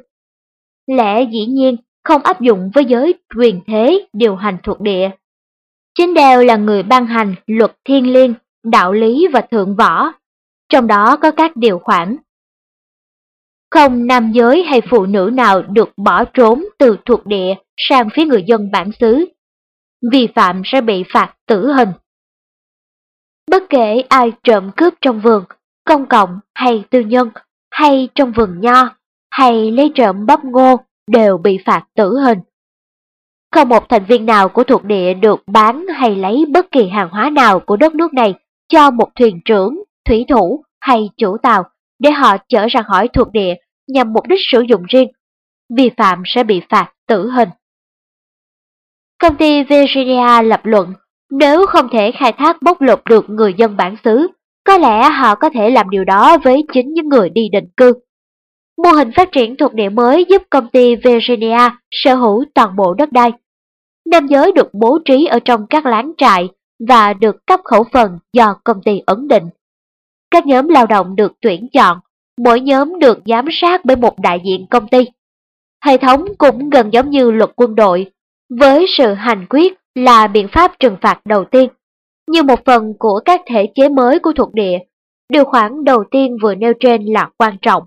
Lẽ 0.89 1.23
dĩ 1.31 1.45
nhiên 1.45 1.75
không 2.03 2.21
áp 2.23 2.41
dụng 2.41 2.71
với 2.73 2.85
giới 2.85 3.13
quyền 3.37 3.61
thế 3.67 4.07
điều 4.13 4.35
hành 4.35 4.57
thuộc 4.63 4.81
địa. 4.81 5.09
Chính 5.97 6.13
đều 6.13 6.43
là 6.43 6.55
người 6.55 6.83
ban 6.83 7.05
hành 7.05 7.35
luật 7.47 7.75
thiên 7.85 8.13
liêng, 8.13 8.33
đạo 8.63 8.93
lý 8.93 9.27
và 9.33 9.41
thượng 9.41 9.75
võ, 9.75 10.11
trong 10.69 10.87
đó 10.87 11.17
có 11.21 11.31
các 11.31 11.55
điều 11.55 11.79
khoản. 11.79 12.17
Không 13.71 14.07
nam 14.07 14.31
giới 14.31 14.63
hay 14.63 14.81
phụ 14.89 15.05
nữ 15.05 15.29
nào 15.33 15.61
được 15.61 15.89
bỏ 15.97 16.25
trốn 16.25 16.65
từ 16.77 16.97
thuộc 17.05 17.25
địa 17.25 17.53
sang 17.77 18.09
phía 18.13 18.25
người 18.25 18.43
dân 18.47 18.71
bản 18.71 18.91
xứ. 18.99 19.25
Vi 20.11 20.27
phạm 20.35 20.61
sẽ 20.65 20.81
bị 20.81 21.03
phạt 21.13 21.35
tử 21.47 21.71
hình. 21.71 21.89
Bất 23.51 23.63
kể 23.69 24.03
ai 24.09 24.31
trộm 24.43 24.71
cướp 24.77 24.93
trong 25.01 25.21
vườn, 25.21 25.43
công 25.85 26.05
cộng 26.05 26.39
hay 26.55 26.83
tư 26.89 26.99
nhân, 26.99 27.29
hay 27.71 28.09
trong 28.15 28.31
vườn 28.31 28.59
nho, 28.59 28.98
hay 29.31 29.71
lấy 29.71 29.91
trộm 29.95 30.25
bắp 30.25 30.45
ngô, 30.45 30.75
đều 31.07 31.37
bị 31.37 31.59
phạt 31.65 31.83
tử 31.95 32.19
hình. 32.25 32.39
Không 33.51 33.69
một 33.69 33.89
thành 33.89 34.05
viên 34.05 34.25
nào 34.25 34.49
của 34.49 34.63
thuộc 34.63 34.83
địa 34.83 35.13
được 35.13 35.43
bán 35.47 35.87
hay 35.87 36.15
lấy 36.15 36.45
bất 36.53 36.71
kỳ 36.71 36.89
hàng 36.89 37.09
hóa 37.09 37.29
nào 37.29 37.59
của 37.59 37.77
đất 37.77 37.95
nước 37.95 38.13
này 38.13 38.33
cho 38.67 38.91
một 38.91 39.09
thuyền 39.15 39.39
trưởng, 39.45 39.83
thủy 40.05 40.25
thủ 40.29 40.63
hay 40.81 41.09
chủ 41.17 41.37
tàu 41.43 41.63
để 41.99 42.11
họ 42.11 42.37
chở 42.47 42.67
ra 42.69 42.81
khỏi 42.81 43.07
thuộc 43.07 43.31
địa 43.31 43.55
nhằm 43.87 44.13
mục 44.13 44.27
đích 44.27 44.39
sử 44.51 44.61
dụng 44.61 44.83
riêng. 44.89 45.07
Vi 45.77 45.89
phạm 45.97 46.23
sẽ 46.25 46.43
bị 46.43 46.61
phạt 46.69 46.93
tử 47.07 47.29
hình. 47.29 47.49
Công 49.21 49.35
ty 49.35 49.63
Virginia 49.63 50.41
lập 50.43 50.61
luận, 50.63 50.93
nếu 51.31 51.65
không 51.65 51.89
thể 51.91 52.11
khai 52.11 52.31
thác 52.31 52.61
bóc 52.61 52.81
lột 52.81 53.01
được 53.09 53.29
người 53.29 53.53
dân 53.53 53.77
bản 53.77 53.95
xứ, 54.03 54.27
có 54.63 54.77
lẽ 54.77 55.09
họ 55.09 55.35
có 55.35 55.49
thể 55.49 55.69
làm 55.69 55.89
điều 55.89 56.05
đó 56.05 56.37
với 56.43 56.63
chính 56.73 56.93
những 56.93 57.09
người 57.09 57.29
đi 57.29 57.49
định 57.51 57.67
cư. 57.77 57.93
Mô 58.83 58.89
hình 58.89 59.11
phát 59.15 59.31
triển 59.31 59.55
thuộc 59.57 59.73
địa 59.73 59.89
mới 59.89 60.25
giúp 60.29 60.43
công 60.49 60.67
ty 60.67 60.95
Virginia 60.95 61.69
sở 61.91 62.15
hữu 62.15 62.45
toàn 62.55 62.75
bộ 62.75 62.93
đất 62.93 63.11
đai. 63.11 63.31
Nam 64.11 64.27
giới 64.27 64.51
được 64.51 64.73
bố 64.73 64.99
trí 65.05 65.25
ở 65.25 65.39
trong 65.45 65.67
các 65.67 65.85
láng 65.85 66.11
trại 66.17 66.49
và 66.87 67.13
được 67.13 67.45
cấp 67.45 67.59
khẩu 67.63 67.83
phần 67.93 68.19
do 68.33 68.55
công 68.63 68.81
ty 68.85 69.01
ấn 69.05 69.27
định. 69.27 69.43
Các 70.31 70.45
nhóm 70.45 70.67
lao 70.67 70.85
động 70.85 71.15
được 71.15 71.33
tuyển 71.41 71.67
chọn, 71.73 71.97
mỗi 72.43 72.61
nhóm 72.61 72.99
được 72.99 73.19
giám 73.25 73.45
sát 73.51 73.85
bởi 73.85 73.95
một 73.95 74.19
đại 74.19 74.41
diện 74.45 74.65
công 74.69 74.87
ty. 74.87 75.05
Hệ 75.85 75.97
thống 75.97 76.25
cũng 76.37 76.69
gần 76.69 76.93
giống 76.93 77.09
như 77.09 77.31
luật 77.31 77.49
quân 77.55 77.75
đội, 77.75 78.11
với 78.59 78.85
sự 78.97 79.13
hành 79.13 79.45
quyết 79.49 79.73
là 79.95 80.27
biện 80.27 80.47
pháp 80.51 80.71
trừng 80.79 80.95
phạt 81.01 81.19
đầu 81.25 81.45
tiên. 81.45 81.69
Như 82.27 82.43
một 82.43 82.65
phần 82.65 82.93
của 82.99 83.21
các 83.25 83.41
thể 83.45 83.67
chế 83.75 83.89
mới 83.89 84.19
của 84.19 84.31
thuộc 84.35 84.53
địa, 84.53 84.77
điều 85.29 85.45
khoản 85.45 85.83
đầu 85.83 86.03
tiên 86.11 86.37
vừa 86.41 86.55
nêu 86.55 86.73
trên 86.79 87.05
là 87.05 87.29
quan 87.37 87.57
trọng. 87.61 87.83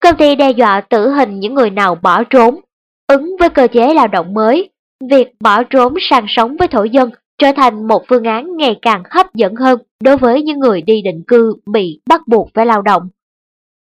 Công 0.00 0.16
ty 0.16 0.34
đe 0.34 0.50
dọa 0.50 0.80
tử 0.80 1.08
hình 1.08 1.40
những 1.40 1.54
người 1.54 1.70
nào 1.70 1.94
bỏ 1.94 2.24
trốn, 2.24 2.60
ứng 3.06 3.36
với 3.40 3.50
cơ 3.50 3.66
chế 3.72 3.94
lao 3.94 4.08
động 4.08 4.34
mới, 4.34 4.70
việc 5.10 5.28
bỏ 5.40 5.62
trốn 5.62 5.94
sang 6.00 6.24
sống 6.28 6.56
với 6.58 6.68
thổ 6.68 6.84
dân 6.84 7.10
trở 7.38 7.52
thành 7.56 7.88
một 7.88 8.02
phương 8.08 8.24
án 8.24 8.56
ngày 8.56 8.78
càng 8.82 9.02
hấp 9.10 9.34
dẫn 9.34 9.54
hơn 9.54 9.78
đối 10.04 10.16
với 10.16 10.42
những 10.42 10.58
người 10.58 10.82
đi 10.82 11.02
định 11.02 11.22
cư 11.26 11.54
bị 11.72 12.00
bắt 12.08 12.20
buộc 12.28 12.50
phải 12.54 12.66
lao 12.66 12.82
động. 12.82 13.08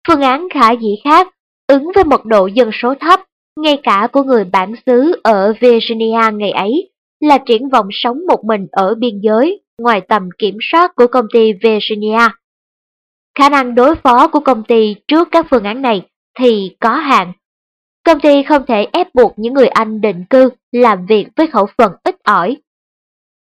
Phương 0.09 0.21
án 0.21 0.49
khả 0.55 0.71
dĩ 0.71 0.97
khác, 1.05 1.29
ứng 1.67 1.91
với 1.95 2.05
mật 2.05 2.25
độ 2.25 2.47
dân 2.47 2.71
số 2.73 2.95
thấp, 3.01 3.21
ngay 3.61 3.79
cả 3.83 4.09
của 4.13 4.23
người 4.23 4.45
bản 4.45 4.75
xứ 4.87 5.21
ở 5.23 5.55
Virginia 5.61 6.33
ngày 6.33 6.51
ấy, 6.51 6.91
là 7.21 7.39
triển 7.39 7.69
vọng 7.69 7.89
sống 7.91 8.19
một 8.29 8.45
mình 8.45 8.67
ở 8.73 8.95
biên 8.95 9.21
giới, 9.21 9.61
ngoài 9.83 10.01
tầm 10.01 10.29
kiểm 10.39 10.57
soát 10.61 10.93
của 10.97 11.07
công 11.07 11.27
ty 11.33 11.53
Virginia. 11.53 12.29
Khả 13.39 13.49
năng 13.49 13.75
đối 13.75 13.95
phó 13.95 14.29
của 14.29 14.41
công 14.41 14.65
ty 14.65 14.95
trước 15.09 15.29
các 15.31 15.47
phương 15.51 15.65
án 15.65 15.83
này 15.83 16.03
thì 16.39 16.77
có 16.81 16.91
hạn. 16.91 17.33
Công 18.05 18.21
ty 18.21 18.43
không 18.43 18.63
thể 18.69 18.87
ép 18.93 19.15
buộc 19.15 19.33
những 19.37 19.55
người 19.55 19.69
Anh 19.69 20.01
định 20.01 20.25
cư 20.31 20.51
làm 20.73 21.07
việc 21.07 21.29
với 21.37 21.47
khẩu 21.47 21.67
phần 21.79 21.93
ít 22.05 22.17
ỏi. 22.23 22.57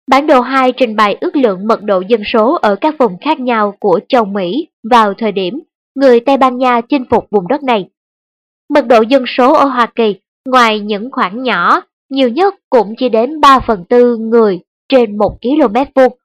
Bản 0.07 0.27
đồ 0.27 0.41
2 0.41 0.71
trình 0.71 0.95
bày 0.95 1.17
ước 1.21 1.35
lượng 1.35 1.67
mật 1.67 1.83
độ 1.83 2.01
dân 2.07 2.21
số 2.33 2.57
ở 2.61 2.75
các 2.75 2.95
vùng 2.99 3.17
khác 3.21 3.39
nhau 3.39 3.73
của 3.79 3.99
châu 4.09 4.25
Mỹ 4.25 4.67
vào 4.91 5.13
thời 5.13 5.31
điểm 5.31 5.59
người 5.95 6.19
Tây 6.19 6.37
Ban 6.37 6.57
Nha 6.57 6.81
chinh 6.89 7.05
phục 7.09 7.27
vùng 7.31 7.47
đất 7.47 7.63
này. 7.63 7.89
Mật 8.69 8.87
độ 8.87 9.01
dân 9.01 9.23
số 9.27 9.53
ở 9.53 9.65
Hoa 9.65 9.85
Kỳ, 9.95 10.15
ngoài 10.45 10.79
những 10.79 11.11
khoảng 11.11 11.43
nhỏ, 11.43 11.81
nhiều 12.09 12.29
nhất 12.29 12.55
cũng 12.69 12.93
chỉ 12.97 13.09
đến 13.09 13.41
3 13.41 13.59
phần 13.59 13.85
tư 13.89 14.17
người 14.17 14.59
trên 14.89 15.17
1 15.17 15.37
km 15.41 15.75
vuông. 15.95 16.17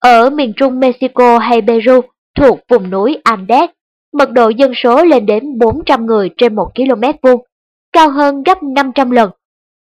Ở 0.00 0.30
miền 0.30 0.52
trung 0.56 0.80
Mexico 0.80 1.38
hay 1.38 1.62
Peru, 1.62 2.00
thuộc 2.34 2.58
vùng 2.68 2.90
núi 2.90 3.16
Andes, 3.24 3.70
mật 4.12 4.30
độ 4.30 4.48
dân 4.48 4.72
số 4.74 5.04
lên 5.04 5.26
đến 5.26 5.58
400 5.58 6.06
người 6.06 6.30
trên 6.36 6.54
1 6.54 6.70
km 6.74 7.02
vuông, 7.22 7.46
cao 7.92 8.10
hơn 8.10 8.42
gấp 8.42 8.62
500 8.62 9.10
lần. 9.10 9.30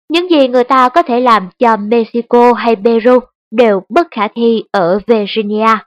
Những 0.09 0.29
gì 0.29 0.47
người 0.47 0.63
ta 0.63 0.89
có 0.89 1.03
thể 1.03 1.19
làm 1.19 1.49
cho 1.59 1.77
Mexico 1.77 2.53
hay 2.53 2.75
Peru 2.75 3.19
đều 3.51 3.81
bất 3.89 4.07
khả 4.11 4.27
thi 4.35 4.63
ở 4.71 4.99
Virginia. 5.07 5.77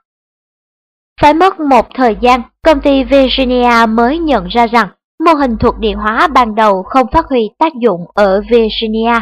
Phải 1.21 1.33
mất 1.33 1.59
một 1.59 1.87
thời 1.93 2.15
gian, 2.21 2.41
công 2.63 2.81
ty 2.81 3.03
Virginia 3.03 3.85
mới 3.89 4.19
nhận 4.19 4.47
ra 4.47 4.67
rằng 4.67 4.89
mô 5.25 5.33
hình 5.33 5.57
thuật 5.59 5.75
địa 5.79 5.93
hóa 5.93 6.27
ban 6.27 6.55
đầu 6.55 6.83
không 6.83 7.07
phát 7.11 7.25
huy 7.29 7.49
tác 7.59 7.73
dụng 7.81 8.01
ở 8.13 8.41
Virginia. 8.51 9.21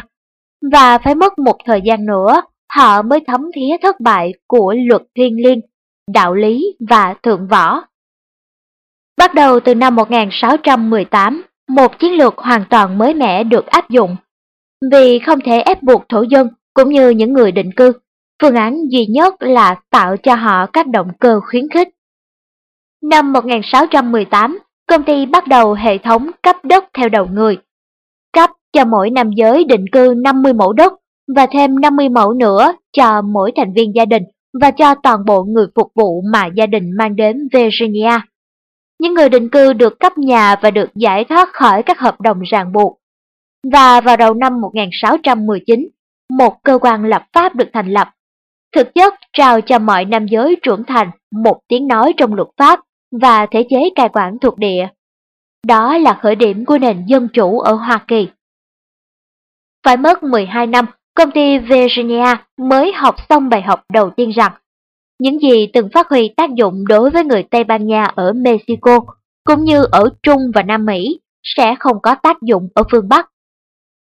Và 0.72 0.98
phải 0.98 1.16
mất 1.16 1.40
một 1.40 1.56
thời 1.66 1.82
gian 1.86 2.06
nữa, 2.06 2.42
họ 2.74 3.02
mới 3.02 3.20
thấm 3.28 3.42
thía 3.56 3.76
thất 3.82 4.00
bại 4.00 4.32
của 4.48 4.74
luật 4.88 5.02
thiên 5.16 5.36
liêng, 5.46 5.60
đạo 6.14 6.34
lý 6.34 6.76
và 6.90 7.14
thượng 7.24 7.48
võ. 7.48 7.82
Bắt 9.18 9.34
đầu 9.34 9.60
từ 9.60 9.76
năm 9.76 9.96
1618, 9.96 11.44
một 11.68 12.00
chiến 12.00 12.14
lược 12.14 12.38
hoàn 12.38 12.64
toàn 12.70 12.98
mới 12.98 13.14
mẻ 13.14 13.44
được 13.44 13.66
áp 13.66 13.90
dụng. 13.90 14.16
Vì 14.92 15.20
không 15.20 15.40
thể 15.46 15.60
ép 15.60 15.84
buộc 15.84 16.10
thổ 16.10 16.22
dân 16.22 16.50
cũng 16.74 16.90
như 16.90 17.10
những 17.10 17.34
người 17.34 17.52
định 17.52 17.72
cư, 17.76 17.92
phương 18.42 18.56
án 18.56 18.78
duy 18.90 19.06
nhất 19.06 19.36
là 19.40 19.76
tạo 19.90 20.18
cho 20.18 20.36
họ 20.36 20.66
các 20.66 20.88
động 20.88 21.08
cơ 21.20 21.40
khuyến 21.50 21.70
khích. 21.70 21.90
Năm 23.04 23.34
1618, 23.34 24.60
công 24.88 25.04
ty 25.04 25.26
bắt 25.26 25.48
đầu 25.48 25.74
hệ 25.74 25.98
thống 25.98 26.32
cấp 26.44 26.56
đất 26.64 26.84
theo 26.94 27.10
đầu 27.10 27.28
người. 27.32 27.58
Cấp 28.34 28.50
cho 28.74 28.86
mỗi 28.86 29.10
nam 29.10 29.32
giới 29.32 29.64
định 29.64 29.86
cư 29.92 30.14
50 30.18 30.54
mẫu 30.54 30.74
đất 30.74 30.94
và 31.36 31.48
thêm 31.52 31.80
50 31.82 32.10
mẫu 32.10 32.34
nữa 32.34 32.74
cho 32.98 33.22
mỗi 33.22 33.52
thành 33.56 33.74
viên 33.74 33.96
gia 33.96 34.06
đình 34.06 34.24
và 34.62 34.72
cho 34.72 34.96
toàn 34.96 35.26
bộ 35.26 35.44
người 35.44 35.68
phục 35.76 35.92
vụ 35.96 36.22
mà 36.32 36.46
gia 36.46 36.66
đình 36.66 36.92
mang 36.98 37.16
đến 37.16 37.48
Virginia. 37.54 38.20
Những 39.00 39.14
người 39.14 39.30
định 39.30 39.50
cư 39.50 39.74
được 39.74 40.00
cấp 40.00 40.18
nhà 40.18 40.56
và 40.62 40.72
được 40.72 40.90
giải 40.96 41.24
thoát 41.24 41.50
khỏi 41.54 41.84
các 41.84 42.00
hợp 42.00 42.22
đồng 42.22 42.42
ràng 42.42 42.72
buộc. 42.72 43.00
Và 43.72 44.02
vào 44.02 44.18
đầu 44.18 44.34
năm 44.34 44.62
1619, 44.62 45.88
một 46.30 46.64
cơ 46.64 46.80
quan 46.82 47.06
lập 47.06 47.26
pháp 47.34 47.56
được 47.56 47.70
thành 47.74 47.88
lập. 47.88 48.10
Thực 48.76 48.96
chất 48.96 49.14
trao 49.34 49.62
cho 49.62 49.80
mọi 49.80 50.06
nam 50.06 50.28
giới 50.28 50.56
trưởng 50.64 50.84
thành 50.88 51.12
một 51.32 51.60
tiếng 51.68 51.88
nói 51.88 52.14
trong 52.18 52.34
luật 52.34 52.48
pháp 52.58 52.80
và 53.22 53.46
thể 53.46 53.68
chế 53.70 53.90
cai 53.96 54.10
quản 54.10 54.40
thuộc 54.40 54.58
địa. 54.58 54.88
Đó 55.68 55.98
là 55.98 56.20
khởi 56.22 56.36
điểm 56.36 56.66
của 56.66 56.78
nền 56.78 57.06
dân 57.08 57.28
chủ 57.34 57.60
ở 57.60 57.74
Hoa 57.74 58.06
Kỳ. 58.08 58.28
Phải 59.86 59.98
mất 59.98 60.24
12 60.24 60.68
năm, 60.68 60.86
công 61.16 61.32
ty 61.32 61.58
Virginia 61.58 62.36
mới 62.58 62.94
học 62.94 63.16
xong 63.30 63.50
bài 63.50 63.62
học 63.62 63.84
đầu 63.94 64.10
tiên 64.10 64.30
rằng 64.30 64.52
những 65.20 65.40
gì 65.40 65.68
từng 65.74 65.90
phát 65.94 66.10
huy 66.10 66.30
tác 66.38 66.50
dụng 66.56 66.88
đối 66.88 67.10
với 67.10 67.24
người 67.24 67.44
Tây 67.44 67.64
Ban 67.64 67.88
Nha 67.88 68.04
ở 68.16 68.34
Mexico 68.34 69.00
cũng 69.44 69.64
như 69.64 69.84
ở 69.92 70.10
Trung 70.24 70.42
và 70.56 70.64
Nam 70.64 70.86
Mỹ 70.86 71.20
sẽ 71.44 71.76
không 71.80 71.98
có 72.04 72.16
tác 72.24 72.38
dụng 72.42 72.70
ở 72.76 72.84
phương 72.92 73.10
Bắc. 73.10 73.30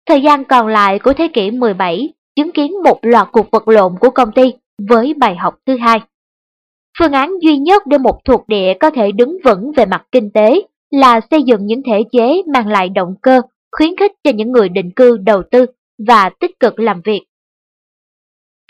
Thời 0.06 0.22
gian 0.22 0.44
còn 0.44 0.66
lại 0.66 0.98
của 0.98 1.12
thế 1.12 1.28
kỷ 1.28 1.50
17 1.50 2.12
chứng 2.36 2.52
kiến 2.52 2.72
một 2.84 2.98
loạt 3.02 3.28
cuộc 3.32 3.50
vật 3.50 3.68
lộn 3.68 3.92
của 4.00 4.10
công 4.10 4.32
ty 4.32 4.52
với 4.88 5.14
bài 5.14 5.36
học 5.36 5.54
thứ 5.66 5.76
hai. 5.76 6.00
Phương 6.98 7.12
án 7.12 7.32
duy 7.42 7.56
nhất 7.58 7.86
để 7.86 7.98
một 7.98 8.24
thuộc 8.24 8.48
địa 8.48 8.74
có 8.80 8.90
thể 8.90 9.12
đứng 9.12 9.36
vững 9.44 9.72
về 9.76 9.86
mặt 9.86 10.06
kinh 10.12 10.30
tế 10.30 10.62
là 10.90 11.20
xây 11.30 11.42
dựng 11.42 11.66
những 11.66 11.82
thể 11.86 12.02
chế 12.12 12.42
mang 12.52 12.68
lại 12.68 12.88
động 12.88 13.14
cơ, 13.22 13.40
khuyến 13.76 13.96
khích 13.96 14.12
cho 14.24 14.30
những 14.34 14.52
người 14.52 14.68
định 14.68 14.90
cư 14.90 15.16
đầu 15.16 15.42
tư 15.50 15.66
và 16.08 16.30
tích 16.40 16.60
cực 16.60 16.80
làm 16.80 17.00
việc. 17.04 17.20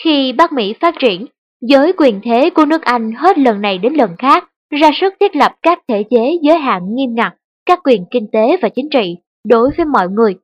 Khi 0.05 0.33
Bắc 0.33 0.53
Mỹ 0.53 0.75
phát 0.81 0.95
triển, 1.01 1.27
giới 1.61 1.93
quyền 1.93 2.21
thế 2.25 2.51
của 2.51 2.65
nước 2.65 2.83
Anh 2.83 3.13
hết 3.13 3.39
lần 3.39 3.61
này 3.61 3.79
đến 3.79 3.95
lần 3.95 4.11
khác 4.19 4.49
ra 4.71 4.91
sức 5.01 5.15
thiết 5.21 5.37
lập 5.37 5.53
các 5.63 5.79
thể 5.89 6.05
chế 6.11 6.39
giới 6.43 6.59
hạn 6.59 6.83
nghiêm 6.95 7.15
ngặt 7.15 7.33
các 7.67 7.81
quyền 7.85 8.05
kinh 8.11 8.27
tế 8.33 8.57
và 8.63 8.69
chính 8.69 8.89
trị 8.91 9.17
đối 9.45 9.71
với 9.77 9.87
mọi 9.87 10.09
người. 10.09 10.37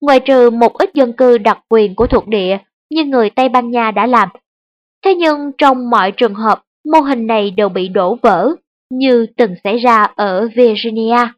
Ngoài 0.00 0.20
trừ 0.20 0.50
một 0.50 0.72
ít 0.78 0.90
dân 0.94 1.12
cư 1.12 1.38
đặc 1.38 1.58
quyền 1.68 1.94
của 1.94 2.06
thuộc 2.06 2.26
địa 2.28 2.58
như 2.90 3.04
người 3.04 3.30
Tây 3.30 3.48
Ban 3.48 3.70
Nha 3.70 3.90
đã 3.90 4.06
làm. 4.06 4.28
Thế 5.04 5.14
nhưng 5.14 5.52
trong 5.58 5.90
mọi 5.90 6.12
trường 6.12 6.34
hợp, 6.34 6.62
mô 6.92 7.00
hình 7.00 7.26
này 7.26 7.50
đều 7.50 7.68
bị 7.68 7.88
đổ 7.88 8.18
vỡ 8.22 8.54
như 8.90 9.26
từng 9.36 9.54
xảy 9.64 9.78
ra 9.78 10.02
ở 10.16 10.48
Virginia. 10.56 11.28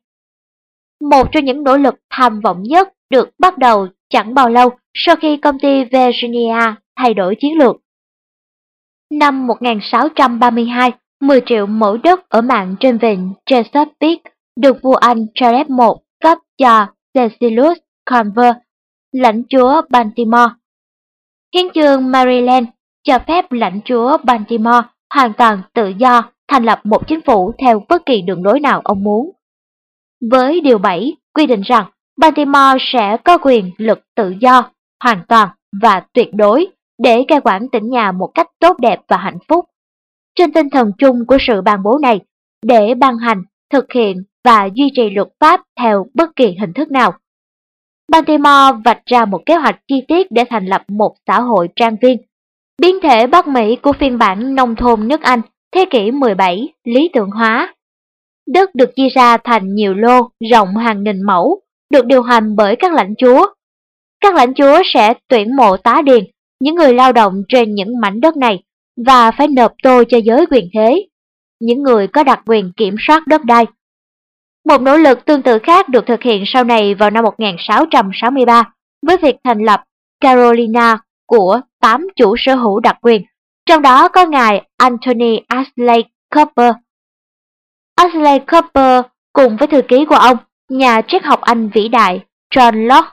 Một 1.11 1.29
trong 1.33 1.45
những 1.45 1.63
nỗ 1.63 1.77
lực 1.77 1.95
tham 2.11 2.41
vọng 2.41 2.63
nhất 2.63 2.89
được 3.11 3.31
bắt 3.39 3.59
đầu 3.59 3.89
chẳng 4.11 4.35
bao 4.35 4.49
lâu 4.49 4.71
sau 4.95 5.17
khi 5.17 5.37
công 5.37 5.59
ty 5.59 5.85
Virginia 5.85 6.75
thay 6.97 7.15
đổi 7.15 7.37
chiến 7.41 7.59
lược. 7.59 7.77
Năm 9.11 9.47
1632, 9.47 10.93
10 11.21 11.41
triệu 11.47 11.67
mẫu 11.67 11.97
đất 11.97 12.29
ở 12.29 12.41
mạng 12.41 12.75
trên 12.81 12.99
vịnh 12.99 13.33
Chesapeake 13.47 14.31
được 14.57 14.77
vua 14.83 14.95
Anh 14.95 15.27
Charles 15.35 15.69
I 15.69 15.87
cấp 16.21 16.39
cho 16.59 16.87
Cecilus 17.15 17.79
Conver, 18.05 18.55
lãnh 19.13 19.43
chúa 19.49 19.83
Baltimore. 19.91 20.53
Hiến 21.55 21.67
chương 21.75 22.11
Maryland 22.11 22.69
cho 23.03 23.19
phép 23.27 23.53
lãnh 23.53 23.81
chúa 23.85 24.19
Baltimore 24.25 24.83
hoàn 25.15 25.33
toàn 25.33 25.63
tự 25.75 25.93
do 25.99 26.23
thành 26.49 26.65
lập 26.65 26.81
một 26.85 27.09
chính 27.09 27.21
phủ 27.21 27.53
theo 27.59 27.83
bất 27.89 28.07
kỳ 28.07 28.23
đường 28.23 28.45
lối 28.45 28.61
nào 28.61 28.81
ông 28.85 29.05
muốn. 29.05 29.31
Với 30.31 30.61
Điều 30.61 30.79
7 30.79 31.17
quy 31.35 31.47
định 31.47 31.63
rằng 31.63 31.87
Baltimore 32.19 32.79
sẽ 32.93 33.17
có 33.25 33.39
quyền 33.39 33.71
lực 33.77 34.01
tự 34.17 34.35
do, 34.41 34.71
hoàn 35.05 35.23
toàn 35.29 35.49
và 35.83 36.03
tuyệt 36.13 36.29
đối 36.35 36.67
để 37.03 37.25
cai 37.29 37.41
quản 37.41 37.69
tỉnh 37.69 37.91
nhà 37.91 38.13
một 38.13 38.31
cách 38.35 38.47
tốt 38.61 38.77
đẹp 38.81 39.01
và 39.09 39.17
hạnh 39.17 39.39
phúc. 39.49 39.65
Trên 40.35 40.53
tinh 40.53 40.71
thần 40.71 40.93
chung 40.99 41.27
của 41.27 41.37
sự 41.41 41.63
ban 41.63 41.83
bố 41.83 41.99
này, 42.03 42.21
để 42.63 42.95
ban 42.95 43.19
hành, 43.19 43.43
thực 43.73 43.93
hiện 43.93 44.23
và 44.45 44.69
duy 44.75 44.91
trì 44.95 45.11
luật 45.11 45.29
pháp 45.41 45.61
theo 45.81 46.07
bất 46.15 46.37
kỳ 46.37 46.57
hình 46.61 46.73
thức 46.73 46.91
nào. 46.91 47.13
Baltimore 48.13 48.81
vạch 48.85 49.07
ra 49.07 49.25
một 49.25 49.43
kế 49.47 49.55
hoạch 49.55 49.81
chi 49.89 50.03
tiết 50.09 50.27
để 50.31 50.45
thành 50.51 50.67
lập 50.67 50.85
một 50.89 51.15
xã 51.27 51.41
hội 51.41 51.69
trang 51.77 51.97
viên, 52.03 52.19
biến 52.79 53.01
thể 53.03 53.27
Bắc 53.27 53.47
Mỹ 53.47 53.77
của 53.77 53.93
phiên 53.93 54.19
bản 54.19 54.55
nông 54.55 54.77
thôn 54.77 55.09
nước 55.09 55.23
Anh 55.23 55.41
thế 55.75 55.85
kỷ 55.91 56.11
17 56.11 56.69
lý 56.85 57.11
tưởng 57.13 57.31
hóa. 57.31 57.75
Đất 58.47 58.75
được 58.75 58.91
chia 58.97 59.09
ra 59.09 59.37
thành 59.37 59.75
nhiều 59.75 59.95
lô 59.95 60.31
rộng 60.51 60.77
hàng 60.77 61.05
nghìn 61.05 61.23
mẫu, 61.23 61.61
được 61.91 62.07
điều 62.07 62.23
hành 62.23 62.57
bởi 62.57 62.77
các 62.77 62.93
lãnh 62.93 63.15
chúa. 63.19 63.47
Các 64.21 64.35
lãnh 64.35 64.55
chúa 64.55 64.83
sẽ 64.85 65.15
tuyển 65.29 65.57
mộ 65.57 65.77
tá 65.77 66.03
điền, 66.05 66.25
những 66.61 66.75
người 66.75 66.95
lao 66.95 67.13
động 67.13 67.43
trên 67.49 67.75
những 67.75 68.01
mảnh 68.01 68.21
đất 68.21 68.37
này, 68.37 68.63
và 69.07 69.31
phải 69.31 69.49
nộp 69.49 69.73
tô 69.83 70.05
cho 70.09 70.19
giới 70.19 70.47
quyền 70.51 70.69
thế, 70.75 71.07
những 71.61 71.83
người 71.83 72.07
có 72.07 72.25
đặc 72.25 72.41
quyền 72.47 72.73
kiểm 72.77 72.97
soát 73.07 73.27
đất 73.27 73.45
đai. 73.45 73.67
Một 74.69 74.83
nỗ 74.83 74.97
lực 74.97 75.25
tương 75.25 75.43
tự 75.43 75.59
khác 75.59 75.89
được 75.89 76.07
thực 76.07 76.23
hiện 76.23 76.45
sau 76.47 76.65
này 76.65 76.95
vào 76.95 77.11
năm 77.11 77.25
1663 77.25 78.73
với 79.07 79.17
việc 79.17 79.37
thành 79.45 79.59
lập 79.59 79.85
Carolina 80.21 80.99
của 81.27 81.61
8 81.81 82.07
chủ 82.17 82.35
sở 82.39 82.55
hữu 82.55 82.81
đặc 82.81 82.97
quyền 83.03 83.23
trong 83.67 83.83
đó 83.83 84.09
có 84.09 84.27
ngài 84.27 84.69
Anthony 84.77 85.41
Ashley 85.49 86.05
Cooper. 86.35 86.73
Ashley 87.95 88.39
Cooper 88.39 89.05
cùng 89.33 89.57
với 89.57 89.69
thư 89.69 89.83
ký 89.83 90.05
của 90.05 90.15
ông, 90.15 90.37
nhà 90.69 91.03
triết 91.09 91.25
học 91.25 91.41
Anh 91.41 91.71
vĩ 91.75 91.89
đại 91.89 92.21
John 92.55 92.87
Locke, 92.87 93.11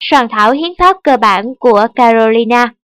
soạn 0.00 0.26
thảo 0.30 0.52
hiến 0.52 0.70
pháp 0.78 0.96
cơ 1.04 1.16
bản 1.16 1.54
của 1.58 1.86
Carolina. 1.94 2.74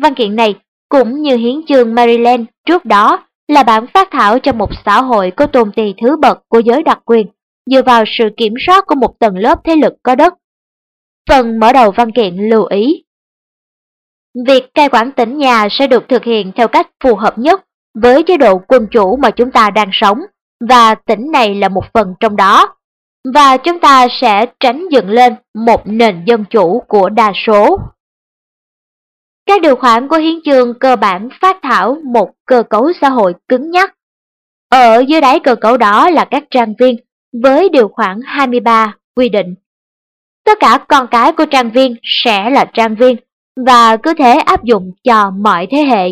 Văn 0.00 0.14
kiện 0.14 0.36
này, 0.36 0.54
cũng 0.88 1.22
như 1.22 1.36
hiến 1.36 1.66
chương 1.68 1.94
Maryland 1.94 2.44
trước 2.66 2.84
đó, 2.84 3.26
là 3.48 3.62
bản 3.62 3.86
phát 3.94 4.08
thảo 4.10 4.38
cho 4.38 4.52
một 4.52 4.70
xã 4.84 5.00
hội 5.00 5.30
có 5.30 5.46
tôn 5.46 5.72
tì 5.72 5.94
thứ 6.02 6.16
bậc 6.16 6.38
của 6.48 6.60
giới 6.60 6.82
đặc 6.82 6.98
quyền, 7.04 7.26
dựa 7.66 7.82
vào 7.82 8.04
sự 8.18 8.24
kiểm 8.36 8.54
soát 8.66 8.84
của 8.86 8.94
một 8.94 9.18
tầng 9.18 9.38
lớp 9.38 9.58
thế 9.64 9.76
lực 9.76 9.94
có 10.02 10.14
đất. 10.14 10.34
Phần 11.28 11.60
mở 11.60 11.72
đầu 11.72 11.90
văn 11.90 12.12
kiện 12.12 12.36
lưu 12.36 12.64
ý. 12.64 13.04
Việc 14.46 14.74
cai 14.74 14.88
quản 14.88 15.12
tỉnh 15.12 15.38
nhà 15.38 15.68
sẽ 15.70 15.86
được 15.86 16.08
thực 16.08 16.24
hiện 16.24 16.52
theo 16.56 16.68
cách 16.68 16.90
phù 17.04 17.14
hợp 17.14 17.38
nhất 17.38 17.64
với 17.94 18.22
chế 18.22 18.36
độ 18.36 18.58
quân 18.68 18.86
chủ 18.90 19.16
mà 19.16 19.30
chúng 19.30 19.50
ta 19.50 19.70
đang 19.70 19.88
sống, 19.92 20.18
và 20.68 20.94
tỉnh 20.94 21.30
này 21.32 21.54
là 21.54 21.68
một 21.68 21.84
phần 21.94 22.14
trong 22.20 22.36
đó. 22.36 22.76
Và 23.24 23.56
chúng 23.56 23.80
ta 23.80 24.06
sẽ 24.20 24.46
tránh 24.60 24.88
dựng 24.90 25.08
lên 25.08 25.34
một 25.54 25.82
nền 25.84 26.24
dân 26.26 26.44
chủ 26.50 26.82
của 26.88 27.08
đa 27.08 27.32
số. 27.46 27.78
Các 29.46 29.62
điều 29.62 29.76
khoản 29.76 30.08
của 30.08 30.16
hiến 30.16 30.40
chương 30.44 30.78
cơ 30.78 30.96
bản 30.96 31.28
phát 31.40 31.56
thảo 31.62 31.96
một 32.04 32.30
cơ 32.46 32.62
cấu 32.70 32.92
xã 33.00 33.08
hội 33.08 33.34
cứng 33.48 33.70
nhắc. 33.70 33.94
Ở 34.68 35.04
dưới 35.08 35.20
đáy 35.20 35.40
cơ 35.40 35.54
cấu 35.54 35.76
đó 35.76 36.10
là 36.10 36.24
các 36.30 36.44
trang 36.50 36.74
viên, 36.78 36.96
với 37.42 37.68
điều 37.68 37.88
khoản 37.88 38.20
23 38.24 38.96
quy 39.16 39.28
định. 39.28 39.54
Tất 40.44 40.58
cả 40.60 40.78
con 40.88 41.06
cái 41.10 41.32
của 41.32 41.46
trang 41.50 41.70
viên 41.70 41.96
sẽ 42.02 42.50
là 42.50 42.64
trang 42.74 42.96
viên 42.96 43.16
và 43.66 43.96
cứ 43.96 44.14
thế 44.14 44.38
áp 44.38 44.64
dụng 44.64 44.92
cho 45.04 45.30
mọi 45.30 45.66
thế 45.70 45.78
hệ. 45.78 46.08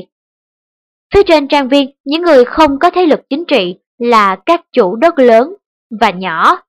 Phía 1.14 1.22
trên 1.22 1.48
trang 1.48 1.68
viên, 1.68 1.90
những 2.04 2.22
người 2.22 2.44
không 2.44 2.78
có 2.78 2.90
thế 2.90 3.06
lực 3.06 3.20
chính 3.30 3.44
trị 3.48 3.78
là 3.98 4.36
các 4.46 4.60
chủ 4.72 4.96
đất 4.96 5.18
lớn 5.18 5.54
và 6.00 6.10
nhỏ. 6.10 6.67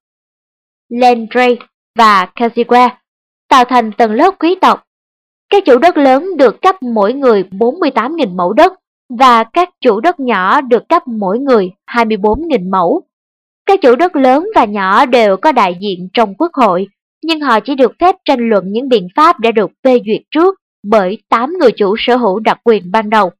Landry 0.90 1.58
và 1.96 2.26
Casigua 2.36 2.90
tạo 3.50 3.66
thành 3.66 3.92
tầng 3.92 4.12
lớp 4.12 4.36
quý 4.40 4.56
tộc 4.62 4.84
các 5.50 5.66
chủ 5.66 5.78
đất 5.78 5.98
lớn 5.98 6.38
được 6.38 6.62
cấp 6.62 6.76
mỗi 6.84 7.14
người 7.14 7.44
48.000 7.52 8.36
mẫu 8.36 8.54
đất 8.54 8.74
và 9.20 9.44
các 9.44 9.70
chủ 9.82 10.00
đất 10.00 10.20
nhỏ 10.20 10.62
được 10.62 10.90
cấp 10.90 11.08
mỗi 11.08 11.40
người 11.40 11.72
24.000 11.92 12.70
mẫu. 12.70 13.02
Các 13.66 13.80
chủ 13.82 13.96
đất 13.96 14.16
lớn 14.16 14.48
và 14.56 14.66
nhỏ 14.66 15.06
đều 15.06 15.38
có 15.38 15.52
đại 15.52 15.78
diện 15.82 16.10
trong 16.14 16.36
quốc 16.36 16.52
hội, 16.54 16.88
nhưng 17.24 17.40
họ 17.40 17.60
chỉ 17.60 17.76
được 17.76 17.92
phép 18.00 18.16
tranh 18.26 18.50
luận 18.50 18.64
những 18.68 18.90
biện 18.90 19.08
pháp 19.16 19.40
đã 19.40 19.52
được 19.52 19.72
phê 19.84 20.00
duyệt 20.06 20.22
trước 20.32 20.56
bởi 20.84 21.18
8 21.30 21.54
người 21.60 21.72
chủ 21.72 21.96
sở 21.98 22.18
hữu 22.18 22.40
đặc 22.40 22.60
quyền 22.64 22.92
ban 22.92 23.10
đầu. 23.10 23.32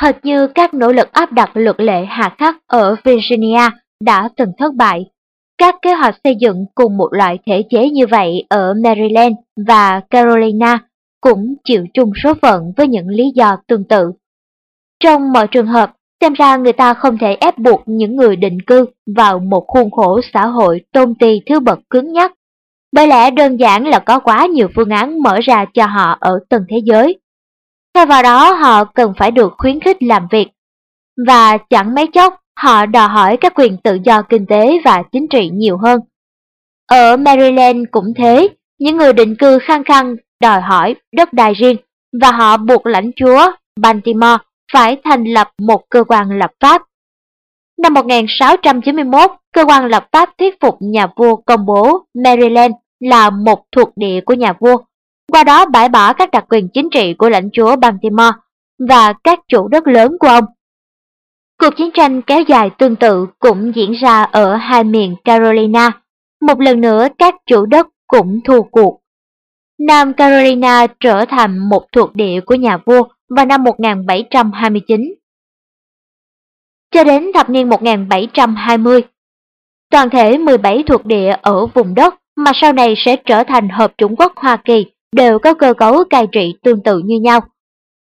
Hệt 0.00 0.24
như 0.24 0.46
các 0.46 0.74
nỗ 0.74 0.92
lực 0.92 1.12
áp 1.12 1.32
đặt 1.32 1.50
luật 1.54 1.80
lệ 1.80 2.04
hạ 2.08 2.34
khắc 2.38 2.56
ở 2.66 2.96
Virginia 3.04 3.70
đã 4.00 4.28
từng 4.36 4.52
thất 4.58 4.74
bại, 4.74 5.04
các 5.58 5.74
kế 5.82 5.94
hoạch 5.94 6.16
xây 6.24 6.36
dựng 6.40 6.66
cùng 6.74 6.96
một 6.96 7.08
loại 7.12 7.38
thể 7.46 7.62
chế 7.70 7.90
như 7.90 8.06
vậy 8.06 8.44
ở 8.48 8.74
Maryland 8.84 9.34
và 9.66 10.00
Carolina 10.10 10.78
cũng 11.20 11.54
chịu 11.64 11.86
chung 11.94 12.12
số 12.22 12.34
phận 12.42 12.72
với 12.76 12.88
những 12.88 13.08
lý 13.08 13.24
do 13.34 13.56
tương 13.66 13.84
tự. 13.84 14.12
Trong 15.00 15.32
mọi 15.32 15.46
trường 15.46 15.66
hợp, 15.66 15.92
xem 16.20 16.32
ra 16.32 16.56
người 16.56 16.72
ta 16.72 16.94
không 16.94 17.18
thể 17.18 17.36
ép 17.40 17.58
buộc 17.58 17.82
những 17.86 18.16
người 18.16 18.36
định 18.36 18.58
cư 18.66 18.86
vào 19.16 19.38
một 19.38 19.64
khuôn 19.66 19.90
khổ 19.90 20.20
xã 20.32 20.46
hội 20.46 20.80
tôn 20.92 21.14
ti 21.14 21.40
thứ 21.46 21.60
bậc 21.60 21.78
cứng 21.90 22.12
nhắc, 22.12 22.32
bởi 22.92 23.06
lẽ 23.06 23.30
đơn 23.30 23.56
giản 23.56 23.86
là 23.86 23.98
có 23.98 24.18
quá 24.18 24.46
nhiều 24.46 24.68
phương 24.76 24.90
án 24.90 25.22
mở 25.22 25.40
ra 25.42 25.64
cho 25.74 25.86
họ 25.86 26.16
ở 26.20 26.38
từng 26.48 26.62
thế 26.68 26.76
giới. 26.84 27.18
Thay 27.94 28.06
vào 28.06 28.22
đó 28.22 28.52
họ 28.52 28.84
cần 28.84 29.12
phải 29.18 29.30
được 29.30 29.54
khuyến 29.58 29.80
khích 29.80 30.02
làm 30.02 30.28
việc, 30.30 30.48
và 31.26 31.58
chẳng 31.70 31.94
mấy 31.94 32.06
chốc 32.06 32.34
họ 32.56 32.86
đòi 32.86 33.08
hỏi 33.08 33.36
các 33.36 33.52
quyền 33.54 33.76
tự 33.76 33.98
do 34.04 34.22
kinh 34.22 34.46
tế 34.46 34.78
và 34.84 35.02
chính 35.12 35.28
trị 35.28 35.50
nhiều 35.52 35.78
hơn. 35.78 36.00
Ở 36.86 37.16
Maryland 37.16 37.78
cũng 37.90 38.14
thế, 38.16 38.48
những 38.78 38.96
người 38.96 39.12
định 39.12 39.36
cư 39.36 39.58
khăng 39.58 39.84
khăng 39.84 40.16
đòi 40.40 40.60
hỏi 40.60 40.94
đất 41.12 41.32
đai 41.32 41.54
riêng 41.54 41.76
và 42.20 42.32
họ 42.32 42.56
buộc 42.56 42.86
lãnh 42.86 43.10
chúa 43.16 43.52
Baltimore 43.80 44.36
phải 44.72 45.00
thành 45.04 45.24
lập 45.24 45.50
một 45.58 45.82
cơ 45.90 46.04
quan 46.04 46.38
lập 46.38 46.50
pháp. 46.60 46.82
Năm 47.82 47.94
1691, 47.94 49.30
cơ 49.52 49.64
quan 49.64 49.86
lập 49.86 50.08
pháp 50.12 50.30
thuyết 50.38 50.60
phục 50.60 50.76
nhà 50.80 51.06
vua 51.16 51.36
công 51.36 51.66
bố 51.66 52.04
Maryland 52.24 52.74
là 53.00 53.30
một 53.30 53.64
thuộc 53.72 53.88
địa 53.96 54.20
của 54.26 54.34
nhà 54.34 54.52
vua, 54.60 54.76
qua 55.32 55.44
đó 55.44 55.66
bãi 55.66 55.88
bỏ 55.88 56.12
các 56.12 56.30
đặc 56.30 56.44
quyền 56.48 56.68
chính 56.68 56.90
trị 56.90 57.14
của 57.14 57.28
lãnh 57.28 57.50
chúa 57.52 57.76
Baltimore 57.76 58.36
và 58.88 59.12
các 59.24 59.40
chủ 59.48 59.68
đất 59.68 59.86
lớn 59.86 60.16
của 60.20 60.28
ông. 60.28 60.44
Cuộc 61.58 61.70
chiến 61.76 61.90
tranh 61.94 62.22
kéo 62.22 62.42
dài 62.42 62.70
tương 62.78 62.96
tự 62.96 63.26
cũng 63.38 63.72
diễn 63.74 63.92
ra 63.92 64.22
ở 64.22 64.56
hai 64.56 64.84
miền 64.84 65.14
Carolina. 65.24 65.90
Một 66.40 66.60
lần 66.60 66.80
nữa 66.80 67.08
các 67.18 67.34
chủ 67.46 67.66
đất 67.66 67.86
cũng 68.06 68.40
thua 68.44 68.62
cuộc. 68.62 69.00
Nam 69.78 70.12
Carolina 70.12 70.86
trở 71.00 71.24
thành 71.24 71.58
một 71.58 71.86
thuộc 71.92 72.14
địa 72.14 72.40
của 72.46 72.54
nhà 72.54 72.78
vua 72.86 73.02
vào 73.28 73.46
năm 73.46 73.64
1729. 73.64 75.14
Cho 76.90 77.04
đến 77.04 77.30
thập 77.34 77.50
niên 77.50 77.68
1720, 77.68 79.02
toàn 79.90 80.10
thể 80.10 80.38
17 80.38 80.82
thuộc 80.86 81.06
địa 81.06 81.36
ở 81.42 81.66
vùng 81.66 81.94
đất 81.94 82.14
mà 82.36 82.52
sau 82.54 82.72
này 82.72 82.94
sẽ 82.96 83.16
trở 83.16 83.44
thành 83.44 83.68
Hợp 83.68 83.92
Trung 83.98 84.16
quốc 84.16 84.32
Hoa 84.36 84.56
Kỳ 84.56 84.86
đều 85.12 85.38
có 85.38 85.54
cơ 85.54 85.74
cấu 85.74 86.04
cai 86.10 86.26
trị 86.32 86.54
tương 86.62 86.82
tự 86.82 86.98
như 86.98 87.20
nhau. 87.20 87.40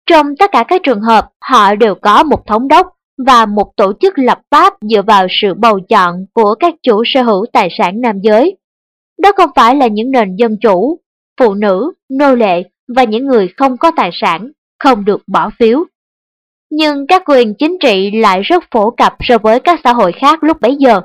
Trong 0.06 0.36
tất 0.40 0.52
cả 0.52 0.64
các 0.68 0.82
trường 0.84 1.02
hợp, 1.02 1.30
họ 1.42 1.76
đều 1.76 1.96
có 1.96 2.24
một 2.24 2.48
thống 2.48 2.68
đốc 2.68 2.88
và 3.28 3.46
một 3.46 3.72
tổ 3.78 3.94
chức 4.02 4.14
lập 4.20 4.42
pháp 4.52 4.74
dựa 4.82 5.02
vào 5.02 5.28
sự 5.30 5.54
bầu 5.54 5.80
chọn 5.90 6.26
của 6.34 6.56
các 6.60 6.74
chủ 6.84 7.04
sở 7.06 7.22
hữu 7.22 7.46
tài 7.54 7.70
sản 7.78 8.02
nam 8.02 8.16
giới. 8.22 8.58
Đó 9.22 9.32
không 9.38 9.50
phải 9.56 9.76
là 9.76 9.88
những 9.88 10.12
nền 10.12 10.36
dân 10.36 10.58
chủ, 10.62 11.00
phụ 11.40 11.54
nữ, 11.54 11.92
nô 12.10 12.36
lệ 12.36 12.64
và 12.96 13.04
những 13.04 13.26
người 13.26 13.48
không 13.58 13.78
có 13.78 13.92
tài 13.96 14.10
sản, 14.14 14.52
không 14.80 15.06
được 15.06 15.22
bỏ 15.28 15.50
phiếu. 15.60 15.84
Nhưng 16.72 17.08
các 17.08 17.24
quyền 17.26 17.54
chính 17.60 17.78
trị 17.82 18.12
lại 18.12 18.42
rất 18.42 18.64
phổ 18.72 18.92
cập 18.92 19.16
so 19.20 19.38
với 19.38 19.60
các 19.60 19.80
xã 19.84 19.94
hội 19.94 20.12
khác 20.12 20.44
lúc 20.44 20.62
bấy 20.62 20.76
giờ. 20.76 21.02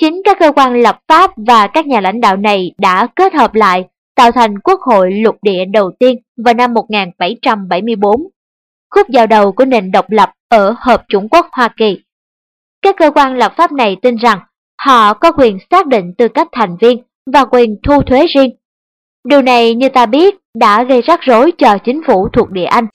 Chính 0.00 0.22
các 0.24 0.36
cơ 0.40 0.52
quan 0.52 0.80
lập 0.82 0.98
pháp 1.08 1.30
và 1.36 1.66
các 1.66 1.86
nhà 1.86 2.00
lãnh 2.00 2.20
đạo 2.20 2.36
này 2.36 2.74
đã 2.78 3.06
kết 3.16 3.34
hợp 3.34 3.54
lại 3.54 3.84
tạo 4.16 4.32
thành 4.32 4.58
quốc 4.58 4.80
hội 4.80 5.12
lục 5.12 5.36
địa 5.42 5.64
đầu 5.64 5.90
tiên 5.98 6.18
vào 6.44 6.54
năm 6.54 6.74
1774 6.74 8.28
khúc 8.90 9.08
giao 9.10 9.26
đầu 9.26 9.52
của 9.52 9.64
nền 9.64 9.92
độc 9.92 10.10
lập 10.10 10.30
ở 10.48 10.74
Hợp 10.78 11.04
chủng 11.08 11.28
quốc 11.28 11.46
Hoa 11.52 11.68
Kỳ. 11.76 11.98
Các 12.82 12.96
cơ 12.98 13.10
quan 13.10 13.36
lập 13.36 13.52
pháp 13.56 13.72
này 13.72 13.96
tin 14.02 14.16
rằng 14.16 14.38
họ 14.86 15.14
có 15.14 15.32
quyền 15.32 15.58
xác 15.70 15.86
định 15.86 16.12
tư 16.18 16.28
cách 16.28 16.48
thành 16.52 16.76
viên 16.80 17.02
và 17.32 17.44
quyền 17.44 17.76
thu 17.82 18.02
thuế 18.02 18.26
riêng. 18.26 18.50
Điều 19.24 19.42
này, 19.42 19.74
như 19.74 19.88
ta 19.88 20.06
biết, 20.06 20.34
đã 20.54 20.84
gây 20.84 21.02
rắc 21.02 21.20
rối 21.22 21.52
cho 21.58 21.78
chính 21.84 22.00
phủ 22.06 22.28
thuộc 22.32 22.50
địa 22.50 22.64
Anh. 22.64 22.86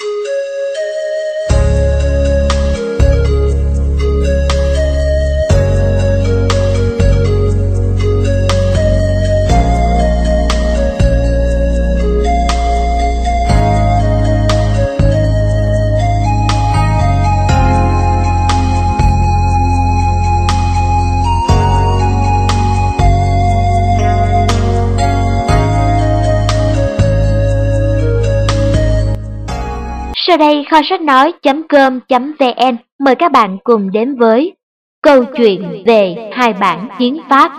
Sau 30.34 30.38
đây 30.38 30.65
kho 30.72 30.81
sách 30.89 31.01
nói.com.vn 31.01 32.76
mời 32.99 33.15
các 33.15 33.31
bạn 33.31 33.57
cùng 33.64 33.91
đến 33.91 34.15
với 34.15 34.55
câu 35.03 35.23
chuyện 35.38 35.84
về 35.85 36.30
hai 36.31 36.53
bản 36.53 36.88
hiến 36.99 37.18
pháp. 37.30 37.51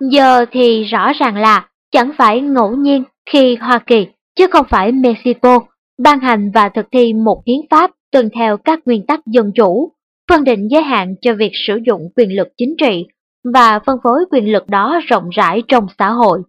Giờ 0.00 0.44
thì 0.50 0.84
rõ 0.84 1.12
ràng 1.12 1.36
là 1.36 1.68
chẳng 1.92 2.10
phải 2.18 2.40
ngẫu 2.40 2.76
nhiên 2.76 3.04
khi 3.30 3.56
Hoa 3.56 3.78
Kỳ, 3.78 4.06
chứ 4.38 4.46
không 4.46 4.66
phải 4.70 4.92
Mexico, 4.92 5.60
ban 6.02 6.20
hành 6.20 6.50
và 6.54 6.68
thực 6.68 6.86
thi 6.92 7.12
một 7.12 7.42
hiến 7.46 7.60
pháp 7.70 7.90
tuân 8.12 8.28
theo 8.34 8.56
các 8.56 8.80
nguyên 8.84 9.06
tắc 9.06 9.20
dân 9.26 9.52
chủ, 9.54 9.92
phân 10.30 10.44
định 10.44 10.68
giới 10.70 10.82
hạn 10.82 11.14
cho 11.20 11.34
việc 11.34 11.52
sử 11.66 11.78
dụng 11.86 12.02
quyền 12.16 12.36
lực 12.36 12.48
chính 12.56 12.74
trị 12.78 13.06
và 13.54 13.78
phân 13.86 13.96
phối 14.04 14.24
quyền 14.30 14.52
lực 14.52 14.68
đó 14.68 15.00
rộng 15.06 15.28
rãi 15.36 15.62
trong 15.68 15.86
xã 15.98 16.08
hội. 16.08 16.42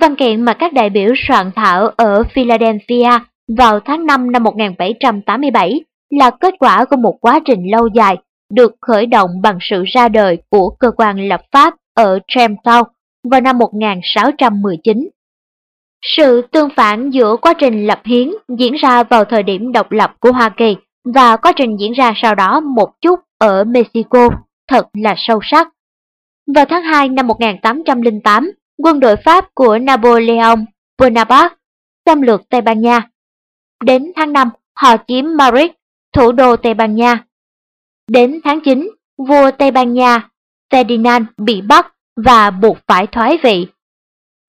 Văn 0.00 0.16
kiện 0.16 0.42
mà 0.42 0.52
các 0.52 0.72
đại 0.72 0.90
biểu 0.90 1.12
soạn 1.28 1.50
thảo 1.56 1.90
ở 1.96 2.22
Philadelphia 2.34 3.10
vào 3.56 3.80
tháng 3.80 4.06
5 4.06 4.32
năm 4.32 4.42
1787 4.42 5.80
là 6.10 6.30
kết 6.30 6.54
quả 6.58 6.84
của 6.84 6.96
một 6.96 7.18
quá 7.20 7.40
trình 7.44 7.70
lâu 7.70 7.88
dài 7.94 8.16
được 8.52 8.74
khởi 8.80 9.06
động 9.06 9.30
bằng 9.42 9.58
sự 9.60 9.84
ra 9.86 10.08
đời 10.08 10.38
của 10.50 10.70
cơ 10.70 10.90
quan 10.90 11.28
lập 11.28 11.42
pháp 11.52 11.74
ở 11.94 12.18
Jamestown 12.34 12.84
vào 13.30 13.40
năm 13.40 13.58
1619. 13.58 15.08
Sự 16.16 16.42
tương 16.42 16.68
phản 16.76 17.10
giữa 17.10 17.36
quá 17.36 17.54
trình 17.58 17.86
lập 17.86 18.00
hiến 18.04 18.30
diễn 18.58 18.74
ra 18.74 19.02
vào 19.02 19.24
thời 19.24 19.42
điểm 19.42 19.72
độc 19.72 19.92
lập 19.92 20.14
của 20.20 20.32
Hoa 20.32 20.48
Kỳ 20.48 20.76
và 21.14 21.36
quá 21.36 21.52
trình 21.56 21.76
diễn 21.80 21.92
ra 21.92 22.12
sau 22.16 22.34
đó 22.34 22.60
một 22.60 22.90
chút 23.00 23.20
ở 23.38 23.64
Mexico 23.64 24.28
thật 24.68 24.86
là 24.92 25.14
sâu 25.16 25.40
sắc. 25.42 25.68
Vào 26.54 26.64
tháng 26.64 26.82
2 26.82 27.08
năm 27.08 27.26
1808, 27.26 28.50
quân 28.82 29.00
đội 29.00 29.16
Pháp 29.16 29.54
của 29.54 29.78
Napoleon 29.78 30.64
Bonaparte 30.98 31.54
xâm 32.06 32.22
lược 32.22 32.48
Tây 32.48 32.60
Ban 32.60 32.80
Nha 32.80 33.02
Đến 33.84 34.12
tháng 34.16 34.32
5, 34.32 34.50
họ 34.80 34.96
chiếm 35.08 35.24
Madrid 35.36 35.70
thủ 36.12 36.32
đô 36.32 36.56
Tây 36.56 36.74
Ban 36.74 36.94
Nha. 36.94 37.24
Đến 38.08 38.40
tháng 38.44 38.60
9, 38.60 38.90
vua 39.28 39.50
Tây 39.58 39.70
Ban 39.70 39.94
Nha 39.94 40.28
Ferdinand 40.72 41.24
bị 41.36 41.60
bắt 41.60 41.94
và 42.26 42.50
buộc 42.50 42.78
phải 42.86 43.06
thoái 43.06 43.38
vị. 43.42 43.66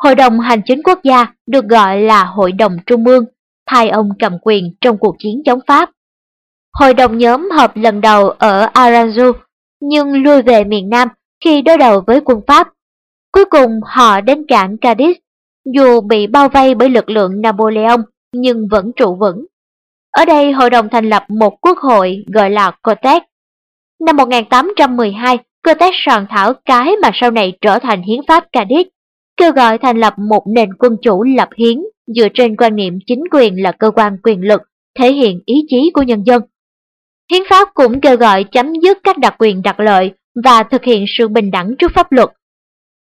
Hội 0.03 0.15
đồng 0.15 0.39
Hành 0.39 0.61
chính 0.65 0.83
quốc 0.83 0.99
gia 1.03 1.33
được 1.47 1.65
gọi 1.65 2.01
là 2.01 2.23
Hội 2.23 2.51
đồng 2.51 2.77
Trung 2.85 3.05
ương, 3.05 3.25
thay 3.65 3.89
ông 3.89 4.09
cầm 4.19 4.37
quyền 4.41 4.63
trong 4.81 4.97
cuộc 4.97 5.15
chiến 5.19 5.41
chống 5.45 5.59
Pháp. 5.67 5.89
Hội 6.79 6.93
đồng 6.93 7.17
nhóm 7.17 7.49
họp 7.51 7.77
lần 7.77 8.01
đầu 8.01 8.29
ở 8.29 8.65
Aranju, 8.73 9.33
nhưng 9.81 10.23
lui 10.23 10.41
về 10.41 10.63
miền 10.63 10.89
Nam 10.89 11.07
khi 11.43 11.61
đối 11.61 11.77
đầu 11.77 12.03
với 12.07 12.21
quân 12.25 12.41
Pháp. 12.47 12.67
Cuối 13.31 13.45
cùng 13.45 13.79
họ 13.85 14.21
đến 14.21 14.45
cảng 14.47 14.75
Cadiz, 14.75 15.13
dù 15.73 16.01
bị 16.01 16.27
bao 16.27 16.49
vây 16.49 16.75
bởi 16.75 16.89
lực 16.89 17.09
lượng 17.09 17.41
Napoleon 17.41 18.01
nhưng 18.33 18.67
vẫn 18.71 18.91
trụ 18.95 19.15
vững. 19.15 19.45
Ở 20.11 20.25
đây 20.25 20.51
hội 20.51 20.69
đồng 20.69 20.89
thành 20.89 21.09
lập 21.09 21.25
một 21.29 21.61
quốc 21.61 21.77
hội 21.77 22.23
gọi 22.33 22.49
là 22.49 22.71
Cortex. 22.83 23.21
Năm 24.05 24.17
1812, 24.17 25.37
Cortex 25.63 25.93
soạn 26.05 26.25
thảo 26.29 26.53
cái 26.65 26.95
mà 27.01 27.11
sau 27.13 27.31
này 27.31 27.53
trở 27.61 27.79
thành 27.79 28.01
hiến 28.01 28.19
pháp 28.27 28.43
Cadiz, 28.51 28.83
kêu 29.37 29.51
gọi 29.51 29.77
thành 29.77 29.99
lập 29.99 30.13
một 30.29 30.43
nền 30.55 30.73
quân 30.73 30.97
chủ 31.01 31.23
lập 31.23 31.49
hiến 31.57 31.77
dựa 32.15 32.27
trên 32.33 32.55
quan 32.55 32.75
niệm 32.75 32.99
chính 33.07 33.23
quyền 33.31 33.63
là 33.63 33.71
cơ 33.71 33.91
quan 33.91 34.17
quyền 34.23 34.41
lực, 34.41 34.61
thể 34.99 35.13
hiện 35.13 35.39
ý 35.45 35.55
chí 35.69 35.91
của 35.93 36.01
nhân 36.01 36.23
dân. 36.23 36.41
Hiến 37.31 37.41
pháp 37.49 37.69
cũng 37.73 38.01
kêu 38.01 38.17
gọi 38.17 38.43
chấm 38.43 38.73
dứt 38.83 38.97
các 39.03 39.17
đặc 39.17 39.35
quyền 39.39 39.61
đặc 39.61 39.79
lợi 39.79 40.11
và 40.43 40.63
thực 40.63 40.83
hiện 40.83 41.05
sự 41.17 41.27
bình 41.27 41.51
đẳng 41.51 41.75
trước 41.79 41.91
pháp 41.95 42.11
luật. 42.11 42.29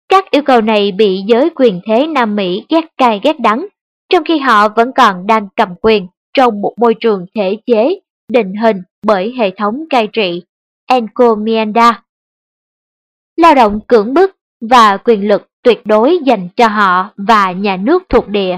Các 0.10 0.32
yêu 0.32 0.42
cầu 0.42 0.62
này 0.62 0.92
bị 0.92 1.22
giới 1.28 1.50
quyền 1.50 1.82
thế 1.88 2.08
Nam 2.08 2.36
Mỹ 2.36 2.66
ghét 2.70 2.86
cay 2.98 3.20
ghét 3.24 3.40
đắng, 3.40 3.68
trong 4.14 4.24
khi 4.24 4.40
họ 4.40 4.70
vẫn 4.70 4.92
còn 4.96 5.28
đang 5.28 5.48
cầm 5.56 5.70
quyền 5.82 6.08
trong 6.34 6.62
một 6.62 6.74
môi 6.78 6.96
trường 7.00 7.26
thể 7.36 7.58
chế 7.66 8.00
định 8.30 8.54
hình 8.64 8.78
bởi 9.06 9.34
hệ 9.38 9.52
thống 9.58 9.84
cai 9.90 10.08
trị 10.14 10.44
encomienda. 10.88 12.04
Lao 13.36 13.56
động 13.56 13.80
cưỡng 13.88 14.14
bức 14.14 14.38
và 14.70 14.98
quyền 14.98 15.28
lực 15.28 15.50
tuyệt 15.64 15.82
đối 15.86 16.20
dành 16.26 16.50
cho 16.56 16.68
họ 16.68 17.10
và 17.18 17.52
nhà 17.52 17.78
nước 17.78 18.04
thuộc 18.10 18.28
địa. 18.28 18.58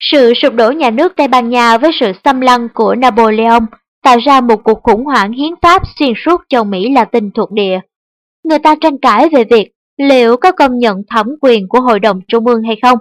Sự 0.00 0.32
sụp 0.42 0.54
đổ 0.54 0.70
nhà 0.70 0.90
nước 0.90 1.12
Tây 1.16 1.28
Ban 1.28 1.48
Nha 1.48 1.78
với 1.78 1.90
sự 2.00 2.12
xâm 2.24 2.40
lăng 2.40 2.68
của 2.74 2.94
Napoleon 2.94 3.66
tạo 4.02 4.18
ra 4.18 4.40
một 4.40 4.64
cuộc 4.64 4.82
khủng 4.82 5.04
hoảng 5.04 5.32
hiến 5.32 5.54
pháp 5.62 5.82
xuyên 5.98 6.12
suốt 6.24 6.40
châu 6.48 6.64
Mỹ 6.64 6.92
Latin 6.94 7.30
thuộc 7.30 7.50
địa. 7.50 7.80
Người 8.44 8.58
ta 8.58 8.74
tranh 8.80 8.98
cãi 8.98 9.28
về 9.32 9.44
việc 9.44 9.72
liệu 9.96 10.36
có 10.36 10.52
công 10.52 10.78
nhận 10.78 11.02
thẩm 11.10 11.26
quyền 11.40 11.68
của 11.68 11.80
Hội 11.80 12.00
đồng 12.00 12.20
Trung 12.28 12.46
ương 12.46 12.62
hay 12.62 12.76
không. 12.82 12.98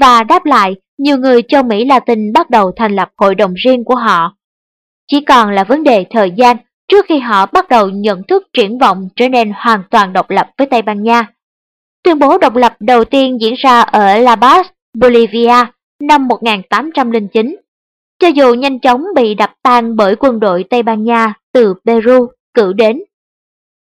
Và 0.00 0.22
đáp 0.22 0.44
lại, 0.44 0.76
nhiều 0.98 1.18
người 1.18 1.42
châu 1.42 1.62
Mỹ 1.62 1.84
Latin 1.84 2.32
bắt 2.32 2.50
đầu 2.50 2.72
thành 2.76 2.96
lập 2.96 3.10
hội 3.16 3.34
đồng 3.34 3.54
riêng 3.54 3.84
của 3.84 3.96
họ. 3.96 4.36
Chỉ 5.06 5.20
còn 5.20 5.50
là 5.50 5.64
vấn 5.64 5.84
đề 5.84 6.04
thời 6.10 6.30
gian 6.30 6.56
trước 6.88 7.06
khi 7.08 7.18
họ 7.18 7.46
bắt 7.46 7.68
đầu 7.68 7.88
nhận 7.88 8.22
thức 8.28 8.42
triển 8.52 8.78
vọng 8.78 9.08
trở 9.16 9.28
nên 9.28 9.52
hoàn 9.56 9.82
toàn 9.90 10.12
độc 10.12 10.30
lập 10.30 10.50
với 10.58 10.66
Tây 10.66 10.82
Ban 10.82 11.02
Nha. 11.02 11.26
Tuyên 12.04 12.18
bố 12.18 12.38
độc 12.38 12.56
lập 12.56 12.76
đầu 12.80 13.04
tiên 13.04 13.40
diễn 13.40 13.54
ra 13.54 13.80
ở 13.80 14.18
La 14.18 14.34
Paz, 14.34 14.64
Bolivia 14.98 15.64
năm 16.00 16.28
1809 16.28 17.56
cho 18.18 18.28
dù 18.28 18.54
nhanh 18.54 18.78
chóng 18.80 19.04
bị 19.14 19.34
đập 19.34 19.52
tan 19.62 19.96
bởi 19.96 20.16
quân 20.16 20.40
đội 20.40 20.64
Tây 20.70 20.82
Ban 20.82 21.04
Nha 21.04 21.34
từ 21.52 21.74
Peru 21.84 22.28
cử 22.54 22.72
đến. 22.72 23.02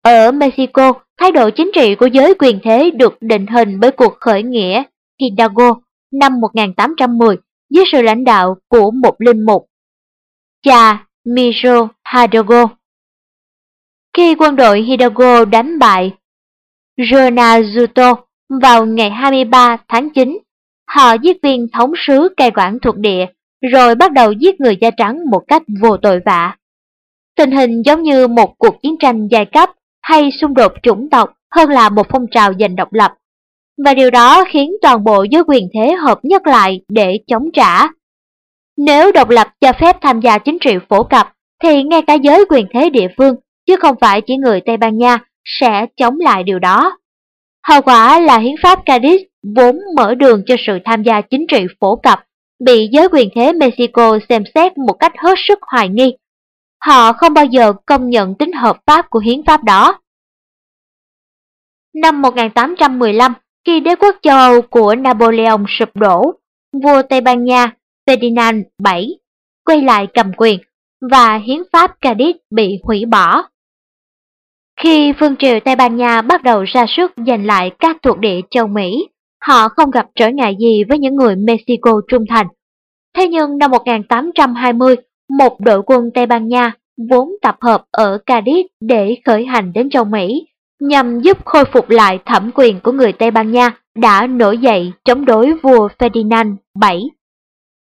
Ở 0.01 0.31
Mexico, 0.31 0.93
thái 1.19 1.31
độ 1.31 1.49
chính 1.49 1.71
trị 1.75 1.95
của 1.95 2.05
giới 2.05 2.33
quyền 2.33 2.59
thế 2.63 2.91
được 2.91 3.17
định 3.21 3.47
hình 3.47 3.79
bởi 3.79 3.91
cuộc 3.91 4.13
khởi 4.19 4.43
nghĩa 4.43 4.83
Hidalgo 5.21 5.75
năm 6.11 6.41
1810 6.41 7.37
dưới 7.69 7.85
sự 7.91 8.01
lãnh 8.01 8.23
đạo 8.23 8.57
của 8.67 8.91
một 8.91 9.15
linh 9.19 9.45
mục, 9.45 9.65
cha 10.63 11.05
Miro 11.25 11.87
Hidalgo. 12.13 12.65
Khi 14.13 14.35
quân 14.35 14.55
đội 14.55 14.81
Hidalgo 14.81 15.45
đánh 15.45 15.79
bại 15.79 16.13
Guanajuato 16.97 18.15
vào 18.61 18.85
ngày 18.85 19.09
23 19.09 19.77
tháng 19.87 20.09
9, 20.09 20.39
họ 20.87 21.13
giết 21.13 21.37
viên 21.43 21.67
thống 21.73 21.93
sứ 22.07 22.29
cai 22.37 22.51
quản 22.51 22.79
thuộc 22.79 22.97
địa 22.97 23.25
rồi 23.61 23.95
bắt 23.95 24.11
đầu 24.11 24.31
giết 24.31 24.61
người 24.61 24.77
da 24.81 24.91
trắng 24.91 25.29
một 25.29 25.43
cách 25.47 25.63
vô 25.81 25.97
tội 25.97 26.19
vạ. 26.25 26.55
Tình 27.35 27.51
hình 27.51 27.81
giống 27.85 28.03
như 28.03 28.27
một 28.27 28.55
cuộc 28.57 28.81
chiến 28.81 28.95
tranh 28.99 29.27
giai 29.27 29.45
cấp 29.45 29.69
hay 30.01 30.29
xung 30.41 30.53
đột 30.53 30.73
chủng 30.83 31.09
tộc 31.09 31.33
hơn 31.55 31.69
là 31.69 31.89
một 31.89 32.07
phong 32.09 32.27
trào 32.31 32.53
giành 32.59 32.75
độc 32.75 32.93
lập. 32.93 33.13
Và 33.85 33.93
điều 33.93 34.09
đó 34.09 34.43
khiến 34.49 34.71
toàn 34.81 35.03
bộ 35.03 35.23
giới 35.23 35.43
quyền 35.47 35.69
thế 35.73 35.93
hợp 35.93 36.19
nhất 36.23 36.47
lại 36.47 36.81
để 36.89 37.19
chống 37.27 37.49
trả. 37.53 37.87
Nếu 38.77 39.11
độc 39.11 39.29
lập 39.29 39.47
cho 39.61 39.73
phép 39.81 39.97
tham 40.01 40.19
gia 40.19 40.37
chính 40.37 40.57
trị 40.59 40.75
phổ 40.89 41.03
cập, 41.03 41.33
thì 41.63 41.83
ngay 41.83 42.01
cả 42.07 42.13
giới 42.13 42.45
quyền 42.49 42.65
thế 42.73 42.89
địa 42.89 43.07
phương, 43.17 43.35
chứ 43.65 43.75
không 43.75 43.95
phải 44.01 44.21
chỉ 44.21 44.37
người 44.37 44.61
Tây 44.65 44.77
Ban 44.77 44.97
Nha, 44.97 45.19
sẽ 45.45 45.85
chống 45.97 46.19
lại 46.19 46.43
điều 46.43 46.59
đó. 46.59 46.97
Hậu 47.67 47.81
quả 47.81 48.19
là 48.19 48.37
hiến 48.37 48.55
pháp 48.63 48.85
Cadiz 48.85 49.19
vốn 49.55 49.79
mở 49.95 50.15
đường 50.15 50.43
cho 50.45 50.55
sự 50.67 50.79
tham 50.85 51.03
gia 51.03 51.21
chính 51.21 51.45
trị 51.47 51.65
phổ 51.79 51.95
cập 51.95 52.19
bị 52.59 52.89
giới 52.91 53.07
quyền 53.11 53.29
thế 53.35 53.53
Mexico 53.53 54.19
xem 54.29 54.43
xét 54.55 54.77
một 54.77 54.93
cách 54.93 55.13
hết 55.17 55.35
sức 55.47 55.59
hoài 55.61 55.89
nghi. 55.89 56.17
Họ 56.85 57.13
không 57.13 57.33
bao 57.33 57.45
giờ 57.45 57.73
công 57.85 58.09
nhận 58.09 58.35
tính 58.35 58.51
hợp 58.51 58.77
pháp 58.85 59.09
của 59.09 59.19
hiến 59.19 59.41
pháp 59.45 59.63
đó. 59.63 59.99
Năm 61.93 62.21
1815, 62.21 63.33
khi 63.69 63.79
đế 63.79 63.95
quốc 63.95 64.15
châu 64.21 64.37
Âu 64.37 64.61
của 64.61 64.95
Napoleon 64.95 65.63
sụp 65.67 65.89
đổ, 65.95 66.33
vua 66.83 67.01
Tây 67.09 67.21
Ban 67.21 67.43
Nha 67.43 67.71
Ferdinand 68.07 68.63
VII 68.83 69.17
quay 69.65 69.81
lại 69.81 70.07
cầm 70.13 70.31
quyền 70.37 70.59
và 71.11 71.37
hiến 71.37 71.61
pháp 71.71 71.91
Cadiz 72.01 72.33
bị 72.51 72.79
hủy 72.83 73.05
bỏ. 73.05 73.43
Khi 74.81 75.13
phương 75.19 75.35
triều 75.35 75.59
Tây 75.59 75.75
Ban 75.75 75.97
Nha 75.97 76.21
bắt 76.21 76.43
đầu 76.43 76.63
ra 76.63 76.85
sức 76.87 77.11
giành 77.27 77.45
lại 77.45 77.71
các 77.79 77.97
thuộc 78.01 78.19
địa 78.19 78.41
châu 78.49 78.67
Mỹ, 78.67 79.07
họ 79.45 79.69
không 79.69 79.91
gặp 79.91 80.07
trở 80.15 80.29
ngại 80.29 80.55
gì 80.59 80.83
với 80.83 80.99
những 80.99 81.15
người 81.15 81.35
Mexico 81.35 82.01
trung 82.07 82.25
thành. 82.29 82.47
Thế 83.17 83.27
nhưng 83.27 83.57
năm 83.57 83.71
1820, 83.71 84.95
một 85.29 85.59
đội 85.59 85.81
quân 85.85 86.11
Tây 86.13 86.25
Ban 86.25 86.47
Nha 86.47 86.71
vốn 87.09 87.29
tập 87.41 87.57
hợp 87.61 87.83
ở 87.91 88.17
Cadiz 88.25 88.63
để 88.79 89.15
khởi 89.25 89.45
hành 89.45 89.73
đến 89.73 89.89
châu 89.89 90.05
Mỹ, 90.05 90.47
nhằm 90.79 91.21
giúp 91.21 91.45
khôi 91.45 91.65
phục 91.73 91.89
lại 91.89 92.19
thẩm 92.25 92.51
quyền 92.55 92.79
của 92.79 92.91
người 92.91 93.13
Tây 93.13 93.31
Ban 93.31 93.51
Nha 93.51 93.71
đã 93.95 94.27
nổi 94.27 94.57
dậy 94.57 94.91
chống 95.05 95.25
đối 95.25 95.53
vua 95.53 95.87
Ferdinand 95.99 96.55
VII. 96.81 96.99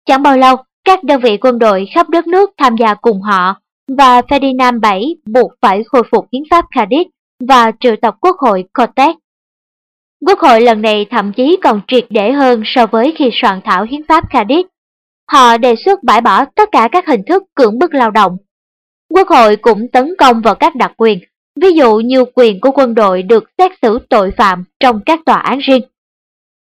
Chẳng 0.07 0.23
bao 0.23 0.37
lâu, 0.37 0.57
các 0.85 1.05
đơn 1.05 1.21
vị 1.21 1.39
quân 1.41 1.59
đội 1.59 1.89
khắp 1.95 2.09
đất 2.09 2.27
nước 2.27 2.51
tham 2.59 2.77
gia 2.77 2.95
cùng 2.95 3.23
họ, 3.23 3.61
và 3.89 4.21
Ferdinand 4.21 4.81
VII 4.81 5.17
buộc 5.27 5.53
phải 5.63 5.85
khôi 5.85 6.03
phục 6.11 6.27
hiến 6.33 6.43
pháp 6.51 6.65
Cadiz 6.75 7.05
và 7.49 7.73
triệu 7.81 7.97
tập 8.03 8.15
quốc 8.21 8.37
hội 8.39 8.65
Cortes. 8.75 9.17
Quốc 10.27 10.39
hội 10.39 10.61
lần 10.61 10.83
này 10.83 11.07
thậm 11.11 11.33
chí 11.33 11.59
còn 11.63 11.81
triệt 11.89 12.07
để 12.11 12.33
hơn 12.33 12.63
so 12.65 12.87
với 12.87 13.15
khi 13.19 13.31
soạn 13.33 13.61
thảo 13.65 13.85
hiến 13.85 14.01
pháp 14.09 14.25
Cadiz. 14.33 14.65
Họ 15.31 15.59
đề 15.59 15.75
xuất 15.85 16.03
bãi 16.03 16.21
bỏ 16.21 16.45
tất 16.45 16.69
cả 16.73 16.89
các 16.93 17.07
hình 17.07 17.23
thức 17.29 17.43
cưỡng 17.55 17.79
bức 17.79 17.95
lao 17.95 18.11
động. 18.11 18.37
Quốc 19.15 19.29
hội 19.29 19.57
cũng 19.57 19.89
tấn 19.93 20.15
công 20.19 20.41
vào 20.41 20.55
các 20.55 20.77
đặc 20.77 20.93
quyền, 20.97 21.19
ví 21.63 21.73
dụ 21.73 21.97
như 21.97 22.25
quyền 22.35 22.61
của 22.61 22.71
quân 22.71 22.95
đội 22.95 23.23
được 23.23 23.45
xét 23.59 23.73
xử 23.83 23.99
tội 24.11 24.31
phạm 24.37 24.65
trong 24.81 25.01
các 25.07 25.21
tòa 25.27 25.37
án 25.37 25.59
riêng. 25.59 25.83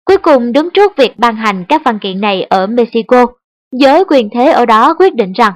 Cuối 0.05 0.19
cùng 0.19 0.53
đứng 0.53 0.69
trước 0.71 0.97
việc 0.97 1.19
ban 1.19 1.37
hành 1.37 1.65
các 1.69 1.83
văn 1.85 1.99
kiện 1.99 2.21
này 2.21 2.43
ở 2.43 2.67
Mexico, 2.67 3.27
giới 3.73 4.05
quyền 4.05 4.29
thế 4.35 4.53
ở 4.53 4.67
đó 4.67 4.95
quyết 4.95 5.15
định 5.15 5.33
rằng 5.33 5.53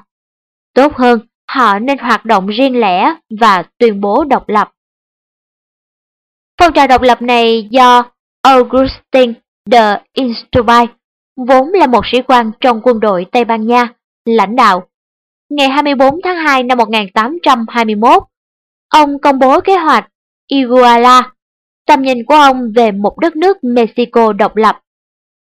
tốt 0.74 0.94
hơn 0.94 1.20
họ 1.48 1.78
nên 1.78 1.98
hoạt 1.98 2.24
động 2.24 2.46
riêng 2.46 2.80
lẻ 2.80 3.14
và 3.40 3.62
tuyên 3.78 4.00
bố 4.00 4.24
độc 4.24 4.48
lập. 4.48 4.70
Phong 6.60 6.72
trào 6.72 6.86
độc 6.86 7.02
lập 7.02 7.22
này 7.22 7.68
do 7.70 8.04
Augustin 8.42 9.32
de 9.70 10.00
Instubay, 10.12 10.88
vốn 11.36 11.68
là 11.68 11.86
một 11.86 12.06
sĩ 12.12 12.22
quan 12.22 12.50
trong 12.60 12.80
quân 12.82 13.00
đội 13.00 13.26
Tây 13.32 13.44
Ban 13.44 13.66
Nha, 13.66 13.88
lãnh 14.24 14.56
đạo. 14.56 14.86
Ngày 15.50 15.68
24 15.68 16.20
tháng 16.24 16.36
2 16.36 16.62
năm 16.62 16.78
1821, 16.78 18.22
ông 18.90 19.18
công 19.18 19.38
bố 19.38 19.60
kế 19.60 19.76
hoạch 19.76 20.08
Iguala, 20.46 21.32
tầm 21.86 22.02
nhìn 22.02 22.24
của 22.24 22.34
ông 22.34 22.72
về 22.76 22.92
một 22.92 23.18
đất 23.18 23.36
nước 23.36 23.56
Mexico 23.64 24.32
độc 24.32 24.56
lập. 24.56 24.80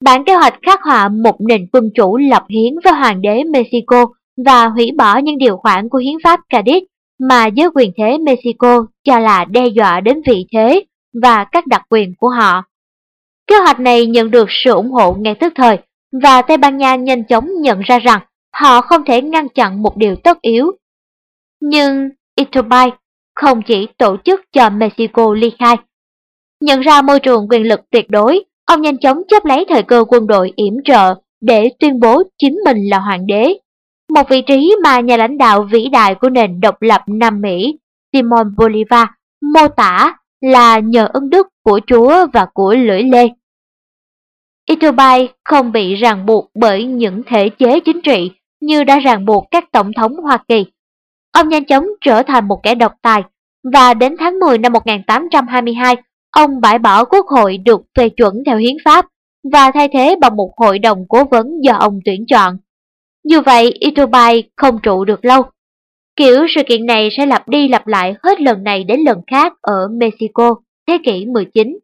Bản 0.03 0.23
kế 0.25 0.33
hoạch 0.33 0.53
khắc 0.61 0.81
họa 0.81 1.09
một 1.09 1.35
nền 1.49 1.67
quân 1.71 1.89
chủ 1.95 2.17
lập 2.17 2.43
hiến 2.49 2.73
với 2.83 2.93
hoàng 2.93 3.21
đế 3.21 3.43
Mexico 3.43 4.05
và 4.45 4.67
hủy 4.67 4.91
bỏ 4.97 5.17
những 5.17 5.37
điều 5.37 5.57
khoản 5.57 5.89
của 5.89 5.97
hiến 5.97 6.15
pháp 6.23 6.39
Cadiz 6.49 6.81
mà 7.19 7.45
giới 7.45 7.69
quyền 7.75 7.91
thế 7.97 8.17
Mexico 8.17 8.85
cho 9.03 9.19
là 9.19 9.45
đe 9.45 9.67
dọa 9.67 9.99
đến 9.99 10.21
vị 10.25 10.45
thế 10.53 10.83
và 11.21 11.45
các 11.51 11.67
đặc 11.67 11.81
quyền 11.89 12.13
của 12.17 12.29
họ. 12.29 12.63
Kế 13.47 13.55
hoạch 13.57 13.79
này 13.79 14.05
nhận 14.05 14.31
được 14.31 14.47
sự 14.49 14.71
ủng 14.71 14.91
hộ 14.91 15.13
ngay 15.13 15.35
tức 15.35 15.53
thời 15.55 15.77
và 16.23 16.41
Tây 16.41 16.57
Ban 16.57 16.77
Nha 16.77 16.95
nhanh 16.95 17.23
chóng 17.23 17.47
nhận 17.61 17.79
ra 17.79 17.99
rằng 17.99 18.19
họ 18.53 18.81
không 18.81 19.05
thể 19.05 19.21
ngăn 19.21 19.49
chặn 19.49 19.81
một 19.81 19.97
điều 19.97 20.15
tất 20.15 20.41
yếu. 20.41 20.71
Nhưng 21.61 22.09
Iturbide 22.35 22.97
không 23.41 23.61
chỉ 23.61 23.87
tổ 23.97 24.17
chức 24.25 24.41
cho 24.53 24.69
Mexico 24.69 25.33
ly 25.33 25.51
khai. 25.59 25.75
Nhận 26.61 26.81
ra 26.81 27.01
môi 27.01 27.19
trường 27.19 27.47
quyền 27.49 27.67
lực 27.67 27.79
tuyệt 27.91 28.09
đối, 28.09 28.43
ông 28.65 28.81
nhanh 28.81 28.97
chóng 28.97 29.21
chấp 29.27 29.45
lấy 29.45 29.65
thời 29.69 29.83
cơ 29.83 30.05
quân 30.07 30.27
đội 30.27 30.53
yểm 30.55 30.73
trợ 30.85 31.15
để 31.41 31.69
tuyên 31.79 31.99
bố 31.99 32.23
chính 32.37 32.57
mình 32.65 32.77
là 32.89 32.99
hoàng 32.99 33.27
đế. 33.27 33.53
một 34.13 34.29
vị 34.29 34.41
trí 34.41 34.75
mà 34.83 34.99
nhà 34.99 35.17
lãnh 35.17 35.37
đạo 35.37 35.67
vĩ 35.71 35.87
đại 35.91 36.15
của 36.15 36.29
nền 36.29 36.59
độc 36.59 36.81
lập 36.81 37.01
Nam 37.07 37.41
Mỹ 37.41 37.77
Simon 38.13 38.55
Bolivar 38.57 39.07
mô 39.53 39.67
tả 39.67 40.17
là 40.41 40.79
nhờ 40.79 41.07
ân 41.13 41.29
đức 41.29 41.47
của 41.63 41.79
Chúa 41.87 42.27
và 42.33 42.47
của 42.53 42.75
lưỡi 42.75 43.03
lê. 43.03 43.27
Iturbide 44.69 45.27
không 45.45 45.71
bị 45.71 45.95
ràng 45.95 46.25
buộc 46.25 46.51
bởi 46.55 46.83
những 46.83 47.23
thể 47.25 47.49
chế 47.49 47.79
chính 47.79 48.01
trị 48.01 48.31
như 48.61 48.83
đã 48.83 48.99
ràng 48.99 49.25
buộc 49.25 49.47
các 49.51 49.71
tổng 49.71 49.91
thống 49.93 50.15
Hoa 50.15 50.37
Kỳ. 50.47 50.65
Ông 51.31 51.49
nhanh 51.49 51.65
chóng 51.65 51.85
trở 52.01 52.23
thành 52.23 52.47
một 52.47 52.59
kẻ 52.63 52.75
độc 52.75 52.93
tài 53.01 53.23
và 53.73 53.93
đến 53.93 54.15
tháng 54.19 54.39
10 54.39 54.57
năm 54.57 54.73
1822, 54.73 55.95
ông 56.31 56.61
bãi 56.61 56.79
bỏ 56.79 57.05
quốc 57.05 57.25
hội 57.27 57.57
được 57.57 57.81
phê 57.97 58.09
chuẩn 58.09 58.33
theo 58.45 58.57
hiến 58.57 58.75
pháp 58.85 59.05
và 59.53 59.71
thay 59.71 59.87
thế 59.93 60.15
bằng 60.21 60.35
một 60.35 60.51
hội 60.57 60.79
đồng 60.79 61.05
cố 61.09 61.23
vấn 61.23 61.47
do 61.63 61.73
ông 61.73 61.99
tuyển 62.05 62.25
chọn. 62.27 62.57
Dù 63.23 63.41
vậy, 63.45 63.73
Iturbide 63.79 64.41
không 64.55 64.79
trụ 64.83 65.05
được 65.05 65.25
lâu. 65.25 65.43
Kiểu 66.15 66.45
sự 66.55 66.61
kiện 66.67 66.85
này 66.85 67.09
sẽ 67.17 67.25
lặp 67.25 67.47
đi 67.47 67.67
lặp 67.67 67.87
lại 67.87 68.15
hết 68.23 68.41
lần 68.41 68.63
này 68.63 68.83
đến 68.83 68.99
lần 69.05 69.21
khác 69.27 69.53
ở 69.61 69.87
Mexico, 69.91 70.55
thế 70.87 70.97
kỷ 71.05 71.25
19. 71.25 71.79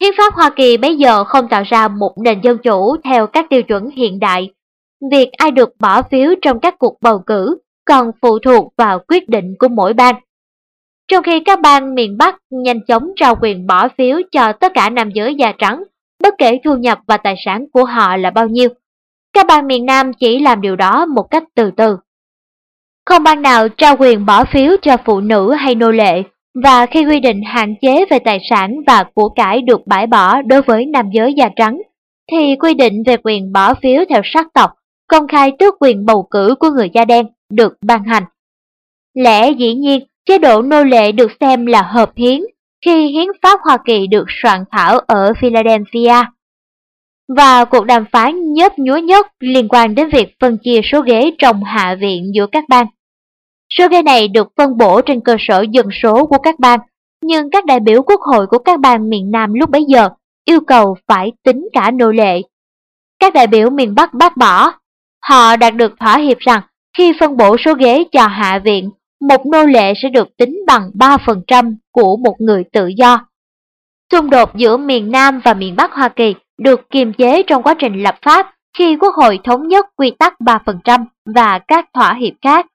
Hiến 0.00 0.10
pháp 0.18 0.34
Hoa 0.34 0.50
Kỳ 0.50 0.76
bây 0.76 0.96
giờ 0.96 1.24
không 1.24 1.48
tạo 1.48 1.62
ra 1.66 1.88
một 1.88 2.14
nền 2.24 2.40
dân 2.40 2.58
chủ 2.58 2.96
theo 3.04 3.26
các 3.26 3.46
tiêu 3.50 3.62
chuẩn 3.62 3.90
hiện 3.90 4.18
đại. 4.18 4.50
Việc 5.10 5.28
ai 5.32 5.50
được 5.50 5.68
bỏ 5.80 6.02
phiếu 6.02 6.34
trong 6.42 6.60
các 6.60 6.78
cuộc 6.78 6.98
bầu 7.00 7.22
cử 7.26 7.58
còn 7.90 8.10
phụ 8.22 8.38
thuộc 8.38 8.72
vào 8.76 8.98
quyết 9.08 9.28
định 9.28 9.54
của 9.58 9.68
mỗi 9.68 9.92
bang. 9.92 10.14
Trong 11.08 11.22
khi 11.22 11.40
các 11.40 11.60
bang 11.60 11.94
miền 11.94 12.18
Bắc 12.18 12.36
nhanh 12.50 12.80
chóng 12.88 13.02
trao 13.16 13.36
quyền 13.42 13.66
bỏ 13.66 13.88
phiếu 13.98 14.20
cho 14.32 14.52
tất 14.52 14.72
cả 14.74 14.90
nam 14.90 15.10
giới 15.14 15.34
da 15.34 15.52
trắng, 15.58 15.82
bất 16.22 16.34
kể 16.38 16.60
thu 16.64 16.76
nhập 16.76 16.98
và 17.06 17.16
tài 17.16 17.34
sản 17.44 17.64
của 17.72 17.84
họ 17.84 18.16
là 18.16 18.30
bao 18.30 18.48
nhiêu, 18.48 18.68
các 19.32 19.46
bang 19.46 19.66
miền 19.66 19.86
Nam 19.86 20.12
chỉ 20.12 20.38
làm 20.38 20.60
điều 20.60 20.76
đó 20.76 21.06
một 21.06 21.22
cách 21.22 21.44
từ 21.54 21.70
từ. 21.76 21.96
Không 23.06 23.22
bang 23.22 23.42
nào 23.42 23.68
trao 23.68 23.96
quyền 23.96 24.26
bỏ 24.26 24.44
phiếu 24.44 24.76
cho 24.82 24.96
phụ 25.04 25.20
nữ 25.20 25.52
hay 25.52 25.74
nô 25.74 25.90
lệ, 25.90 26.22
và 26.64 26.86
khi 26.86 27.04
quy 27.04 27.20
định 27.20 27.42
hạn 27.42 27.74
chế 27.82 28.04
về 28.10 28.18
tài 28.18 28.38
sản 28.50 28.74
và 28.86 29.04
của 29.14 29.28
cải 29.28 29.62
được 29.62 29.86
bãi 29.86 30.06
bỏ 30.06 30.42
đối 30.42 30.62
với 30.62 30.86
nam 30.86 31.10
giới 31.12 31.34
da 31.34 31.48
trắng, 31.56 31.82
thì 32.32 32.56
quy 32.56 32.74
định 32.74 33.02
về 33.06 33.16
quyền 33.24 33.52
bỏ 33.52 33.74
phiếu 33.74 34.04
theo 34.08 34.20
sắc 34.24 34.46
tộc, 34.54 34.70
công 35.08 35.28
khai 35.28 35.52
tước 35.58 35.74
quyền 35.80 36.06
bầu 36.06 36.26
cử 36.30 36.54
của 36.60 36.70
người 36.70 36.90
da 36.94 37.04
đen 37.04 37.26
được 37.50 37.72
ban 37.82 38.04
hành. 38.04 38.24
Lẽ 39.14 39.50
dĩ 39.50 39.74
nhiên, 39.74 40.06
chế 40.26 40.38
độ 40.38 40.62
nô 40.62 40.84
lệ 40.84 41.12
được 41.12 41.30
xem 41.40 41.66
là 41.66 41.82
hợp 41.82 42.10
hiến 42.16 42.40
khi 42.84 43.06
hiến 43.06 43.26
pháp 43.42 43.60
Hoa 43.64 43.78
Kỳ 43.84 44.06
được 44.06 44.24
soạn 44.42 44.64
thảo 44.70 44.98
ở 44.98 45.32
Philadelphia. 45.40 46.24
Và 47.36 47.64
cuộc 47.64 47.84
đàm 47.84 48.04
phán 48.12 48.52
nhớp 48.52 48.78
nhúa 48.78 48.96
nhất 48.96 49.26
liên 49.40 49.68
quan 49.68 49.94
đến 49.94 50.08
việc 50.12 50.36
phân 50.40 50.58
chia 50.64 50.80
số 50.92 51.00
ghế 51.00 51.30
trong 51.38 51.64
hạ 51.64 51.96
viện 52.00 52.30
giữa 52.34 52.46
các 52.52 52.64
bang. 52.68 52.86
Số 53.78 53.88
ghế 53.88 54.02
này 54.02 54.28
được 54.28 54.48
phân 54.56 54.76
bổ 54.78 55.00
trên 55.00 55.20
cơ 55.20 55.36
sở 55.38 55.64
dân 55.70 55.86
số 56.02 56.26
của 56.26 56.38
các 56.38 56.58
bang, 56.58 56.80
nhưng 57.22 57.50
các 57.50 57.66
đại 57.66 57.80
biểu 57.80 58.02
quốc 58.02 58.20
hội 58.20 58.46
của 58.46 58.58
các 58.58 58.80
bang 58.80 59.10
miền 59.10 59.30
Nam 59.30 59.54
lúc 59.54 59.70
bấy 59.70 59.84
giờ 59.88 60.08
yêu 60.44 60.60
cầu 60.66 60.96
phải 61.08 61.32
tính 61.44 61.68
cả 61.72 61.90
nô 61.90 62.10
lệ. 62.10 62.40
Các 63.18 63.34
đại 63.34 63.46
biểu 63.46 63.70
miền 63.70 63.94
Bắc 63.94 64.14
bác 64.14 64.36
bỏ. 64.36 64.72
Họ 65.22 65.56
đạt 65.56 65.74
được 65.74 65.92
thỏa 66.00 66.18
hiệp 66.18 66.38
rằng 66.38 66.62
khi 66.98 67.12
phân 67.20 67.36
bổ 67.36 67.56
số 67.64 67.74
ghế 67.74 68.04
cho 68.12 68.26
Hạ 68.26 68.60
viện, 68.64 68.90
một 69.20 69.46
nô 69.46 69.64
lệ 69.64 69.92
sẽ 70.02 70.08
được 70.08 70.36
tính 70.36 70.60
bằng 70.66 70.90
3% 70.94 71.74
của 71.92 72.16
một 72.16 72.34
người 72.38 72.64
tự 72.72 72.86
do. 72.86 73.26
Xung 74.12 74.30
đột 74.30 74.56
giữa 74.56 74.76
miền 74.76 75.10
Nam 75.10 75.40
và 75.44 75.54
miền 75.54 75.76
Bắc 75.76 75.92
Hoa 75.92 76.08
Kỳ 76.08 76.34
được 76.58 76.90
kiềm 76.90 77.12
chế 77.12 77.42
trong 77.42 77.62
quá 77.62 77.74
trình 77.78 78.02
lập 78.02 78.18
pháp 78.22 78.54
khi 78.78 78.96
Quốc 78.96 79.14
hội 79.14 79.38
thống 79.44 79.68
nhất 79.68 79.86
quy 79.96 80.10
tắc 80.18 80.34
3% 80.40 81.04
và 81.34 81.58
các 81.58 81.88
thỏa 81.94 82.14
hiệp 82.14 82.34
khác. 82.42 82.66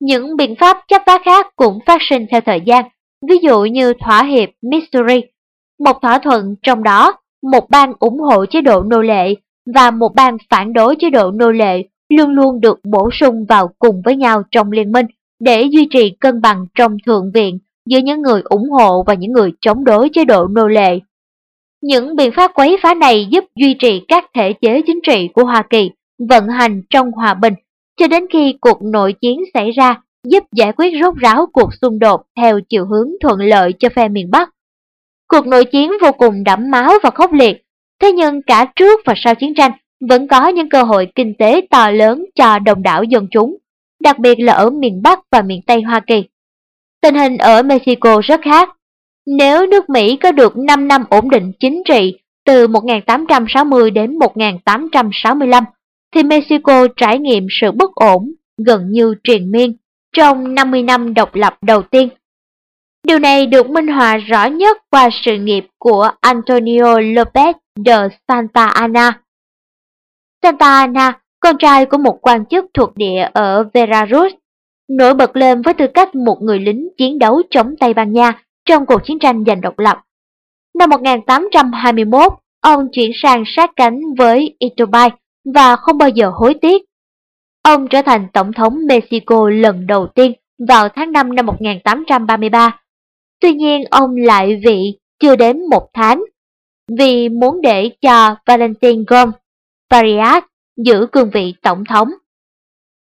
Những 0.00 0.36
biện 0.36 0.54
pháp 0.60 0.78
chấp 0.88 1.02
vá 1.06 1.18
khác 1.24 1.46
cũng 1.56 1.78
phát 1.86 1.98
sinh 2.10 2.26
theo 2.30 2.40
thời 2.40 2.60
gian, 2.60 2.84
ví 3.28 3.38
dụ 3.42 3.64
như 3.64 3.92
thỏa 4.04 4.22
hiệp 4.22 4.48
Missouri, 4.62 5.20
một 5.84 6.02
thỏa 6.02 6.18
thuận 6.18 6.54
trong 6.62 6.82
đó 6.82 7.12
một 7.42 7.70
bang 7.70 7.92
ủng 7.98 8.18
hộ 8.18 8.46
chế 8.46 8.60
độ 8.60 8.82
nô 8.82 9.02
lệ 9.02 9.34
và 9.74 9.90
một 9.90 10.14
bang 10.14 10.36
phản 10.50 10.72
đối 10.72 10.96
chế 10.96 11.10
độ 11.10 11.30
nô 11.30 11.50
lệ 11.50 11.82
luôn 12.08 12.30
luôn 12.30 12.60
được 12.60 12.80
bổ 12.84 13.08
sung 13.12 13.44
vào 13.48 13.70
cùng 13.78 14.02
với 14.04 14.16
nhau 14.16 14.42
trong 14.50 14.72
liên 14.72 14.92
minh 14.92 15.06
để 15.40 15.62
duy 15.62 15.88
trì 15.90 16.10
cân 16.20 16.40
bằng 16.40 16.66
trong 16.74 16.96
thượng 17.06 17.30
viện 17.34 17.58
giữa 17.86 17.98
những 17.98 18.22
người 18.22 18.42
ủng 18.44 18.70
hộ 18.70 19.02
và 19.06 19.14
những 19.14 19.32
người 19.32 19.52
chống 19.60 19.84
đối 19.84 20.08
chế 20.12 20.24
độ 20.24 20.46
nô 20.46 20.68
lệ. 20.68 20.98
Những 21.82 22.16
biện 22.16 22.30
pháp 22.36 22.50
quấy 22.54 22.76
phá 22.82 22.94
này 22.94 23.26
giúp 23.30 23.44
duy 23.56 23.74
trì 23.78 24.00
các 24.08 24.24
thể 24.34 24.52
chế 24.52 24.82
chính 24.86 25.00
trị 25.06 25.28
của 25.34 25.44
Hoa 25.44 25.62
Kỳ 25.70 25.90
vận 26.28 26.48
hành 26.48 26.82
trong 26.90 27.12
hòa 27.12 27.34
bình 27.34 27.54
cho 27.96 28.06
đến 28.06 28.26
khi 28.32 28.54
cuộc 28.60 28.82
nội 28.82 29.12
chiến 29.12 29.40
xảy 29.54 29.70
ra 29.70 30.02
giúp 30.24 30.44
giải 30.52 30.72
quyết 30.72 30.92
rốt 31.02 31.14
ráo 31.16 31.46
cuộc 31.52 31.70
xung 31.82 31.98
đột 31.98 32.22
theo 32.36 32.60
chiều 32.68 32.86
hướng 32.86 33.08
thuận 33.22 33.40
lợi 33.40 33.72
cho 33.78 33.88
phe 33.96 34.08
miền 34.08 34.30
Bắc. 34.30 34.50
Cuộc 35.28 35.46
nội 35.46 35.64
chiến 35.64 35.92
vô 36.02 36.12
cùng 36.12 36.44
đẫm 36.44 36.70
máu 36.70 36.92
và 37.02 37.10
khốc 37.10 37.32
liệt, 37.32 37.62
thế 38.02 38.12
nhưng 38.12 38.42
cả 38.42 38.66
trước 38.76 39.00
và 39.06 39.14
sau 39.16 39.34
chiến 39.34 39.54
tranh 39.54 39.72
vẫn 40.08 40.28
có 40.28 40.48
những 40.48 40.68
cơ 40.68 40.82
hội 40.82 41.08
kinh 41.14 41.34
tế 41.38 41.60
to 41.70 41.90
lớn 41.90 42.24
cho 42.34 42.58
đồng 42.58 42.82
đảo 42.82 43.02
dân 43.02 43.26
chúng, 43.30 43.56
đặc 44.02 44.18
biệt 44.18 44.40
là 44.40 44.52
ở 44.52 44.70
miền 44.70 45.02
Bắc 45.02 45.20
và 45.32 45.42
miền 45.42 45.62
Tây 45.66 45.82
Hoa 45.82 46.00
Kỳ. 46.00 46.24
Tình 47.02 47.14
hình 47.14 47.38
ở 47.38 47.62
Mexico 47.62 48.20
rất 48.24 48.40
khác. 48.44 48.68
Nếu 49.26 49.66
nước 49.66 49.90
Mỹ 49.90 50.16
có 50.16 50.32
được 50.32 50.56
5 50.56 50.88
năm 50.88 51.04
ổn 51.10 51.30
định 51.30 51.52
chính 51.60 51.82
trị 51.88 52.18
từ 52.44 52.66
1860 52.66 53.90
đến 53.90 54.18
1865, 54.18 55.64
thì 56.14 56.22
Mexico 56.22 56.86
trải 56.96 57.18
nghiệm 57.18 57.46
sự 57.60 57.72
bất 57.72 57.94
ổn 57.94 58.32
gần 58.66 58.80
như 58.90 59.14
triền 59.24 59.50
miên 59.50 59.76
trong 60.16 60.54
50 60.54 60.82
năm 60.82 61.14
độc 61.14 61.34
lập 61.34 61.58
đầu 61.62 61.82
tiên. 61.82 62.08
Điều 63.06 63.18
này 63.18 63.46
được 63.46 63.70
minh 63.70 63.88
họa 63.88 64.16
rõ 64.16 64.46
nhất 64.46 64.78
qua 64.90 65.08
sự 65.24 65.38
nghiệp 65.38 65.66
của 65.78 66.10
Antonio 66.20 67.00
López 67.00 67.52
de 67.84 68.08
Santa 68.28 68.66
Anna. 68.66 69.23
Santa 70.44 70.66
Anna, 70.66 71.20
con 71.40 71.58
trai 71.58 71.86
của 71.86 71.98
một 71.98 72.18
quan 72.22 72.46
chức 72.46 72.64
thuộc 72.74 72.96
địa 72.96 73.28
ở 73.32 73.64
Veracruz, 73.74 74.30
nổi 74.88 75.14
bật 75.14 75.36
lên 75.36 75.62
với 75.62 75.74
tư 75.74 75.86
cách 75.94 76.14
một 76.14 76.38
người 76.42 76.58
lính 76.58 76.88
chiến 76.98 77.18
đấu 77.18 77.42
chống 77.50 77.74
Tây 77.80 77.94
Ban 77.94 78.12
Nha 78.12 78.42
trong 78.64 78.86
cuộc 78.86 79.04
chiến 79.04 79.18
tranh 79.18 79.44
giành 79.46 79.60
độc 79.60 79.78
lập. 79.78 80.00
Năm 80.78 80.90
1821, 80.90 82.32
ông 82.60 82.88
chuyển 82.92 83.10
sang 83.14 83.44
sát 83.46 83.70
cánh 83.76 84.00
với 84.18 84.56
Iturbide 84.58 85.16
và 85.54 85.76
không 85.76 85.98
bao 85.98 86.08
giờ 86.08 86.30
hối 86.34 86.54
tiếc. 86.54 86.82
Ông 87.62 87.88
trở 87.88 88.02
thành 88.02 88.26
Tổng 88.32 88.52
thống 88.52 88.78
Mexico 88.86 89.50
lần 89.50 89.86
đầu 89.86 90.06
tiên 90.06 90.32
vào 90.68 90.88
tháng 90.88 91.12
5 91.12 91.34
năm 91.34 91.46
1833. 91.46 92.80
Tuy 93.40 93.54
nhiên 93.54 93.84
ông 93.90 94.16
lại 94.16 94.60
vị 94.66 94.98
chưa 95.20 95.36
đến 95.36 95.60
một 95.70 95.88
tháng 95.94 96.24
vì 96.98 97.28
muốn 97.28 97.60
để 97.60 97.90
cho 98.00 98.36
Valentin 98.46 99.02
Gómez 99.04 99.43
Farias 99.94 100.42
giữ 100.76 101.06
cương 101.12 101.30
vị 101.30 101.54
tổng 101.62 101.84
thống. 101.84 102.08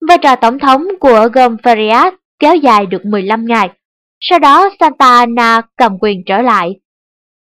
Vai 0.07 0.17
trò 0.17 0.35
tổng 0.35 0.59
thống 0.59 0.87
của 0.99 1.29
Gom 1.33 1.55
Farias 1.55 2.11
kéo 2.39 2.55
dài 2.55 2.85
được 2.85 3.05
15 3.05 3.45
ngày, 3.45 3.69
sau 4.19 4.39
đó 4.39 4.69
Santa 4.79 5.17
Anna 5.17 5.61
cầm 5.77 5.97
quyền 6.01 6.23
trở 6.25 6.41
lại. 6.41 6.79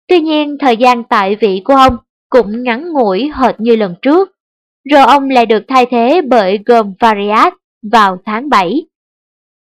Tuy 0.09 0.21
nhiên 0.21 0.57
thời 0.61 0.77
gian 0.77 1.05
tại 1.05 1.37
vị 1.41 1.63
của 1.65 1.75
ông 1.75 1.97
cũng 2.29 2.63
ngắn 2.63 2.93
ngủi 2.93 3.31
hệt 3.35 3.61
như 3.61 3.77
lần 3.77 3.95
trước 4.03 4.31
rồi 4.91 5.03
ông 5.03 5.31
lại 5.31 5.47
được 5.47 5.63
thay 5.69 5.87
thế 5.91 6.21
bởi 6.29 6.59
Gom 6.67 6.93
Farias 7.01 7.51
vào 7.93 8.19
tháng 8.27 8.49
7. 8.49 8.87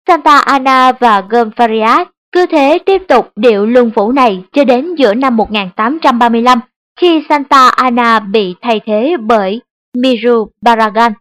Santa 0.08 0.38
Ana 0.38 0.92
và 0.92 1.20
Gom 1.30 1.50
Farias 1.50 2.04
cứ 2.32 2.46
thế 2.46 2.78
tiếp 2.86 3.02
tục 3.08 3.32
điệu 3.36 3.66
luân 3.66 3.90
vũ 3.90 4.12
này 4.12 4.44
cho 4.52 4.64
đến 4.64 4.94
giữa 4.94 5.14
năm 5.14 5.36
1835 5.36 6.60
khi 7.00 7.22
Santa 7.28 7.68
Ana 7.68 8.20
bị 8.20 8.54
thay 8.62 8.80
thế 8.86 9.16
bởi 9.20 9.60
Miru 10.00 10.48
Baragan. 10.60 11.12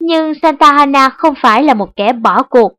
Nhưng 0.00 0.32
Santa 0.42 0.76
Ana 0.76 1.08
không 1.08 1.34
phải 1.42 1.62
là 1.62 1.74
một 1.74 1.96
kẻ 1.96 2.12
bỏ 2.12 2.42
cuộc. 2.42 2.72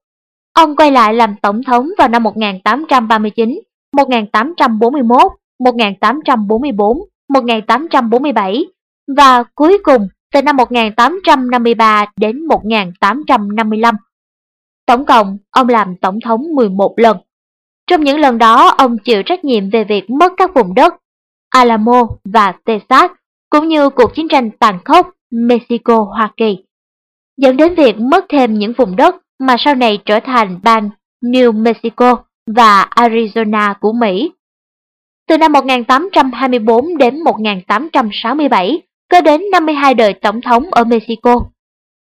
Ông 0.54 0.76
quay 0.76 0.92
lại 0.92 1.14
làm 1.14 1.36
tổng 1.42 1.64
thống 1.64 1.90
vào 1.98 2.08
năm 2.08 2.24
1839, 2.24 3.62
1841, 3.96 5.32
1844, 5.60 6.98
1847 7.30 8.66
và 9.18 9.44
cuối 9.56 9.78
cùng 9.84 10.08
từ 10.34 10.42
năm 10.42 10.58
1853 10.58 12.06
đến 12.18 12.48
1855. 12.48 13.96
Tổng 14.86 15.06
cộng, 15.06 15.38
ông 15.50 15.70
làm 15.70 15.96
tổng 16.02 16.20
thống 16.26 16.56
11 16.56 16.94
lần. 16.98 17.18
Trong 17.88 18.04
những 18.04 18.20
lần 18.20 18.38
đó, 18.38 18.68
ông 18.78 18.98
chịu 18.98 19.24
trách 19.24 19.46
nhiệm 19.46 19.70
về 19.70 19.84
việc 19.84 20.10
mất 20.10 20.34
các 20.38 20.54
vùng 20.54 20.76
đất 20.76 20.94
Alamo 21.50 22.08
và 22.24 22.54
Texas, 22.66 23.12
cũng 23.52 23.68
như 23.68 23.90
cuộc 23.90 24.16
chiến 24.16 24.28
tranh 24.28 24.52
tàn 24.52 24.80
khốc 24.86 25.10
Mexico-Hoa 25.32 26.30
Kỳ, 26.38 26.58
dẫn 27.38 27.58
đến 27.58 27.76
việc 27.76 27.96
mất 28.00 28.26
thêm 28.30 28.54
những 28.54 28.74
vùng 28.78 28.96
đất 28.96 29.16
mà 29.40 29.56
sau 29.60 29.76
này 29.76 30.00
trở 30.06 30.20
thành 30.20 30.60
bang 30.64 30.90
New 31.24 31.62
Mexico 31.62 32.16
và 32.48 32.88
Arizona 32.96 33.74
của 33.80 33.94
Mỹ. 33.94 34.32
Từ 35.28 35.38
năm 35.38 35.52
1824 35.52 36.98
đến 36.98 37.24
1867, 37.24 38.82
có 39.12 39.22
đến 39.22 39.42
52 39.52 39.94
đời 39.94 40.14
tổng 40.14 40.42
thống 40.42 40.64
ở 40.72 40.84
Mexico. 40.84 41.36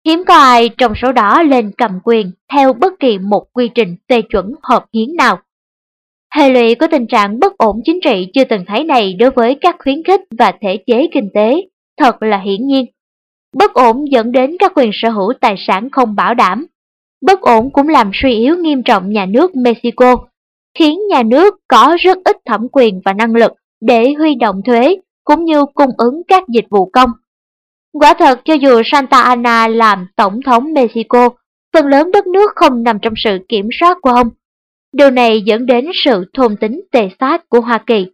Hiếm 0.05 0.23
có 0.27 0.33
ai 0.33 0.69
trong 0.69 0.93
số 1.01 1.11
đó 1.11 1.43
lên 1.43 1.71
cầm 1.77 1.99
quyền 2.03 2.31
theo 2.53 2.73
bất 2.73 2.93
kỳ 2.99 3.17
một 3.17 3.45
quy 3.53 3.69
trình 3.75 3.95
phê 4.09 4.21
chuẩn 4.21 4.53
hợp 4.63 4.85
hiến 4.93 5.15
nào. 5.15 5.39
Hệ 6.35 6.49
lụy 6.49 6.75
của 6.75 6.87
tình 6.91 7.07
trạng 7.07 7.39
bất 7.39 7.57
ổn 7.57 7.81
chính 7.85 7.99
trị 8.03 8.27
chưa 8.33 8.43
từng 8.43 8.65
thấy 8.67 8.83
này 8.83 9.13
đối 9.13 9.31
với 9.31 9.57
các 9.61 9.75
khuyến 9.79 10.03
khích 10.03 10.21
và 10.39 10.51
thể 10.61 10.77
chế 10.87 11.07
kinh 11.13 11.29
tế 11.33 11.55
thật 11.97 12.23
là 12.23 12.37
hiển 12.37 12.67
nhiên. 12.67 12.85
Bất 13.57 13.73
ổn 13.73 14.11
dẫn 14.11 14.31
đến 14.31 14.55
các 14.59 14.71
quyền 14.75 14.89
sở 14.93 15.09
hữu 15.09 15.33
tài 15.41 15.55
sản 15.57 15.89
không 15.91 16.15
bảo 16.15 16.33
đảm. 16.33 16.65
Bất 17.21 17.41
ổn 17.41 17.69
cũng 17.73 17.89
làm 17.89 18.11
suy 18.13 18.33
yếu 18.33 18.57
nghiêm 18.57 18.83
trọng 18.83 19.09
nhà 19.09 19.25
nước 19.25 19.55
Mexico, 19.55 20.15
khiến 20.79 20.99
nhà 21.09 21.23
nước 21.23 21.55
có 21.67 21.97
rất 21.99 22.17
ít 22.25 22.37
thẩm 22.45 22.67
quyền 22.71 23.01
và 23.05 23.13
năng 23.13 23.35
lực 23.35 23.51
để 23.81 24.13
huy 24.17 24.35
động 24.35 24.61
thuế 24.65 24.95
cũng 25.23 25.45
như 25.45 25.65
cung 25.73 25.91
ứng 25.97 26.21
các 26.27 26.43
dịch 26.47 26.65
vụ 26.69 26.85
công. 26.85 27.09
Quả 27.93 28.13
thật 28.13 28.41
cho 28.45 28.53
dù 28.53 28.81
Santa 28.85 29.21
Anna 29.21 29.67
làm 29.67 30.07
tổng 30.15 30.39
thống 30.45 30.73
Mexico, 30.73 31.29
phần 31.73 31.87
lớn 31.87 32.11
đất 32.11 32.27
nước 32.27 32.51
không 32.55 32.83
nằm 32.83 32.99
trong 33.01 33.13
sự 33.17 33.37
kiểm 33.49 33.69
soát 33.79 33.97
của 34.01 34.09
ông. 34.09 34.29
Điều 34.93 35.11
này 35.11 35.41
dẫn 35.41 35.65
đến 35.65 35.85
sự 36.05 36.25
thôn 36.33 36.57
tính 36.57 36.81
tệ 36.91 37.09
sát 37.19 37.49
của 37.49 37.61
Hoa 37.61 37.77
Kỳ. 37.87 38.07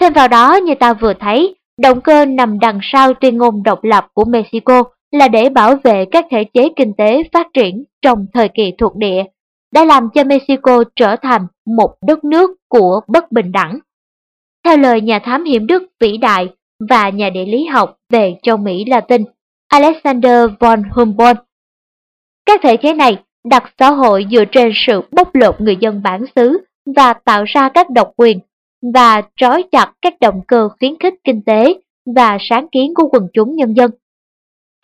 Thêm 0.00 0.12
vào 0.12 0.28
đó, 0.28 0.56
như 0.56 0.74
ta 0.74 0.94
vừa 0.94 1.12
thấy, 1.20 1.54
động 1.78 2.00
cơ 2.00 2.24
nằm 2.24 2.58
đằng 2.58 2.78
sau 2.82 3.14
tuyên 3.14 3.38
ngôn 3.38 3.62
độc 3.62 3.84
lập 3.84 4.06
của 4.14 4.24
Mexico 4.24 4.82
là 5.10 5.28
để 5.28 5.48
bảo 5.48 5.76
vệ 5.84 6.04
các 6.10 6.26
thể 6.30 6.44
chế 6.44 6.68
kinh 6.76 6.92
tế 6.98 7.22
phát 7.32 7.46
triển 7.54 7.84
trong 8.02 8.26
thời 8.34 8.48
kỳ 8.48 8.72
thuộc 8.78 8.96
địa, 8.96 9.24
đã 9.72 9.84
làm 9.84 10.08
cho 10.14 10.24
Mexico 10.24 10.84
trở 10.96 11.16
thành 11.16 11.46
một 11.66 11.94
đất 12.06 12.24
nước 12.24 12.50
của 12.68 13.00
bất 13.08 13.32
bình 13.32 13.52
đẳng. 13.52 13.78
Theo 14.64 14.76
lời 14.76 15.00
nhà 15.00 15.18
thám 15.18 15.44
hiểm 15.44 15.66
Đức 15.66 15.82
vĩ 16.00 16.16
đại 16.16 16.48
và 16.88 17.08
nhà 17.08 17.30
địa 17.30 17.44
lý 17.44 17.64
học 17.64 17.96
về 18.10 18.36
châu 18.42 18.56
Mỹ 18.56 18.84
Latin, 18.84 19.24
Alexander 19.68 20.50
von 20.60 20.82
Humboldt. 20.90 21.38
Các 22.46 22.60
thể 22.62 22.76
chế 22.76 22.92
này 22.92 23.18
đặt 23.44 23.72
xã 23.78 23.90
hội 23.90 24.26
dựa 24.30 24.44
trên 24.44 24.72
sự 24.86 25.00
bóc 25.10 25.34
lột 25.34 25.60
người 25.60 25.76
dân 25.80 26.02
bản 26.02 26.24
xứ 26.36 26.58
và 26.96 27.12
tạo 27.12 27.44
ra 27.44 27.68
các 27.68 27.90
độc 27.90 28.12
quyền 28.16 28.38
và 28.94 29.22
trói 29.36 29.64
chặt 29.72 29.92
các 30.02 30.20
động 30.20 30.40
cơ 30.48 30.68
khuyến 30.78 30.94
khích 31.00 31.14
kinh 31.24 31.42
tế 31.42 31.74
và 32.16 32.38
sáng 32.40 32.66
kiến 32.72 32.94
của 32.94 33.08
quần 33.12 33.28
chúng 33.32 33.56
nhân 33.56 33.76
dân. 33.76 33.90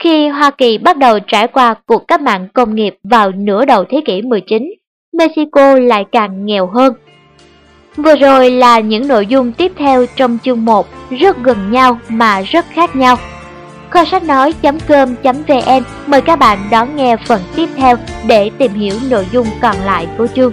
Khi 0.02 0.28
Hoa 0.28 0.50
Kỳ 0.50 0.78
bắt 0.78 0.96
đầu 0.96 1.18
trải 1.26 1.48
qua 1.48 1.74
cuộc 1.86 2.08
cách 2.08 2.20
mạng 2.20 2.48
công 2.54 2.74
nghiệp 2.74 2.96
vào 3.02 3.32
nửa 3.32 3.64
đầu 3.64 3.84
thế 3.84 4.00
kỷ 4.06 4.22
19, 4.22 4.72
Mexico 5.12 5.74
lại 5.74 6.04
càng 6.12 6.46
nghèo 6.46 6.66
hơn 6.66 6.94
Vừa 7.96 8.16
rồi 8.16 8.50
là 8.50 8.80
những 8.80 9.08
nội 9.08 9.26
dung 9.26 9.52
tiếp 9.52 9.72
theo 9.76 10.06
trong 10.16 10.38
chương 10.44 10.64
1 10.64 10.86
rất 11.10 11.36
gần 11.42 11.70
nhau 11.70 11.98
mà 12.08 12.40
rất 12.40 12.66
khác 12.70 12.96
nhau. 12.96 13.16
Kho 13.90 14.04
sách 14.04 14.22
nói.com.vn 14.22 15.82
mời 16.06 16.20
các 16.20 16.38
bạn 16.38 16.68
đón 16.70 16.96
nghe 16.96 17.16
phần 17.26 17.40
tiếp 17.56 17.68
theo 17.76 17.96
để 18.26 18.50
tìm 18.58 18.72
hiểu 18.74 18.94
nội 19.10 19.26
dung 19.32 19.46
còn 19.62 19.76
lại 19.84 20.06
của 20.18 20.26
chương. 20.36 20.52